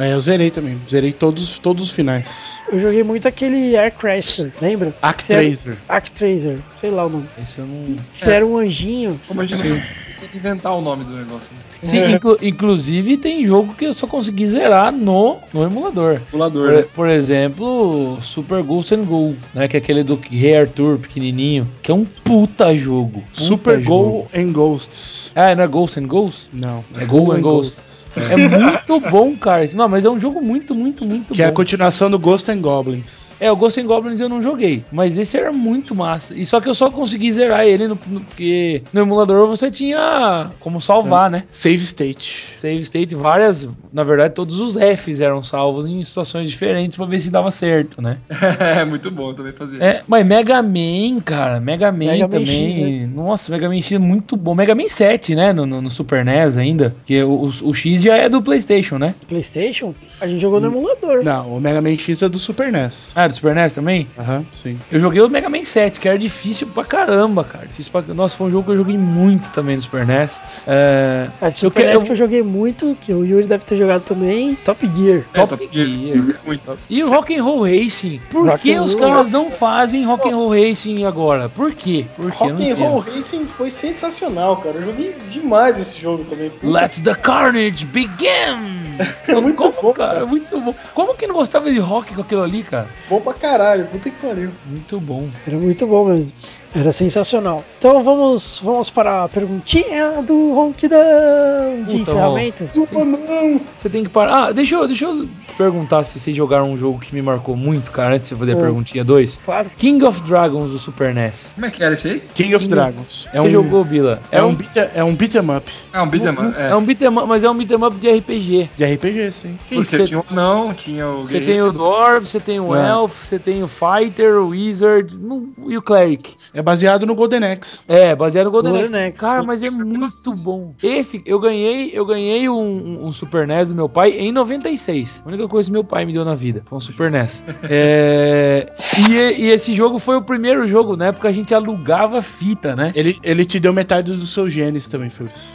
É, 0.00 0.12
eu 0.12 0.20
zerei 0.20 0.50
também. 0.50 0.78
Zerei 0.88 1.12
todos, 1.12 1.58
todos 1.58 1.84
os 1.84 1.90
finais. 1.90 2.60
Eu 2.70 2.78
joguei 2.78 3.02
muito 3.02 3.28
aquele 3.28 3.76
Aircraster, 3.76 4.52
lembra? 4.60 4.94
Actraser. 5.00 5.76
Actraser, 5.88 6.58
sei 6.68 6.90
lá 6.90 7.06
o 7.06 7.08
nome. 7.08 7.26
Esse 7.42 7.58
eu 7.58 7.66
não. 7.66 7.96
Você 8.12 8.32
era 8.32 8.44
um 8.46 8.56
anjinho. 8.58 9.20
Como 9.28 9.40
a 9.40 9.46
gente 9.46 9.68
não 9.68 9.80
precisa 10.04 10.36
inventar 10.36 10.74
o 10.74 10.80
nome 10.80 11.04
do 11.04 11.12
negócio. 11.12 11.52
Né? 11.54 11.60
Sim, 11.82 12.12
inclu- 12.14 12.38
inclusive 12.42 13.16
tem 13.18 13.46
jogo 13.46 13.74
que 13.74 13.84
eu 13.84 13.92
só 13.92 14.06
consegui 14.06 14.46
zerar 14.46 14.90
no, 14.90 15.38
no 15.52 15.62
emulador. 15.64 16.20
Emulador, 16.32 16.66
Por, 16.68 16.76
né? 16.76 16.84
por 16.94 17.08
exemplo, 17.08 18.18
Super 18.22 18.62
Ghost 18.62 18.94
and 18.94 19.02
Go, 19.04 19.36
né? 19.54 19.68
Que 19.68 19.76
é 19.76 19.80
aquele 19.80 20.02
do 20.02 20.16
Rei 20.16 20.56
Arthur 20.56 20.98
pequenininho, 20.98 21.70
que 21.82 21.90
é 21.90 21.94
um 21.94 22.04
puta 22.04 22.74
jogo. 22.76 23.20
puta 23.20 23.28
Super 23.32 23.80
jogo. 23.82 24.10
Go 24.22 24.28
and 24.34 24.52
Ghosts. 24.52 25.30
Ah, 25.36 25.54
não 25.54 25.64
é 25.64 25.66
Ghost 25.68 26.00
and 26.00 26.06
Ghost? 26.06 26.48
Não, 26.52 26.84
É 26.98 27.04
Go 27.04 27.32
and 27.32 27.40
Ghosts. 27.42 28.06
É 28.16 28.36
muito 28.36 29.00
bom, 29.10 29.36
cara. 29.36 29.66
Não, 29.74 29.83
mas 29.88 30.04
é 30.04 30.10
um 30.10 30.18
jogo 30.20 30.40
muito, 30.40 30.74
muito, 30.76 31.04
muito 31.04 31.34
Que 31.34 31.42
é 31.42 31.46
a 31.46 31.48
bom. 31.48 31.54
continuação 31.54 32.10
do 32.10 32.18
Ghost 32.18 32.50
and 32.50 32.60
Goblins. 32.60 33.32
É, 33.40 33.50
o 33.50 33.56
Ghost 33.56 33.80
and 33.80 33.86
Goblins 33.86 34.20
eu 34.20 34.28
não 34.28 34.42
joguei, 34.42 34.84
mas 34.92 35.18
esse 35.18 35.36
era 35.36 35.52
muito 35.52 35.94
massa. 35.94 36.34
E 36.34 36.46
só 36.46 36.60
que 36.60 36.68
eu 36.68 36.74
só 36.74 36.90
consegui 36.90 37.32
zerar 37.32 37.64
ele 37.66 37.88
no, 37.88 37.98
no- 38.06 38.20
porque 38.20 38.82
no 38.92 39.00
emulador 39.00 39.46
você 39.48 39.70
tinha 39.70 40.50
como 40.60 40.80
salvar, 40.80 41.30
né? 41.30 41.44
Save 41.50 41.82
State. 41.82 42.52
Save 42.56 42.80
state, 42.80 43.14
várias, 43.14 43.68
na 43.92 44.04
verdade, 44.04 44.34
todos 44.34 44.60
os 44.60 44.74
Fs 44.74 45.20
eram 45.20 45.42
salvos 45.42 45.86
em 45.86 46.02
situações 46.04 46.50
diferentes 46.50 46.96
pra 46.96 47.06
ver 47.06 47.20
se 47.20 47.28
dava 47.30 47.50
certo, 47.50 48.00
né? 48.00 48.18
é 48.78 48.84
muito 48.84 49.10
bom 49.10 49.34
também 49.34 49.52
fazer. 49.52 49.82
É, 49.82 50.02
mas 50.06 50.24
Mega 50.26 50.62
Man, 50.62 51.20
cara, 51.24 51.58
Mega 51.60 51.90
Man 51.90 51.98
Mega 51.98 52.24
Man 52.24 52.28
também. 52.30 52.46
X, 52.46 52.78
né? 52.78 53.08
Nossa, 53.12 53.50
Mega 53.52 53.68
Man 53.68 53.78
X 53.82 53.92
é 53.92 53.98
muito 53.98 54.36
bom. 54.36 54.54
Mega 54.54 54.74
Man 54.74 54.88
7, 54.88 55.34
né? 55.34 55.52
No, 55.52 55.66
no- 55.66 55.82
no 55.82 55.90
Super 55.90 56.24
NES 56.24 56.56
ainda. 56.56 56.94
Que 57.04 57.22
o, 57.22 57.50
o 57.62 57.74
X 57.74 58.00
já 58.02 58.14
é 58.16 58.28
do 58.28 58.40
PlayStation, 58.40 58.96
né? 58.96 59.14
PlayStation? 59.26 59.73
A 60.20 60.26
gente 60.26 60.40
jogou 60.40 60.60
no 60.60 60.66
emulador. 60.68 61.22
Não, 61.24 61.56
o 61.56 61.60
Mega 61.60 61.80
Man 61.80 61.96
X 61.96 62.22
é 62.22 62.28
do 62.28 62.38
Super 62.38 62.70
NES. 62.70 63.12
Ah, 63.14 63.26
do 63.26 63.34
Super 63.34 63.54
NES 63.54 63.72
também? 63.72 64.06
Aham, 64.18 64.44
sim. 64.52 64.78
Eu 64.92 65.00
joguei 65.00 65.20
o 65.22 65.28
Mega 65.28 65.48
Man 65.48 65.64
7, 65.64 65.98
que 66.00 66.08
era 66.08 66.18
difícil 66.18 66.66
pra 66.68 66.84
caramba, 66.84 67.42
cara. 67.44 67.66
Difícil 67.66 67.90
pra... 67.92 68.02
Nossa, 68.14 68.36
foi 68.36 68.48
um 68.48 68.50
jogo 68.50 68.64
que 68.64 68.70
eu 68.72 68.76
joguei 68.76 68.96
muito 68.98 69.50
também 69.50 69.76
no 69.76 69.82
Super 69.82 70.06
NES. 70.06 70.32
É... 70.66 71.28
A 71.40 71.48
de 71.48 71.58
Super 71.58 71.84
Eu 71.84 71.92
NES 71.92 72.02
que- 72.04 72.10
eu 72.12 72.16
joguei 72.16 72.42
muito, 72.42 72.96
que 73.00 73.12
o 73.12 73.24
Yuri 73.24 73.46
deve 73.46 73.64
ter 73.64 73.76
jogado 73.76 74.02
também, 74.02 74.54
Top 74.64 74.86
Gear. 74.86 75.18
É, 75.34 75.38
Top 75.40 75.56
Top 75.56 75.68
Gear. 75.72 75.86
Gear. 75.88 76.16
Joguei 76.16 76.34
muito. 76.46 76.78
E 76.90 77.02
o 77.02 77.08
Rock 77.10 77.36
and 77.36 77.42
Roll 77.42 77.62
Racing? 77.62 78.20
Por 78.30 78.46
Rock 78.48 78.62
que 78.62 78.78
os 78.78 78.94
caras 78.94 79.32
não 79.32 79.50
fazem 79.50 80.04
Rock 80.04 80.28
and 80.28 80.36
Roll 80.36 80.50
Racing 80.50 81.04
agora? 81.04 81.48
Por 81.48 81.72
quê? 81.72 82.04
Por 82.16 82.30
quê? 82.30 82.44
Eu 82.44 82.48
não 82.48 82.56
Rock 82.56 82.70
and 82.70 82.74
Roll 82.76 83.00
entendo. 83.00 83.14
Racing 83.16 83.46
foi 83.46 83.70
sensacional, 83.70 84.56
cara. 84.58 84.76
Eu 84.76 84.86
joguei 84.86 85.14
demais 85.28 85.78
esse 85.78 86.00
jogo 86.00 86.24
também. 86.24 86.50
Puta, 86.50 86.66
Let 86.66 87.00
the 87.02 87.14
carnage 87.14 87.84
begin! 87.86 88.84
É 89.26 89.34
muito 89.40 89.56
Como, 89.72 89.82
bom, 89.82 89.92
cara, 89.92 90.14
cara. 90.14 90.26
muito 90.26 90.60
bom. 90.60 90.74
Como 90.94 91.14
que 91.14 91.26
não 91.26 91.34
gostava 91.34 91.70
de 91.70 91.78
rock 91.78 92.14
com 92.14 92.20
aquilo 92.22 92.42
ali, 92.42 92.62
cara? 92.62 92.88
Bom 93.08 93.20
pra 93.20 93.32
caralho, 93.34 93.86
puta 93.86 94.10
que 94.10 94.16
pariu. 94.26 94.50
Muito 94.66 95.00
bom. 95.00 95.28
Era 95.46 95.56
muito 95.56 95.86
bom 95.86 96.04
mesmo. 96.06 96.32
Era 96.74 96.90
sensacional. 96.92 97.64
Então 97.78 98.02
vamos, 98.02 98.60
vamos 98.62 98.90
para 98.90 99.24
a 99.24 99.28
perguntinha 99.28 100.22
do 100.22 100.52
Ronquidão 100.54 101.76
de 101.78 101.84
Puta, 101.84 101.96
encerramento. 101.96 102.64
Desculpa, 102.64 103.04
não. 103.04 103.60
Você 103.76 103.88
tem 103.88 104.02
que 104.04 104.10
parar. 104.10 104.48
Ah, 104.48 104.52
deixa 104.52 104.74
eu, 104.74 104.86
deixa 104.88 105.04
eu 105.04 105.28
perguntar 105.56 106.02
se 106.04 106.18
vocês 106.18 106.36
jogaram 106.36 106.72
um 106.72 106.76
jogo 106.76 106.98
que 106.98 107.14
me 107.14 107.22
marcou 107.22 107.54
muito, 107.56 107.90
cara, 107.92 108.16
antes 108.16 108.28
de 108.28 108.34
eu 108.34 108.38
fazer 108.38 108.52
a 108.52 108.56
Hum. 108.56 108.60
perguntinha 108.60 109.04
2. 109.04 109.38
Claro. 109.44 109.70
King 109.76 110.04
of 110.04 110.20
Dragons 110.22 110.70
do 110.72 110.78
Super 110.78 111.14
NES. 111.14 111.52
Como 111.54 111.66
é 111.66 111.70
que 111.70 111.82
era 111.84 111.94
esse 111.94 112.08
aí? 112.08 112.22
King 112.34 112.54
of 112.56 112.66
Dragons. 112.66 113.28
É 113.32 113.36
Você 113.40 113.46
um, 113.48 113.50
jogou, 113.50 113.84
Bila? 113.84 114.20
é 114.32 114.42
um, 114.42 114.54
beat, 114.54 114.76
é 114.94 115.04
um 115.04 115.14
beat 115.14 115.34
'em 115.36 115.56
up 115.56 115.72
Ah, 115.92 116.02
um 116.02 116.08
beat'em 116.08 116.30
up. 116.32 116.54
É 116.58 116.70
É. 116.70 116.74
um 116.74 116.82
beat'em 116.82 117.08
up, 117.08 117.28
mas 117.28 117.44
é 117.44 117.50
um 117.50 117.56
beat'em 117.56 117.84
up 117.84 117.96
de 117.96 118.10
RPG. 118.10 118.68
de 118.76 118.84
RPG, 118.84 119.32
sim. 119.32 119.43
Sim, 119.64 119.76
porque- 119.76 119.84
você 119.84 120.04
tinha 120.04 120.20
o 120.20 120.24
não, 120.30 120.72
tinha 120.74 121.06
o 121.08 121.26
Você 121.26 121.40
tem 121.40 121.60
o 121.62 121.72
Dwarf, 121.72 122.26
você 122.26 122.40
tem 122.40 122.60
o 122.60 122.74
É. 122.74 122.90
Elf, 122.90 123.12
você 123.24 123.38
tem 123.38 123.62
o 123.62 123.68
Fighter, 123.68 124.36
o 124.40 124.48
Wizard 124.48 125.16
não- 125.18 125.48
e 125.66 125.76
o 125.76 125.82
Cleric. 125.82 126.34
É 126.52 126.62
baseado 126.62 127.04
no 127.06 127.14
Golden 127.14 127.44
Axe. 127.44 127.80
É, 127.88 128.14
baseado 128.14 128.46
no 128.46 128.50
Golden 128.50 128.72
Golden 128.72 129.06
Axe. 129.08 129.20
Cara, 129.20 129.42
mas 129.42 129.62
é 129.62 129.70
muito 129.84 130.32
bom. 130.36 130.74
Esse, 130.82 131.22
eu 131.26 131.38
ganhei, 131.40 131.90
eu 131.92 132.06
ganhei 132.06 132.48
um, 132.48 132.54
um- 132.54 133.06
um 133.06 133.12
Super 133.12 133.46
NES 133.46 133.68
do 133.68 133.74
meu 133.74 133.88
pai 133.88 134.10
em 134.12 134.32
96. 134.32 135.22
A 135.24 135.28
única 135.28 135.48
coisa 135.48 135.68
que 135.68 135.72
meu 135.72 135.84
pai 135.84 136.04
me 136.04 136.12
deu 136.12 136.24
na 136.24 136.34
vida 136.34 136.62
foi 136.66 136.78
um 136.78 136.80
Super 136.80 137.10
NES. 137.10 137.42
É, 137.86 138.72
e, 139.08 139.12
e 139.46 139.50
esse 139.50 139.74
jogo 139.74 139.98
foi 139.98 140.16
o 140.16 140.22
primeiro 140.22 140.66
jogo, 140.68 140.96
na 140.96 141.06
época 141.06 141.28
a 141.28 141.32
gente 141.32 141.52
alugava 141.54 142.22
fita, 142.22 142.74
né? 142.76 142.92
Ele, 142.94 143.16
ele 143.22 143.44
te 143.44 143.58
deu 143.58 143.72
metade 143.72 144.10
dos 144.12 144.32
seus 144.32 144.52
genes 144.52 144.86
também, 144.86 145.10
Furious. 145.10 145.48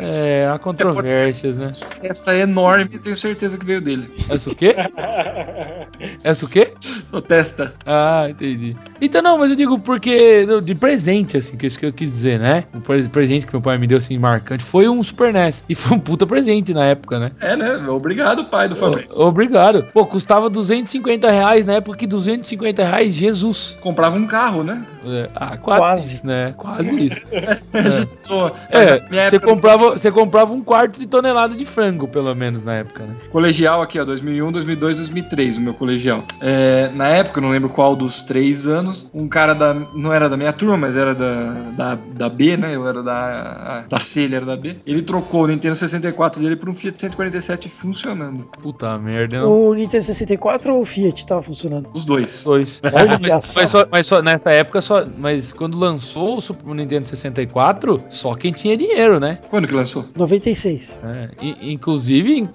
É, 0.00 0.48
há 0.52 0.58
controvérsias, 0.58 1.56
né? 1.56 1.88
Esta 2.02 2.32
é 2.34 2.40
enorme. 2.40 2.82
enorme, 2.82 2.98
tenho 2.98 3.16
certeza 3.22 3.58
que 3.58 3.64
veio 3.64 3.80
dele. 3.80 4.08
Essa 4.28 4.50
o 4.50 4.54
quê? 4.54 4.74
Essa 6.22 6.44
o 6.46 6.48
quê? 6.48 6.72
Sua 6.80 7.22
testa. 7.22 7.74
Ah, 7.86 8.26
entendi. 8.28 8.76
Então 9.00 9.22
não, 9.22 9.38
mas 9.38 9.50
eu 9.50 9.56
digo 9.56 9.78
porque 9.78 10.46
de 10.62 10.74
presente, 10.74 11.36
assim, 11.36 11.56
que 11.56 11.66
é 11.66 11.68
isso 11.68 11.78
que 11.78 11.86
eu 11.86 11.92
quis 11.92 12.10
dizer, 12.10 12.38
né? 12.38 12.64
O 12.74 12.80
pre- 12.80 13.08
presente 13.08 13.46
que 13.46 13.52
meu 13.52 13.62
pai 13.62 13.78
me 13.78 13.86
deu, 13.86 13.98
assim, 13.98 14.18
marcante, 14.18 14.64
foi 14.64 14.88
um 14.88 15.02
Super 15.02 15.32
NES. 15.32 15.64
E 15.68 15.74
foi 15.74 15.96
um 15.96 16.00
puta 16.00 16.26
presente 16.26 16.72
na 16.74 16.84
época, 16.86 17.18
né? 17.18 17.32
É, 17.40 17.56
né? 17.56 17.76
Obrigado, 17.88 18.44
pai 18.46 18.68
do 18.68 18.76
Fabrício. 18.76 19.20
O- 19.20 19.26
Obrigado. 19.28 19.84
Pô, 19.92 20.04
custava 20.06 20.48
250 20.50 21.30
reais 21.30 21.66
na 21.66 21.74
época 21.74 21.96
que 21.98 22.06
250 22.06 22.84
reais, 22.84 23.14
Jesus. 23.14 23.76
Comprava 23.80 24.16
um 24.16 24.26
carro, 24.26 24.62
né? 24.64 24.84
É, 25.04 25.30
ah, 25.34 25.56
quase. 25.56 25.80
Quase. 25.82 26.26
Né? 26.26 26.54
Quase 26.56 27.06
isso. 27.08 27.26
A 27.32 27.90
gente. 27.90 28.12
Mas 28.70 28.70
É, 28.70 28.98
você 29.30 29.36
época, 29.36 29.46
comprava, 29.46 29.90
você 29.90 30.10
comprava 30.10 30.52
um 30.52 30.62
quarto 30.62 30.98
de 30.98 31.06
tonelada 31.06 31.54
de 31.54 31.64
frango, 31.64 32.06
pelo 32.08 32.34
menos, 32.34 32.64
na 32.64 32.76
época, 32.76 33.04
né? 33.04 33.11
Colegial 33.30 33.82
aqui, 33.82 33.98
ó, 33.98 34.04
2001, 34.04 34.52
2002, 34.52 34.98
2003, 34.98 35.58
o 35.58 35.60
meu 35.60 35.74
colegial. 35.74 36.24
É, 36.40 36.90
na 36.94 37.08
época, 37.08 37.38
eu 37.38 37.42
não 37.42 37.50
lembro 37.50 37.70
qual 37.70 37.94
dos 37.96 38.22
três 38.22 38.66
anos, 38.66 39.10
um 39.14 39.28
cara 39.28 39.54
da. 39.54 39.74
Não 39.94 40.12
era 40.12 40.28
da 40.28 40.36
minha 40.36 40.52
turma, 40.52 40.76
mas 40.76 40.96
era 40.96 41.14
da, 41.14 41.52
da, 41.76 41.94
da 41.94 42.28
B, 42.28 42.56
né? 42.56 42.74
Eu 42.74 42.86
era 42.86 43.02
da, 43.02 43.84
da 43.88 44.00
C, 44.00 44.22
ele 44.22 44.36
era 44.36 44.46
da 44.46 44.56
B. 44.56 44.76
Ele 44.86 45.02
trocou 45.02 45.44
o 45.44 45.46
Nintendo 45.48 45.74
64 45.74 46.40
dele 46.42 46.56
por 46.56 46.68
um 46.68 46.74
Fiat 46.74 46.98
147 46.98 47.68
funcionando. 47.68 48.44
Puta 48.60 48.96
merda. 48.98 49.40
Não. 49.40 49.68
O 49.68 49.74
Nintendo 49.74 50.02
64 50.04 50.74
ou 50.74 50.80
o 50.80 50.84
Fiat 50.84 51.26
tava 51.26 51.42
funcionando? 51.42 51.88
Os 51.94 52.04
dois. 52.04 52.44
Dois. 52.44 52.80
Olha 52.84 53.18
mas, 53.18 53.44
só. 53.44 53.60
mas 53.60 53.70
só, 53.70 53.86
mas 53.90 54.06
só 54.06 54.22
nessa 54.22 54.50
época 54.50 54.80
só. 54.80 55.04
Mas 55.18 55.52
quando 55.52 55.78
lançou 55.78 56.38
o 56.38 56.40
Super 56.40 56.74
Nintendo 56.74 57.06
64, 57.06 58.02
só 58.08 58.34
quem 58.34 58.52
tinha 58.52 58.76
dinheiro, 58.76 59.18
né? 59.20 59.38
Quando 59.50 59.66
que 59.68 59.74
lançou? 59.74 60.04
96. 60.16 61.00
É, 61.04 61.30
inclusive, 61.62 62.38
in- 62.38 62.48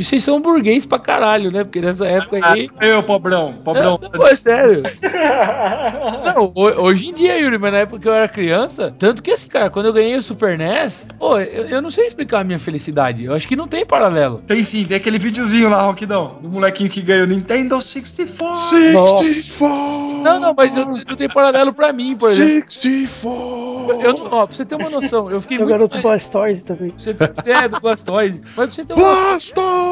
inclusive, 0.00 0.04
vocês 0.04 0.24
são 0.24 0.40
burguês 0.40 0.86
pra 0.86 0.98
caralho, 0.98 1.50
né? 1.50 1.64
Porque 1.64 1.80
nessa 1.80 2.04
época 2.06 2.38
Ah, 2.42 2.52
aí. 2.52 2.66
eu, 2.80 3.02
pobrão. 3.02 3.54
Pobrão. 3.64 3.98
Não, 4.00 4.10
não, 4.10 4.26
é 4.26 4.34
sério. 4.34 4.74
Não, 6.34 6.52
ho- 6.54 6.82
hoje 6.82 7.08
em 7.08 7.14
dia, 7.14 7.38
Yuri, 7.38 7.58
mas 7.58 7.72
na 7.72 7.78
época 7.80 8.00
que 8.00 8.08
eu 8.08 8.12
era 8.12 8.28
criança, 8.28 8.94
tanto 8.98 9.22
que 9.22 9.30
assim, 9.30 9.48
cara, 9.48 9.70
quando 9.70 9.86
eu 9.86 9.92
ganhei 9.92 10.16
o 10.16 10.22
Super 10.22 10.56
NES, 10.58 11.06
pô, 11.18 11.38
eu, 11.38 11.64
eu 11.68 11.82
não 11.82 11.90
sei 11.90 12.06
explicar 12.06 12.40
a 12.40 12.44
minha 12.44 12.58
felicidade. 12.58 13.24
Eu 13.24 13.34
acho 13.34 13.46
que 13.48 13.56
não 13.56 13.66
tem 13.66 13.84
paralelo. 13.84 14.38
Tem 14.46 14.62
sim, 14.62 14.84
tem 14.84 14.96
aquele 14.96 15.18
videozinho 15.18 15.68
lá, 15.68 15.82
Ronquidão, 15.82 16.38
do 16.40 16.48
molequinho 16.48 16.88
que 16.90 17.00
ganhou 17.00 17.24
o 17.24 17.28
Nintendo 17.28 17.80
64. 17.80 18.54
64! 18.56 20.22
Não, 20.22 20.38
não, 20.40 20.54
mas 20.56 20.76
eu, 20.76 20.86
não 20.86 21.16
tem 21.16 21.28
paralelo 21.28 21.72
pra 21.72 21.92
mim, 21.92 22.16
por 22.16 22.30
exemplo. 22.30 22.70
64! 22.70 24.00
Eu, 24.02 24.12
não- 24.14 24.26
ó, 24.30 24.46
pra 24.46 24.56
você 24.56 24.64
ter 24.64 24.74
uma 24.76 24.90
noção, 24.90 25.30
eu 25.30 25.40
fiquei 25.40 25.56
Tem 25.56 25.64
o 25.64 25.68
muito 25.68 25.78
garoto 25.78 25.94
mais- 25.96 26.02
Blastoise 26.02 26.64
também. 26.64 26.92
Você, 26.96 27.12
você 27.14 27.50
é 27.50 27.68
do 27.68 27.80
Blastoise. 27.80 28.40
Mas 28.44 28.54
pra 28.54 28.66
você 28.66 28.84
ter 28.84 28.92
uma 28.94 29.02
eu, 29.02 29.06
Blastoise! 29.06 29.89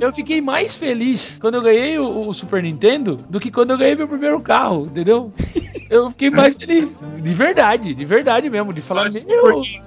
Eu 0.00 0.12
fiquei 0.12 0.40
mais 0.40 0.74
feliz 0.74 1.36
quando 1.40 1.54
eu 1.54 1.62
ganhei 1.62 1.98
o, 1.98 2.28
o 2.28 2.34
Super 2.34 2.62
Nintendo 2.62 3.16
do 3.28 3.38
que 3.38 3.50
quando 3.50 3.70
eu 3.70 3.78
ganhei 3.78 3.94
meu 3.94 4.08
primeiro 4.08 4.40
carro, 4.40 4.86
entendeu? 4.86 5.32
Eu 5.92 6.10
fiquei 6.10 6.30
mais 6.30 6.56
feliz. 6.56 6.96
De 7.18 7.34
verdade, 7.34 7.92
de 7.92 8.04
verdade 8.06 8.48
mesmo. 8.48 8.72
De 8.72 8.80
falar, 8.80 9.02
Nós 9.02 9.26
meu. 9.26 9.42
burguês. 9.42 9.86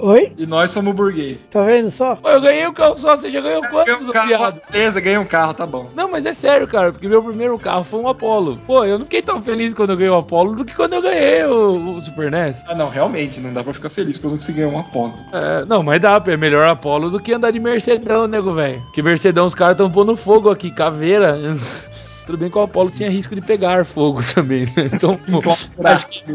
Oi? 0.00 0.32
E 0.36 0.44
nós 0.44 0.72
somos 0.72 0.92
burguês. 0.92 1.46
Tá 1.46 1.62
vendo 1.62 1.88
só? 1.88 2.16
Pô, 2.16 2.28
eu 2.28 2.40
ganhei 2.40 2.66
um 2.66 2.72
carro 2.72 2.98
só, 2.98 3.14
você 3.14 3.30
já 3.30 3.40
ganhou 3.40 3.60
Ganhei 3.60 3.84
quantos, 3.84 4.06
um 4.08 4.10
ô 4.10 4.12
carro, 4.12 4.60
beleza, 4.72 5.00
ganhei 5.00 5.18
um 5.18 5.24
carro, 5.24 5.54
tá 5.54 5.64
bom. 5.64 5.88
Não, 5.94 6.10
mas 6.10 6.26
é 6.26 6.32
sério, 6.32 6.66
cara, 6.66 6.90
porque 6.90 7.06
meu 7.06 7.22
primeiro 7.22 7.56
carro 7.60 7.84
foi 7.84 8.00
um 8.00 8.08
Apollo. 8.08 8.58
Pô, 8.66 8.84
eu 8.84 8.98
não 8.98 9.06
fiquei 9.06 9.22
tão 9.22 9.40
feliz 9.40 9.72
quando 9.72 9.90
eu 9.90 9.96
ganhei 9.96 10.10
o 10.10 10.16
Apollo 10.16 10.56
do 10.56 10.64
que 10.64 10.74
quando 10.74 10.94
eu 10.94 11.02
ganhei 11.02 11.44
o, 11.44 11.96
o 11.96 12.00
Super 12.00 12.28
NES. 12.28 12.56
Ah, 12.66 12.74
não, 12.74 12.88
realmente, 12.88 13.38
não 13.38 13.52
dá 13.52 13.62
pra 13.62 13.72
ficar 13.72 13.88
feliz 13.88 14.18
quando 14.18 14.40
você 14.40 14.50
ganhar 14.52 14.68
um 14.68 14.80
Apollo. 14.80 15.14
É, 15.32 15.64
não, 15.64 15.80
mas 15.80 16.02
dá, 16.02 16.20
é 16.26 16.36
melhor 16.36 16.68
Apollo 16.68 17.08
do 17.08 17.20
que 17.20 17.32
andar 17.32 17.52
de 17.52 17.60
Mercedão, 17.60 18.26
nego, 18.46 18.52
velho. 18.52 18.82
Que 18.92 19.02
Mercedão 19.02 19.46
os 19.46 19.54
caras 19.54 19.76
tão 19.76 19.90
pondo 19.90 20.16
fogo 20.16 20.50
aqui, 20.50 20.70
caveira. 20.70 21.36
Tudo 22.24 22.38
bem 22.38 22.50
que 22.50 22.58
o 22.58 22.62
Apollo 22.62 22.90
tinha 22.90 23.10
risco 23.10 23.34
de 23.34 23.40
pegar 23.40 23.84
fogo 23.84 24.20
também, 24.34 24.66
né? 24.66 24.90
Então, 24.92 25.10
acho 25.84 26.08
que, 26.08 26.32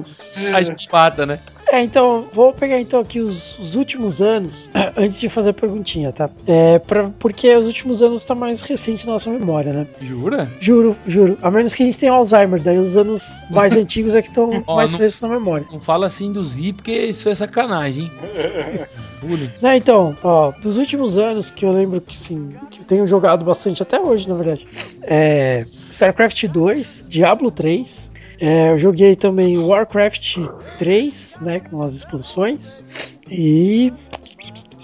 acho 0.53 0.75
que 0.75 0.91
mata, 0.91 1.25
né? 1.25 1.39
É, 1.71 1.81
então, 1.81 2.27
vou 2.33 2.51
pegar 2.51 2.81
então 2.81 2.99
aqui 2.99 3.21
os, 3.21 3.57
os 3.57 3.75
últimos 3.75 4.21
anos, 4.21 4.69
antes 4.97 5.21
de 5.21 5.29
fazer 5.29 5.51
a 5.51 5.53
perguntinha, 5.53 6.11
tá? 6.11 6.29
É, 6.45 6.79
pra, 6.79 7.09
porque 7.17 7.55
os 7.55 7.65
últimos 7.65 8.03
anos 8.03 8.25
tá 8.25 8.35
mais 8.35 8.59
recente 8.61 9.05
na 9.07 9.13
nossa 9.13 9.29
memória, 9.29 9.71
né? 9.71 9.87
Jura? 10.01 10.51
Juro, 10.59 10.97
juro. 11.07 11.37
A 11.41 11.49
menos 11.49 11.73
que 11.73 11.81
a 11.83 11.85
gente 11.85 11.97
tenha 11.97 12.11
Alzheimer, 12.11 12.61
daí 12.61 12.77
os 12.77 12.97
anos 12.97 13.41
mais 13.49 13.75
antigos 13.77 14.15
é 14.15 14.21
que 14.21 14.27
estão 14.27 14.63
mais 14.67 14.91
não- 14.91 14.97
frescos 14.97 15.21
na 15.21 15.29
memória. 15.29 15.65
Não 15.71 15.79
fala 15.79 16.07
assim 16.07 16.31
do 16.33 16.43
Z, 16.43 16.73
porque 16.73 16.91
isso 17.05 17.29
é 17.29 17.35
sacanagem, 17.35 18.03
hein? 18.03 18.11
Então, 19.75 20.17
ó, 20.23 20.51
dos 20.63 20.77
últimos 20.77 21.17
anos 21.19 21.51
que 21.51 21.63
eu 21.63 21.71
lembro 21.71 22.01
que 22.01 22.17
sim, 22.17 22.55
que 22.71 22.81
eu 22.81 22.85
tenho 22.85 23.05
jogado 23.05 23.45
bastante 23.45 23.81
até 23.83 23.99
hoje, 23.99 24.27
na 24.27 24.33
verdade. 24.33 24.65
É 25.03 25.63
StarCraft 25.91 26.47
2, 26.47 27.05
Diablo 27.07 27.51
3. 27.51 28.09
é, 28.39 28.71
eu 28.71 28.77
joguei 28.79 29.15
também 29.15 29.57
Warcraft 29.59 30.39
3, 30.79 31.37
né, 31.41 31.60
com 31.69 31.81
as 31.81 31.93
expansões. 31.95 33.19
E 33.29 33.91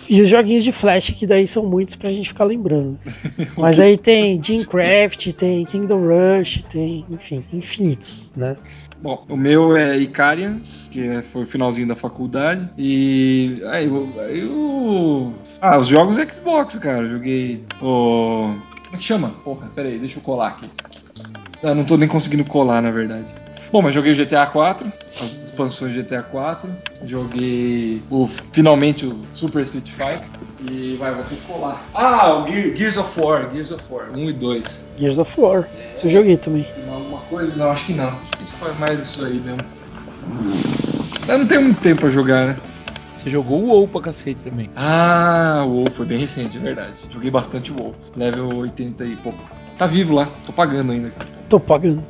e 0.09 0.21
os 0.21 0.29
joguinhos 0.29 0.63
de 0.63 0.71
Flash, 0.71 1.09
que 1.09 1.25
daí 1.25 1.45
são 1.47 1.65
muitos 1.65 1.95
pra 1.95 2.09
gente 2.11 2.27
ficar 2.29 2.45
lembrando. 2.45 2.97
Mas 3.57 3.79
aí 3.79 3.97
tem 3.97 4.39
Dreamcraft, 4.39 5.33
tem 5.33 5.65
Kingdom 5.65 6.01
Rush, 6.07 6.63
tem, 6.69 7.05
enfim, 7.09 7.43
infinitos, 7.51 8.31
né? 8.35 8.55
Bom, 9.01 9.25
o 9.27 9.35
meu 9.35 9.75
é 9.75 9.97
Icarian, 9.97 10.59
que 10.89 11.01
é- 11.07 11.21
foi 11.21 11.43
o 11.43 11.45
finalzinho 11.45 11.87
da 11.87 11.95
faculdade. 11.95 12.69
E. 12.77 13.61
Aí, 13.67 13.85
eu, 13.85 14.13
aí 14.19 14.39
eu- 14.39 15.33
Ah, 15.61 15.77
os 15.77 15.87
jogos 15.87 16.15
Xbox, 16.15 16.77
cara. 16.77 17.07
Joguei 17.07 17.63
o. 17.81 18.53
Como 18.85 18.95
é 18.95 18.97
que 18.97 19.03
chama? 19.03 19.29
Porra, 19.43 19.69
peraí, 19.75 19.99
deixa 19.99 20.17
eu 20.19 20.23
colar 20.23 20.49
aqui. 20.49 20.69
Ah, 21.63 21.75
não 21.75 21.83
tô 21.83 21.97
nem 21.97 22.07
conseguindo 22.07 22.45
colar, 22.45 22.81
na 22.81 22.89
verdade. 22.91 23.31
Bom, 23.71 23.81
mas 23.81 23.93
joguei 23.93 24.13
o 24.13 24.15
GTA 24.15 24.45
4, 24.45 24.91
as 25.09 25.39
expansões 25.41 25.93
do 25.93 26.01
GTA 26.01 26.23
4. 26.23 26.69
Joguei 27.03 28.01
o, 28.09 28.25
finalmente 28.25 29.05
o 29.05 29.25
Super 29.33 29.61
Street 29.63 29.89
Fighter. 29.89 30.23
E 30.69 30.95
vai, 30.97 31.13
vou 31.13 31.23
ter 31.25 31.35
que 31.35 31.41
colar. 31.41 31.85
Ah, 31.93 32.39
o 32.43 32.47
Gear- 32.47 32.75
Gears 32.75 32.97
of 32.97 33.19
War, 33.19 33.51
Gears 33.51 33.71
of 33.71 33.83
War, 33.91 34.09
1 34.13 34.29
e 34.29 34.33
2. 34.33 34.93
Gears 34.97 35.19
of 35.19 35.39
War. 35.41 35.67
Isso 35.93 36.07
eu 36.07 36.09
joguei 36.09 36.37
também. 36.37 36.63
Tem 36.63 36.89
alguma 36.93 37.19
coisa? 37.21 37.55
Não, 37.57 37.69
acho 37.69 37.85
que 37.85 37.93
não. 37.93 38.07
Acho 38.07 38.31
que 38.37 38.43
isso 38.43 38.53
foi 38.53 38.73
mais 38.75 39.01
isso 39.01 39.25
aí 39.25 39.39
mesmo. 39.39 39.63
Eu 41.27 41.39
não 41.39 41.45
tenho 41.45 41.61
muito 41.63 41.81
tempo 41.81 42.01
pra 42.01 42.09
jogar, 42.09 42.47
né? 42.47 42.57
Você 43.15 43.29
jogou 43.29 43.61
o 43.63 43.67
WoW 43.67 43.87
pra 43.87 44.01
cacete 44.01 44.41
também. 44.43 44.69
Ah, 44.75 45.63
o 45.65 45.71
WoW 45.71 45.91
foi 45.91 46.05
bem 46.05 46.17
recente, 46.17 46.57
é 46.57 46.59
verdade. 46.61 47.01
Joguei 47.09 47.29
bastante 47.29 47.71
WoW. 47.73 47.93
Level 48.15 48.47
80 48.59 49.03
e 49.05 49.15
pouco. 49.17 49.43
Tá 49.77 49.85
vivo 49.85 50.15
lá, 50.15 50.27
tô 50.45 50.53
pagando 50.53 50.91
ainda, 50.93 51.09
cara. 51.11 51.29
Tô 51.49 51.59
pagando. 51.59 52.01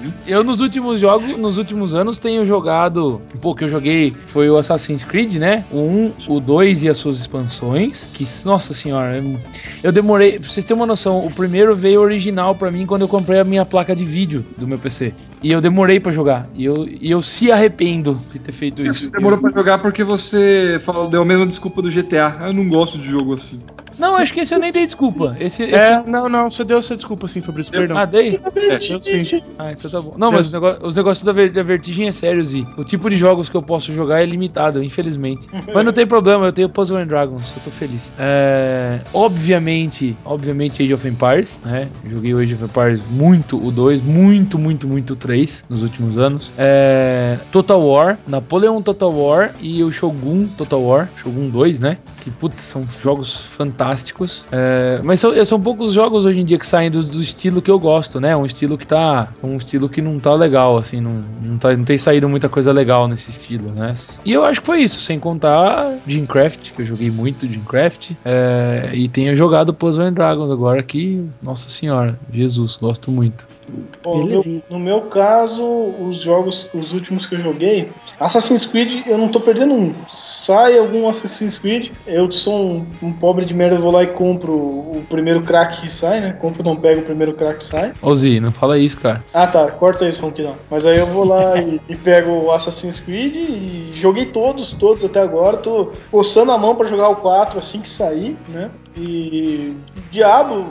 Viu? 0.00 0.12
Eu 0.26 0.42
nos 0.44 0.60
últimos 0.60 1.00
jogos, 1.00 1.36
nos 1.38 1.58
últimos 1.58 1.94
anos 1.94 2.18
tenho 2.18 2.44
jogado, 2.46 3.20
pouco 3.40 3.58
que 3.58 3.64
eu 3.64 3.68
joguei 3.68 4.14
foi 4.26 4.50
o 4.50 4.58
Assassin's 4.58 5.04
Creed, 5.04 5.34
né? 5.36 5.64
O 5.70 5.78
1, 5.78 6.12
o 6.28 6.40
2 6.40 6.82
e 6.84 6.88
as 6.88 6.98
suas 6.98 7.18
expansões, 7.18 8.04
que 8.12 8.24
nossa 8.44 8.74
senhora, 8.74 9.22
eu- 9.82 9.92
demorei, 9.92 10.38
pra 10.38 10.48
vocês 10.48 10.64
terem 10.64 10.80
uma 10.80 10.86
noção, 10.86 11.18
o 11.18 11.30
primeiro 11.32 11.74
veio 11.76 12.00
original 12.00 12.54
pra 12.54 12.70
mim 12.70 12.84
quando 12.86 13.02
eu 13.02 13.08
comprei 13.08 13.38
a 13.40 13.44
minha 13.44 13.64
placa 13.64 13.94
de 13.94 14.04
vídeo 14.04 14.44
do 14.58 14.66
meu 14.66 14.78
PC. 14.78 15.14
E 15.42 15.50
eu 15.52 15.60
demorei 15.60 16.00
pra 16.00 16.12
jogar. 16.12 16.48
E 16.54 16.64
eu, 16.64 16.86
e 16.86 17.10
eu 17.10 17.22
se 17.22 17.50
arrependo 17.52 18.20
de 18.32 18.38
ter 18.38 18.52
feito 18.52 18.82
isso. 18.82 18.94
Você 19.06 19.12
demorou 19.16 19.38
pra 19.38 19.50
jogar 19.50 19.78
porque 19.78 20.02
você 20.02 20.78
falou, 20.80 21.08
deu 21.08 21.22
a 21.22 21.24
mesma 21.24 21.46
desculpa 21.46 21.80
do 21.80 21.90
GTA. 21.90 22.36
Eu 22.46 22.52
não 22.52 22.68
gosto 22.68 22.98
de 22.98 23.06
jogo 23.06 23.34
assim. 23.34 23.60
Não, 23.98 24.16
acho 24.16 24.32
que 24.32 24.40
esse 24.40 24.54
eu 24.54 24.58
nem 24.58 24.72
dei 24.72 24.84
desculpa. 24.84 25.34
Esse, 25.38 25.64
esse... 25.64 25.74
É, 25.74 26.02
não, 26.06 26.28
não, 26.28 26.50
você 26.50 26.64
deu 26.64 26.78
essa 26.78 26.94
desculpa 26.96 27.26
sim, 27.28 27.40
Fabrício, 27.40 27.72
perdão. 27.72 27.96
Ah, 27.98 28.04
dei? 28.04 28.38
Eu 28.88 29.00
sim. 29.00 29.42
Ah, 29.58 29.72
então 29.72 29.90
tá 29.90 30.00
bom. 30.00 30.14
Não, 30.16 30.30
mas 30.30 30.52
os, 30.52 30.60
os 30.82 30.94
negócios 30.94 31.24
da, 31.24 31.32
ver- 31.32 31.52
da 31.52 31.62
Vertigem 31.62 32.08
é 32.08 32.12
sério, 32.12 32.42
Zi. 32.44 32.66
O 32.76 32.84
tipo 32.84 33.08
de 33.08 33.16
jogos 33.16 33.48
que 33.48 33.56
eu 33.56 33.62
posso 33.62 33.92
jogar 33.94 34.22
é 34.22 34.26
limitado, 34.26 34.82
infelizmente. 34.82 35.46
mas 35.74 35.84
não 35.84 35.92
tem 35.92 36.06
problema, 36.06 36.46
eu 36.46 36.52
tenho 36.52 36.68
Puzzle 36.68 36.98
and 36.98 37.06
Dragons, 37.06 37.52
eu 37.56 37.62
tô 37.62 37.70
feliz. 37.70 38.10
É, 38.18 39.00
obviamente, 39.12 40.16
obviamente 40.24 40.82
Age 40.82 40.94
of 40.94 41.08
Empires, 41.08 41.58
né? 41.64 41.88
Joguei 42.08 42.34
o 42.34 42.38
Age 42.38 42.54
of 42.54 42.64
Empires 42.64 43.00
muito, 43.10 43.56
o 43.64 43.70
2, 43.70 44.02
muito, 44.02 44.58
muito, 44.58 44.86
muito 44.86 45.12
o 45.12 45.16
3 45.16 45.64
nos 45.68 45.82
últimos 45.82 46.18
anos. 46.18 46.50
É, 46.58 47.38
Total 47.50 47.80
War, 47.80 48.18
Napoleon 48.26 48.82
Total 48.82 49.12
War 49.12 49.54
e 49.60 49.82
o 49.82 49.90
Shogun 49.92 50.46
Total 50.56 50.82
War, 50.82 51.08
Shogun 51.16 51.48
2, 51.48 51.80
né? 51.80 51.98
Que, 52.22 52.30
putz, 52.30 52.62
são 52.62 52.86
jogos 53.02 53.46
fantásticos. 53.56 53.85
É, 54.50 55.00
mas 55.02 55.20
são, 55.20 55.44
são 55.44 55.60
poucos 55.60 55.92
jogos 55.92 56.24
hoje 56.24 56.40
em 56.40 56.44
dia 56.44 56.58
que 56.58 56.66
saem 56.66 56.90
do, 56.90 57.02
do 57.02 57.20
estilo 57.20 57.62
que 57.62 57.70
eu 57.70 57.78
gosto, 57.78 58.20
né? 58.20 58.36
Um 58.36 58.46
estilo 58.46 58.76
que 58.78 58.86
tá. 58.86 59.32
Um 59.42 59.56
estilo 59.56 59.88
que 59.88 60.00
não 60.00 60.18
tá 60.18 60.34
legal, 60.34 60.76
assim, 60.76 61.00
não, 61.00 61.24
não, 61.42 61.58
tá, 61.58 61.76
não 61.76 61.84
tem 61.84 61.98
saído 61.98 62.28
muita 62.28 62.48
coisa 62.48 62.72
legal 62.72 63.08
nesse 63.08 63.30
estilo, 63.30 63.70
né? 63.72 63.94
E 64.24 64.32
eu 64.32 64.44
acho 64.44 64.60
que 64.60 64.66
foi 64.66 64.82
isso, 64.82 65.00
sem 65.00 65.18
contar 65.18 65.96
Dreamcraft, 66.06 66.72
que 66.72 66.82
eu 66.82 66.86
joguei 66.86 67.10
muito 67.10 67.46
Dreamcraft. 67.46 68.12
É, 68.24 68.90
e 68.94 69.08
tenho 69.08 69.34
jogado 69.36 69.72
Puzzle 69.72 70.04
and 70.04 70.12
Dragons 70.12 70.50
agora 70.50 70.82
que, 70.82 71.24
nossa 71.42 71.68
senhora, 71.68 72.18
Jesus, 72.32 72.76
gosto 72.76 73.10
muito. 73.10 73.46
Bom, 74.02 74.26
no, 74.26 74.62
no 74.70 74.78
meu 74.78 75.02
caso, 75.02 75.64
os 75.64 76.20
jogos, 76.20 76.68
os 76.72 76.92
últimos 76.92 77.26
que 77.26 77.34
eu 77.34 77.42
joguei, 77.42 77.88
Assassin's 78.18 78.64
Creed, 78.64 79.06
eu 79.06 79.18
não 79.18 79.28
tô 79.28 79.40
perdendo 79.40 79.74
um. 79.74 79.92
Sai 80.10 80.78
algum 80.78 81.08
Assassin's 81.08 81.58
Creed, 81.58 81.92
eu 82.06 82.30
sou 82.30 82.66
um, 82.66 82.86
um 83.02 83.12
pobre 83.12 83.44
de 83.44 83.52
merda, 83.52 83.78
vou 83.78 83.90
lá 83.90 84.04
e 84.04 84.06
compro 84.08 84.52
o, 84.52 85.04
primeiro 85.08 85.42
crack 85.42 85.80
que 85.80 85.92
sai, 85.92 86.20
né? 86.20 86.32
Compro, 86.32 86.62
não 86.62 86.76
pego 86.76 87.00
o 87.00 87.04
primeiro 87.04 87.34
crack 87.34 87.58
que 87.58 87.64
sai. 87.64 87.92
Ô 88.00 88.14
Zi, 88.14 88.40
não 88.40 88.52
fala 88.52 88.78
isso, 88.78 88.96
cara. 88.98 89.24
Ah 89.34 89.46
tá, 89.46 89.70
corta 89.70 90.08
isso, 90.08 90.22
Ronquidão. 90.22 90.56
Mas 90.70 90.86
aí 90.86 90.98
eu 90.98 91.06
vou 91.06 91.24
lá 91.24 91.58
e, 91.60 91.80
e 91.88 91.96
pego 91.96 92.30
o 92.30 92.52
Assassin's 92.52 92.98
Creed 92.98 93.34
e 93.34 93.90
joguei 93.94 94.26
todos, 94.26 94.72
todos 94.72 95.04
até 95.04 95.20
agora. 95.20 95.56
Tô 95.56 95.92
coçando 96.10 96.52
a 96.52 96.58
mão 96.58 96.74
pra 96.74 96.86
jogar 96.86 97.08
o 97.08 97.16
4 97.16 97.58
assim 97.58 97.80
que 97.80 97.90
sair, 97.90 98.36
né? 98.48 98.70
E 98.96 99.76
Diabo, 100.10 100.64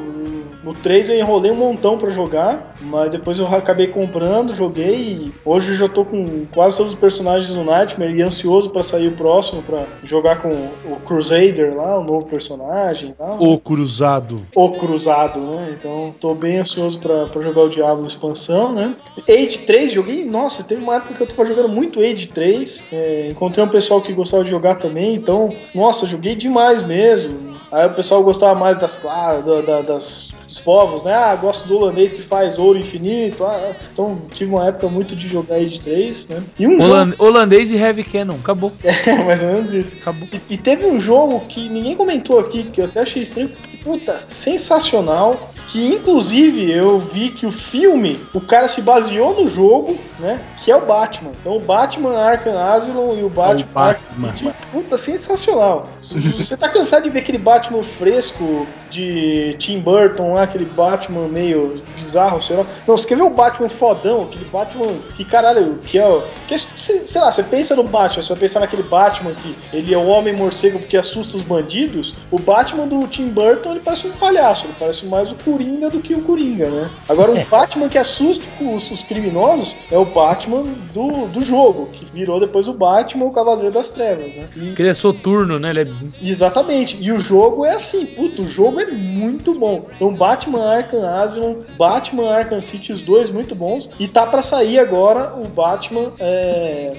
no 0.66 0.74
3 0.74 1.12
eu 1.12 1.20
enrolei 1.20 1.52
um 1.52 1.56
montão 1.56 1.96
pra 1.96 2.10
jogar, 2.10 2.74
mas 2.82 3.12
depois 3.12 3.38
eu 3.38 3.46
acabei 3.46 3.86
comprando, 3.86 4.56
joguei 4.56 4.96
e 4.96 5.34
hoje 5.46 5.70
eu 5.70 5.76
já 5.76 5.88
tô 5.88 6.04
com 6.04 6.26
quase 6.52 6.78
todos 6.78 6.94
os 6.94 7.00
personagens 7.00 7.54
no 7.54 7.64
Nightmare 7.64 8.18
e 8.18 8.24
ansioso 8.24 8.72
pra 8.72 8.82
sair 8.82 9.08
o 9.08 9.12
próximo, 9.12 9.62
pra 9.62 9.84
jogar 10.04 10.42
com 10.42 10.50
o 10.50 10.96
Crusader 11.06 11.76
lá, 11.76 12.00
o 12.00 12.04
novo 12.04 12.26
personagem 12.26 13.10
e 13.10 13.14
tal. 13.14 13.38
O 13.40 13.60
Cruzado. 13.60 14.42
O 14.56 14.72
Cruzado, 14.72 15.40
né? 15.40 15.76
Então 15.78 16.16
tô 16.20 16.34
bem 16.34 16.58
ansioso 16.58 17.00
pra 17.00 17.42
jogar 17.44 17.62
o 17.62 17.70
Diablo 17.70 18.08
expansão, 18.08 18.74
né? 18.74 18.96
Age 19.30 19.60
3, 19.60 19.92
joguei. 19.92 20.26
Nossa, 20.26 20.64
teve 20.64 20.82
uma 20.82 20.96
época 20.96 21.14
que 21.14 21.22
eu 21.22 21.28
tava 21.28 21.48
jogando 21.48 21.70
muito 21.70 22.00
Age 22.00 22.28
3. 22.28 22.84
é, 22.92 23.30
encontrei 23.32 23.64
um 23.64 23.70
pessoal 23.70 24.02
que 24.02 24.12
gostava 24.14 24.44
de 24.44 24.50
jogar 24.50 24.76
também, 24.76 25.14
então, 25.14 25.54
nossa, 25.76 26.08
joguei 26.08 26.34
demais 26.36 26.82
mesmo. 26.82 27.55
Aí 27.76 27.88
o 27.88 27.94
pessoal 27.94 28.24
gostava 28.24 28.58
mais 28.58 28.80
das 28.80 28.98
cla- 28.98 29.36
da- 29.42 29.60
da- 29.62 29.82
das, 29.82 30.30
dos 30.48 30.62
povos, 30.62 31.04
né? 31.04 31.14
Ah, 31.14 31.36
gosto 31.36 31.68
do 31.68 31.76
holandês 31.76 32.14
que 32.14 32.22
faz 32.22 32.58
ouro 32.58 32.80
infinito. 32.80 33.44
Ah, 33.44 33.74
então 33.92 34.22
tive 34.34 34.52
uma 34.54 34.66
época 34.68 34.88
muito 34.88 35.14
de 35.14 35.28
jogar 35.28 35.56
Age 35.56 35.80
3, 35.82 36.28
né? 36.30 36.42
E 36.58 36.66
um 36.66 36.80
jogo. 36.80 36.84
Holan- 36.84 37.14
Holandês 37.20 37.72
e 37.72 37.76
Heavy 37.76 38.06
Cannon, 38.06 38.36
acabou. 38.36 38.72
É, 39.06 39.16
mais 39.26 39.44
ou 39.44 39.50
menos 39.52 39.74
isso. 39.74 39.98
Acabou. 39.98 40.26
E, 40.32 40.54
e 40.54 40.58
teve 40.58 40.86
um 40.86 41.00
jogo 41.00 41.42
que 41.50 41.68
ninguém 41.68 41.96
comentou 41.98 42.40
aqui, 42.40 42.64
que 42.64 42.80
eu 42.80 42.86
até 42.86 43.02
achei 43.02 43.24
estranho. 43.24 43.50
Puta, 43.86 44.18
sensacional. 44.28 45.40
Que 45.68 45.88
inclusive 45.88 46.72
eu 46.72 47.00
vi 47.00 47.30
que 47.30 47.46
o 47.46 47.52
filme, 47.52 48.20
o 48.34 48.40
cara 48.40 48.68
se 48.68 48.82
baseou 48.82 49.36
no 49.36 49.48
jogo, 49.48 49.98
né? 50.20 50.40
Que 50.64 50.72
é 50.72 50.76
o 50.76 50.86
Batman. 50.86 51.32
Então 51.42 51.58
o 51.58 51.60
Batman 51.60 52.18
Arkham 52.18 52.58
Asylum 52.58 53.18
e 53.18 53.24
o 53.24 53.30
Batman, 53.30 53.68
Batman. 53.74 54.30
Arkham. 54.30 54.54
Puta, 54.72 54.98
sensacional. 54.98 55.90
Se 56.02 56.18
Você 56.18 56.56
tá 56.56 56.70
cansado 56.70 57.04
de 57.04 57.10
ver 57.10 57.20
aquele 57.20 57.38
Batman 57.38 57.84
fresco 57.84 58.66
de 58.90 59.56
Tim 59.60 59.80
Burton, 59.82 60.34
lá, 60.34 60.44
aquele 60.44 60.66
Batman 60.66 61.28
meio 61.28 61.84
bizarro, 61.98 62.42
sei 62.42 62.56
lá. 62.56 62.66
Não, 62.88 62.96
você 62.96 63.08
quer 63.08 63.18
ver 63.18 63.24
o 63.24 63.30
Batman 63.30 63.68
fodão, 63.68 64.24
aquele 64.24 64.46
Batman 64.46 64.94
que 65.18 65.26
caralho, 65.26 65.80
que 65.84 66.00
é 66.00 66.08
o. 66.08 66.24
Que, 66.48 66.58
sei 66.58 67.22
lá, 67.22 67.32
você 67.32 67.44
pensa 67.44 67.76
no 67.76 67.84
Batman, 67.84 68.22
você 68.22 68.30
vai 68.30 68.40
pensar 68.40 68.62
naquele 68.62 68.84
Batman 68.84 69.32
que 69.34 69.56
ele 69.74 69.94
é 69.94 69.98
o 69.98 70.08
homem 70.08 70.34
morcego 70.34 70.80
porque 70.80 70.96
assusta 70.96 71.36
os 71.36 71.44
bandidos. 71.44 72.16
O 72.32 72.40
Batman 72.40 72.88
do 72.88 73.06
Tim 73.08 73.28
Burton 73.28 73.75
ele 73.76 73.84
parece 73.84 74.08
um 74.08 74.12
palhaço, 74.14 74.66
ele 74.66 74.74
parece 74.80 75.06
mais 75.06 75.32
o 75.32 75.36
Coringa 75.36 75.90
do 75.90 76.00
que 76.00 76.14
o 76.14 76.22
Coringa, 76.22 76.70
né? 76.70 76.90
Agora 77.10 77.32
o 77.32 77.46
Batman 77.46 77.90
que 77.90 77.98
assusta 77.98 78.44
os, 78.62 78.90
os 78.92 79.04
criminosos 79.04 79.76
é 79.92 79.98
o 79.98 80.06
Batman 80.06 80.64
do, 80.94 81.28
do 81.28 81.42
jogo, 81.42 81.88
que 81.92 82.06
virou 82.06 82.40
depois 82.40 82.68
o 82.68 82.74
Batman, 82.74 83.26
o 83.26 83.32
Cavaleiro 83.32 83.72
das 83.72 83.92
Trevas, 83.92 84.34
né? 84.34 84.48
E- 84.56 84.68
Porque 84.68 84.82
ele 84.82 84.90
é 84.90 84.94
soturno, 84.94 85.60
né? 85.60 85.70
Ele 85.72 85.82
é 85.82 85.88
Exatamente. 86.22 86.98
E 87.02 87.12
o 87.12 87.20
jogo 87.20 87.66
é 87.66 87.74
assim, 87.76 88.06
puto, 88.06 88.44
o 88.44 88.46
jogo 88.46 88.80
é 88.80 88.86
muito 88.86 89.54
bom. 89.60 89.86
Então 89.96 90.14
Batman 90.14 90.64
Arkham 90.64 91.04
Asylum, 91.04 91.64
Batman 91.78 92.32
Arkham 92.32 92.62
City, 92.62 92.92
os 92.92 93.02
dois 93.02 93.30
muito 93.30 93.54
bons. 93.56 93.90
E 94.00 94.08
tá 94.08 94.26
pra 94.26 94.42
sair 94.42 94.80
agora 94.80 95.34
o 95.36 95.48
Batman 95.48 96.12
é, 96.20 96.94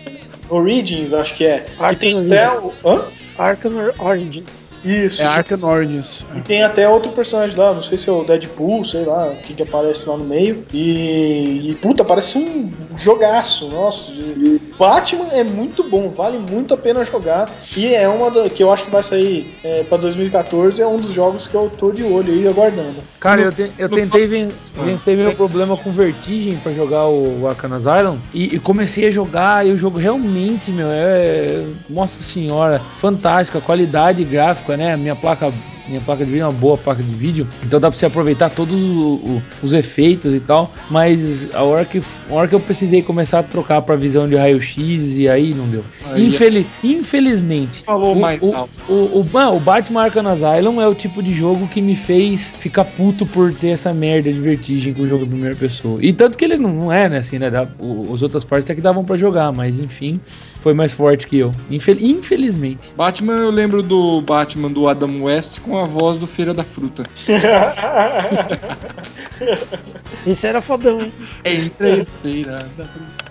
Origins, 0.49 1.13
acho 1.13 1.35
que 1.35 1.45
é. 1.45 1.67
Arkham 1.79 1.93
e 1.93 1.97
tem 1.97 2.33
até 2.33 2.59
o... 2.59 2.73
Hã? 2.85 3.05
Arkham 3.39 3.73
Origins. 3.99 4.85
Isso. 4.85 5.21
É 5.23 5.27
Arkham 5.27 5.63
Origins. 5.63 6.25
E 6.35 6.41
tem 6.41 6.63
até 6.63 6.89
outro 6.89 7.13
personagem 7.13 7.57
lá, 7.57 7.73
não 7.75 7.83
sei 7.83 7.99
se 7.99 8.09
é 8.09 8.13
o 8.13 8.25
Deadpool, 8.25 8.85
sei 8.85 9.05
lá, 9.05 9.29
o 9.29 9.37
que, 9.37 9.55
que 9.55 9.63
aparece 9.63 10.09
lá 10.09 10.17
no 10.17 10.25
meio. 10.25 10.65
E, 10.73 11.71
e, 11.71 11.75
puta, 11.81 12.05
parece 12.05 12.39
um 12.39 12.71
jogaço, 12.97 13.69
nossa. 13.69 14.11
E 14.11 14.61
Batman 14.79 15.29
é 15.33 15.45
muito 15.45 15.83
bom, 15.89 16.09
vale 16.11 16.39
muito 16.39 16.75
a 16.75 16.77
pena 16.77 17.05
jogar. 17.05 17.51
E 17.77 17.95
é 17.95 18.09
uma 18.09 18.31
da, 18.31 18.49
que 18.49 18.63
eu 18.63 18.73
acho 18.73 18.85
que 18.85 18.91
vai 18.91 19.03
sair 19.03 19.51
é, 19.65 19.83
pra 19.85 19.99
2014, 19.99 20.81
é 20.81 20.87
um 20.87 20.97
dos 20.97 21.13
jogos 21.13 21.47
que 21.47 21.55
eu 21.55 21.71
tô 21.71 21.91
de 21.91 22.03
olho 22.03 22.33
aí 22.33 22.47
aguardando. 22.49 22.97
Cara, 23.21 23.41
No- 23.43 23.47
eu, 23.49 23.53
te- 23.53 23.73
eu 23.79 23.89
tentei 23.89 24.27
ven 24.27 24.49
Ah. 24.79 24.83
vencer 24.85 25.17
meu 25.17 25.33
problema 25.35 25.77
com 25.77 25.91
vertigem 25.91 26.57
pra 26.59 26.73
jogar 26.73 27.07
o 27.07 27.47
Arkham 27.49 27.73
Asylum 27.75 28.19
e, 28.33 28.55
e 28.57 28.59
comecei 28.59 29.07
a 29.09 29.11
jogar 29.11 29.67
e 29.67 29.73
o 29.73 29.77
jogo 29.79 29.99
realmente, 29.99 30.71
meu, 30.71 30.89
é. 30.91 31.65
Nossa 31.89 32.21
senhora, 32.23 32.81
fantástica, 33.27 33.61
qualidade 33.61 34.25
gráfica, 34.25 34.77
né? 34.77 34.97
Minha 34.97 35.17
placa. 35.17 35.53
Minha 35.89 36.01
placa 36.01 36.25
de 36.25 36.31
vídeo 36.31 36.43
é 36.43 36.47
uma 36.47 36.53
boa 36.53 36.77
placa 36.77 37.03
de 37.03 37.13
vídeo, 37.15 37.47
então 37.65 37.79
dá 37.79 37.89
pra 37.91 37.99
você 37.99 38.07
aproveitar 38.07 38.51
todos 38.51 38.75
o- 38.83 39.15
o- 39.15 39.43
os 39.63 39.73
efeitos 39.73 40.35
e 40.35 40.41
tal. 40.41 40.73
Mas 40.91 41.55
a 41.55 41.63
hora, 41.63 41.85
que, 41.85 42.01
a 42.29 42.33
hora 42.35 42.49
que 42.49 42.55
eu 42.55 42.61
precisei 42.61 43.03
começar 43.03 43.39
a 43.39 43.43
trocar 43.43 43.81
pra 43.83 43.95
visão 43.97 44.29
de 44.29 44.35
raio-x 44.35 44.79
e 45.15 45.29
aí 45.29 45.55
não 45.55 45.67
deu. 45.69 45.85
Aí- 46.13 46.27
Infeli- 46.27 46.67
infelizmente. 46.83 47.83
Falou 47.85 48.15
o, 48.15 48.21
mais 48.21 48.41
o, 48.43 48.69
o, 48.89 49.21
o, 49.21 49.27
mano, 49.33 49.57
o 49.57 49.61
Batman 49.61 50.03
Arkham 50.03 50.27
Asylum 50.29 50.81
é 50.81 50.89
o 50.89 50.95
tipo 50.95 51.23
de 51.23 51.33
jogo 51.35 51.67
que 51.69 51.81
me 51.81 51.95
fez 51.97 52.43
ficar 52.59 52.85
puto 52.85 53.25
por 53.27 53.53
ter 53.55 53.69
essa 53.69 53.93
merda 53.95 54.33
de 54.33 54.41
vertigem 54.41 54.93
com 54.93 55.03
o 55.03 55.09
jogo 55.09 55.25
de 55.25 55.31
primeira 55.31 55.55
pessoa. 55.57 55.99
E 56.03 56.13
tanto 56.13 56.37
que 56.37 56.45
ele 56.45 56.57
não, 56.57 56.93
é, 56.93 57.09
né, 57.09 57.19
assim, 57.19 57.39
né? 57.39 57.51
dá- 57.51 57.67
o- 57.79 58.11
os 58.11 58.23
outras 58.23 58.43
partes 58.45 58.67
até 58.67 58.75
que 58.75 58.81
davam 58.81 59.05
pra 59.05 59.17
jogar, 59.17 59.53
mas 59.53 59.79
enfim, 59.79 60.21
foi 60.63 60.75
mais 60.75 60.93
forte 60.93 61.27
que 61.27 61.39
eu. 61.39 61.53
Infel- 61.71 61.97
infelizmente. 62.01 62.91
Batman, 62.97 63.35
eu 63.35 63.51
lembro 63.51 63.83
do 63.83 64.21
Batman 64.21 64.71
do 64.71 64.89
Adam 64.89 65.23
West 65.23 65.61
com 65.61 65.76
a 65.83 65.87
voz 65.87 66.17
do 66.19 66.27
Feira 66.27 66.53
da 66.55 66.65
Fruta. 66.65 67.03
Esse 70.05 70.47
era 70.47 70.61
fodão, 70.61 71.01
hein? 71.01 71.13
Entrei, 71.45 72.07
Feira 72.23 72.69
da 72.77 72.85
Fruta. 72.85 73.27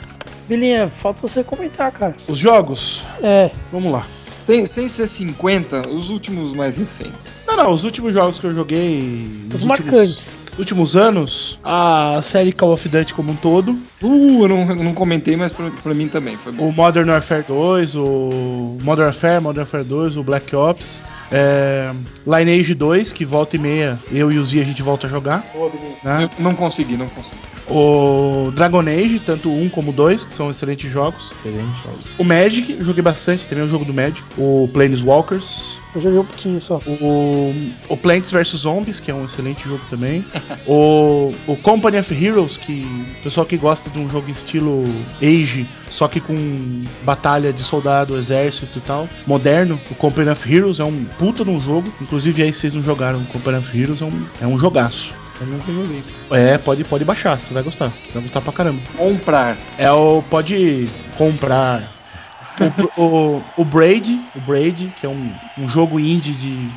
Bilinha, 0.48 0.88
falta 0.89 1.28
você 1.28 1.43
comentar, 1.43 1.91
cara. 1.91 2.16
Os 2.28 2.38
jogos? 2.38 3.04
É, 3.24 3.50
Vamos 3.72 3.91
lá. 3.91 4.06
Sem, 4.38 4.66
sem 4.66 4.86
ser 4.89 5.08
50, 5.08 5.88
os 5.88 6.10
últimos 6.10 6.52
mais 6.54 6.76
recentes. 6.76 7.46
Não, 7.48 7.56
não, 7.56 7.72
os 7.72 7.86
últimos 7.86 8.14
jogos 8.14 8.38
que 8.38 8.46
eu 8.46 8.54
joguei. 8.54 9.26
os 9.52 9.62
últimos- 9.62 9.64
marcantes. 9.64 10.43
últimos 10.60 10.96
anos, 10.98 11.58
a 11.64 12.20
série 12.22 12.52
Call 12.52 12.74
of 12.74 12.88
Duty 12.88 13.14
como 13.14 13.32
um 13.32 13.36
todo, 13.36 13.72
Uh, 14.04 14.43
eu 14.43 14.48
não, 14.50 14.66
não 14.76 14.93
comentei, 14.93 15.36
mas 15.38 15.54
pra, 15.54 15.72
pra 15.82 15.93
mim 15.93 16.08
também 16.10 16.36
foi 16.38 16.52
bom. 16.52 16.68
o 16.68 16.72
Modern 16.74 17.10
Warfare 17.10 17.46
2, 17.48 17.96
o 17.96 18.78
Modern 18.84 19.06
Warfare, 19.08 19.41
Modern 19.41 19.62
Warfare 19.64 19.84
2, 19.86 20.18
o 20.18 20.24
Black 20.24 20.54
Ops, 20.56 21.02
é, 21.32 21.91
Lineage 22.26 22.73
2, 22.73 23.11
que 23.11 23.26
volta 23.26 23.55
e 23.55 23.59
meia, 23.59 23.99
eu 24.11 24.32
e 24.32 24.38
o 24.38 24.45
Z 24.45 24.61
a 24.61 24.63
gente 24.63 24.82
volta 24.82 25.07
a 25.07 25.09
jogar, 25.09 25.45
Boa, 25.53 25.71
né? 26.03 26.30
Não 26.39 26.55
consegui, 26.55 26.97
não 26.97 27.07
consegui. 27.09 27.55
O 27.67 28.51
Dragon 28.51 28.82
Age, 28.82 29.19
tanto 29.19 29.49
o 29.49 29.63
1 29.63 29.69
como 29.69 29.89
o 29.89 29.93
2, 29.93 30.26
que 30.26 30.34
são 30.34 30.51
excelentes 30.51 30.91
jogos. 30.91 31.34
Excelente 31.39 31.84
jogo. 31.84 31.97
O 32.19 32.23
Magic, 32.23 32.78
joguei 32.80 33.01
bastante, 33.01 33.47
também 33.47 33.63
é 33.63 33.67
o 33.67 33.69
jogo 33.69 33.86
do 33.86 33.93
Magic. 33.93 34.21
O 34.38 34.69
Planeswalkers. 34.71 35.80
Eu 35.95 36.01
joguei 36.01 36.19
um 36.19 36.26
pouquinho 36.26 36.61
só. 36.61 36.80
O, 36.86 37.53
o 37.89 37.97
Plants 37.97 38.32
vs 38.32 38.49
Zombies, 38.49 38.99
que 38.99 39.09
é 39.09 39.13
um 39.15 39.26
excelente 39.26 39.67
jogo 39.67 39.82
também. 39.89 40.23
o, 40.67 41.34
o 41.47 41.57
Company 41.57 41.97
of 41.97 42.13
Heroes, 42.13 42.55
que 42.55 42.86
o 43.19 43.23
pessoal 43.23 43.45
que 43.45 43.57
gosta 43.57 43.89
de 43.89 43.97
um 43.97 44.07
jogo 44.09 44.30
estilo 44.30 44.86
Age, 45.21 45.67
só 45.89 46.07
que 46.07 46.19
com 46.19 46.36
batalha 47.03 47.51
de 47.51 47.63
soldado, 47.63 48.15
exército 48.15 48.78
e 48.78 48.82
tal, 48.82 49.09
moderno. 49.26 49.80
O 49.89 49.95
Company 49.95 50.30
of 50.30 50.53
Heroes 50.53 50.80
é 50.80 50.84
um 50.84 51.05
puta 51.18 51.43
de 51.43 51.49
um 51.49 51.61
jogo. 51.61 51.91
Inclusive 52.01 52.43
aí 52.43 52.53
vocês 52.53 52.76
não 52.76 52.84
jogaram 52.84 53.20
o 53.20 53.26
Company 53.26 53.57
of 53.57 53.78
Heroes, 53.78 54.01
é 54.01 54.05
um, 54.05 54.26
é 54.41 54.47
um 54.47 54.59
jogaço. 54.59 55.13
Eu 55.39 55.47
nunca 55.47 55.72
joguei. 55.72 56.01
É, 56.32 56.57
pode, 56.57 56.84
pode 56.84 57.03
baixar, 57.03 57.39
você 57.39 57.53
vai 57.53 57.63
gostar. 57.63 57.91
Vai 58.13 58.24
gostar 58.24 58.41
pra 58.41 58.53
caramba. 58.53 58.80
Comprar. 58.95 59.57
É 59.78 59.91
o. 59.91 60.22
Pode 60.30 60.88
comprar. 61.18 61.93
O, 62.95 63.01
o, 63.03 63.43
o 63.57 63.66
Braid, 63.66 64.22
o 64.34 64.39
Braid, 64.39 64.93
que 64.95 65.05
é 65.05 65.09
um, 65.09 65.30
um 65.57 65.68
jogo 65.68 65.99
indie 65.99 66.34
de. 66.34 66.70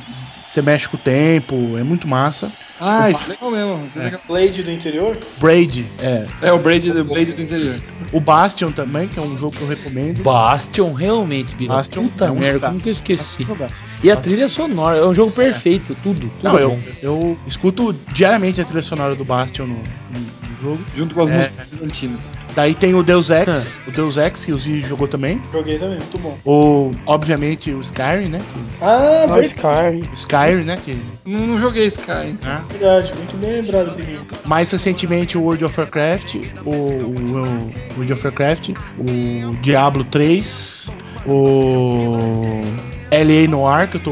Você 0.45 0.61
mexe 0.61 0.89
com 0.89 0.97
o 0.97 0.99
tempo, 0.99 1.77
é 1.77 1.83
muito 1.83 2.07
massa. 2.07 2.51
Ah, 2.79 3.09
isso 3.09 3.23
é 3.25 3.27
legal 3.29 3.51
mesmo. 3.51 3.85
Isso 3.85 3.99
é. 3.99 4.03
legal. 4.05 4.21
Blade 4.27 4.63
do 4.63 4.71
interior? 4.71 5.17
Braid, 5.37 5.85
é. 5.99 6.25
É 6.41 6.51
o 6.53 6.59
Blade, 6.59 6.91
o 6.91 7.03
Blade 7.03 7.33
do 7.33 7.41
interior. 7.41 7.79
O 8.11 8.19
Bastion 8.19 8.71
também, 8.71 9.07
que 9.07 9.19
é 9.19 9.21
um 9.21 9.37
jogo 9.37 9.55
que 9.55 9.61
eu 9.61 9.67
recomendo. 9.67 10.23
Bastion, 10.23 10.93
realmente, 10.93 11.53
Bira. 11.55 11.73
Bastion 11.73 12.07
Puta 12.07 12.25
é 12.25 12.31
um 12.31 12.35
merda, 12.35 12.53
jogaço. 12.53 12.71
como 12.73 12.83
que 12.83 12.89
eu 12.89 12.93
esqueci? 12.93 13.43
Jogaço. 13.43 13.73
E 14.03 14.09
a 14.11 14.15
trilha 14.15 14.47
sonora, 14.47 14.97
é 14.97 15.05
um 15.05 15.13
jogo 15.13 15.31
perfeito, 15.31 15.95
tudo. 16.01 16.21
tudo 16.21 16.31
Não, 16.43 16.57
eu, 16.57 16.69
bom. 16.71 16.79
eu 17.01 17.37
escuto 17.45 17.93
diariamente 18.13 18.61
a 18.61 18.65
trilha 18.65 18.81
sonora 18.81 19.13
do 19.15 19.25
Bastion 19.25 19.65
no, 19.67 19.73
no- 19.75 20.19
no 20.19 20.61
jogo. 20.61 20.79
Junto 20.95 21.13
com 21.15 21.21
as 21.23 21.29
É. 21.29 21.35
músicas 21.35 21.67
bizantinas. 21.67 22.19
Daí 22.55 22.73
tem 22.73 22.95
o 22.95 23.03
Deus 23.03 23.29
Ex, 23.29 23.79
o 23.87 23.91
Deus 23.91 24.17
Ex, 24.17 24.43
que 24.43 24.51
o 24.51 24.57
Z 24.57 24.81
jogou 24.81 25.07
também. 25.07 25.39
Joguei 25.51 25.77
também, 25.77 25.97
muito 25.99 26.17
bom. 26.17 26.37
O, 26.43 26.91
obviamente, 27.05 27.71
o 27.71 27.79
Skyrim, 27.79 28.27
né? 28.29 28.41
que- 28.51 28.59
Ah, 28.83 29.23
Ah, 29.23 29.27
verdade, 29.27 29.47
Skyrim. 29.47 30.01
Skyrim, 30.13 30.63
né? 30.63 30.79
Que, 30.83 30.97
Não, 31.25 31.45
não 31.47 31.59
joguei 31.59 31.85
Sky. 31.85 32.35
né? 32.43 32.61
Verdade, 32.69 33.13
muito 33.15 33.37
bem 33.37 33.61
lembrado, 33.61 33.95
Pedrinho. 33.95 34.21
Mais 34.45 34.71
recentemente 34.71 35.37
o 35.37 35.41
World 35.41 35.65
of 35.65 35.79
Warcraft, 35.79 36.35
o, 36.65 36.69
o, 36.69 36.73
o 36.73 37.95
World 37.95 38.13
of 38.13 38.25
Warcraft, 38.25 38.69
o 38.97 39.55
Diablo 39.61 40.03
3, 40.05 40.91
o 41.25 42.63
LA 43.11 43.49
Noir, 43.49 43.89
que 43.89 43.97
eu 43.97 44.01
tô 44.01 44.11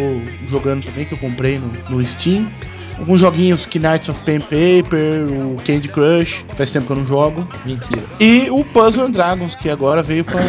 jogando 0.49 0.83
também, 0.83 1.05
que 1.05 1.13
eu 1.13 1.17
comprei 1.17 1.59
no, 1.59 1.71
no 1.89 2.05
Steam. 2.05 2.47
Alguns 2.99 3.19
joguinhos, 3.19 3.67
Knights 3.67 4.09
of 4.09 4.19
Pen 4.21 4.39
Paper, 4.39 5.27
o 5.27 5.57
Candy 5.63 5.87
Crush, 5.87 6.43
faz 6.55 6.71
tempo 6.71 6.87
que 6.87 6.93
eu 6.93 6.97
não 6.97 7.05
jogo. 7.05 7.47
Mentira. 7.63 8.01
E 8.19 8.49
o 8.49 8.63
Puzzle 8.65 9.05
and 9.05 9.11
Dragons, 9.11 9.53
que 9.53 9.69
agora 9.69 10.01
veio 10.01 10.25
pra 10.25 10.41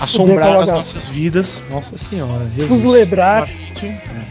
assombrar 0.00 0.60
as 0.60 0.70
nossas 0.70 1.08
vidas. 1.08 1.62
Nossa 1.70 1.96
senhora. 1.98 2.46
Jesus. 2.50 2.68
Fuslebrar. 2.68 3.48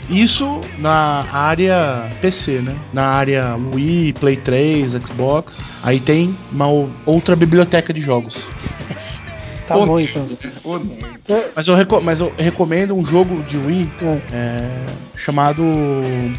Isso 0.10 0.62
na 0.80 1.26
área 1.32 2.10
PC, 2.22 2.60
né? 2.60 2.76
Na 2.94 3.04
área 3.08 3.56
Wii, 3.74 4.14
Play 4.14 4.38
3, 4.38 4.94
Xbox. 5.06 5.64
Aí 5.84 6.00
tem 6.00 6.36
uma 6.52 6.68
outra 7.06 7.36
biblioteca 7.36 7.94
de 7.94 8.02
jogos. 8.02 8.50
Tá 9.68 9.76
Pô, 9.76 9.86
bom, 9.86 10.00
então. 10.00 10.26
Então, 10.26 11.44
Mas 11.54 11.68
eu, 11.68 11.76
reco- 11.76 12.00
mas 12.02 12.22
eu 12.22 12.34
recomendo 12.38 12.96
um 12.96 13.06
jogo 13.06 13.44
de 13.44 13.58
Wii 13.58 13.92
é, 14.02 14.22
é, 14.32 14.86
chamado 15.14 15.62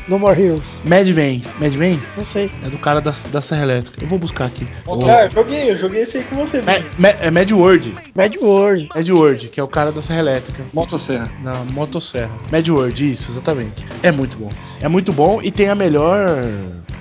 No 0.08 0.18
More 0.18 0.40
Heroes. 0.42 0.78
Madman. 0.82 1.42
Madman 1.58 1.98
Não 2.16 2.24
sei. 2.24 2.50
é 2.62 2.70
do 2.70 2.78
cara 2.78 3.02
da, 3.02 3.12
da 3.30 3.42
Serra 3.42 3.64
Elétrica. 3.64 3.98
Eu 4.00 4.08
vou 4.08 4.18
buscar 4.18 4.46
aqui. 4.46 4.66
Ah, 4.86 5.24
eu 5.24 5.30
joguei, 5.30 5.70
eu 5.70 5.76
joguei 5.76 6.02
esse 6.02 6.16
aí 6.16 6.24
com 6.24 6.36
você, 6.36 6.62
Ma-. 6.62 6.78
Ma- 6.96 7.08
é 7.08 7.30
Mad 7.30 7.50
World. 7.52 7.94
Mad 8.14 8.34
World. 8.36 8.88
Mad 8.94 9.08
World, 9.10 9.48
que 9.48 9.60
é 9.60 9.62
o 9.62 9.68
cara 9.68 9.92
da 9.92 10.00
Serra 10.00 10.20
Elétrica. 10.20 10.64
Motosserra. 10.72 11.30
Na 11.42 11.64
Motosserra. 11.64 12.30
Mad 12.50 12.66
World, 12.66 13.12
isso, 13.12 13.30
exatamente. 13.30 13.84
É 14.02 14.10
muito 14.10 14.38
bom. 14.38 14.50
É 14.80 14.88
muito 14.88 15.12
bom 15.12 15.40
e 15.42 15.50
tem 15.50 15.68
a 15.68 15.74
melhor. 15.74 16.42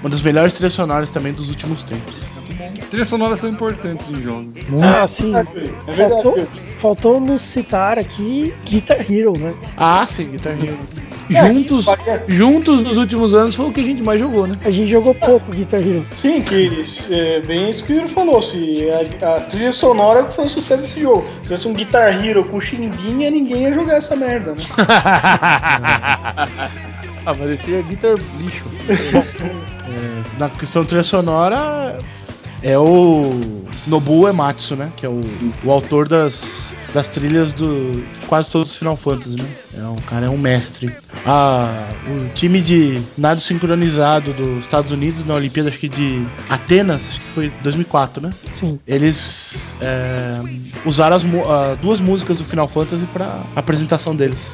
Uma 0.02 0.10
das 0.10 0.22
melhores 0.22 0.54
trilhas 0.54 0.74
sonoras 0.74 1.10
também 1.10 1.32
dos 1.34 1.50
últimos 1.50 1.84
tempos. 1.84 2.22
Trilhas 2.90 3.10
sonoras 3.10 3.40
são 3.40 3.50
importantes 3.50 4.10
em 4.10 4.22
jogos. 4.22 4.54
Ah, 4.82 5.08
sim. 5.08 5.34
É 5.36 5.94
Faltou, 5.94 6.48
faltou 6.78 7.20
nos 7.20 7.42
citar 7.42 8.00
aqui 8.00 8.54
Guitar 8.66 9.00
Hero, 9.12 9.38
né? 9.38 9.54
Ah, 9.76 10.06
sim, 10.06 10.32
Guitar 10.32 10.54
Hero. 10.54 10.78
Juntos, 11.30 11.86
É, 12.08 12.24
juntos 12.30 12.82
nos 12.84 12.96
últimos 12.96 13.34
anos 13.34 13.54
foi 13.54 13.66
o 13.68 13.74
que 13.74 13.82
a 13.82 13.84
gente 13.84 14.02
mais 14.02 14.18
jogou, 14.18 14.48
né? 14.48 14.56
A 14.64 14.72
gente 14.72 14.90
jogou 14.90 15.14
pouco 15.14 15.52
Guitar 15.52 15.82
Hero. 15.82 16.06
Sim, 16.14 16.42
que 16.42 16.70
é, 17.12 17.42
bem 17.42 17.70
isso 17.70 17.84
que 17.84 17.92
o 17.92 17.98
Hiro 17.98 18.08
falou. 18.08 18.42
Se 18.42 18.88
a, 18.90 19.34
a 19.34 19.40
trilha 19.42 19.74
sonora 19.74 20.24
foi 20.26 20.46
o 20.46 20.50
sucesso 20.50 20.84
desse 20.84 21.02
jogo. 21.02 21.28
Se 21.44 21.50
fosse 21.50 21.68
um 21.68 21.74
Guitar 21.74 22.26
Hero 22.26 22.46
com 22.46 22.62
chimbinha, 22.62 23.30
ninguém 23.30 23.64
ia 23.64 23.74
jogar 23.74 23.96
essa 23.98 24.16
merda, 24.16 24.54
né? 24.54 24.58
Ah, 27.26 27.34
mas 27.38 27.52
esse 27.52 27.76
é 27.76 27.82
guitar 27.82 28.16
lixo. 28.40 28.64
Na 30.40 30.50
questão 30.50 30.86
trilha 30.86 31.04
sonora, 31.04 31.98
é 32.62 32.78
o 32.78 33.40
Nobuo 33.86 34.28
Ematsu, 34.28 34.76
né? 34.76 34.92
Que 34.96 35.06
é 35.06 35.10
o, 35.10 35.22
o 35.64 35.72
autor 35.72 36.08
das, 36.08 36.74
das 36.94 37.08
trilhas 37.08 37.54
do 37.54 38.04
quase 38.28 38.52
todos 38.52 38.72
os 38.72 38.78
Final 38.78 38.96
Fantasy, 38.96 39.38
né? 39.38 39.48
É 39.78 39.84
um 39.84 39.98
cara 39.98 40.26
é 40.26 40.30
um 40.30 40.38
mestre. 40.38 40.92
Ah, 41.26 41.88
o 42.08 42.34
time 42.34 42.62
de 42.62 43.02
nado 43.18 43.40
sincronizado 43.40 44.34
dos 44.34 44.60
Estados 44.60 44.92
Unidos 44.92 45.24
na 45.26 45.36
Olimpíada, 45.36 45.70
acho 45.70 45.80
que 45.80 45.90
de 45.90 46.26
Atenas, 46.50 47.08
acho 47.08 47.20
que 47.20 47.28
foi 47.28 47.52
2004, 47.62 48.22
né? 48.22 48.32
Sim. 48.50 48.80
Eles 48.88 49.76
é, 49.82 50.40
usaram 50.86 51.16
as 51.16 51.24
ah, 51.24 51.78
duas 51.82 52.00
músicas 52.00 52.40
do 52.40 52.46
Final 52.46 52.68
Fantasy 52.68 53.06
para 53.08 53.42
apresentação 53.56 54.16
deles. 54.16 54.52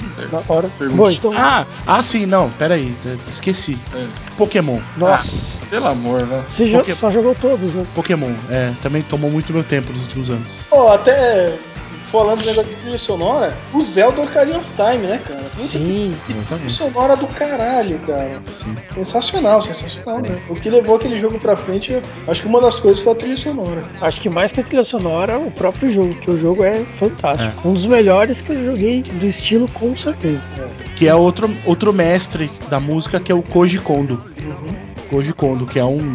Certo. 0.00 0.30
Da 0.30 0.42
hora. 0.48 0.68
Pergunte. 0.78 0.96
Bom, 0.98 1.10
então. 1.10 1.32
Ah, 1.36 1.66
ah, 1.86 2.02
sim, 2.02 2.26
não, 2.26 2.50
peraí, 2.50 2.94
esqueci. 3.32 3.78
É. 3.94 4.06
Pokémon. 4.36 4.78
Nossa. 4.96 5.60
Pelo 5.66 5.86
amor, 5.86 6.24
velho. 6.26 6.42
Você 6.46 6.70
Poké- 6.70 6.90
só 6.92 7.10
jogou 7.10 7.34
todos, 7.34 7.74
né? 7.76 7.86
Pokémon, 7.94 8.32
é, 8.50 8.72
também 8.82 9.02
tomou 9.02 9.30
muito 9.30 9.52
meu 9.52 9.64
tempo 9.64 9.92
nos 9.92 10.02
últimos 10.02 10.30
anos. 10.30 10.66
Pô, 10.68 10.88
até 10.88 11.56
falando 12.14 12.42
do 12.42 12.46
negócio 12.46 12.70
de 12.70 12.76
trilha 12.76 12.98
sonora, 12.98 13.56
o 13.72 13.82
Zelda 13.82 14.22
Ocarina 14.22 14.58
of 14.58 14.70
Time, 14.76 15.04
né, 15.04 15.20
cara? 15.26 15.40
Puta 15.40 15.60
Sim. 15.60 16.14
que 16.24 16.32
trilha 16.32 16.68
sonora 16.68 17.16
do 17.16 17.26
caralho, 17.26 17.98
cara. 18.06 18.40
Sim. 18.46 18.76
Sensacional, 18.94 19.60
sensacional, 19.60 20.20
né? 20.20 20.40
O 20.48 20.54
que 20.54 20.70
levou 20.70 20.94
aquele 20.94 21.18
jogo 21.18 21.40
pra 21.40 21.56
frente, 21.56 22.00
acho 22.28 22.40
que 22.40 22.46
uma 22.46 22.60
das 22.60 22.78
coisas 22.78 23.02
foi 23.02 23.14
a 23.14 23.16
trilha 23.16 23.36
sonora. 23.36 23.82
Acho 24.00 24.20
que 24.20 24.30
mais 24.30 24.52
que 24.52 24.60
a 24.60 24.62
trilha 24.62 24.84
sonora, 24.84 25.40
o 25.40 25.50
próprio 25.50 25.90
jogo, 25.92 26.14
que 26.14 26.30
o 26.30 26.38
jogo 26.38 26.62
é 26.62 26.84
fantástico. 26.84 27.68
Um 27.68 27.72
dos 27.72 27.86
melhores 27.86 28.40
que 28.40 28.52
eu 28.52 28.64
joguei 28.64 29.02
do 29.02 29.26
estilo, 29.26 29.66
com 29.74 29.96
certeza. 29.96 30.46
Que 30.94 31.08
é 31.08 31.14
outro, 31.16 31.50
outro 31.66 31.92
mestre 31.92 32.48
da 32.70 32.78
música 32.78 33.18
que 33.18 33.32
é 33.32 33.34
o 33.34 33.42
Koji 33.42 33.80
Kondo. 33.80 34.22
Koji 35.10 35.32
Kondo, 35.32 35.66
que 35.66 35.80
é 35.80 35.84
um. 35.84 36.12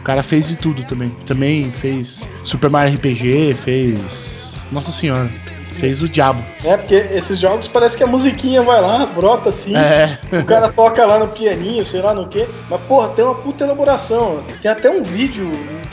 O 0.00 0.02
cara 0.04 0.22
fez 0.22 0.46
de 0.46 0.56
tudo 0.56 0.84
também. 0.84 1.10
Também 1.26 1.68
fez 1.72 2.28
Super 2.44 2.70
Mario 2.70 2.94
RPG, 2.94 3.54
fez. 3.54 4.45
Nossa 4.70 4.92
senhora. 4.92 5.28
Fez 5.72 6.02
o 6.02 6.08
diabo. 6.08 6.42
É, 6.64 6.76
porque 6.76 6.94
esses 6.94 7.38
jogos 7.38 7.68
parece 7.68 7.96
que 7.96 8.02
a 8.02 8.06
musiquinha 8.06 8.62
vai 8.62 8.80
lá, 8.80 9.04
brota 9.04 9.50
assim, 9.50 9.76
É. 9.76 10.18
o 10.32 10.44
cara 10.46 10.70
toca 10.72 11.04
lá 11.04 11.18
no 11.18 11.28
pianinho, 11.28 11.84
sei 11.84 12.00
lá 12.00 12.14
no 12.14 12.28
que. 12.28 12.46
Mas, 12.70 12.80
porra, 12.82 13.08
tem 13.08 13.22
uma 13.24 13.34
puta 13.34 13.64
elaboração. 13.64 14.42
Tem 14.62 14.70
até 14.70 14.88
um 14.88 15.02
vídeo, 15.02 15.46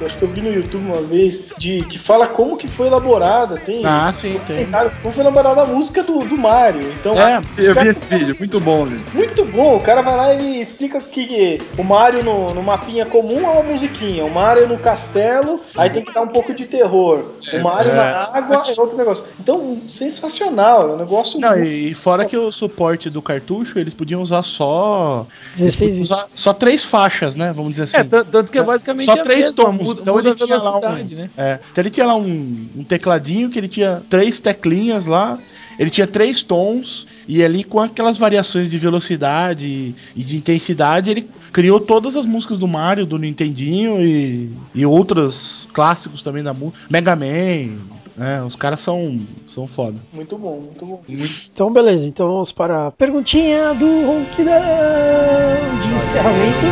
acho 0.06 0.18
que 0.18 0.24
eu 0.24 0.28
vi 0.30 0.42
no 0.42 0.52
YouTube 0.54 0.86
uma 0.86 1.02
vez, 1.02 1.44
de 1.58 1.82
que 1.84 1.98
fala 1.98 2.28
como 2.28 2.58
que 2.58 2.68
foi 2.68 2.88
elaborada. 2.88 3.58
Tem. 3.58 3.82
Ah, 3.86 4.12
sim, 4.14 4.40
tem. 4.46 4.66
Cara, 4.68 4.92
como 5.02 5.14
foi 5.14 5.24
elaborada 5.24 5.62
a 5.62 5.66
música 5.66 6.04
do, 6.04 6.20
do 6.20 6.38
Mario. 6.38 6.82
Então, 7.00 7.14
É, 7.20 7.42
Eu 7.58 7.76
vi 7.76 7.88
esse 7.88 8.06
vídeo, 8.06 8.36
muito 8.40 8.60
bom, 8.60 8.86
Zé. 8.86 8.98
Muito 9.14 9.46
bom, 9.52 9.76
o 9.78 9.82
cara 9.82 10.02
vai 10.02 10.16
lá 10.16 10.34
e 10.36 10.62
explica 10.62 11.00
que 11.00 11.60
o 11.78 11.84
Mario 11.84 12.24
no, 12.24 12.54
no 12.54 12.64
mapinha 12.64 13.06
comum 13.06 13.40
é 13.46 13.50
uma 13.50 13.64
musiquinha, 13.64 14.26
o 14.26 14.30
Mario 14.34 14.68
no 14.68 14.78
castelo, 14.78 15.60
aí 15.78 15.90
tem 15.90 16.04
que 16.04 16.14
dar 16.14 16.22
um 16.22 16.28
pouco 16.28 16.54
de 16.54 16.66
terror. 16.66 17.26
O 17.54 17.60
Mario 17.60 17.92
É. 17.92 17.96
na 17.96 18.04
água 18.34 18.64
é 18.68 18.80
outro 18.82 18.98
negócio. 18.98 19.26
Então, 19.40 19.80
sensacional, 19.88 20.90
é 20.90 20.94
um 20.94 20.98
negócio 20.98 21.40
Não, 21.40 21.50
muito- 21.58 21.64
e, 21.68 21.94
fora 21.94 22.26
que 22.26 22.38
o 22.38 22.52
suporte 22.52 23.10
do 23.10 23.22
cartucho, 23.22 23.80
eles 23.80 23.94
podiam 23.94 24.22
usar 24.22 24.44
só. 24.44 25.26
16 25.52 25.62
eles 25.62 25.76
podiam 25.80 25.92
vídeos. 25.92 26.12
usar 26.12 26.28
só 26.36 26.54
três 26.54 26.84
faixas, 26.84 27.36
né? 27.36 27.52
Vamos 27.56 27.72
dizer 27.72 27.84
assim. 27.84 27.98
É, 27.98 28.04
tan- 28.04 28.26
tanto 28.26 28.52
que 28.52 28.58
é 28.58 28.64
basicamente 28.64 29.06
Só 29.06 29.16
três 29.18 29.52
mesma, 29.54 29.56
Então 30.02 30.16
muda 30.16 30.30
ele 30.30 30.36
tinha 30.36 30.58
lá 30.58 30.78
um. 30.78 31.04
né? 31.06 31.30
É, 31.38 31.60
então 31.72 31.82
ele 31.82 31.90
tinha 31.90 32.06
lá 32.06 32.16
um, 32.16 32.68
um 32.76 32.84
tecladinho 32.84 33.50
que 33.50 33.58
ele 33.60 33.68
tinha 33.68 34.02
três 34.10 34.40
teclinhas 34.40 35.08
lá. 35.08 35.38
Ele 35.80 35.90
tinha 35.90 36.06
três 36.06 36.44
tons. 36.44 37.08
E 37.28 37.44
ali 37.44 37.64
com 37.64 37.80
aquelas 37.80 38.18
variações 38.18 38.70
de 38.70 38.78
velocidade 38.78 39.68
e, 39.68 39.96
e 40.16 40.24
de 40.24 40.38
intensidade, 40.38 41.10
ele 41.10 41.30
criou 41.52 41.80
todas 41.80 42.16
as 42.18 42.26
músicas 42.26 42.58
do 42.58 42.68
Mario, 42.68 43.06
do 43.06 43.18
Nintendinho 43.18 44.02
e, 44.04 44.52
e 44.76 44.86
outros 44.86 45.68
clássicos 45.74 46.22
também 46.22 46.44
da 46.44 46.54
música. 46.54 46.78
Mega 46.90 47.16
Man. 47.16 47.78
né? 48.16 48.44
os 48.44 48.56
caras 48.56 48.80
são, 48.82 49.20
são 49.46 49.68
foda. 49.68 49.98
Muito 50.12 50.38
bom, 50.38 50.60
muito 50.60 50.86
bom. 50.86 51.02
Então, 51.52 51.72
beleza. 51.72 52.08
Então 52.08 52.28
vamos 52.28 52.52
para 52.52 52.88
a 52.88 52.92
perguntinha 52.92 53.74
do 53.74 54.06
Ronquidão 54.06 54.54
de 55.82 55.94
encerramento. 55.96 56.66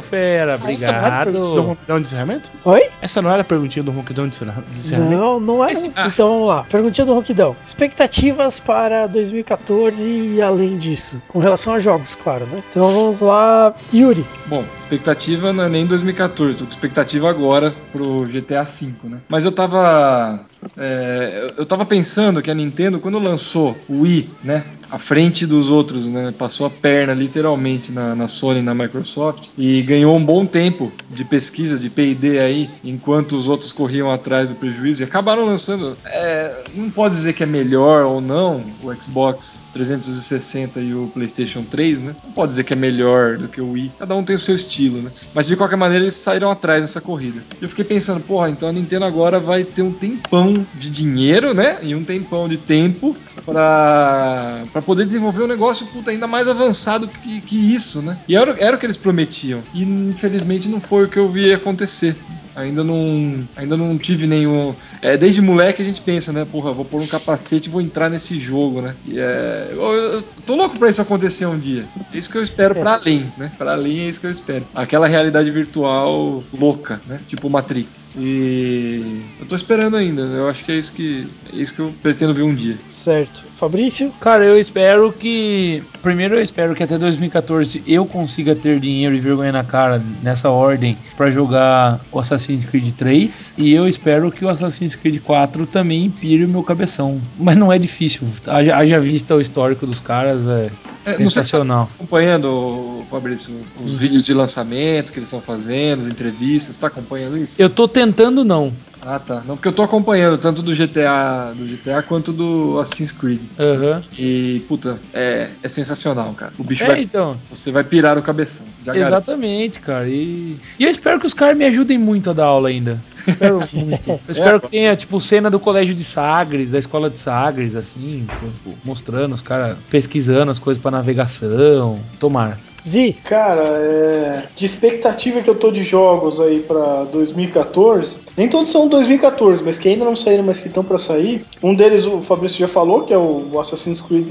Valeu, 0.00 0.02
fera. 0.02 0.52
Essa 0.52 0.92
não 0.92 0.98
era 0.98 1.06
a 1.08 1.24
perguntinha 1.24 1.32
do 1.32 1.40
Obrigado. 1.50 1.66
Ronquidão 1.68 2.00
de 2.00 2.06
encerramento? 2.06 2.52
Oi? 2.64 2.82
Essa 3.02 3.22
não 3.22 3.30
era 3.30 3.40
a 3.40 3.44
perguntinha 3.44 3.82
do 3.82 3.90
Ronquidão 3.90 4.28
de 4.28 4.36
encerra- 4.36 4.64
de 4.70 4.78
encerramento? 4.78 5.16
Não, 5.16 5.40
não 5.40 5.64
é. 5.64 5.72
Então 5.72 6.28
vamos 6.28 6.48
lá. 6.48 6.62
Perguntinha 6.64 7.04
do 7.06 7.14
Ronquidão. 7.14 7.56
Expectativas 7.62 8.60
para 8.60 9.06
2014 9.06 10.10
e 10.10 10.42
além 10.42 10.76
disso. 10.78 11.20
Com 11.28 11.38
relação 11.38 11.74
a 11.74 11.78
jogos, 11.78 12.14
claro, 12.14 12.46
né? 12.46 12.62
Então 12.70 12.92
vamos 12.92 13.20
lá. 13.20 13.74
Yuri. 13.92 14.24
Bom, 14.46 14.64
expectativa 14.78 15.52
não 15.52 15.64
é 15.64 15.68
nem 15.68 15.86
2014, 15.86 16.58
tô 16.58 16.64
com 16.64 16.70
expectativa 16.70 17.28
agora 17.30 17.72
pro 17.92 18.24
GTA 18.26 18.62
V, 18.64 18.94
né? 19.04 19.18
Mas 19.28 19.44
eu 19.44 19.52
tava. 19.52 20.40
é, 20.76 21.52
eu- 21.56 21.66
tava 21.66 21.84
pensando 21.84 22.42
que 22.42 22.50
a 22.50 22.54
Nintendo, 22.54 22.98
quando 22.98 23.18
lançou 23.18 23.76
o 23.88 24.02
Wii, 24.02 24.30
né? 24.42 24.64
À 24.90 24.98
frente 24.98 25.46
dos 25.46 25.70
outros, 25.70 26.06
né? 26.06 26.34
Passou 26.36 26.66
a 26.66 26.70
perna 26.70 27.14
literalmente 27.14 27.92
na, 27.92 28.14
na 28.16 28.26
Sony 28.26 28.58
e 28.58 28.62
na 28.62 28.74
Microsoft 28.74 29.48
e 29.56 29.82
ganhou 29.90 30.16
um 30.16 30.24
bom 30.24 30.46
tempo 30.46 30.92
de 31.10 31.24
pesquisa, 31.24 31.76
de 31.76 31.90
PD 31.90 32.38
aí, 32.38 32.70
enquanto 32.84 33.32
os 33.32 33.48
outros 33.48 33.72
corriam 33.72 34.08
atrás 34.08 34.50
do 34.50 34.54
prejuízo 34.54 35.02
e 35.02 35.04
acabaram 35.04 35.44
lançando. 35.44 35.98
é, 36.04 36.62
não 36.74 36.88
pode 36.88 37.14
dizer 37.14 37.32
que 37.32 37.42
é 37.42 37.46
melhor 37.46 38.04
ou 38.04 38.20
não 38.20 38.62
o 38.84 38.94
Xbox 38.94 39.64
360 39.72 40.80
e 40.80 40.94
o 40.94 41.08
PlayStation 41.08 41.64
3, 41.64 42.02
né? 42.02 42.16
Não 42.24 42.32
pode 42.32 42.50
dizer 42.50 42.62
que 42.62 42.72
é 42.72 42.76
melhor 42.76 43.36
do 43.36 43.48
que 43.48 43.60
o 43.60 43.72
Wii. 43.72 43.90
Cada 43.98 44.14
um 44.14 44.22
tem 44.22 44.36
o 44.36 44.38
seu 44.38 44.54
estilo, 44.54 45.02
né? 45.02 45.10
Mas 45.34 45.48
de 45.48 45.56
qualquer 45.56 45.76
maneira 45.76 46.04
eles 46.04 46.14
saíram 46.14 46.52
atrás 46.52 46.82
nessa 46.82 47.00
corrida. 47.00 47.42
Eu 47.60 47.68
fiquei 47.68 47.84
pensando, 47.84 48.20
porra, 48.20 48.48
então 48.48 48.68
a 48.68 48.72
Nintendo 48.72 49.04
agora 49.04 49.40
vai 49.40 49.64
ter 49.64 49.82
um 49.82 49.92
tempão 49.92 50.64
de 50.74 50.88
dinheiro, 50.88 51.52
né? 51.52 51.78
E 51.82 51.96
um 51.96 52.04
tempão 52.04 52.48
de 52.48 52.58
tempo 52.58 53.16
pra 53.44 54.82
poder 54.86 55.04
desenvolver 55.04 55.42
um 55.42 55.48
negócio 55.48 55.86
puta, 55.86 56.12
ainda 56.12 56.28
mais 56.28 56.46
avançado 56.46 57.08
que, 57.08 57.40
que 57.40 57.74
isso, 57.74 58.02
né? 58.02 58.18
E 58.28 58.36
era, 58.36 58.56
era 58.60 58.76
o 58.76 58.78
que 58.78 58.86
eles 58.86 58.96
prometiam. 58.96 59.62
E 59.74 59.79
infelizmente 59.82 60.68
não 60.68 60.80
foi 60.80 61.04
o 61.04 61.08
que 61.08 61.18
eu 61.18 61.28
vi 61.28 61.52
acontecer. 61.52 62.16
Ainda 62.54 62.82
não, 62.82 63.46
ainda 63.56 63.76
não 63.76 63.96
tive 63.96 64.26
nenhum. 64.26 64.74
É, 65.02 65.16
desde 65.16 65.40
moleque 65.40 65.82
a 65.82 65.84
gente 65.84 66.00
pensa, 66.00 66.32
né? 66.32 66.46
Porra, 66.50 66.72
vou 66.72 66.84
pôr 66.84 67.00
um 67.00 67.06
capacete 67.06 67.68
e 67.68 67.72
vou 67.72 67.80
entrar 67.80 68.10
nesse 68.10 68.38
jogo, 68.38 68.80
né? 68.80 68.94
E 69.06 69.18
é, 69.18 69.68
eu, 69.72 69.92
eu 69.92 70.22
tô 70.46 70.54
louco 70.54 70.78
pra 70.78 70.90
isso 70.90 71.00
acontecer 71.00 71.46
um 71.46 71.58
dia. 71.58 71.86
É 72.12 72.18
isso 72.18 72.30
que 72.30 72.36
eu 72.36 72.42
espero 72.42 72.74
pra 72.74 72.94
além, 72.94 73.32
né? 73.36 73.50
Pra 73.56 73.72
além 73.72 74.00
é 74.00 74.08
isso 74.08 74.20
que 74.20 74.26
eu 74.26 74.30
espero. 74.30 74.66
Aquela 74.74 75.06
realidade 75.06 75.50
virtual 75.50 76.42
louca, 76.52 77.00
né? 77.06 77.20
Tipo 77.26 77.48
Matrix. 77.48 78.10
E 78.16 79.22
eu 79.40 79.46
tô 79.46 79.54
esperando 79.54 79.96
ainda. 79.96 80.22
Eu 80.22 80.48
acho 80.48 80.64
que 80.64 80.72
é 80.72 80.76
isso 80.76 80.92
que 80.92 81.28
é 81.52 81.56
isso 81.56 81.74
que 81.74 81.80
eu 81.80 81.92
pretendo 82.02 82.34
ver 82.34 82.42
um 82.42 82.54
dia. 82.54 82.78
Certo. 82.88 83.44
Fabrício? 83.52 84.12
Cara, 84.20 84.44
eu 84.44 84.58
espero 84.58 85.12
que. 85.12 85.82
Primeiro, 86.02 86.36
eu 86.36 86.42
espero 86.42 86.74
que 86.74 86.82
até 86.82 86.96
2014 86.96 87.82
eu 87.86 88.06
consiga 88.06 88.54
ter 88.54 88.80
dinheiro 88.80 89.14
e 89.14 89.20
vergonha 89.20 89.52
na 89.52 89.62
cara 89.62 90.02
nessa 90.22 90.48
ordem 90.48 90.96
pra 91.16 91.30
jogar 91.30 92.00
o 92.10 92.18
Assassin's 92.18 92.64
Creed 92.64 92.92
3. 92.94 93.52
E 93.58 93.72
eu 93.72 93.86
espero 93.86 94.30
que 94.32 94.44
o 94.44 94.48
Assassin's 94.48 94.89
Creed 94.96 95.20
4 95.22 95.66
também 95.66 96.10
pire 96.10 96.44
o 96.44 96.48
meu 96.48 96.62
cabeção. 96.62 97.20
Mas 97.38 97.56
não 97.56 97.72
é 97.72 97.78
difícil. 97.78 98.22
Haja, 98.46 98.76
haja 98.76 99.00
vista 99.00 99.34
o 99.34 99.40
histórico 99.40 99.86
dos 99.86 100.00
caras, 100.00 100.40
é, 100.46 100.70
É, 101.04 101.12
tá 101.12 101.18
sensacional. 101.18 101.88
acompanhando, 101.96 103.02
Fabrício, 103.10 103.54
os 103.84 103.96
vídeos 103.96 104.22
de 104.22 104.34
lançamento 104.34 105.12
que 105.12 105.18
eles 105.18 105.28
estão 105.28 105.40
fazendo, 105.40 106.00
as 106.00 106.08
entrevistas, 106.08 106.78
tá 106.78 106.86
acompanhando 106.88 107.38
isso? 107.38 107.60
Eu 107.60 107.70
tô 107.70 107.88
tentando 107.88 108.44
não. 108.44 108.72
Ah, 109.02 109.18
tá. 109.18 109.42
Não, 109.46 109.56
porque 109.56 109.68
eu 109.68 109.72
tô 109.72 109.82
acompanhando 109.82 110.36
tanto 110.36 110.62
do 110.62 110.74
GTA, 110.74 111.54
do 111.56 111.64
GTA 111.64 112.02
quanto 112.02 112.32
do 112.32 112.78
Assassin's 112.78 113.12
Creed. 113.12 113.44
Aham. 113.58 114.02
E, 114.18 114.64
puta, 114.68 114.98
é, 115.12 115.50
é 115.62 115.68
sensacional, 115.68 116.32
cara. 116.34 116.52
O 116.58 116.62
bicho 116.64 116.84
É, 116.84 116.88
vai. 116.88 117.02
então. 117.02 117.40
Você 117.48 117.70
vai 117.72 117.82
pirar 117.82 118.18
o 118.18 118.22
cabeção. 118.22 118.66
Garanto. 118.84 119.06
Exatamente, 119.06 119.80
cara. 119.80 120.08
E, 120.08 120.58
e 120.78 120.84
eu 120.84 120.90
espero 120.90 121.18
que 121.18 121.26
os 121.26 121.34
caras 121.34 121.56
me 121.56 121.64
ajudem 121.64 121.98
muito 121.98 122.30
a 122.30 122.32
dar 122.32 122.44
aula 122.44 122.68
ainda. 122.68 123.02
Espero 123.26 123.60
muito. 123.72 124.10
Eu 124.28 124.32
espero 124.32 124.60
que 124.60 124.68
tenha, 124.68 124.96
tipo, 124.96 125.20
cena 125.20 125.50
do 125.50 125.58
colégio 125.58 125.94
de 125.94 126.04
Sagres, 126.04 126.70
da 126.70 126.78
escola 126.78 127.08
de 127.10 127.18
Sagres, 127.18 127.74
assim, 127.74 128.26
tipo, 128.26 128.78
mostrando 128.84 129.34
os 129.34 129.42
caras 129.42 129.78
pesquisando 129.90 130.50
as 130.50 130.58
coisas 130.58 130.80
pra 130.80 130.90
navegação. 130.90 132.00
Tomara. 132.18 132.58
Zi? 132.82 133.18
Cara, 133.24 133.62
é, 133.62 134.44
de 134.56 134.64
expectativa 134.64 135.42
que 135.42 135.50
eu 135.50 135.54
tô 135.54 135.70
de 135.70 135.82
jogos 135.82 136.40
aí 136.40 136.60
pra 136.60 137.04
2014, 137.04 138.18
nem 138.36 138.48
todos 138.48 138.68
são 138.70 138.88
2014, 138.88 139.62
mas 139.64 139.78
que 139.78 139.88
ainda 139.88 140.04
não 140.04 140.16
saíram, 140.16 140.44
mas 140.44 140.60
que 140.60 140.68
estão 140.68 140.82
pra 140.84 140.98
sair. 140.98 141.44
Um 141.62 141.74
deles 141.74 142.06
o 142.06 142.20
Fabrício 142.20 142.58
já 142.58 142.68
falou, 142.68 143.02
que 143.02 143.12
é 143.12 143.18
o 143.18 143.58
Assassin's 143.60 144.00
Creed 144.00 144.26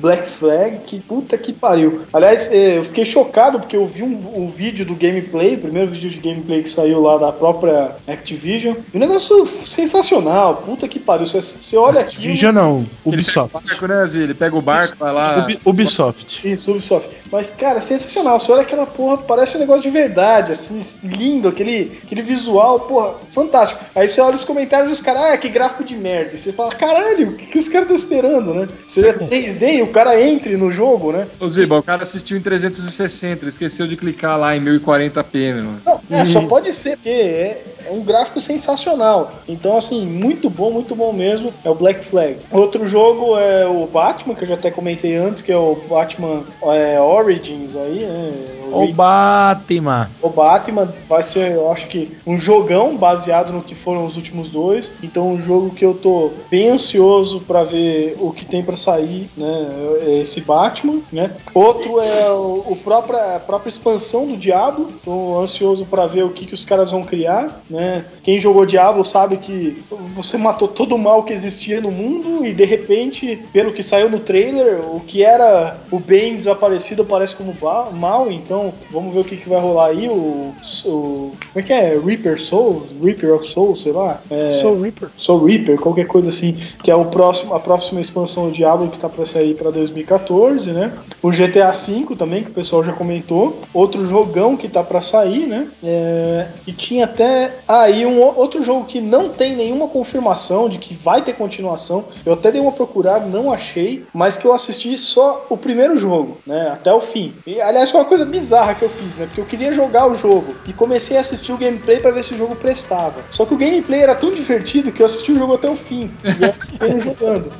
Black 0.00 0.28
Flag, 0.30 0.78
que 0.86 1.00
puta 1.00 1.36
que 1.38 1.52
pariu. 1.52 2.02
Aliás, 2.12 2.50
é, 2.52 2.78
eu 2.78 2.84
fiquei 2.84 3.04
chocado 3.04 3.58
porque 3.60 3.76
eu 3.76 3.86
vi 3.86 4.02
um, 4.02 4.20
um 4.36 4.48
vídeo 4.50 4.84
do 4.84 4.94
gameplay, 4.94 5.54
o 5.54 5.58
primeiro 5.58 5.90
vídeo 5.90 6.10
de 6.10 6.16
gameplay 6.18 6.62
que 6.62 6.70
saiu 6.70 7.00
lá 7.00 7.18
da 7.18 7.32
própria 7.32 7.92
Activision. 8.06 8.74
E 8.92 8.96
um 8.96 9.00
negócio 9.00 9.46
sensacional, 9.46 10.62
puta 10.64 10.86
que 10.88 10.98
pariu. 10.98 11.26
Você, 11.26 11.40
você 11.42 11.76
olha 11.76 12.00
aqui. 12.00 12.16
Vision 12.16 12.52
não, 12.54 12.78
Ele 12.78 12.86
pega 12.86 13.00
o 13.04 13.08
Ubisoft. 13.10 13.68
barco, 13.68 13.86
né, 13.86 14.06
Zé? 14.06 14.18
Ele 14.22 14.34
pega 14.34 14.56
o 14.56 14.62
barco, 14.62 14.96
vai 14.98 15.12
lá. 15.12 15.38
Ubi- 15.38 15.60
Ubisoft. 15.64 16.50
Isso, 16.52 16.70
Ubisoft. 16.70 17.08
Mas, 17.30 17.50
cara, 17.50 17.80
sensacional. 17.80 18.38
Você 18.38 18.52
olha 18.52 18.62
aquela 18.62 18.86
porra, 18.86 19.18
parece 19.18 19.56
um 19.56 19.60
negócio 19.60 19.82
de 19.82 19.90
verdade, 19.90 20.52
assim, 20.52 20.78
lindo, 21.02 21.48
aquele, 21.48 21.98
aquele 22.04 22.22
visual, 22.22 22.80
porra, 22.80 23.14
fantástico. 23.42 23.84
Aí 23.94 24.08
você 24.08 24.20
olha 24.20 24.36
os 24.36 24.44
comentários 24.44 24.90
e 24.90 24.92
os 24.92 25.00
caras, 25.00 25.22
ah, 25.22 25.36
que 25.36 25.48
gráfico 25.48 25.84
de 25.84 25.96
merda. 25.96 26.32
E 26.34 26.38
você 26.38 26.52
fala, 26.52 26.74
caralho, 26.74 27.30
o 27.30 27.34
que, 27.34 27.46
que 27.46 27.58
os 27.58 27.68
caras 27.68 27.90
estão 27.90 27.96
esperando, 27.96 28.54
né? 28.54 28.68
Seria 28.86 29.14
3D 29.14 29.80
e 29.80 29.82
o 29.82 29.88
cara 29.88 30.20
entre 30.20 30.56
no 30.56 30.70
jogo, 30.70 31.12
né? 31.12 31.26
Ô, 31.40 31.48
Ziba, 31.48 31.78
o 31.78 31.82
cara 31.82 32.02
assistiu 32.02 32.36
em 32.36 32.40
360, 32.40 33.42
ele 33.42 33.48
esqueceu 33.48 33.86
de 33.86 33.96
clicar 33.96 34.38
lá 34.38 34.56
em 34.56 34.64
1040p, 34.64 35.54
meu. 35.54 35.72
Não, 35.84 36.00
é, 36.10 36.24
só 36.24 36.42
pode 36.42 36.72
ser, 36.72 36.96
porque 36.96 37.08
é, 37.08 37.64
é 37.86 37.90
um 37.90 38.02
gráfico 38.02 38.40
sensacional. 38.40 39.32
Então, 39.48 39.76
assim, 39.76 40.06
muito 40.06 40.48
bom, 40.48 40.70
muito 40.70 40.94
bom 40.94 41.12
mesmo. 41.12 41.52
É 41.64 41.70
o 41.70 41.74
Black 41.74 42.04
Flag. 42.04 42.36
Outro 42.50 42.86
jogo 42.86 43.36
é 43.38 43.66
o 43.66 43.86
Batman, 43.86 44.34
que 44.34 44.44
eu 44.44 44.48
já 44.48 44.54
até 44.54 44.70
comentei 44.70 45.16
antes, 45.16 45.42
que 45.42 45.52
é 45.52 45.56
o 45.56 45.76
Batman 45.88 46.42
é, 46.62 47.00
Origins 47.00 47.76
aí, 47.76 48.04
né? 48.04 48.32
O 48.72 48.90
Batman. 48.92 50.08
O 50.22 50.30
Batman 50.30 50.92
vai 51.08 51.22
ser, 51.22 51.52
eu 51.52 51.70
acho 51.70 51.88
que, 51.88 52.16
um 52.26 52.38
jogão 52.38 52.96
baseado 52.96 53.31
no 53.52 53.62
que 53.62 53.74
foram 53.74 54.04
os 54.06 54.16
últimos 54.16 54.50
dois. 54.50 54.92
Então, 55.02 55.32
um 55.32 55.40
jogo 55.40 55.70
que 55.70 55.84
eu 55.84 55.94
tô 55.94 56.30
bem 56.50 56.68
ansioso 56.70 57.40
pra 57.40 57.62
ver 57.64 58.16
o 58.20 58.30
que 58.30 58.44
tem 58.44 58.62
pra 58.62 58.76
sair, 58.76 59.28
né? 59.36 59.66
É 60.06 60.18
esse 60.20 60.40
Batman, 60.40 61.00
né? 61.12 61.30
Outro 61.54 62.00
é 62.00 62.30
o, 62.30 62.64
o 62.68 62.76
própria, 62.82 63.36
a 63.36 63.40
própria 63.40 63.68
expansão 63.70 64.26
do 64.26 64.36
Diablo. 64.36 64.88
Tô 65.04 65.38
ansioso 65.40 65.86
pra 65.86 66.06
ver 66.06 66.24
o 66.24 66.30
que, 66.30 66.46
que 66.46 66.54
os 66.54 66.64
caras 66.64 66.90
vão 66.90 67.02
criar, 67.04 67.62
né? 67.70 68.04
Quem 68.22 68.38
jogou 68.40 68.66
Diablo 68.66 69.04
sabe 69.04 69.36
que 69.38 69.82
você 70.14 70.36
matou 70.36 70.68
todo 70.68 70.94
o 70.94 70.98
mal 70.98 71.22
que 71.22 71.32
existia 71.32 71.80
no 71.80 71.90
mundo 71.90 72.44
e 72.44 72.52
de 72.52 72.64
repente, 72.64 73.42
pelo 73.52 73.72
que 73.72 73.82
saiu 73.82 74.10
no 74.10 74.20
trailer, 74.20 74.80
o 74.94 75.00
que 75.00 75.22
era 75.24 75.78
o 75.90 75.98
bem 75.98 76.36
desaparecido 76.36 77.02
aparece 77.02 77.34
como 77.36 77.54
mal. 77.92 78.30
Então, 78.30 78.72
vamos 78.90 79.14
ver 79.14 79.20
o 79.20 79.24
que, 79.24 79.36
que 79.36 79.48
vai 79.48 79.60
rolar 79.60 79.86
aí. 79.90 80.08
O, 80.08 80.52
o- 80.84 81.32
como 81.52 81.56
é 81.56 81.62
que 81.62 81.72
é? 81.72 81.98
Reaper 81.98 82.40
Soul? 82.40 82.86
Reaper 83.02 83.21
of 83.30 83.46
Soul, 83.46 83.76
sei 83.76 83.92
lá. 83.92 84.20
É, 84.30 84.48
Soul 84.48 84.80
Reaper. 84.80 85.08
Soul 85.16 85.44
Reaper, 85.44 85.78
qualquer 85.78 86.06
coisa 86.06 86.28
assim, 86.28 86.58
que 86.82 86.90
é 86.90 86.94
o 86.94 87.04
próximo, 87.06 87.54
a 87.54 87.60
próxima 87.60 88.00
expansão 88.00 88.46
do 88.46 88.52
Diablo 88.52 88.88
que 88.88 88.98
tá 88.98 89.08
pra 89.08 89.24
sair 89.24 89.54
pra 89.54 89.70
2014, 89.70 90.72
né? 90.72 90.92
O 91.22 91.30
GTA 91.30 91.70
V 91.72 92.16
também, 92.16 92.44
que 92.44 92.50
o 92.50 92.54
pessoal 92.54 92.82
já 92.84 92.92
comentou. 92.92 93.60
Outro 93.72 94.04
jogão 94.04 94.56
que 94.56 94.68
tá 94.68 94.82
pra 94.82 95.00
sair, 95.00 95.46
né? 95.46 95.68
É, 95.82 96.48
e 96.66 96.72
tinha 96.72 97.04
até. 97.04 97.54
Ah, 97.66 97.88
e 97.88 98.04
um 98.04 98.20
outro 98.20 98.62
jogo 98.62 98.84
que 98.84 99.00
não 99.00 99.28
tem 99.28 99.54
nenhuma 99.54 99.88
confirmação 99.88 100.68
de 100.68 100.78
que 100.78 100.94
vai 100.94 101.22
ter 101.22 101.34
continuação. 101.34 102.04
Eu 102.24 102.34
até 102.34 102.50
dei 102.50 102.60
uma 102.60 102.72
procurada, 102.72 103.26
não 103.26 103.52
achei, 103.52 104.04
mas 104.12 104.36
que 104.36 104.46
eu 104.46 104.52
assisti 104.52 104.96
só 104.98 105.46
o 105.48 105.56
primeiro 105.56 105.96
jogo, 105.96 106.38
né? 106.46 106.70
Até 106.72 106.92
o 106.92 107.00
fim. 107.00 107.34
E, 107.46 107.60
aliás, 107.60 107.90
foi 107.90 108.00
uma 108.00 108.06
coisa 108.06 108.24
bizarra 108.24 108.74
que 108.74 108.82
eu 108.82 108.88
fiz, 108.88 109.16
né? 109.16 109.26
Porque 109.26 109.40
eu 109.40 109.46
queria 109.46 109.72
jogar 109.72 110.10
o 110.10 110.14
jogo 110.14 110.54
e 110.66 110.72
comecei 110.72 111.16
a 111.16 111.20
assistir 111.20 111.52
o 111.52 111.58
gameplay 111.58 112.00
pra 112.00 112.10
ver 112.10 112.24
se 112.24 112.34
o 112.34 112.36
jogo 112.36 112.56
prestava. 112.56 113.11
Só 113.30 113.46
que 113.46 113.54
o 113.54 113.56
gameplay 113.56 114.00
era 114.00 114.14
tão 114.14 114.32
divertido 114.32 114.92
que 114.92 115.02
eu 115.02 115.06
assisti 115.06 115.32
o 115.32 115.36
jogo 115.36 115.54
até 115.54 115.68
o 115.68 115.76
fim. 115.76 116.10
E 116.24 116.42
eu 116.42 116.50
assisti 116.50 116.78
ele 116.82 117.00
jogando. 117.02 117.52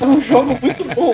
É 0.00 0.06
um 0.06 0.20
jogo 0.20 0.58
muito 0.60 0.84
bom. 0.84 1.12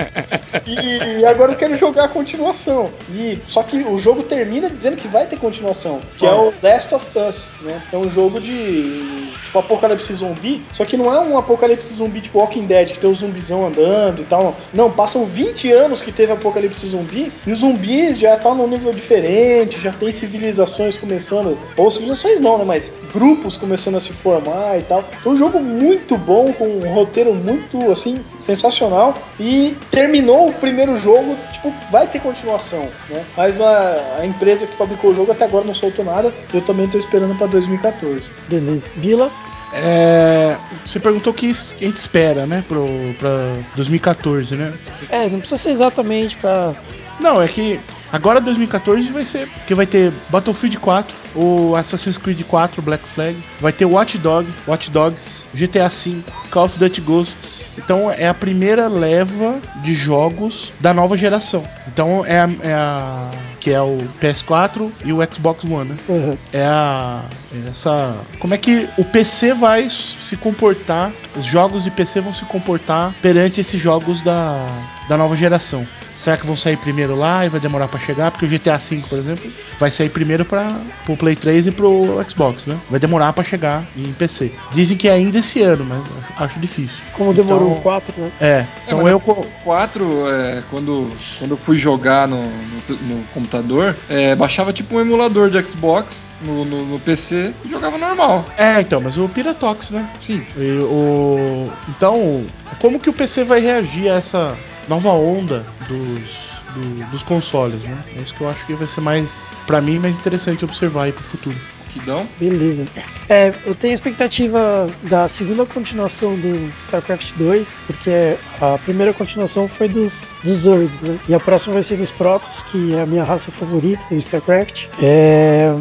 E 0.66 1.24
agora 1.24 1.52
eu 1.52 1.56
quero 1.56 1.76
jogar 1.76 2.04
a 2.04 2.08
continuação. 2.08 2.90
E 3.10 3.40
só 3.46 3.62
que 3.62 3.78
o 3.78 3.98
jogo 3.98 4.22
termina 4.22 4.68
dizendo 4.70 4.96
que 4.96 5.08
vai 5.08 5.26
ter 5.26 5.38
continuação, 5.38 6.00
que 6.18 6.26
é 6.26 6.32
o 6.32 6.52
Last 6.62 6.94
of 6.94 7.06
Us, 7.18 7.52
né? 7.62 7.82
É 7.92 7.96
um 7.96 8.08
jogo 8.08 8.40
de 8.40 9.32
tipo 9.42 9.58
apocalipse 9.58 10.14
zumbi, 10.14 10.64
só 10.72 10.84
que 10.84 10.96
não 10.96 11.12
é 11.12 11.18
um 11.20 11.36
apocalipse 11.36 11.92
zumbi 11.92 12.20
tipo 12.20 12.38
Walking 12.38 12.66
Dead, 12.66 12.92
que 12.92 12.98
tem 12.98 13.10
o 13.10 13.14
zumbizão 13.14 13.66
andando 13.66 14.22
e 14.22 14.24
tal. 14.24 14.56
Não, 14.72 14.90
passam 14.90 15.26
20 15.26 15.70
anos 15.72 16.02
que 16.02 16.12
teve 16.12 16.32
apocalipse 16.32 16.86
zumbi 16.86 17.32
e 17.46 17.52
os 17.52 17.58
zumbis 17.58 18.18
já 18.18 18.34
estão 18.34 18.54
num 18.54 18.66
nível 18.66 18.92
diferente, 18.92 19.80
já 19.80 19.92
tem 19.92 20.12
civilizações 20.12 20.96
começando, 20.96 21.58
ou 21.76 21.90
civilizações 21.90 22.31
não, 22.40 22.58
né, 22.58 22.64
mas 22.64 22.92
grupos 23.12 23.56
começando 23.56 23.96
a 23.96 24.00
se 24.00 24.12
formar 24.12 24.78
e 24.78 24.82
tal. 24.82 25.04
É 25.24 25.28
um 25.28 25.36
jogo 25.36 25.60
muito 25.60 26.16
bom 26.16 26.52
com 26.52 26.66
um 26.66 26.94
roteiro 26.94 27.34
muito 27.34 27.90
assim 27.90 28.18
sensacional 28.40 29.16
e 29.38 29.76
terminou 29.90 30.48
o 30.48 30.52
primeiro 30.52 30.96
jogo, 30.96 31.36
tipo, 31.52 31.72
vai 31.90 32.06
ter 32.06 32.20
continuação, 32.20 32.88
né? 33.08 33.24
Mas 33.36 33.60
a, 33.60 34.18
a 34.20 34.26
empresa 34.26 34.66
que 34.66 34.76
fabricou 34.76 35.10
o 35.10 35.14
jogo 35.14 35.32
até 35.32 35.44
agora 35.44 35.64
não 35.64 35.74
soltou 35.74 36.04
nada. 36.04 36.32
Eu 36.52 36.60
também 36.60 36.88
tô 36.88 36.98
esperando 36.98 37.36
pra 37.36 37.46
2014. 37.46 38.30
Beleza. 38.48 38.90
Bila? 38.96 39.30
É, 39.74 40.56
você 40.84 41.00
perguntou 41.00 41.32
o 41.32 41.36
que 41.36 41.50
a 41.50 41.54
gente 41.54 41.96
espera, 41.96 42.46
né, 42.46 42.62
pro, 42.68 42.86
pra 43.18 43.54
2014, 43.74 44.54
né? 44.54 44.72
É, 45.08 45.28
não 45.30 45.38
precisa 45.38 45.56
ser 45.56 45.70
exatamente 45.70 46.36
pra. 46.36 46.74
Não, 47.22 47.40
é 47.40 47.46
que 47.48 47.78
agora 48.12 48.40
2014 48.40 49.10
vai 49.10 49.24
ser 49.24 49.48
que 49.66 49.74
vai 49.74 49.86
ter 49.86 50.12
Battlefield 50.28 50.78
4, 50.78 51.14
o 51.34 51.74
Assassin's 51.76 52.18
Creed 52.18 52.42
4, 52.42 52.82
Black 52.82 53.08
Flag, 53.08 53.36
vai 53.60 53.72
ter 53.72 53.84
Watch 53.84 54.18
Dog, 54.18 54.48
Watch 54.66 54.90
Dogs, 54.90 55.46
GTA 55.54 55.88
V, 55.88 56.22
Call 56.50 56.64
of 56.64 56.78
Duty 56.78 57.00
Ghosts. 57.00 57.70
Então 57.78 58.10
é 58.10 58.28
a 58.28 58.34
primeira 58.34 58.88
leva 58.88 59.60
de 59.82 59.94
jogos 59.94 60.72
da 60.80 60.92
nova 60.92 61.16
geração. 61.16 61.62
Então 61.86 62.24
é 62.26 62.40
a, 62.40 62.50
é 62.62 62.72
a- 62.74 63.30
que 63.60 63.70
é 63.70 63.80
o 63.80 63.98
PS4 64.20 64.90
e 65.04 65.12
o 65.12 65.18
Xbox 65.32 65.64
One, 65.64 65.90
né? 65.90 65.96
Uhum. 66.08 66.36
é 66.52 66.64
a 66.64 67.22
é 67.54 67.68
essa 67.70 68.16
como 68.40 68.54
é 68.54 68.56
que 68.58 68.88
o 68.98 69.04
PC 69.04 69.54
vai 69.54 69.88
se 69.88 70.36
comportar 70.36 71.12
os 71.36 71.44
jogos 71.44 71.84
de 71.84 71.90
PC 71.90 72.20
vão 72.22 72.32
se 72.32 72.44
comportar 72.46 73.14
perante 73.22 73.60
esses 73.60 73.80
jogos 73.80 74.20
da, 74.22 74.66
da 75.12 75.18
nova 75.18 75.36
geração. 75.36 75.86
Será 76.16 76.36
que 76.38 76.46
vão 76.46 76.56
sair 76.56 76.76
primeiro 76.78 77.14
lá 77.14 77.44
e 77.44 77.48
vai 77.50 77.60
demorar 77.60 77.86
pra 77.88 78.00
chegar? 78.00 78.30
Porque 78.30 78.46
o 78.46 78.48
GTA 78.48 78.78
V, 78.78 79.02
por 79.10 79.18
exemplo, 79.18 79.50
vai 79.78 79.90
sair 79.90 80.08
primeiro 80.08 80.42
para 80.44 80.74
pro 81.04 81.16
Play 81.16 81.36
3 81.36 81.66
e 81.66 81.70
pro 81.70 82.24
Xbox, 82.26 82.64
né? 82.66 82.78
Vai 82.90 82.98
demorar 82.98 83.32
pra 83.34 83.44
chegar 83.44 83.84
em 83.96 84.10
PC. 84.14 84.52
Dizem 84.70 84.96
que 84.96 85.08
é 85.08 85.12
ainda 85.12 85.38
esse 85.38 85.60
ano, 85.60 85.84
mas 85.84 86.02
acho- 86.38 86.58
difícil. 86.60 87.02
Como 87.12 87.34
demorou 87.34 87.68
Então- 87.72 87.78
o 87.78 87.82
4, 87.82 88.14
né? 88.16 88.30
É, 88.40 88.46
É, 88.46 88.66
então 88.86 89.02
mas 89.02 89.12
eu. 89.12 89.22
no 89.26 89.44
4, 89.64 90.30
é, 90.30 90.62
quando, 90.70 91.10
quando 91.38 91.50
eu 91.50 91.56
fui 91.58 91.76
jogar 91.76 92.26
no, 92.28 92.42
no, 92.44 92.96
no 93.02 93.24
computador, 93.34 93.94
é, 94.08 94.34
baixava 94.36 94.72
tipo 94.72 94.96
um 94.96 95.00
emulador 95.00 95.50
de 95.50 95.68
Xbox 95.68 96.34
no, 96.40 96.64
no, 96.64 96.86
no 96.86 97.00
PC 97.00 97.52
e 97.64 97.68
jogava 97.70 97.98
normal. 97.98 98.46
É, 98.56 98.80
então, 98.80 99.00
mas 99.00 99.18
o 99.18 99.28
Piratox, 99.28 99.90
né? 99.90 100.08
Sim. 100.20 100.42
E 100.56 100.78
o... 100.80 101.68
Então, 101.88 102.44
como 102.80 102.98
que 103.00 103.10
o 103.10 103.12
PC 103.12 103.44
vai 103.44 103.60
reagir 103.60 104.08
a 104.08 104.14
essa 104.14 104.54
nova 104.86 105.10
onda 105.10 105.74
dos, 105.80 106.64
do- 106.68 107.04
dos 107.04 107.22
consoles, 107.22 107.86
né? 107.86 108.04
É 108.14 108.22
isso 108.22 108.34
que 108.34 108.40
eu 108.42 108.48
acho 108.48 108.64
que 108.66 108.74
vai 108.76 108.86
ser 108.86 109.00
mais, 109.00 109.52
pra 109.66 109.80
mim, 109.80 109.98
mais 109.98 110.16
interessante 110.18 110.64
observar 110.64 111.04
aí 111.04 111.12
pro 111.12 111.24
futuro. 111.24 111.60
Que 111.92 112.00
dão. 112.00 112.26
Beleza. 112.38 112.86
É, 113.28 113.52
eu 113.66 113.74
tenho 113.74 113.92
expectativa 113.92 114.88
da 115.04 115.28
segunda 115.28 115.66
continuação 115.66 116.36
do 116.36 116.72
StarCraft 116.78 117.32
2, 117.36 117.82
porque 117.86 118.36
a 118.60 118.78
primeira 118.78 119.12
continuação 119.12 119.68
foi 119.68 119.88
dos, 119.88 120.26
dos 120.42 120.58
Zergs, 120.58 121.02
né? 121.02 121.18
E 121.28 121.34
a 121.34 121.40
próxima 121.40 121.74
vai 121.74 121.82
ser 121.82 121.96
dos 121.96 122.10
Protoss, 122.10 122.62
que 122.62 122.94
é 122.94 123.02
a 123.02 123.06
minha 123.06 123.24
raça 123.24 123.50
favorita 123.50 124.06
do 124.08 124.16
StarCraft. 124.16 124.86
É, 125.02 125.74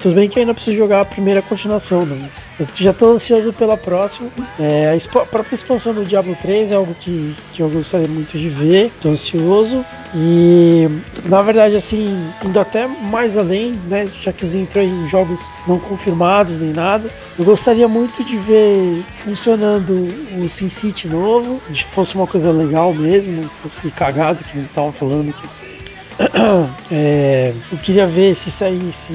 tudo 0.00 0.14
bem 0.14 0.28
que 0.28 0.38
eu 0.38 0.42
ainda 0.42 0.54
preciso 0.54 0.76
jogar 0.76 1.00
a 1.00 1.04
primeira 1.04 1.42
continuação, 1.42 2.06
né? 2.06 2.16
mas 2.20 2.52
eu 2.58 2.66
já 2.72 2.92
tô 2.92 3.10
ansioso 3.10 3.52
pela 3.52 3.76
próxima. 3.76 4.30
É, 4.58 4.90
a, 4.90 5.20
a 5.20 5.26
própria 5.26 5.54
expansão 5.54 5.92
do 5.94 6.04
Diablo 6.04 6.36
3 6.40 6.70
é 6.70 6.74
algo 6.76 6.94
que, 6.94 7.36
que 7.52 7.62
eu 7.62 7.68
gostaria 7.68 8.08
muito 8.08 8.38
de 8.38 8.48
ver, 8.48 8.92
tô 9.00 9.10
ansioso. 9.10 9.84
E 10.14 10.88
na 11.28 11.42
verdade, 11.42 11.76
assim, 11.76 12.32
indo 12.44 12.58
até 12.58 12.86
mais 12.86 13.36
além, 13.36 13.72
né? 13.88 14.06
Já 14.06 14.32
que 14.32 14.46
você 14.46 14.58
entrou 14.58 14.82
em 14.82 15.08
jogos 15.08 15.50
não 15.66 15.78
confirmados 15.78 16.60
nem 16.60 16.72
nada, 16.72 17.10
eu 17.38 17.44
gostaria 17.44 17.88
muito 17.88 18.24
de 18.24 18.36
ver 18.36 19.04
funcionando 19.12 19.92
o 20.38 20.48
SimCity 20.48 21.08
novo, 21.08 21.60
que 21.72 21.84
fosse 21.84 22.14
uma 22.14 22.26
coisa 22.26 22.50
legal 22.50 22.94
mesmo, 22.94 23.42
não 23.42 23.48
fosse 23.48 23.90
cagado 23.90 24.42
que 24.44 24.58
eles 24.58 24.70
estavam 24.70 24.92
falando 24.92 25.32
que 25.32 25.42
ia 25.42 25.48
ser. 25.48 25.86
É, 26.90 27.52
eu 27.72 27.78
queria 27.78 28.06
ver 28.06 28.34
se 28.34 28.50
saísse 28.50 29.12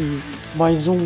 mais 0.55 0.87
um 0.87 0.97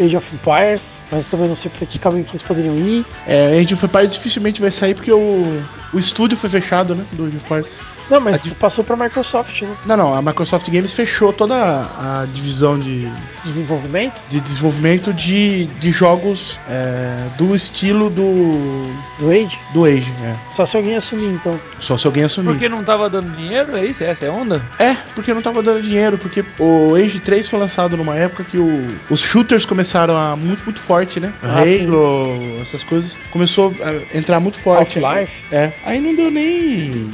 Age 0.00 0.16
of 0.16 0.34
Empires, 0.34 1.04
mas 1.10 1.26
também 1.26 1.48
não 1.48 1.54
sei 1.56 1.70
por 1.70 1.86
que 1.86 1.98
caminho 1.98 2.24
que 2.24 2.32
eles 2.32 2.42
poderiam 2.42 2.76
ir. 2.76 3.04
É, 3.26 3.58
Age 3.58 3.74
of 3.74 3.84
Empires 3.86 4.12
dificilmente 4.14 4.60
vai 4.60 4.70
sair 4.70 4.94
porque 4.94 5.12
o, 5.12 5.62
o 5.92 5.98
estúdio 5.98 6.36
foi 6.36 6.48
fechado, 6.50 6.94
né? 6.94 7.04
Do 7.12 7.24
Age 7.26 7.36
of 7.36 7.44
Empires. 7.46 7.80
Não, 8.10 8.20
mas 8.20 8.44
A 8.44 8.48
di- 8.50 8.54
passou 8.54 8.84
para 8.84 8.96
Microsoft, 8.96 9.62
né? 9.62 9.74
Não, 9.86 9.96
não, 9.96 10.14
a 10.14 10.20
Microsoft 10.20 10.68
Games 10.70 10.92
fechou 10.92 11.32
toda 11.32 11.54
a, 11.56 12.22
a 12.22 12.26
divisão 12.26 12.78
de, 12.78 13.10
Desenvolvimento 13.42 14.22
de 14.28 14.40
desenvolvimento 14.40 15.12
de, 15.12 15.66
de 15.66 15.90
jogos 15.90 16.58
é, 16.68 17.28
do 17.38 17.54
estilo 17.54 18.10
do, 18.10 18.92
do 19.18 19.30
Age. 19.30 19.58
do 19.72 19.84
Age, 19.84 20.12
é. 20.22 20.34
Só 20.50 20.64
se 20.66 20.76
alguém 20.76 20.96
assumir, 20.96 21.26
então. 21.28 21.58
Só 21.80 21.96
se 21.96 22.06
alguém 22.06 22.24
assumir. 22.24 22.48
Porque 22.50 22.68
não 22.68 22.82
tava 22.84 23.08
dando 23.08 23.34
dinheiro, 23.36 23.76
é 23.76 23.86
isso? 23.86 24.02
Essa 24.04 24.26
é 24.26 24.28
a 24.28 24.32
onda? 24.32 24.62
É, 24.78 24.94
porque 25.14 25.32
não 25.32 25.40
tava 25.42 25.62
dando 25.62 25.82
dinheiro, 25.82 26.18
porque 26.18 26.44
o 26.58 26.94
Age 26.94 27.20
3 27.20 27.48
foi 27.48 27.58
lançado 27.58 27.96
numa 27.96 28.16
época 28.16 28.44
que 28.44 28.58
o- 28.58 28.83
os 29.10 29.20
shooters 29.20 29.64
começaram 29.66 30.16
a 30.16 30.36
muito, 30.36 30.64
muito 30.64 30.80
forte, 30.80 31.20
né? 31.20 31.32
Ah, 31.42 31.60
Halo, 31.60 32.58
essas 32.60 32.82
coisas. 32.84 33.18
Começou 33.30 33.74
a 33.82 34.16
entrar 34.16 34.40
muito 34.40 34.58
forte. 34.58 34.98
Half-Life. 34.98 35.44
É. 35.52 35.72
Aí 35.84 36.00
não 36.00 36.14
deu 36.14 36.30
nem. 36.30 37.12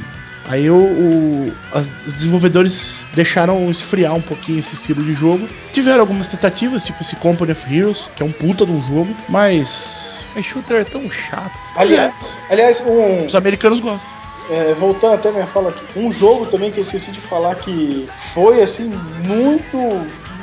Aí 0.49 0.69
o, 0.69 0.75
o- 0.75 1.53
as- 1.71 1.87
os 2.05 2.13
desenvolvedores 2.15 3.05
deixaram 3.13 3.69
esfriar 3.71 4.13
um 4.15 4.21
pouquinho 4.21 4.59
esse 4.59 4.75
estilo 4.75 5.03
de 5.03 5.13
jogo. 5.13 5.47
Tiveram 5.71 6.01
algumas 6.01 6.27
tentativas, 6.27 6.83
tipo 6.83 7.01
esse 7.01 7.15
Company 7.17 7.51
of 7.51 7.73
Heroes, 7.73 8.09
que 8.15 8.23
é 8.23 8.25
um 8.25 8.31
puta 8.31 8.65
de 8.65 8.71
um 8.71 8.81
jogo, 8.87 9.15
mas 9.29 10.25
Mas 10.35 10.45
shooter 10.45 10.77
é 10.77 10.83
tão 10.83 11.09
chato. 11.09 11.51
Aliás, 11.75 12.37
aliás 12.49 12.81
um, 12.85 13.25
os 13.25 13.35
americanos 13.35 13.79
gostam. 13.79 14.09
É, 14.49 14.73
voltando 14.73 15.13
até 15.13 15.31
minha 15.31 15.47
fala 15.47 15.69
aqui, 15.69 15.85
um 15.97 16.11
jogo 16.11 16.47
também 16.47 16.71
que 16.71 16.79
eu 16.79 16.81
esqueci 16.81 17.11
de 17.11 17.21
falar 17.21 17.55
que 17.55 18.09
foi 18.33 18.61
assim 18.61 18.91
muito 19.23 19.77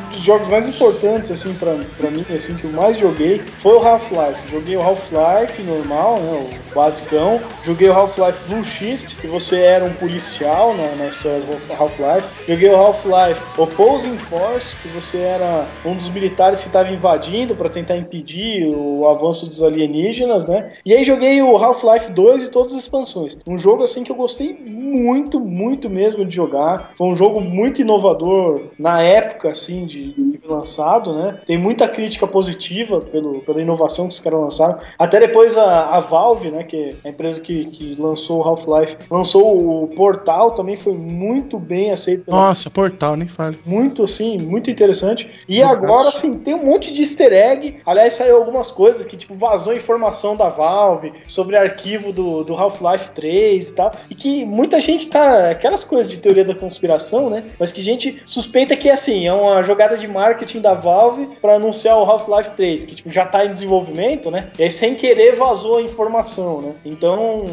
dos 0.09 0.20
jogos 0.20 0.48
mais 0.48 0.66
importantes 0.66 1.30
assim 1.30 1.55
para 1.55 1.74
para 1.97 2.10
mim, 2.10 2.24
assim 2.35 2.56
que 2.56 2.64
eu 2.64 2.70
mais 2.72 2.98
joguei 2.98 3.39
foi 3.39 3.74
o 3.74 3.86
Half-Life. 3.86 4.51
Joguei 4.51 4.76
o 4.76 4.82
Half-Life 4.82 5.62
normal, 5.62 6.18
né, 6.18 6.48
o 6.51 6.74
basicão. 6.74 7.40
Joguei 7.64 7.89
o 7.89 7.93
Half-Life 7.93 8.39
Blue 8.48 8.64
Shift, 8.64 9.16
que 9.16 9.26
você 9.26 9.60
era 9.60 9.85
um 9.85 9.93
policial 9.93 10.74
na, 10.74 10.94
na 10.97 11.09
história 11.09 11.40
do 11.40 11.72
Half-Life. 11.72 12.47
Joguei 12.47 12.70
o 12.70 12.76
Half-Life 12.76 13.43
Opposing 13.60 14.18
Force, 14.18 14.76
que 14.76 14.89
você 14.89 15.18
era 15.18 15.68
um 15.85 15.94
dos 15.94 16.10
militares 16.10 16.60
que 16.60 16.68
estava 16.68 16.90
invadindo 16.90 17.55
para 17.55 17.68
tentar 17.68 17.97
impedir 17.97 18.70
o 18.74 19.06
avanço 19.09 19.47
dos 19.47 19.62
alienígenas, 19.62 20.47
né? 20.47 20.72
E 20.85 20.93
aí 20.93 21.05
joguei 21.05 21.43
o 21.43 21.56
Half-Life 21.56 22.12
2 22.12 22.47
e 22.47 22.51
todas 22.51 22.72
as 22.72 22.82
expansões. 22.82 23.36
Um 23.48 23.59
jogo 23.59 23.82
assim 23.82 24.05
que 24.05 24.12
eu 24.12 24.16
gostei 24.16 24.52
muito, 24.55 25.40
muito 25.40 25.90
mesmo 25.90 26.24
de 26.24 26.35
jogar. 26.35 26.93
Foi 26.94 27.09
um 27.09 27.16
jogo 27.16 27.40
muito 27.40 27.80
inovador 27.80 28.62
na 28.78 29.02
época 29.02 29.51
assim 29.51 29.86
de, 29.86 29.97
de 30.00 30.40
lançado, 30.48 31.12
né? 31.12 31.38
Tem 31.46 31.58
muita 31.58 31.88
crítica 31.88 32.26
positiva 32.26 33.00
pelo, 33.00 33.40
pela 33.40 33.60
inovação 33.60 34.08
que 34.08 34.14
os 34.14 34.20
caras 34.20 34.40
lançaram. 34.40 34.78
Até 34.98 35.20
depois 35.20 35.56
a, 35.56 35.96
a 35.96 36.00
Valve, 36.00 36.50
né, 36.50 36.64
que 36.64 36.76
é 36.76 37.08
a 37.08 37.10
empresa 37.10 37.40
que, 37.40 37.66
que 37.66 37.96
lançou 37.98 38.40
o 38.40 38.42
Half-Life, 38.42 38.96
lançou 39.10 39.84
o 39.84 39.88
Portal 39.88 40.52
também 40.52 40.78
foi 40.78 40.94
muito 40.94 41.58
bem 41.58 41.90
aceito 41.90 42.24
pela 42.24 42.36
Nossa, 42.36 42.70
portal, 42.70 43.16
nem 43.16 43.28
fale. 43.28 43.58
muito 43.64 44.04
assim, 44.04 44.38
muito 44.38 44.70
interessante. 44.70 45.28
E 45.48 45.62
agora, 45.62 46.08
assim, 46.08 46.32
tem 46.32 46.54
um 46.54 46.64
monte 46.64 46.92
de 46.92 47.02
easter 47.02 47.32
egg. 47.32 47.80
Aliás, 47.84 48.14
saiu 48.14 48.36
algumas 48.36 48.70
coisas 48.70 49.04
que, 49.04 49.16
tipo, 49.16 49.34
vazou 49.34 49.72
informação 49.72 50.34
da 50.36 50.48
Valve 50.48 51.12
sobre 51.26 51.56
arquivo 51.56 52.12
do, 52.12 52.44
do 52.44 52.54
Half-Life 52.54 53.10
3 53.10 53.68
e 53.68 53.74
tal. 53.74 53.92
E 54.10 54.14
que 54.14 54.44
muita 54.44 54.80
gente 54.80 55.08
tá. 55.08 55.50
Aquelas 55.50 55.84
coisas 55.84 56.10
de 56.10 56.18
teoria 56.18 56.44
da 56.44 56.54
conspiração, 56.54 57.30
né? 57.30 57.44
Mas 57.58 57.72
que 57.72 57.80
gente 57.80 58.22
suspeita 58.26 58.76
que, 58.76 58.90
assim, 58.90 59.26
é 59.26 59.32
uma 59.32 59.62
jogada 59.62 59.88
de 59.97 60.06
marketing 60.09 60.60
da 60.60 60.74
Valve 60.74 61.28
pra 61.40 61.55
anunciar 61.55 61.97
o 61.97 62.05
Half-Life 62.05 62.51
3, 62.51 62.85
que, 62.85 62.94
tipo, 62.94 63.10
já 63.10 63.24
tá 63.27 63.44
em 63.44 63.51
desenvolvimento, 63.52 64.31
né? 64.31 64.51
E 64.59 64.62
aí, 64.65 64.70
sem 64.70 64.94
querer, 64.94 65.36
vazou 65.36 65.77
a 65.78 65.82
informação, 65.82 66.60
né? 66.60 66.73
Então, 66.85 67.44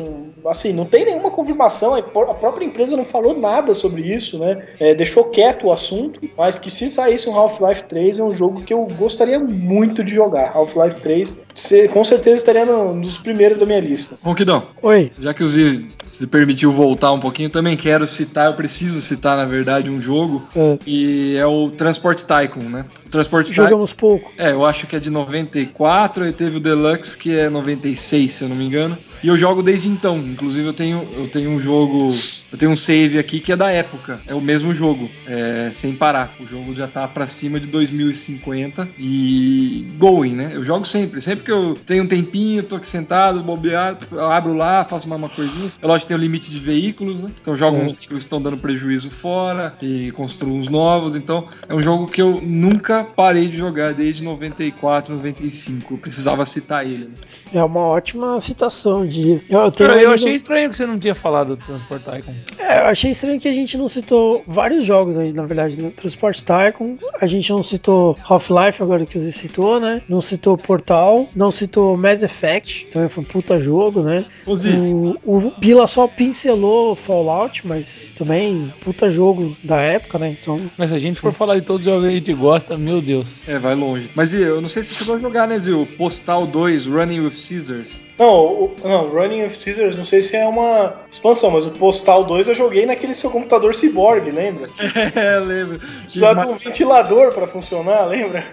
assim, 0.47 0.73
não 0.73 0.85
tem 0.85 1.05
nenhuma 1.05 1.31
confirmação. 1.31 1.95
A 1.95 2.01
pró- 2.01 2.29
a 2.29 2.33
própria 2.35 2.65
empresa 2.65 2.95
não 2.97 3.05
falou 3.05 3.37
nada 3.37 3.73
sobre 3.73 4.01
isso, 4.15 4.37
né? 4.39 4.63
É, 4.79 4.93
deixou 4.93 5.25
quieto 5.25 5.67
o 5.67 5.71
assunto, 5.71 6.19
mas 6.37 6.57
que 6.59 6.69
se 6.71 6.87
saísse 6.87 7.29
um 7.29 7.35
Half-Life 7.37 7.83
3 7.83 8.19
é 8.19 8.23
um 8.23 8.35
jogo 8.35 8.63
que 8.63 8.73
eu 8.73 8.85
gostaria 8.97 9.39
muito 9.39 10.03
de 10.03 10.13
jogar. 10.13 10.51
Half-Life 10.55 11.01
3 11.01 11.37
se- 11.53 11.87
com 11.89 12.03
certeza 12.03 12.35
estaria 12.37 12.65
no- 12.65 12.99
dos 12.99 13.17
primeiros 13.19 13.59
da 13.59 13.65
minha 13.65 13.79
lista. 13.79 14.15
Ronquidão, 14.23 14.63
Oi. 14.83 15.11
já 15.19 15.33
que 15.33 15.43
o 15.43 15.47
Zi 15.47 15.85
se 16.05 16.27
permitiu 16.27 16.71
voltar 16.71 17.11
um 17.11 17.19
pouquinho, 17.19 17.49
também 17.49 17.75
quero 17.77 18.05
citar, 18.07 18.47
eu 18.47 18.53
preciso 18.55 19.01
citar, 19.01 19.37
na 19.37 19.45
verdade, 19.45 19.89
um 19.89 19.99
jogo, 20.01 20.43
É, 20.55 20.77
e 20.85 21.35
é 21.37 21.45
o 21.45 21.69
Transport 21.71 22.21
Tycoon, 22.25 22.69
né? 22.69 22.85
O 23.15 23.17
Transport 23.17 23.47
Tycoon. 23.47 23.63
jogamos 23.63 23.93
pouco. 23.93 24.31
É, 24.37 24.51
eu 24.51 24.65
acho 24.65 24.87
que 24.87 24.95
é 24.95 24.99
de 24.99 25.09
94 25.09 26.27
e 26.27 26.31
teve 26.33 26.57
o 26.57 26.59
Deluxe 26.59 27.17
que 27.17 27.37
é 27.37 27.49
96, 27.49 28.31
se 28.31 28.43
eu 28.43 28.49
não 28.49 28.55
me 28.55 28.65
engano. 28.65 28.97
E 29.23 29.27
eu 29.27 29.37
jogo 29.37 29.63
desde 29.63 29.87
então. 29.87 30.17
Inclusive 30.17 30.67
eu 30.67 30.73
tenho, 30.73 31.07
eu 31.13 31.27
tenho 31.27 31.49
um 31.49 31.59
jogo, 31.59 32.13
eu 32.51 32.57
tenho 32.57 32.71
um 32.71 32.75
save 32.75 33.17
aqui 33.17 33.39
que 33.39 33.51
é 33.51 33.55
da 33.55 33.71
época. 33.71 34.19
É 34.27 34.33
o 34.33 34.41
mesmo 34.41 34.73
jogo, 34.73 35.09
é, 35.27 35.69
sem 35.71 35.93
parar. 35.93 36.35
O 36.39 36.45
jogo 36.45 36.73
já 36.75 36.87
tá 36.87 37.07
pra 37.07 37.25
cima 37.27 37.59
de 37.59 37.67
2050 37.67 38.87
e 38.97 39.87
going, 39.97 40.33
né? 40.33 40.51
Eu 40.53 40.63
jogo 40.63 40.85
sempre, 40.85 41.21
sempre 41.21 41.45
que 41.45 41.51
eu 41.51 41.75
tenho 41.85 42.03
um 42.03 42.07
tempinho, 42.07 42.63
tô 42.63 42.75
aqui 42.75 42.87
sentado, 42.87 43.41
bobeado, 43.41 44.19
abro 44.19 44.53
lá, 44.53 44.83
faço 44.85 45.07
uma, 45.07 45.15
uma 45.15 45.29
coisinha. 45.29 45.71
Eu 45.81 45.87
lógico 45.87 46.09
tem 46.09 46.17
o 46.17 46.19
limite 46.19 46.51
de 46.51 46.59
veículos, 46.59 47.21
né? 47.21 47.29
Então 47.39 47.53
eu 47.53 47.57
jogo 47.57 47.77
É. 47.77 47.81
uns 47.81 47.93
veículos 47.95 48.23
que 48.23 48.27
estão 48.27 48.41
dando 48.41 48.57
prejuízo 48.57 49.09
fora 49.09 49.73
e 49.81 50.11
construo 50.11 50.53
uns 50.55 50.67
novos. 50.67 51.15
Então 51.15 51.45
é 51.67 51.73
um 51.73 51.79
jogo 51.79 52.07
que 52.07 52.21
eu 52.21 52.41
nunca 52.41 53.04
parei 53.05 53.47
de 53.47 53.57
jogar 53.57 53.93
desde 53.93 54.23
94, 54.23 55.13
95. 55.13 55.93
Eu 55.93 55.97
precisava 55.97 56.45
citar 56.45 56.85
ele. 56.85 57.05
Né? 57.05 57.13
É 57.53 57.63
uma 57.63 57.81
ótima 57.81 58.39
citação 58.39 59.05
de. 59.05 59.41
Eu, 59.49 59.61
eu 59.61 59.71
tenho 59.71 59.91
Eu, 59.91 60.11
achei 60.11 60.35
estranho 60.35 60.69
que 60.69 60.77
você 60.77 60.85
não 60.85 60.99
tinha 60.99 61.15
falado 61.15 61.55
do 61.55 61.57
Transport 61.57 62.01
Tycoon. 62.03 62.33
É, 62.57 62.79
eu 62.81 62.85
achei 62.87 63.11
estranho 63.11 63.39
que 63.39 63.47
a 63.47 63.53
gente 63.53 63.77
não 63.77 63.87
citou 63.87 64.43
vários 64.45 64.85
jogos 64.85 65.17
aí, 65.17 65.31
na 65.31 65.45
verdade. 65.45 65.81
No 65.81 65.91
Transport 65.91 66.41
Tycoon, 66.41 66.97
a 67.21 67.25
gente 67.25 67.49
não 67.51 67.63
citou 67.63 68.15
Half-Life, 68.27 68.81
agora 68.81 69.05
que 69.05 69.17
você 69.17 69.31
citou, 69.31 69.79
né? 69.79 70.01
Não 70.09 70.21
citou 70.21 70.57
Portal, 70.57 71.27
não 71.35 71.51
citou 71.51 71.97
Mass 71.97 72.23
Effect, 72.23 72.87
também 72.87 73.09
foi 73.09 73.23
um 73.23 73.27
puta 73.27 73.59
jogo, 73.59 74.01
né? 74.01 74.25
O, 74.45 75.15
o 75.25 75.51
Pila 75.51 75.87
só 75.87 76.07
pincelou 76.07 76.95
Fallout, 76.95 77.65
mas 77.65 78.09
também 78.15 78.73
puta 78.81 79.09
jogo 79.09 79.55
da 79.63 79.77
época, 79.77 80.17
né? 80.19 80.35
Então, 80.39 80.59
Mas 80.77 80.89
se 80.89 80.95
a 80.95 80.99
gente 80.99 81.19
for 81.19 81.33
falar 81.33 81.59
de 81.59 81.65
todos 81.65 81.81
os 81.81 81.85
jogos 81.85 82.03
que 82.03 82.09
a 82.09 82.17
gente 82.17 82.33
gosta, 82.33 82.77
meu 82.77 82.94
Meu 82.95 83.01
Deus. 83.01 83.27
É, 83.45 83.59
vai 83.59 83.75
longe. 83.75 84.09
Mas 84.15 84.33
e, 84.33 84.41
eu 84.41 84.61
não 84.61 84.69
sei 84.69 84.81
se 84.81 84.93
você 84.93 84.99
chegou 84.99 85.17
a 85.17 85.19
jogar, 85.19 85.45
né, 85.49 85.59
Zil? 85.59 85.85
Postal 85.97 86.47
2, 86.47 86.85
Running 86.85 87.19
with 87.19 87.31
Scissors. 87.31 88.05
Não, 88.17 88.61
o, 88.61 88.75
não, 88.85 89.09
Running 89.09 89.43
of 89.43 89.57
Scissors, 89.57 89.97
não 89.97 90.05
sei 90.05 90.21
se 90.21 90.37
é 90.37 90.47
uma 90.47 91.01
expansão, 91.11 91.51
mas 91.51 91.67
o 91.67 91.71
Postal 91.71 92.23
2 92.23 92.47
eu 92.47 92.55
joguei 92.55 92.85
naquele 92.85 93.13
seu 93.13 93.29
computador 93.29 93.75
Cyborg, 93.75 94.31
lembra? 94.31 94.63
é, 95.13 95.39
lembro. 95.39 95.77
Precisava 95.77 96.45
de 96.45 96.53
um 96.53 96.57
ventilador 96.57 97.33
pra 97.33 97.45
funcionar, 97.47 98.05
lembra? 98.05 98.45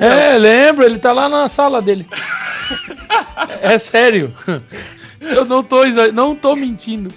É, 0.00 0.38
lembro, 0.38 0.86
ele 0.86 0.98
tá 0.98 1.12
lá 1.12 1.28
na 1.28 1.46
sala 1.46 1.82
dele. 1.82 2.06
é 3.60 3.78
sério. 3.78 4.32
Eu 5.22 5.44
não 5.44 5.62
tô, 5.62 5.84
não 6.12 6.34
tô 6.34 6.54
mentindo. 6.56 7.08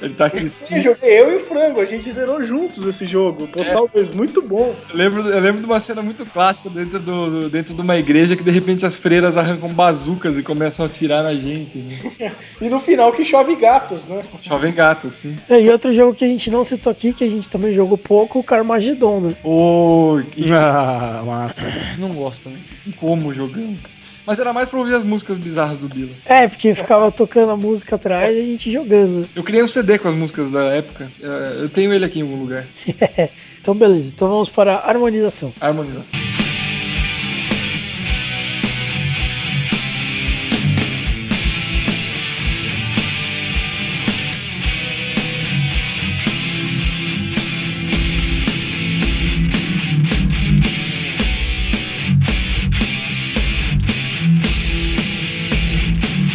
Ele 0.00 0.14
tá 0.14 0.26
aqui 0.26 0.42
Eu 0.42 0.48
sim. 0.48 0.82
joguei 0.82 1.20
eu 1.20 1.32
e 1.32 1.36
o 1.36 1.40
Frango, 1.46 1.80
a 1.80 1.84
gente 1.84 2.10
zerou 2.12 2.40
juntos 2.42 2.86
esse 2.86 3.06
jogo. 3.06 3.48
Postal 3.48 3.88
2, 3.92 4.10
muito 4.10 4.40
bom. 4.40 4.74
Eu 4.90 4.96
lembro, 4.96 5.22
eu 5.22 5.40
lembro 5.40 5.60
de 5.60 5.66
uma 5.66 5.80
cena 5.80 6.02
muito 6.02 6.24
clássica 6.26 6.70
dentro, 6.70 7.00
do, 7.00 7.30
do- 7.42 7.50
dentro 7.50 7.74
de 7.74 7.80
uma 7.80 7.96
igreja 7.96 8.36
que 8.36 8.42
de 8.44 8.50
repente 8.50 8.86
as 8.86 8.96
freiras 8.96 9.36
arrancam 9.36 9.72
bazucas 9.72 10.38
e 10.38 10.42
começam 10.42 10.84
a 10.86 10.88
atirar 10.88 11.22
na 11.24 11.34
gente. 11.34 11.78
Né? 11.78 12.32
E 12.60 12.68
no 12.68 12.80
final 12.80 13.12
que 13.12 13.24
chove 13.24 13.54
gatos, 13.56 14.06
né? 14.06 14.22
Chovem 14.40 14.72
gatos, 14.72 15.06
assim. 15.06 15.36
É, 15.48 15.60
e 15.60 15.70
outro 15.70 15.92
jogo 15.92 16.14
que 16.14 16.24
a 16.24 16.28
gente 16.28 16.50
não 16.50 16.64
citou 16.64 16.90
aqui, 16.90 17.12
que 17.12 17.22
a 17.24 17.28
gente 17.30 17.48
também 17.48 17.72
jogou 17.72 17.96
pouco, 17.96 18.40
o 18.40 18.44
Carmageddon, 18.44 19.20
né? 19.20 19.36
Ô, 19.44 20.20
e 20.36 20.50
Ah, 20.52 21.22
massa. 21.24 21.62
Não 21.98 22.08
gosto 22.08 22.44
também. 22.44 22.60
como 22.96 23.32
jogamos. 23.32 23.80
Mas 24.28 24.38
era 24.38 24.52
mais 24.52 24.68
pra 24.68 24.78
ouvir 24.78 24.94
as 24.94 25.02
músicas 25.02 25.38
bizarras 25.38 25.78
do 25.78 25.88
Bila. 25.88 26.12
É, 26.26 26.46
porque 26.46 26.74
ficava 26.74 27.10
tocando 27.10 27.50
a 27.50 27.56
música 27.56 27.96
atrás 27.96 28.36
e 28.36 28.40
a 28.42 28.44
gente 28.44 28.70
jogando. 28.70 29.26
Eu 29.34 29.42
criei 29.42 29.62
um 29.62 29.66
CD 29.66 29.98
com 29.98 30.06
as 30.06 30.14
músicas 30.14 30.50
da 30.50 30.64
época. 30.64 31.10
É, 31.22 31.62
Eu 31.62 31.70
tenho 31.70 31.94
ele 31.94 32.04
aqui 32.04 32.18
em 32.18 32.22
algum 32.22 32.38
lugar. 32.38 32.66
então, 33.58 33.74
beleza. 33.74 34.10
Então 34.14 34.28
vamos 34.28 34.50
para 34.50 34.74
a 34.74 34.88
harmonização. 34.90 35.50
Harmonização. 35.58 36.20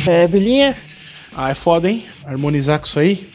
É, 0.07 0.27
Belinha? 0.27 0.75
Ah, 1.35 1.51
é 1.51 1.55
foda, 1.55 1.89
hein? 1.89 2.05
Harmonizar 2.25 2.79
com 2.79 2.85
isso 2.85 2.99
aí. 2.99 3.29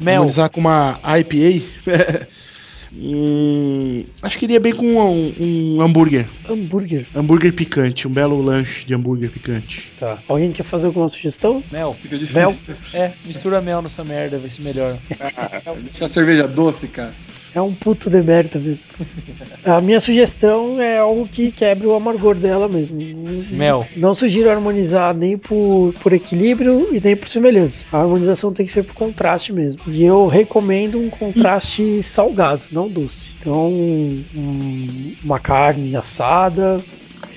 Mel. 0.00 0.14
Harmonizar 0.14 0.50
com 0.50 0.60
uma 0.60 0.98
IPA. 1.18 1.64
Hum, 2.96 4.04
acho 4.22 4.38
que 4.38 4.44
iria 4.44 4.60
bem 4.60 4.74
com 4.74 4.86
um, 4.86 5.34
um 5.40 5.82
hambúrguer. 5.82 6.26
Hambúrguer. 6.48 7.06
Hambúrguer 7.14 7.52
picante. 7.52 8.06
Um 8.06 8.10
belo 8.10 8.40
lanche 8.40 8.86
de 8.86 8.94
hambúrguer 8.94 9.30
picante. 9.30 9.92
Tá. 9.98 10.18
Alguém 10.28 10.52
quer 10.52 10.62
fazer 10.62 10.86
alguma 10.86 11.08
sugestão? 11.08 11.62
Mel. 11.72 11.92
Fica 11.92 12.16
difícil. 12.16 12.64
É, 12.94 13.12
mistura 13.26 13.60
mel 13.60 13.82
nessa 13.82 14.04
merda, 14.04 14.38
vê 14.38 14.48
se 14.48 14.62
melhora. 14.62 14.98
Deixa 15.82 16.04
a 16.04 16.08
cerveja 16.08 16.46
doce, 16.46 16.88
cara. 16.88 17.14
É 17.54 17.60
um 17.60 17.72
puto 17.72 18.10
demérito 18.10 18.58
mesmo. 18.58 18.86
A 19.64 19.80
minha 19.80 20.00
sugestão 20.00 20.80
é 20.80 20.98
algo 20.98 21.26
que 21.26 21.50
quebre 21.50 21.86
o 21.86 21.94
amargor 21.94 22.34
dela 22.34 22.68
mesmo. 22.68 22.98
Mel. 23.50 23.86
Não 23.96 24.12
sugiro 24.12 24.50
harmonizar 24.50 25.14
nem 25.14 25.38
por, 25.38 25.92
por 26.00 26.12
equilíbrio 26.12 26.94
e 26.94 27.00
nem 27.00 27.16
por 27.16 27.28
semelhança. 27.28 27.86
A 27.92 28.00
harmonização 28.00 28.52
tem 28.52 28.66
que 28.66 28.72
ser 28.72 28.82
por 28.82 28.94
contraste 28.94 29.52
mesmo. 29.52 29.80
E 29.86 30.04
eu 30.04 30.26
recomendo 30.26 30.98
um 30.98 31.08
contraste 31.08 32.02
salgado, 32.02 32.64
não 32.84 32.90
doce. 32.90 33.32
Então, 33.38 33.68
um- 33.70 35.14
uma 35.24 35.38
carne 35.38 35.96
assada. 35.96 36.80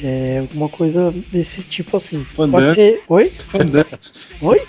É, 0.03 0.40
alguma 0.40 0.69
coisa 0.69 1.11
desse 1.32 1.68
tipo 1.68 1.98
assim. 1.98 2.24
Fandango. 2.24 2.65
Pode 2.65 2.76
ser. 2.76 3.02
Oi? 3.07 3.32
Fandangos. 3.48 4.28
Oi? 4.44 4.61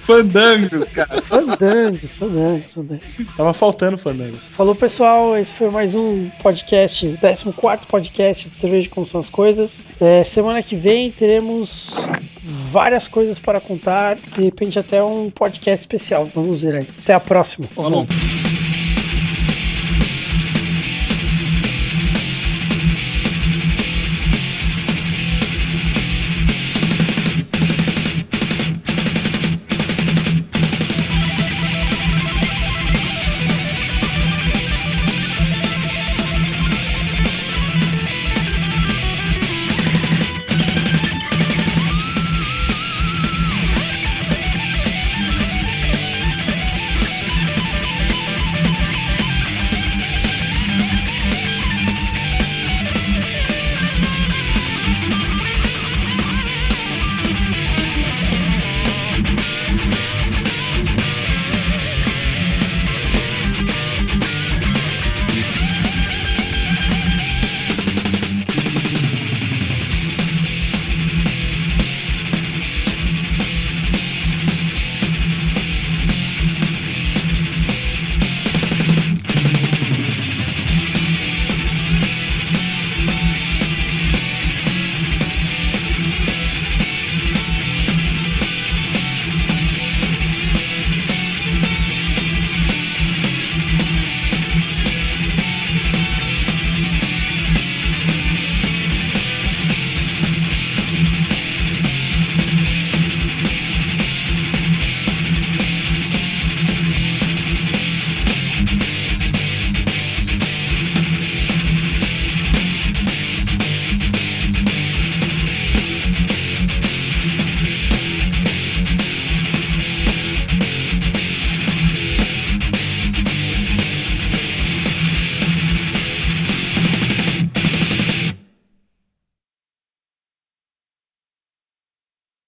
Fandangos, 0.00 0.88
cara. 0.90 1.22
Fandangos, 1.22 2.18
fandangos, 2.18 2.74
fandangos. 2.74 3.04
Tava 3.36 3.54
faltando 3.54 3.96
fandangos. 3.96 4.40
Falou 4.50 4.74
pessoal, 4.74 5.38
esse 5.38 5.54
foi 5.54 5.70
mais 5.70 5.94
um 5.94 6.28
podcast, 6.42 7.06
o 7.06 7.18
14 7.18 7.86
podcast 7.88 8.48
do 8.48 8.52
Cerveja 8.54 8.90
Como 8.90 9.06
São 9.06 9.18
as 9.20 9.30
Coisas. 9.30 9.84
É, 10.00 10.22
semana 10.22 10.62
que 10.62 10.76
vem 10.76 11.10
teremos 11.10 12.06
várias 12.42 13.08
coisas 13.08 13.38
para 13.38 13.60
contar, 13.60 14.16
de 14.16 14.42
repente 14.42 14.78
até 14.78 15.02
um 15.02 15.30
podcast 15.30 15.82
especial. 15.82 16.26
Vamos 16.34 16.60
ver 16.60 16.74
aí. 16.74 16.86
Até 17.02 17.14
a 17.14 17.20
próxima. 17.20 17.66
Falou. 17.68 18.06